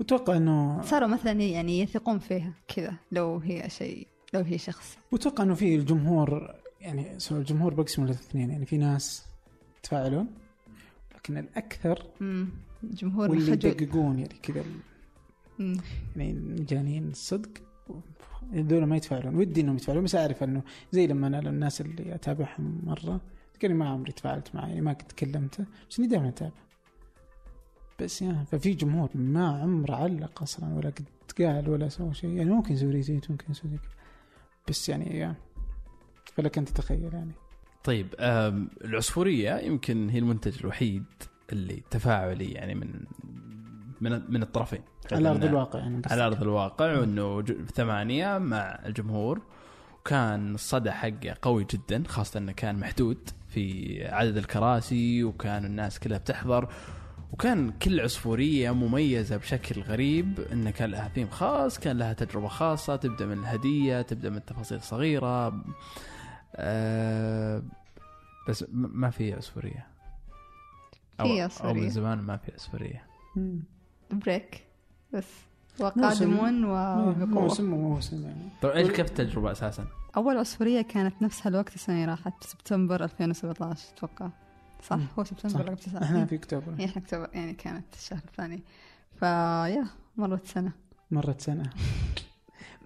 واتوقع 0.00 0.36
إنه 0.36 0.82
صاروا 0.82 1.08
مثلا 1.08 1.32
يعني 1.32 1.80
يثقون 1.80 2.18
فيها 2.18 2.52
كذا 2.68 2.94
لو 3.12 3.38
هي 3.38 3.70
شيء 3.70 4.06
لو 4.34 4.40
هي 4.40 4.58
شخص. 4.58 4.96
واتوقع 5.12 5.44
إنه 5.44 5.54
في 5.54 5.74
الجمهور 5.74 6.54
يعني 6.80 7.18
سواء 7.18 7.40
الجمهور 7.40 7.74
بقسم 7.74 8.04
الاثنين 8.04 8.50
يعني 8.50 8.66
في 8.66 8.76
ناس 8.76 9.24
يتفاعلون 9.78 10.26
لكن 11.14 11.36
الأكثر 11.38 12.06
مم. 12.20 12.48
جمهور 12.82 13.30
واللي 13.30 13.52
يدققون 13.52 14.18
يعني 14.18 14.34
كذا. 14.42 14.64
يعني 16.16 16.32
مجانين 16.32 17.08
الصدق 17.08 17.50
هذول 18.52 18.84
ما 18.84 18.96
يتفاعلون. 18.96 19.34
ودي 19.36 19.60
إنهم 19.60 19.76
يتفاعلون 19.76 20.04
بس 20.04 20.14
أعرف 20.14 20.42
إنه 20.42 20.62
زي 20.92 21.06
لما 21.06 21.26
أنا 21.26 21.38
الناس 21.38 21.80
اللي 21.80 22.14
أتابعهم 22.14 22.80
مرة 22.84 23.20
تلقاني 23.54 23.74
ما 23.74 23.88
عمري 23.88 24.12
تفاعلت 24.12 24.54
معي 24.54 24.68
يعني 24.68 24.80
ما 24.80 24.92
قد 24.92 25.12
كلمته 25.12 25.64
بس 25.90 25.98
إني 25.98 26.08
دائما 26.08 26.28
أتابع. 26.28 26.52
بس 28.02 28.22
يعني 28.22 28.46
ففي 28.46 28.74
جمهور 28.74 29.08
ما 29.14 29.48
عمره 29.48 29.94
علق 29.94 30.42
أصلا 30.42 30.74
ولا 30.74 30.90
قد 30.90 31.04
قال 31.38 31.68
ولا 31.68 31.88
سوى 31.88 32.14
شيء. 32.14 32.30
يعني 32.30 32.50
ممكن 32.50 32.74
يسوي 32.74 32.90
ريتويت 32.90 33.30
ممكن 33.30 33.44
يسوي 33.50 33.70
كذا. 33.70 33.90
بس 34.68 34.88
يعني, 34.88 35.04
يعني 35.04 35.36
فلك 36.34 36.58
أن 36.58 36.64
تتخيل 36.64 37.10
يعني. 37.14 37.32
طيب 37.84 38.06
العصفورية 38.84 39.58
يمكن 39.58 40.08
هي 40.08 40.18
المنتج 40.18 40.58
الوحيد 40.60 41.04
اللي 41.52 41.82
تفاعلي 41.90 42.52
يعني 42.52 42.74
من 42.74 43.04
من 44.00 44.32
من 44.32 44.42
الطرفين. 44.42 44.80
على 45.12 45.30
أرض 45.30 45.44
الواقع 45.44 45.78
يعني 45.78 46.02
على 46.06 46.26
أرض 46.26 46.42
الواقع 46.42 46.98
وإنه 46.98 47.42
ثمانية 47.74 48.38
مع 48.38 48.80
الجمهور. 48.86 49.40
وكان 50.00 50.54
الصدى 50.54 50.90
حقه 50.90 51.36
قوي 51.42 51.66
جدا 51.70 52.02
خاصة 52.06 52.38
إنه 52.38 52.52
كان 52.52 52.80
محدود 52.80 53.30
في 53.48 54.04
عدد 54.06 54.36
الكراسي 54.36 55.24
وكان 55.24 55.64
الناس 55.64 55.98
كلها 55.98 56.18
بتحضر. 56.18 56.68
وكان 57.32 57.70
كل 57.70 58.00
عصفورية 58.00 58.70
مميزة 58.70 59.36
بشكل 59.36 59.80
غريب 59.80 60.40
انه 60.52 60.70
كان 60.70 60.90
لها 60.90 61.08
ثيم 61.08 61.28
خاص 61.30 61.78
كان 61.78 61.98
لها 61.98 62.12
تجربة 62.12 62.48
خاصة 62.48 62.96
تبدأ 62.96 63.26
من 63.26 63.38
الهدية 63.38 64.02
تبدأ 64.02 64.30
من 64.30 64.44
تفاصيل 64.44 64.82
صغيره 64.82 65.64
أه 66.56 67.62
بس 68.48 68.64
ما 68.72 69.10
في 69.10 69.32
عصفورية. 69.34 69.86
في 71.16 71.20
أو 71.22 71.26
أو 71.26 71.38
عصفورية. 71.40 71.82
من 71.82 71.90
زمان 71.90 72.18
ما 72.18 72.36
في 72.36 72.52
عصفورية. 72.54 73.04
مم. 73.36 73.62
بريك. 74.10 74.64
بس. 75.12 75.26
وقادمون 75.80 76.64
وبقوة 76.64 77.26
موسم 77.42 77.72
وموسم 77.72 78.24
يعني. 78.24 78.48
طيب 78.62 78.72
إيش 78.72 78.88
كيف 78.88 79.06
التجربة 79.06 79.52
أساسا؟ 79.52 79.86
أول 80.16 80.36
عصفورية 80.38 80.82
كانت 80.82 81.22
نفس 81.22 81.46
هالوقت 81.46 81.74
السنة 81.74 81.94
اللي 81.94 82.06
راحت 82.06 82.44
سبتمبر 82.44 83.04
2017 83.04 83.88
أتوقع. 83.96 84.30
صح 84.82 84.96
مم. 84.96 85.06
هو 85.18 85.24
سبتمبر. 85.24 85.60
ولا 85.60 85.74
تسعة؟ 85.74 86.02
إحنا 86.02 86.26
في 86.26 86.34
أكتوبر. 86.34 86.68
يعني 86.68 86.84
إحنا 86.84 87.02
أكتوبر. 87.02 87.28
يعني 87.34 87.54
كانت 87.54 87.84
الشهر 87.94 88.20
الثاني. 88.28 88.62
فيا 89.20 89.86
مرت 90.16 90.46
سنة. 90.46 90.72
مرت 91.10 91.40
سنة. 91.40 91.70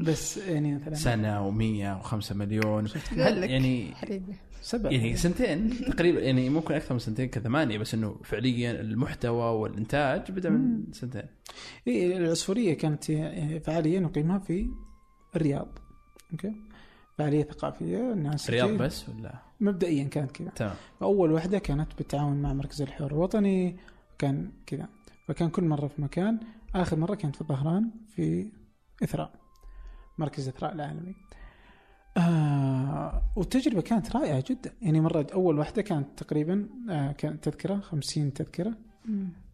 بس 0.01 0.36
يعني 0.36 0.74
مثلا 0.74 0.94
سنة 0.94 1.51
و100 1.51 2.05
و5 2.05 2.32
مليون. 2.32 2.89
يعني 3.16 3.94
سبع 4.62 4.90
يعني 4.90 5.16
سنتين 5.16 5.70
تقريبا 5.70 6.20
يعني 6.20 6.51
ممكن 6.51 6.74
أكثر 6.74 6.94
من 6.94 7.01
سنتين 7.01 7.28
كثمانية 7.28 7.78
بس 7.78 7.94
إنه 7.94 8.20
فعليا 8.24 8.81
المحتوى 8.81 9.60
والإنتاج 9.60 10.31
بدأ 10.31 10.51
من 10.51 10.93
سنتين. 10.93 11.23
إيه 11.86 12.16
العصفورية 12.16 12.74
كانت 12.74 13.05
فعاليه 13.64 13.98
نقيمها 13.98 14.39
في 14.39 14.70
الرياض. 15.36 15.78
أوكي؟ 16.32 16.52
فعاليه 17.19 17.43
ثقافيه 17.45 18.13
الناس 18.13 18.51
رياض 18.51 18.69
تجي- 18.69 18.79
بس 18.79 19.09
ولا؟ 19.09 19.35
مبدئيا 19.61 20.05
كانت 20.05 20.31
كذا. 20.31 20.51
تمام. 20.51 20.75
أول 21.03 21.33
واحدة 21.33 21.59
كانت 21.59 21.89
بالتعاون 21.99 22.43
مع 22.43 22.53
مركز 22.53 22.83
الحوار 22.83 23.11
الوطني 23.11 23.77
كان 24.19 24.51
كذا. 24.67 24.89
فكان 25.29 25.49
كل 25.51 25.65
مرة 25.65 25.87
في 25.89 26.03
مكان 26.03 26.41
آخر 26.75 26.97
مرة 26.97 27.15
كانت 27.15 27.35
في 27.37 27.41
الظهران 27.41 27.91
في 28.09 28.53
إثراء 29.03 29.31
مركز 30.19 30.49
إثراء 30.49 30.73
العالمي. 30.73 31.15
آه 32.17 33.23
والتجربة 33.37 33.81
كانت 33.83 34.17
رائعة 34.17 34.45
جدا. 34.51 34.73
يعني 34.83 35.01
مرة 35.01 35.27
أول 35.35 35.59
واحدة 35.59 35.83
كانت 35.83 36.23
تقريبا 36.23 36.69
آه 36.91 37.13
كانت 37.13 37.45
تذكرة 37.45 37.81
50 37.81 38.33
تذكرة. 38.33 38.75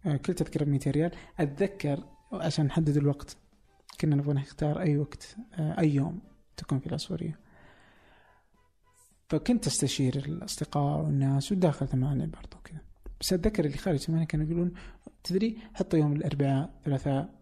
آه 0.06 0.16
كل 0.16 0.34
تذكرة 0.34 0.64
ب 0.64 0.68
200 0.68 0.90
ريال. 0.90 1.10
أتذكر 1.40 2.00
عشان 2.32 2.66
نحدد 2.66 2.96
الوقت 2.96 3.36
كنا 4.00 4.16
نبغى 4.16 4.34
نختار 4.34 4.80
أي 4.80 4.96
وقت 4.98 5.36
آه 5.54 5.78
أي 5.80 5.94
يوم 5.94 6.20
تكون 6.56 6.78
في 6.78 6.86
العصفورية. 6.86 7.38
فكنت 9.32 9.66
أستشير 9.66 10.16
الأصدقاء 10.16 11.04
والناس 11.04 11.52
وداخل 11.52 11.88
ثمانية 11.88 12.24
برضو 12.24 12.56
كذا. 12.64 12.80
بس 13.20 13.32
أتذكر 13.32 13.64
اللي 13.64 13.76
خارج 13.76 13.98
ثمانية 13.98 14.26
كانوا 14.26 14.46
يقولون 14.46 14.72
تدري 15.24 15.58
حطوا 15.74 15.98
يوم 15.98 16.12
الأربعاء 16.12 16.70
ثلاثاء 16.84 17.34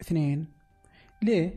اثنين. 0.00 0.46
ليه؟ 1.22 1.54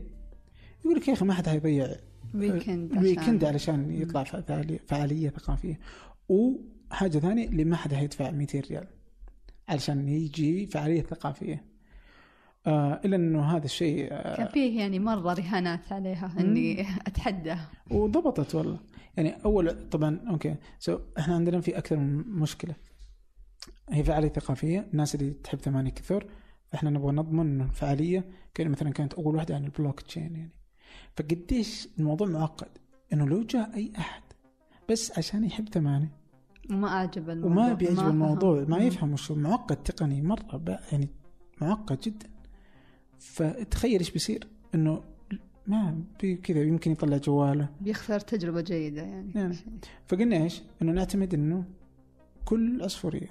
يقول 0.85 0.97
لك 0.97 1.07
يا 1.07 1.13
أخي 1.13 1.25
ما 1.25 1.33
حد 1.33 1.49
حيضيع 1.49 1.95
weekend 2.35 2.91
ال 2.91 2.98
weekend 2.98 3.43
علشان 3.43 4.01
يطلع 4.01 4.23
فعالية 4.87 5.29
ثقافية 5.29 5.79
وحاجة 6.29 7.19
ثانية 7.19 7.47
اللي 7.47 7.63
ما 7.63 7.75
حد 7.75 7.93
حيدفع 7.93 8.31
200 8.31 8.59
ريال 8.59 8.87
علشان 9.69 10.09
يجي 10.09 10.65
فعالية 10.67 11.01
ثقافية. 11.01 11.65
آه 12.67 13.01
إلا 13.05 13.15
أنه 13.15 13.43
هذا 13.43 13.65
الشيء 13.65 14.07
آه 14.11 14.37
كان 14.37 14.47
فيه 14.47 14.79
يعني 14.79 14.99
مرة 14.99 15.33
رهانات 15.33 15.93
عليها 15.93 16.33
إني 16.39 16.81
أتحدى. 16.81 17.55
وضبطت 17.91 18.55
والله. 18.55 18.79
يعني 19.17 19.43
أول 19.45 19.89
طبعا 19.89 20.19
okay. 20.29 20.55
so 20.79 20.99
إحنا 21.19 21.35
عندنا 21.35 21.61
في 21.61 21.77
أكثر 21.77 21.97
من 21.97 22.17
مشكلة. 22.17 22.75
هي 23.89 24.03
فعالية 24.03 24.29
ثقافية. 24.29 24.87
الناس 24.93 25.15
اللي 25.15 25.31
تحب 25.31 25.59
ثمانية 25.59 25.91
كثر 25.91 26.27
فإحنا 26.71 26.89
نبغى 26.89 27.11
نضمن 27.11 27.39
أنه 27.39 27.63
الفعالية 27.63 28.25
كان 28.53 28.69
مثلا 28.69 28.89
كانت 28.89 29.13
أول 29.13 29.35
واحدة 29.35 29.55
عن 29.55 29.65
البلوك 29.65 30.01
تشين 30.01 30.35
يعني. 30.35 30.51
فقديش 31.17 31.87
الموضوع 31.99 32.27
معقد؟ 32.27 32.67
إنه 33.13 33.27
لو 33.27 33.43
جاء 33.43 33.75
أي 33.75 33.91
أحد 33.97 34.21
بس 34.89 35.17
عشان 35.17 35.43
يحب 35.43 35.69
ثمانية. 35.69 36.11
وما 36.69 36.87
أعجب 36.87 37.29
الموضوع. 37.29 37.63
وما 37.63 37.73
بيعجب. 37.73 37.99
الموضوع. 37.99 38.65
ما. 38.67 38.77
يفهم 38.77 39.13
وش 39.13 39.31
معقد 39.31 39.83
تقني 39.83 40.21
مرة 40.21 40.81
يعني 40.91 41.09
معقد 41.61 41.99
جدا. 41.99 42.29
فتخيل 43.19 43.99
إيش 43.99 44.11
بيصير؟ 44.11 44.47
إنه 44.75 45.03
ما 45.67 46.01
بي- 46.21 46.35
كذا 46.35 46.61
يمكن 46.63 46.91
يطلع 46.91 47.17
جواله. 47.17 47.69
بيخسر 47.81 48.19
تجربة 48.19 48.61
جيدة 48.61 49.01
يعني. 49.01 49.31
نعم. 49.35 49.51
فقلنا 50.07 50.35
إيش؟ 50.43 50.61
إنه 50.81 50.91
نعتمد 50.91 51.33
إنه 51.33 51.63
كل 52.45 52.83
عصفورية 52.83 53.29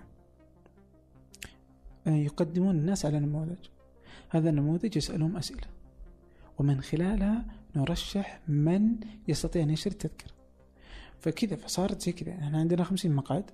آه، 2.06 2.10
يقدمون 2.10 2.76
الناس 2.78 3.06
على 3.06 3.20
نموذج. 3.20 3.56
هذا 4.30 4.50
النموذج 4.50 4.96
يسألهم 4.96 5.36
أسئلة 5.36 5.66
ومن 6.58 6.80
خلالها 6.80 7.44
نرشح 7.76 8.40
من 8.48 8.96
يستطيع 9.28 9.62
أن 9.62 9.70
يشتري 9.70 9.92
التذكرة. 9.92 10.30
فكذا 11.20 11.56
فصارت 11.56 12.02
زي 12.02 12.12
كذا. 12.12 12.32
إحنا 12.32 12.58
عندنا 12.58 12.84
50 12.84 13.12
مقعد 13.12 13.44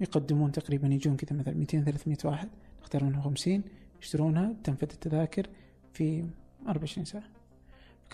يقدمون 0.00 0.52
تقريبا 0.52 0.88
يجون 0.88 1.16
كذا 1.16 1.38
مثلا 1.38 1.54
200 1.54 1.84
300 1.84 2.16
واحد 2.24 2.48
نختار 2.82 3.04
منهم 3.04 3.22
50 3.22 3.62
يشترونها 4.02 4.54
تنفذ 4.64 4.88
التذاكر 4.92 5.46
في 5.92 6.24
24 6.68 7.04
ساعة. 7.04 7.24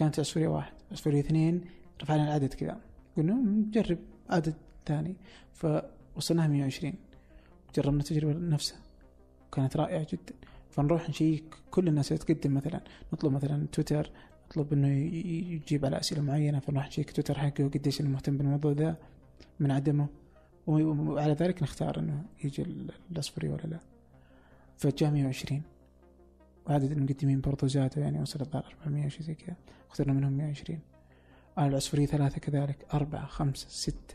كانت 0.01 0.21
عصفورية 0.21 0.49
واحد 0.49 0.73
عصفورية 0.93 1.21
اثنين 1.21 1.65
رفعنا 2.03 2.25
العدد 2.25 2.55
كذا. 2.55 2.81
قلنا 3.17 3.35
نجرب 3.35 3.99
عدد 4.31 4.55
ثاني. 4.87 5.15
فوصلناها 5.53 6.49
120 6.49 6.95
جربنا 7.77 8.01
التجربة 8.01 8.33
نفسها. 8.33 8.79
وكانت 9.49 9.77
رائعة 9.77 10.07
جدا. 10.13 10.35
فنروح 10.71 11.09
نشيك 11.09 11.45
كل 11.71 11.89
الناس 11.89 12.13
اللي 12.13 12.25
تقدم 12.25 12.55
مثلا. 12.55 12.81
نطلب 13.13 13.33
مثلا 13.33 13.67
تويتر. 13.73 14.11
نطلب 14.49 14.73
إنه 14.73 14.89
يجيب 14.89 15.85
على 15.85 16.01
أسئلة 16.01 16.23
معينة. 16.23 16.59
فنروح 16.59 16.87
نشيك 16.87 17.11
تويتر 17.11 17.39
حقه 17.39 17.69
قديش 17.69 18.01
انه 18.01 18.11
مهتم 18.11 18.39
بالموضوع 18.39 18.73
ذا. 18.73 18.97
من 19.61 19.71
عدمه. 19.71 20.07
وعلى 20.67 21.33
ذلك 21.33 21.63
نختار 21.63 21.99
إنه 21.99 22.25
يجي 22.45 22.63
ال- 22.63 22.93
العصفوري 23.13 23.49
ولا 23.49 23.63
لا. 23.63 23.79
فجاء 24.79 25.11
120 25.11 25.63
وعدد 26.67 26.93
المقدمين 26.93 27.41
برضو 27.41 27.67
زادوا 27.67 28.03
يعني 28.03 28.21
وصل 28.21 28.41
الظاهر 28.41 28.75
400 28.81 29.09
شيء 29.09 29.23
زي 29.23 29.35
كذا. 29.35 29.57
اخترنا 29.91 30.13
منهم 30.13 30.33
120 30.33 30.79
آه 31.59 31.67
العصفورية 31.67 32.07
ثلاثة 32.07 32.39
كذلك. 32.39 32.87
أربعة 32.95 33.27
خمسة 33.27 33.67
ستة. 33.69 34.15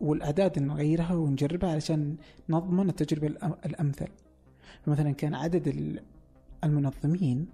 والأعداد 0.00 0.58
نغيرها 0.58 1.14
ونجربها 1.14 1.70
علشان 1.70 2.16
نضمن 2.48 2.88
التجربة 2.88 3.28
الأ- 3.28 3.66
الأمثل. 3.66 4.08
فمثلا 4.86 5.12
كان 5.12 5.34
عدد 5.34 5.68
ال- 5.68 6.02
المنظمين 6.64 7.46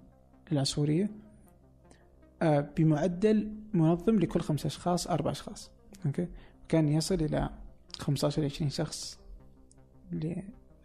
للعصفورية 0.51 1.09
آه، 2.41 2.59
بمعدل 2.77 3.51
منظم 3.73 4.19
لكل 4.19 4.39
خمسة 4.41 4.67
أشخاص 4.67 5.07
أربع 5.07 5.31
أشخاص. 5.31 5.71
أوكي؟ 6.05 6.27
كان 6.67 6.87
يصل 6.87 7.15
إلى 7.15 7.49
15 7.99 8.43
20 8.45 8.69
شخص 8.69 9.19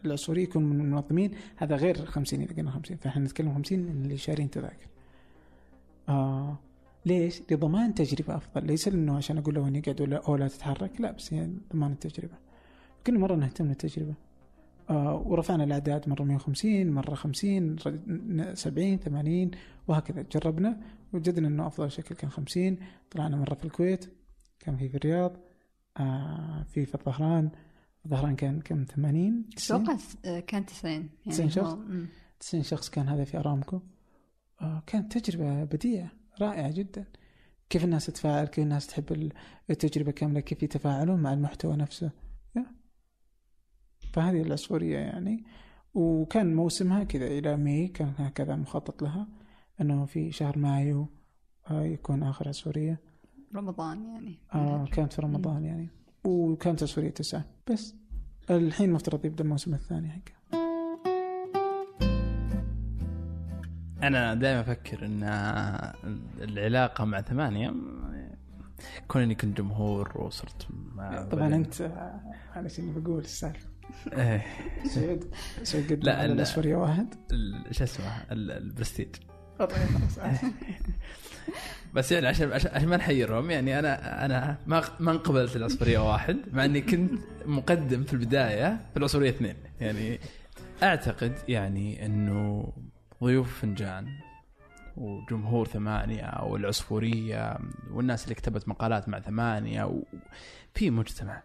للعصفورية 0.04 0.42
يكون 0.42 0.64
من 0.64 0.80
المنظمين. 0.80 1.30
هذا 1.56 1.76
غير 1.76 2.04
50 2.06 2.40
إذا 2.40 2.54
قلنا 2.56 2.70
50 2.70 2.96
فإحنا 2.96 3.24
نتكلم 3.24 3.54
50 3.54 3.78
من 3.78 4.02
اللي 4.04 4.16
شارين 4.16 4.50
تذاكر. 4.50 4.86
آه 6.08 6.58
ليش؟ 7.06 7.42
لضمان 7.50 7.94
تجربة 7.94 8.36
أفضل. 8.36 8.66
ليس 8.66 8.88
لأنه 8.88 9.16
عشان 9.16 9.38
أقول 9.38 9.54
له 9.54 9.68
أن 9.68 9.76
يقعد 9.76 10.00
ولا 10.00 10.16
أو 10.28 10.36
لا 10.36 10.48
تتحرك 10.48 11.00
لا 11.00 11.10
بس 11.12 11.34
هي 11.34 11.50
ضمان 11.72 11.92
التجربة. 11.92 12.34
كل 13.06 13.18
مرة 13.18 13.34
نهتم 13.34 13.68
بالتجربة 13.68 14.14
آه 14.90 15.22
ورفعنا 15.26 15.64
الأعداد 15.64 16.08
مرة 16.08 16.22
150 16.22 16.90
مرة 16.90 17.14
50 17.14 17.76
ر- 17.86 18.54
70 18.54 18.96
80 18.98 19.50
وهكذا. 19.88 20.24
جربنا 20.32 20.80
وجدنا 21.12 21.48
إنه 21.48 21.66
أفضل 21.66 21.90
شكل 21.90 22.14
كان 22.14 22.30
50 22.30 22.76
طلعنا 23.10 23.36
مرة 23.36 23.54
في 23.54 23.64
الكويت 23.64 24.10
كان 24.60 24.76
في 24.76 24.88
في 24.88 24.96
الرياض 24.96 25.36
آه 25.96 26.62
في 26.62 26.86
في 26.86 26.94
الظهران. 26.94 27.50
الظهران 28.04 28.36
كان 28.36 28.60
كم؟ 28.60 28.84
80 28.84 29.48
90 29.56 29.82
أتوقع 29.82 29.98
آه، 30.24 30.40
كان 30.40 30.66
90 30.66 30.92
يعني 30.92 31.08
90 31.26 31.50
شخص؟ 31.50 31.66
هو- 31.70 31.76
مم. 31.76 32.06
90 32.40 32.62
شخص 32.62 32.90
كان 32.90 33.08
هذا 33.08 33.24
في 33.24 33.38
أرامكو. 33.38 33.80
آه 34.60 34.82
كانت 34.86 35.18
تجربة 35.18 35.64
بديعه 35.64 36.10
رائعة 36.40 36.70
جدا. 36.70 37.04
كيف 37.70 37.84
الناس 37.84 38.06
تتفاعل 38.06 38.44
كيف 38.46 38.64
الناس 38.64 38.86
تحب 38.86 39.12
ال- 39.12 39.32
التجربة 39.70 40.12
كاملة 40.12 40.40
كيف 40.40 40.62
يتفاعلون 40.62 41.20
مع 41.20 41.32
المحتوى 41.32 41.76
نفسه. 41.76 42.10
فهذه 44.12 44.42
العصفورية 44.42 44.98
يعني. 44.98 45.44
وكان 45.94 46.54
موسمها 46.56 47.04
كذا 47.04 47.26
إلى 47.26 47.56
ماي 47.56 47.88
كان 47.88 48.12
هكذا 48.18 48.56
مخطط 48.56 49.02
لها 49.02 49.28
إنه 49.80 50.06
في 50.06 50.32
شهر 50.32 50.58
مايو 50.58 51.08
آه 51.70 51.84
يكون 51.84 52.22
آخر 52.22 52.48
عصفورية. 52.48 53.00
رمضان 53.54 54.04
يعني 54.04 54.38
آه 54.54 54.84
كانت 54.84 55.12
في 55.12 55.22
رمضان 55.22 55.64
يعني. 55.64 55.88
وكانت 56.24 56.82
عصفوريه 56.82 57.10
تسعة. 57.10 57.44
بس 57.72 57.94
الحين 58.50 58.92
مفترض 58.92 59.24
يبدأ 59.24 59.44
الموسم 59.44 59.74
الثاني 59.74 60.08
حقه. 60.10 60.34
أنا 64.02 64.34
دائما 64.34 64.60
أفكر 64.60 65.06
إن 65.06 65.22
العلاقة 66.40 67.04
مع 67.04 67.20
ثمانية 67.20 67.74
كون 69.08 69.22
إني 69.22 69.34
كنت 69.34 69.58
جمهور 69.58 70.12
وصرت 70.22 70.66
مع 70.94 71.22
طبعا 71.24 71.54
أنت 71.54 71.80
آه، 71.80 72.20
معلش 72.56 72.78
اني 72.78 73.00
بقول 73.00 73.18
السالفة. 73.20 73.68
إيه. 74.12 74.44
سعود 74.84 75.34
سعود 75.62 75.84
قد 75.92 76.04
لا، 76.04 76.10
لا 76.22 76.26
لا. 76.26 76.32
الاسوريه 76.32 76.76
واحد. 76.76 77.14
شو 77.70 77.84
اسمه؟ 77.84 78.06
ال- 78.32 78.50
البرستيج. 78.50 79.08
بس 81.94 82.12
يعني 82.12 82.26
عشان 82.26 82.52
عشان 82.52 82.88
ما 82.88 82.96
نحيرهم 82.96 83.50
يعني 83.50 83.78
أنا 83.78 84.24
أنا 84.24 84.58
ما 84.66 84.84
ما 85.00 85.12
انقبلت 85.12 85.56
العصفورية 85.56 85.98
واحد 85.98 86.36
مع 86.52 86.64
إني 86.64 86.80
كنت 86.80 87.12
مقدم 87.46 88.04
في 88.04 88.12
البداية 88.12 88.80
في 88.92 88.96
العصفورية 88.96 89.30
اثنين. 89.30 89.54
يعني 89.80 90.20
أعتقد 90.82 91.32
يعني 91.48 92.06
إنه 92.06 92.72
ضيوف 93.24 93.60
فنجان 93.60 94.06
وجمهور 94.96 95.66
ثمانية 95.66 96.42
والعصفورية 96.42 97.58
والناس 97.92 98.24
اللي 98.24 98.34
كتبت 98.34 98.68
مقالات 98.68 99.08
مع 99.08 99.20
ثمانية 99.20 99.84
وفي 99.84 100.90
مجتمع. 100.90 101.42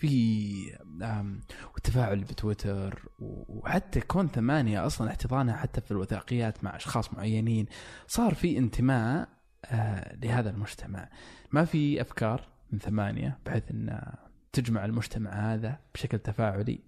في 0.00 0.76
آم، 1.02 1.40
والتفاعل 1.74 2.24
بتويتر 2.24 3.08
وحتى 3.48 4.00
كون 4.00 4.28
ثمانية 4.28 4.86
أصلا 4.86 5.10
احتضانها 5.10 5.56
حتى 5.56 5.80
في 5.80 5.90
الوثائقيات 5.90 6.64
مع 6.64 6.76
أشخاص 6.76 7.14
معينين 7.14 7.66
صار 8.06 8.34
في 8.34 8.58
انتماء 8.58 9.28
آه، 9.64 10.16
لهذا 10.16 10.50
المجتمع. 10.50 11.08
ما 11.52 11.64
في 11.64 12.00
أفكار 12.00 12.48
من 12.72 12.78
ثمانية 12.78 13.38
بحيث 13.46 13.70
أن 13.70 14.14
تجمع 14.52 14.84
المجتمع 14.84 15.30
هذا 15.30 15.78
بشكل 15.94 16.18
تفاعلي؟ 16.18 16.80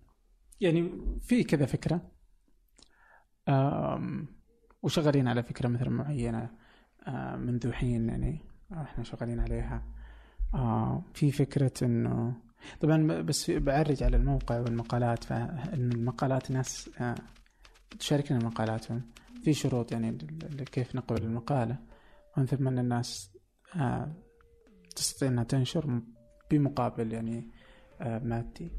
يعني 0.61 0.91
في 1.21 1.45
كذا 1.45 1.67
فكرة. 1.67 2.11
آم، 3.49 4.27
وشغالين 4.83 5.29
على 5.29 5.43
فكرة 5.43 5.69
مثلا 5.69 5.91
معينة 5.91 6.51
آه، 7.07 7.37
منذ 7.37 7.73
حين 7.73 8.09
يعني 8.09 8.41
إحنا 8.73 9.05
شغالين 9.05 9.41
عليها. 9.41 9.83
آه، 10.55 11.05
في 11.15 11.33
فكرة 11.33 11.73
إنه 11.83 12.43
طبعا 12.81 13.23
بس 13.23 13.51
بعرج 13.51 14.03
على 14.03 14.17
الموقع 14.17 14.61
والمقالات 14.61 15.25
فإن 15.25 15.93
المقالات 15.93 16.51
ناس 16.51 16.91
آه، 17.01 17.15
تشاركنا 17.99 18.39
مقالاتهم 18.39 19.03
في 19.43 19.53
شروط 19.53 19.93
يعني 19.93 20.19
كيف 20.73 20.97
نقبل 20.97 21.23
المقالة. 21.23 21.77
ومن 22.37 22.47
ثم 22.47 22.69
إن 22.69 22.79
الناس 22.79 23.31
آه، 23.77 24.13
تستطيع 24.97 25.29
إنها 25.29 25.45
تنشر 25.45 26.01
بمقابل 26.51 27.13
يعني 27.13 27.51
آه، 28.01 28.19
مادي. 28.19 28.73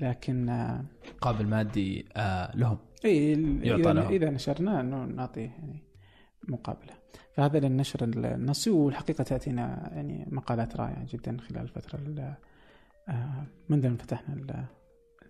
لكن 0.00 0.48
آه، 0.48 0.84
قابل 1.20 1.46
مادي 1.46 2.08
لهم. 2.54 2.78
إي 3.04 3.32
يعطى 3.62 3.92
لهم. 3.92 4.12
إذا 4.12 4.30
نشرنا 4.30 4.80
إنه 4.80 5.04
نعطيه 5.04 5.40
يعني 5.40 5.82
مقابلة. 6.48 6.92
فهذا 7.32 7.58
للنشر 7.58 8.04
النصي 8.04 8.70
والحقيقة 8.70 9.24
تأتينا 9.24 9.90
يعني 9.92 10.26
مقالات 10.30 10.76
رائعة 10.76 11.06
جدا 11.12 11.36
خلال 11.40 11.62
الفترة 11.62 11.98
آه، 13.10 13.46
منذ 13.68 13.86
ان 13.86 13.96
فتحنا 13.96 14.34
ال- 14.34 14.64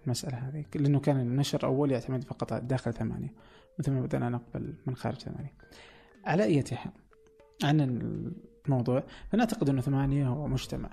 المسألة 0.05 0.37
هذه؟ 0.39 0.65
لأنه 0.75 1.01
كان 1.01 1.21
النشر 1.21 1.59
الأول 1.59 1.91
يعتمد 1.91 2.25
فقط 2.25 2.53
على 2.53 2.63
داخل 2.63 2.93
ثمانية 2.93 3.35
من 3.79 3.85
ثم 3.85 4.01
بدأنا 4.01 4.29
نقبل 4.29 4.75
من 4.87 4.97
خارج 4.97 5.19
ثمانية. 5.19 5.55
على 6.25 6.45
أي 6.45 6.65
حال 6.73 6.93
عن 7.65 7.81
الموضوع 7.81 9.03
فنعتقد 9.33 9.69
أنه 9.69 9.81
ثمانية 9.81 10.29
هو 10.29 10.47
مجتمع. 10.47 10.91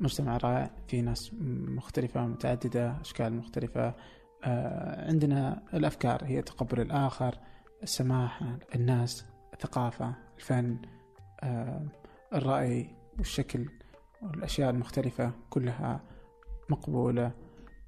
مجتمع 0.00 0.36
رائع 0.36 0.70
في 0.88 1.02
ناس 1.02 1.30
مختلفة 1.68 2.26
متعددة 2.26 3.00
أشكال 3.00 3.32
مختلفة. 3.34 3.94
آه، 4.44 5.08
عندنا 5.10 5.62
الأفكار 5.74 6.24
هي 6.24 6.42
تقبل 6.42 6.80
الآخر 6.80 7.38
السماحه 7.82 8.58
الناس 8.74 9.24
الثقافة 9.54 10.14
الفن 10.36 10.78
آه، 11.42 11.86
الرأي 12.34 12.90
والشكل 13.18 13.68
والأشياء 14.22 14.70
المختلفة 14.70 15.32
كلها. 15.50 16.00
مقبولة 16.70 17.32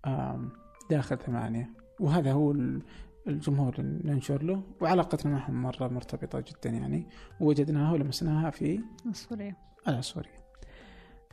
آم، 0.06 0.48
داخل 0.90 1.18
ثمانية. 1.18 1.70
وهذا 2.00 2.32
هو 2.32 2.50
ال- 2.52 2.82
الجمهور 3.28 3.74
اللي 3.78 4.12
ننشر 4.12 4.42
له. 4.42 4.62
وعلاقتنا 4.80 5.32
معهم 5.32 5.62
مرة 5.62 5.88
مرتبطة 5.88 6.40
جدا 6.40 6.70
يعني. 6.70 7.06
ووجدناها 7.40 7.92
ولمسناها 7.92 8.50
في 8.50 8.80
السورية 9.06 9.56
العنصرية 9.88 10.46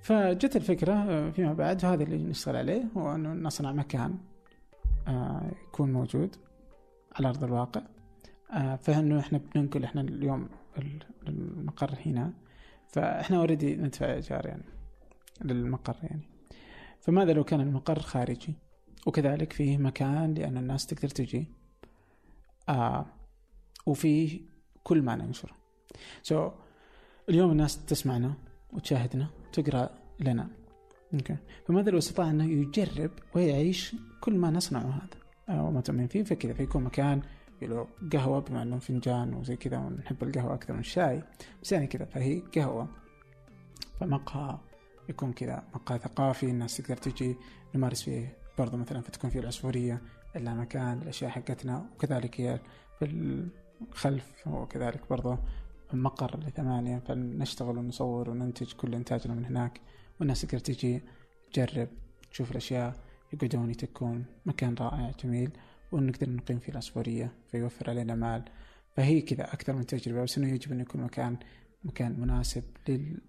فجت 0.01 0.55
الفكرة 0.55 0.93
آه، 0.93 1.29
فيما 1.29 1.53
بعد 1.53 1.85
هذا 1.85 2.03
اللي 2.03 2.17
نشتغل 2.17 2.55
عليه 2.55 2.83
هو 2.97 3.15
أنه 3.15 3.33
نصنع 3.33 3.71
مكان 3.71 4.17
آه، 5.07 5.51
يكون 5.67 5.93
موجود 5.93 6.35
على 7.15 7.27
أرض 7.29 7.43
الواقع. 7.43 7.81
آه، 8.53 8.75
فإنه 8.75 9.19
إحنا 9.19 9.37
بننقل 9.55 9.83
إحنا 9.83 10.01
اليوم 10.01 10.49
ال- 10.77 11.03
المقر 11.27 11.95
هنا. 12.05 12.33
فإحنا 12.87 13.37
اوريدي 13.37 13.75
ندفع 13.75 14.13
إيجار 14.13 14.45
يعني 14.45 14.63
للمقر 15.41 15.95
يعني. 16.03 16.21
فماذا 17.03 17.33
لو 17.33 17.43
كان 17.43 17.61
المقر 17.61 17.99
خارجي؟ 17.99 18.53
وكذلك 19.07 19.53
فيه 19.53 19.77
مكان 19.77 20.33
لأن 20.33 20.57
الناس 20.57 20.85
تقدر 20.87 21.09
تجي. 21.09 21.47
آه 22.69 23.05
وفيه 23.85 24.41
كل 24.83 25.01
ما 25.01 25.15
ننشره 25.15 25.51
so, 26.29 26.51
اليوم 27.29 27.51
الناس 27.51 27.85
تسمعنا 27.85 28.33
وتشاهدنا 28.73 29.27
تقرا 29.53 29.89
لنا. 30.19 30.49
أوكي 31.13 31.37
فماذا 31.67 31.91
لو 31.91 31.97
استطاع 31.97 32.29
أنه 32.29 32.45
يجرب 32.45 33.11
ويعيش 33.35 33.95
كل 34.21 34.35
ما 34.35 34.51
نصنعه 34.51 34.81
هذا؟ 34.81 35.19
آه، 35.49 35.63
وما 35.63 35.81
تؤمن 35.81 36.07
فيه 36.07 36.23
فكذا. 36.23 36.53
فيكون 36.53 36.83
مكان 36.83 37.21
له 37.61 37.87
قهوة 38.13 38.39
بما 38.39 38.61
انه 38.61 38.79
فنجان 38.79 39.33
وزي 39.33 39.55
كذا 39.55 39.77
ونحب 39.77 40.23
القهوة 40.23 40.53
أكثر 40.53 40.73
من 40.73 40.79
الشاي. 40.79 41.23
بس 41.61 41.71
يعني 41.71 41.87
كذا 41.87 42.05
فهي 42.05 42.39
قهوة. 42.39 42.87
فمقهى. 43.99 44.57
يكون 45.09 45.33
كذا 45.33 45.63
مقهى 45.73 45.99
ثقافي 45.99 46.45
الناس 46.45 46.77
تقدر 46.77 46.97
تجي 46.97 47.35
نمارس 47.75 48.03
فيه 48.03 48.37
برضه 48.57 48.77
مثلا 48.77 49.01
فتكون 49.01 49.29
فيه 49.29 49.39
العصفورية 49.39 50.01
الا 50.35 50.53
مكان 50.53 51.01
الأشياء 51.01 51.31
حقتنا 51.31 51.89
وكذلك 51.95 52.41
هي 52.41 52.59
في 52.99 53.05
الخلف 53.91 54.47
وكذلك 54.47 55.09
برضه 55.09 55.39
مقر 55.93 56.39
لثمانية 56.39 56.99
فنشتغل 56.99 57.77
ونصور 57.77 58.29
وننتج 58.29 58.73
كل 58.73 58.95
إنتاجنا 58.95 59.33
من 59.33 59.45
هناك 59.45 59.81
والناس 60.19 60.41
تقدر 60.41 60.59
تجي 60.59 61.01
تجرب 61.53 61.87
تشوف 62.31 62.51
الأشياء 62.51 62.93
يقعدون 63.33 63.71
يتكون 63.71 64.25
مكان 64.45 64.75
رائع 64.75 65.11
جميل 65.23 65.51
ونقدر 65.91 66.29
نقيم 66.29 66.59
فيه 66.59 66.71
العصفورية 66.71 67.31
فيوفر 67.51 67.89
علينا 67.89 68.15
مال. 68.15 68.43
فهي 68.95 69.21
كذا 69.21 69.53
أكثر 69.53 69.73
من 69.73 69.85
تجربة 69.85 70.23
بس 70.23 70.37
إنه 70.37 70.53
يجب 70.53 70.71
أن 70.71 70.79
يكون 70.79 71.01
مكان 71.01 71.37
مكان 71.83 72.19
مناسب 72.19 72.63
لل 72.89 73.21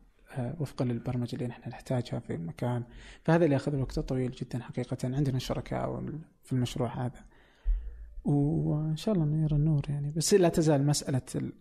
وفقا 0.61 0.85
للبرمجة 0.85 1.35
اللي 1.35 1.47
نحن 1.47 1.71
نحتاجها 1.71 2.19
في 2.19 2.35
المكان. 2.35 2.85
فهذا 3.25 3.45
اللي 3.45 3.57
أخذ 3.57 3.77
وقت 3.77 3.99
طويل 3.99 4.31
جدا 4.31 4.59
حقيقة 4.63 4.97
عندنا 5.05 5.39
شركاء 5.39 6.03
في 6.43 6.53
المشروع 6.53 7.07
هذا. 7.07 7.25
وإن 8.25 8.97
شاء 8.97 9.15
الله 9.15 9.25
نرى 9.25 9.57
النور 9.57 9.83
يعني. 9.89 10.13
بس 10.17 10.35
لا 10.35 10.49
تزال 10.49 10.93
ال- 11.37 11.53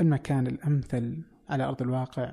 المكان 0.00 0.46
الأمثل 0.46 1.22
على 1.48 1.64
أرض 1.64 1.82
الواقع 1.82 2.32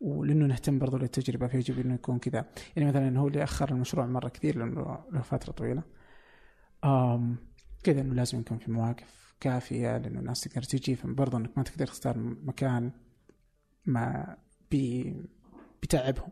ولأنه 0.00 0.46
نهتم 0.46 0.78
برضو 0.78 0.96
للتجربة 0.96 1.46
فيجب 1.46 1.78
أنه 1.80 1.94
يكون 1.94 2.18
كذا. 2.18 2.44
يعني 2.76 2.88
مثلا 2.88 3.18
هو 3.18 3.28
اللي 3.28 3.42
أخر 3.44 3.70
المشروع 3.70 4.06
مرة 4.06 4.28
كثير 4.28 4.58
لأنه 4.58 4.98
له 5.12 5.20
فترة 5.20 5.52
طويلة. 5.52 5.82
آم 6.84 7.36
كذا 7.82 8.00
إنه 8.00 8.14
لازم 8.14 8.40
يكون 8.40 8.58
في 8.58 8.70
مواقف 8.70 9.34
كافية 9.40 9.98
لأنه 9.98 10.20
الناس 10.20 10.40
تقدر 10.40 10.62
تجي 10.62 10.96
فبرضه 10.96 11.38
إنك 11.38 11.50
ما 11.58 11.62
تقدر 11.62 11.86
تختار 11.86 12.18
مكان 12.18 12.92
ما 13.86 14.36
بي 14.70 15.14
بيتعبهم. 15.82 16.28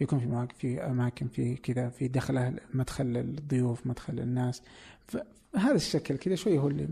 بيكون 0.00 0.18
في 0.18 0.26
مواقف 0.26 0.56
في 0.58 0.80
أماكن 0.80 1.28
في 1.28 1.56
كذا 1.56 1.88
في 1.88 2.08
دخله 2.08 2.54
مدخل 2.74 3.16
الضيوف 3.16 3.86
مدخل 3.86 4.20
الناس 4.20 4.62
فهذا 5.06 5.74
الشكل 5.74 6.16
كذا 6.16 6.34
شوي 6.34 6.58
هو 6.58 6.68
اللي 6.68 6.88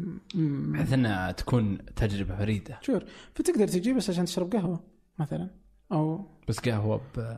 بحيث 0.73 0.93
إنها 0.93 1.33
تكون 1.33 1.79
تجربة 1.97 2.37
فريدة. 2.37 2.79
شور 2.83 3.05
فتقدر 3.35 3.69
تجي 3.69 3.93
بس 3.93 4.11
عشان 4.11 4.25
تشرب 4.25 4.53
قهوة 4.53 4.81
مثلا. 5.19 5.51
أو 5.93 6.27
بس 6.49 6.59
قهوة 6.59 7.01
ب 7.17 7.37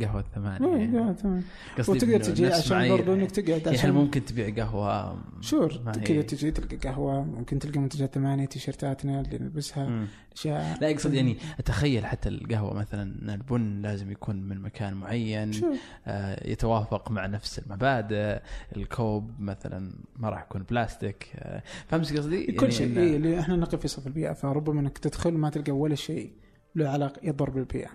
قهوة 0.00 0.20
إيه، 0.20 0.26
ثمانية 0.34 0.98
قهوة 0.98 1.12
تمام 1.12 1.42
قصدي 1.78 1.92
وتقدر 1.92 2.14
إنه 2.16 2.24
تجي 2.24 2.46
عشان. 2.46 2.88
برضو 2.88 3.14
إنك 3.14 3.30
تقعد 3.30 3.48
يعني 3.48 3.78
عشان 3.78 3.90
ممكن 3.90 4.24
تبيع 4.24 4.64
قهوة؟ 4.64 5.18
شور. 5.40 5.92
كذا 6.04 6.22
تجي 6.22 6.50
تلقى 6.50 6.76
قهوة. 6.76 7.24
ممكن 7.24 7.58
تلقى 7.58 7.78
منتجات 7.80 8.14
ثمانية 8.14 8.46
تيشيرتاتنا 8.46 9.20
اللي 9.20 9.38
نلبسها. 9.38 10.06
أشياء 10.36 10.78
لا 10.80 10.90
اقصد 10.90 11.14
يعني 11.14 11.36
أتخيل 11.58 12.06
حتى 12.06 12.28
القهوة 12.28 12.74
مثلا 12.74 13.34
البن 13.34 13.82
لازم 13.82 14.10
يكون 14.10 14.36
من 14.42 14.60
مكان 14.60 14.94
معين. 14.94 15.52
شور. 15.52 15.76
آه، 16.06 16.50
يتوافق 16.50 17.10
مع 17.10 17.26
نفس 17.26 17.58
المبادئ. 17.58 18.38
الكوب 18.76 19.30
مثلا 19.38 19.92
ما 20.16 20.28
راح 20.28 20.42
يكون 20.42 20.62
بلاستيك. 20.62 21.26
آه، 21.36 21.62
فهمت 21.88 22.16
قصدي؟ 22.16 22.52
كل 22.52 22.72
شيء. 22.72 22.94
إن- 22.94 22.98
إيه 22.98 23.16
اللي 23.16 23.40
إحنا 23.40 23.56
نقف 23.56 23.80
في 23.80 23.88
صف 23.88 24.06
البيئة 24.06 24.32
فربما 24.32 24.80
إنك 24.80 24.98
تدخل 24.98 25.32
ما 25.32 25.50
تلقى 25.50 25.72
ولا 25.72 25.94
شيء 25.94 26.32
له 26.76 26.88
علاقة 26.88 27.20
يضر 27.22 27.50
بالبيئة. 27.50 27.90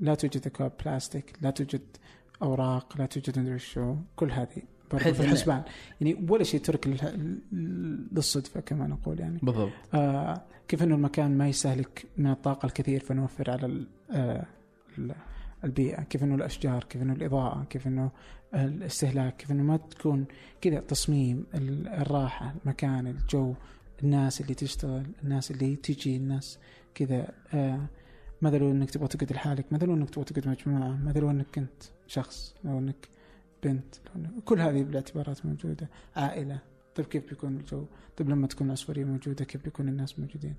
لا 0.00 0.14
توجد 0.14 0.46
اكواب 0.46 0.72
بلاستيك 0.84 1.32
لا 1.42 1.50
توجد 1.50 1.80
أوراق 2.42 2.98
لا 2.98 3.06
توجد 3.06 3.38
مدري 3.38 3.58
شو 3.58 3.94
كل 4.16 4.30
هذه 4.30 4.62
بحيث 4.92 5.14
في 5.16 5.22
الحسبان. 5.22 5.62
يعني 6.00 6.26
ولا 6.30 6.44
شيء 6.44 6.60
ترك 6.60 6.86
لل- 6.86 7.38
للصدفه 8.12 8.60
كما 8.60 8.86
نقول 8.86 9.20
يعني. 9.20 9.38
بالضبط. 9.42 9.72
آه 9.94 10.42
كيف 10.68 10.82
إنه 10.82 10.94
المكان 10.94 11.38
ما 11.38 11.48
يستهلك 11.48 12.06
من 12.18 12.26
الطاقة 12.30 12.66
الكثير 12.66 13.00
فنوفر 13.00 13.50
على 13.50 13.86
آه 14.10 14.46
ال- 14.98 15.14
البيئة. 15.64 16.02
كيف 16.02 16.22
إنه 16.24 16.34
الأشجار 16.34 16.84
كيف 16.84 17.02
إنه 17.02 17.12
الإضاءة 17.12 17.64
كيف 17.70 17.86
إنه 17.86 18.10
الاستهلاك 18.54 19.36
كيف 19.36 19.50
إنه 19.52 19.62
ما 19.62 19.76
تكون 19.76 20.24
كذا 20.60 20.80
تصميم 20.80 21.46
ال- 21.54 21.88
الراحة 21.88 22.54
المكان 22.64 23.06
الجو 23.06 23.54
الناس 24.02 24.40
اللي 24.40 24.54
تشتغل 24.54 25.06
الناس 25.24 25.50
اللي 25.50 25.76
تجي 25.76 26.16
الناس 26.16 26.58
كذا. 26.94 27.28
آه 27.54 27.86
ماذا 28.42 28.58
لو 28.58 28.70
إنك 28.70 28.90
تبغى 28.90 29.08
تقعد 29.08 29.32
لحالك 29.32 29.72
ماذا 29.72 29.86
لو 29.86 29.94
إنك 29.94 30.10
تبغى 30.10 30.24
تقعد 30.24 30.48
مجموعة 30.48 30.88
ماذا 30.96 31.20
لو 31.20 31.30
إنك 31.30 31.58
أنت 31.58 31.82
شخص 32.06 32.54
لو 32.64 32.78
إنك 32.78 33.08
بنت. 33.64 33.94
لو 34.16 34.22
إنك- 34.24 34.42
كل 34.44 34.60
هذه 34.60 34.82
بالاعتبارات 34.82 35.46
موجودة 35.46 35.88
عائلة. 36.16 36.58
طيب 36.94 37.06
كيف 37.06 37.28
بيكون 37.28 37.56
الجو؟ 37.56 37.86
طيب 38.16 38.28
لما 38.30 38.46
تكون 38.46 38.66
العصفورية 38.66 39.04
موجودة 39.04 39.44
كيف 39.44 39.64
بيكون 39.64 39.88
الناس 39.88 40.18
موجودين؟ 40.18 40.54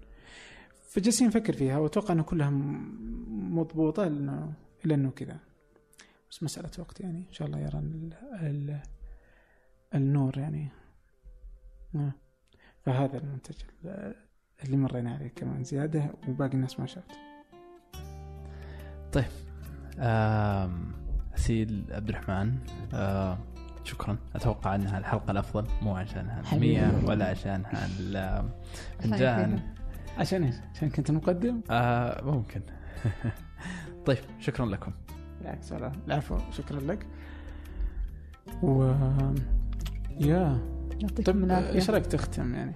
فجالسين 0.90 1.28
نفكر 1.28 1.54
فيها 1.54 1.78
وأتوقع 1.78 2.14
انه 2.14 2.24
كلها 2.24 2.50
مضبوطة 3.30 4.04
لأنه 4.04 4.54
الا 4.86 4.96
إنه 4.96 5.10
كذا. 5.12 5.40
بس 6.32 6.44
مسألة 6.44 6.72
وقت 6.80 7.00
يعني 7.02 7.18
إن 7.18 7.34
شاء 7.34 7.48
الله 7.48 7.60
يرى 7.60 7.80
ال 7.80 8.14
ال 8.42 8.80
النور 9.96 10.38
يعني. 10.38 10.68
آه. 11.96 12.12
فهذا 12.86 13.18
المنتج 13.18 13.56
ال- 13.86 14.16
اللي 14.64 14.78
مرينا 14.78 15.14
عليه 15.16 15.28
كمان 15.28 15.64
زيادة 15.64 16.12
وباقي 16.28 16.54
الناس 16.54 16.80
ما 16.80 16.86
شافت 16.86 17.12
آم، 20.00 20.92
أسيل 21.38 21.84
عبد 21.92 22.10
الرحمن 22.10 22.56
آه، 22.94 23.38
شكرا. 23.84 24.18
أتوقع 24.36 24.76
أنها 24.76 24.98
الحلقة 25.00 25.32
الأفضل 25.32 25.68
مو 25.82 25.96
عشانها. 25.96 26.42
المية 26.54 27.02
ولا 27.06 27.26
عشانها 27.30 27.88
الفنجان 29.00 29.60
عشان 30.20 30.44
إيش؟ 30.44 30.56
عشان 30.76 30.90
كنت 30.90 31.12
مقدم؟ 31.12 31.62
آه 31.72 32.24
ممكن. 32.26 32.62
طيب 34.06 34.18
شكرا 34.40 34.66
لكم. 34.66 34.92
بالعكس 35.40 35.72
ولا 35.72 35.92
العفو 36.08 36.38
شكرا 36.52 36.80
لك. 36.80 37.06
و 38.64 38.84
يا. 40.20 40.60
يعطيكم 41.02 41.24
طيب 41.24 41.44
العافية. 41.44 41.74
إيش 41.74 41.90
رأيك 41.90 42.06
تختم 42.06 42.56
يعني؟ 42.56 42.74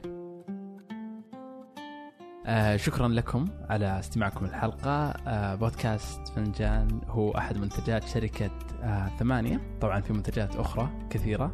آه 2.52 2.78
شكرا 2.78 3.08
لكم 3.08 3.46
على 3.70 4.00
استماعكم 4.00 4.46
الحلقة 4.46 5.10
آه 5.28 5.56
بودكاست 5.56 6.28
فنجان 6.36 7.02
هو 7.08 7.32
أحد 7.32 7.58
منتجات 7.58 8.08
شركة 8.08 8.52
آه 8.84 9.12
ثمانية. 9.20 9.62
طبعا 9.82 10.02
في 10.02 10.14
منتجات 10.14 10.56
أخرى 10.56 10.90
كثيرة. 11.10 11.52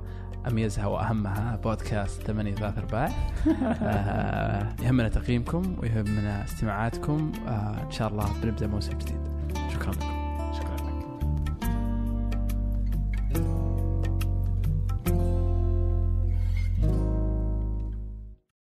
أميزها 0.47 0.85
وأهمها 0.85 1.55
بودكاست 1.55 2.21
ثمانية 2.21 2.55
ثلاث 2.55 2.77
أرباع. 2.77 3.07
آه 3.81 4.75
يهمنا 4.83 5.09
تقييمكم 5.09 5.75
ويهمنا 5.79 6.43
استماعاتكم. 6.43 7.31
آه 7.47 7.83
إن 7.85 7.91
شاء 7.91 8.07
الله 8.07 8.25
بنبدأ 8.41 8.67
موسم 8.67 8.97
جديد 8.97 9.19
شكرا 9.73 9.91
لكم. 9.91 10.16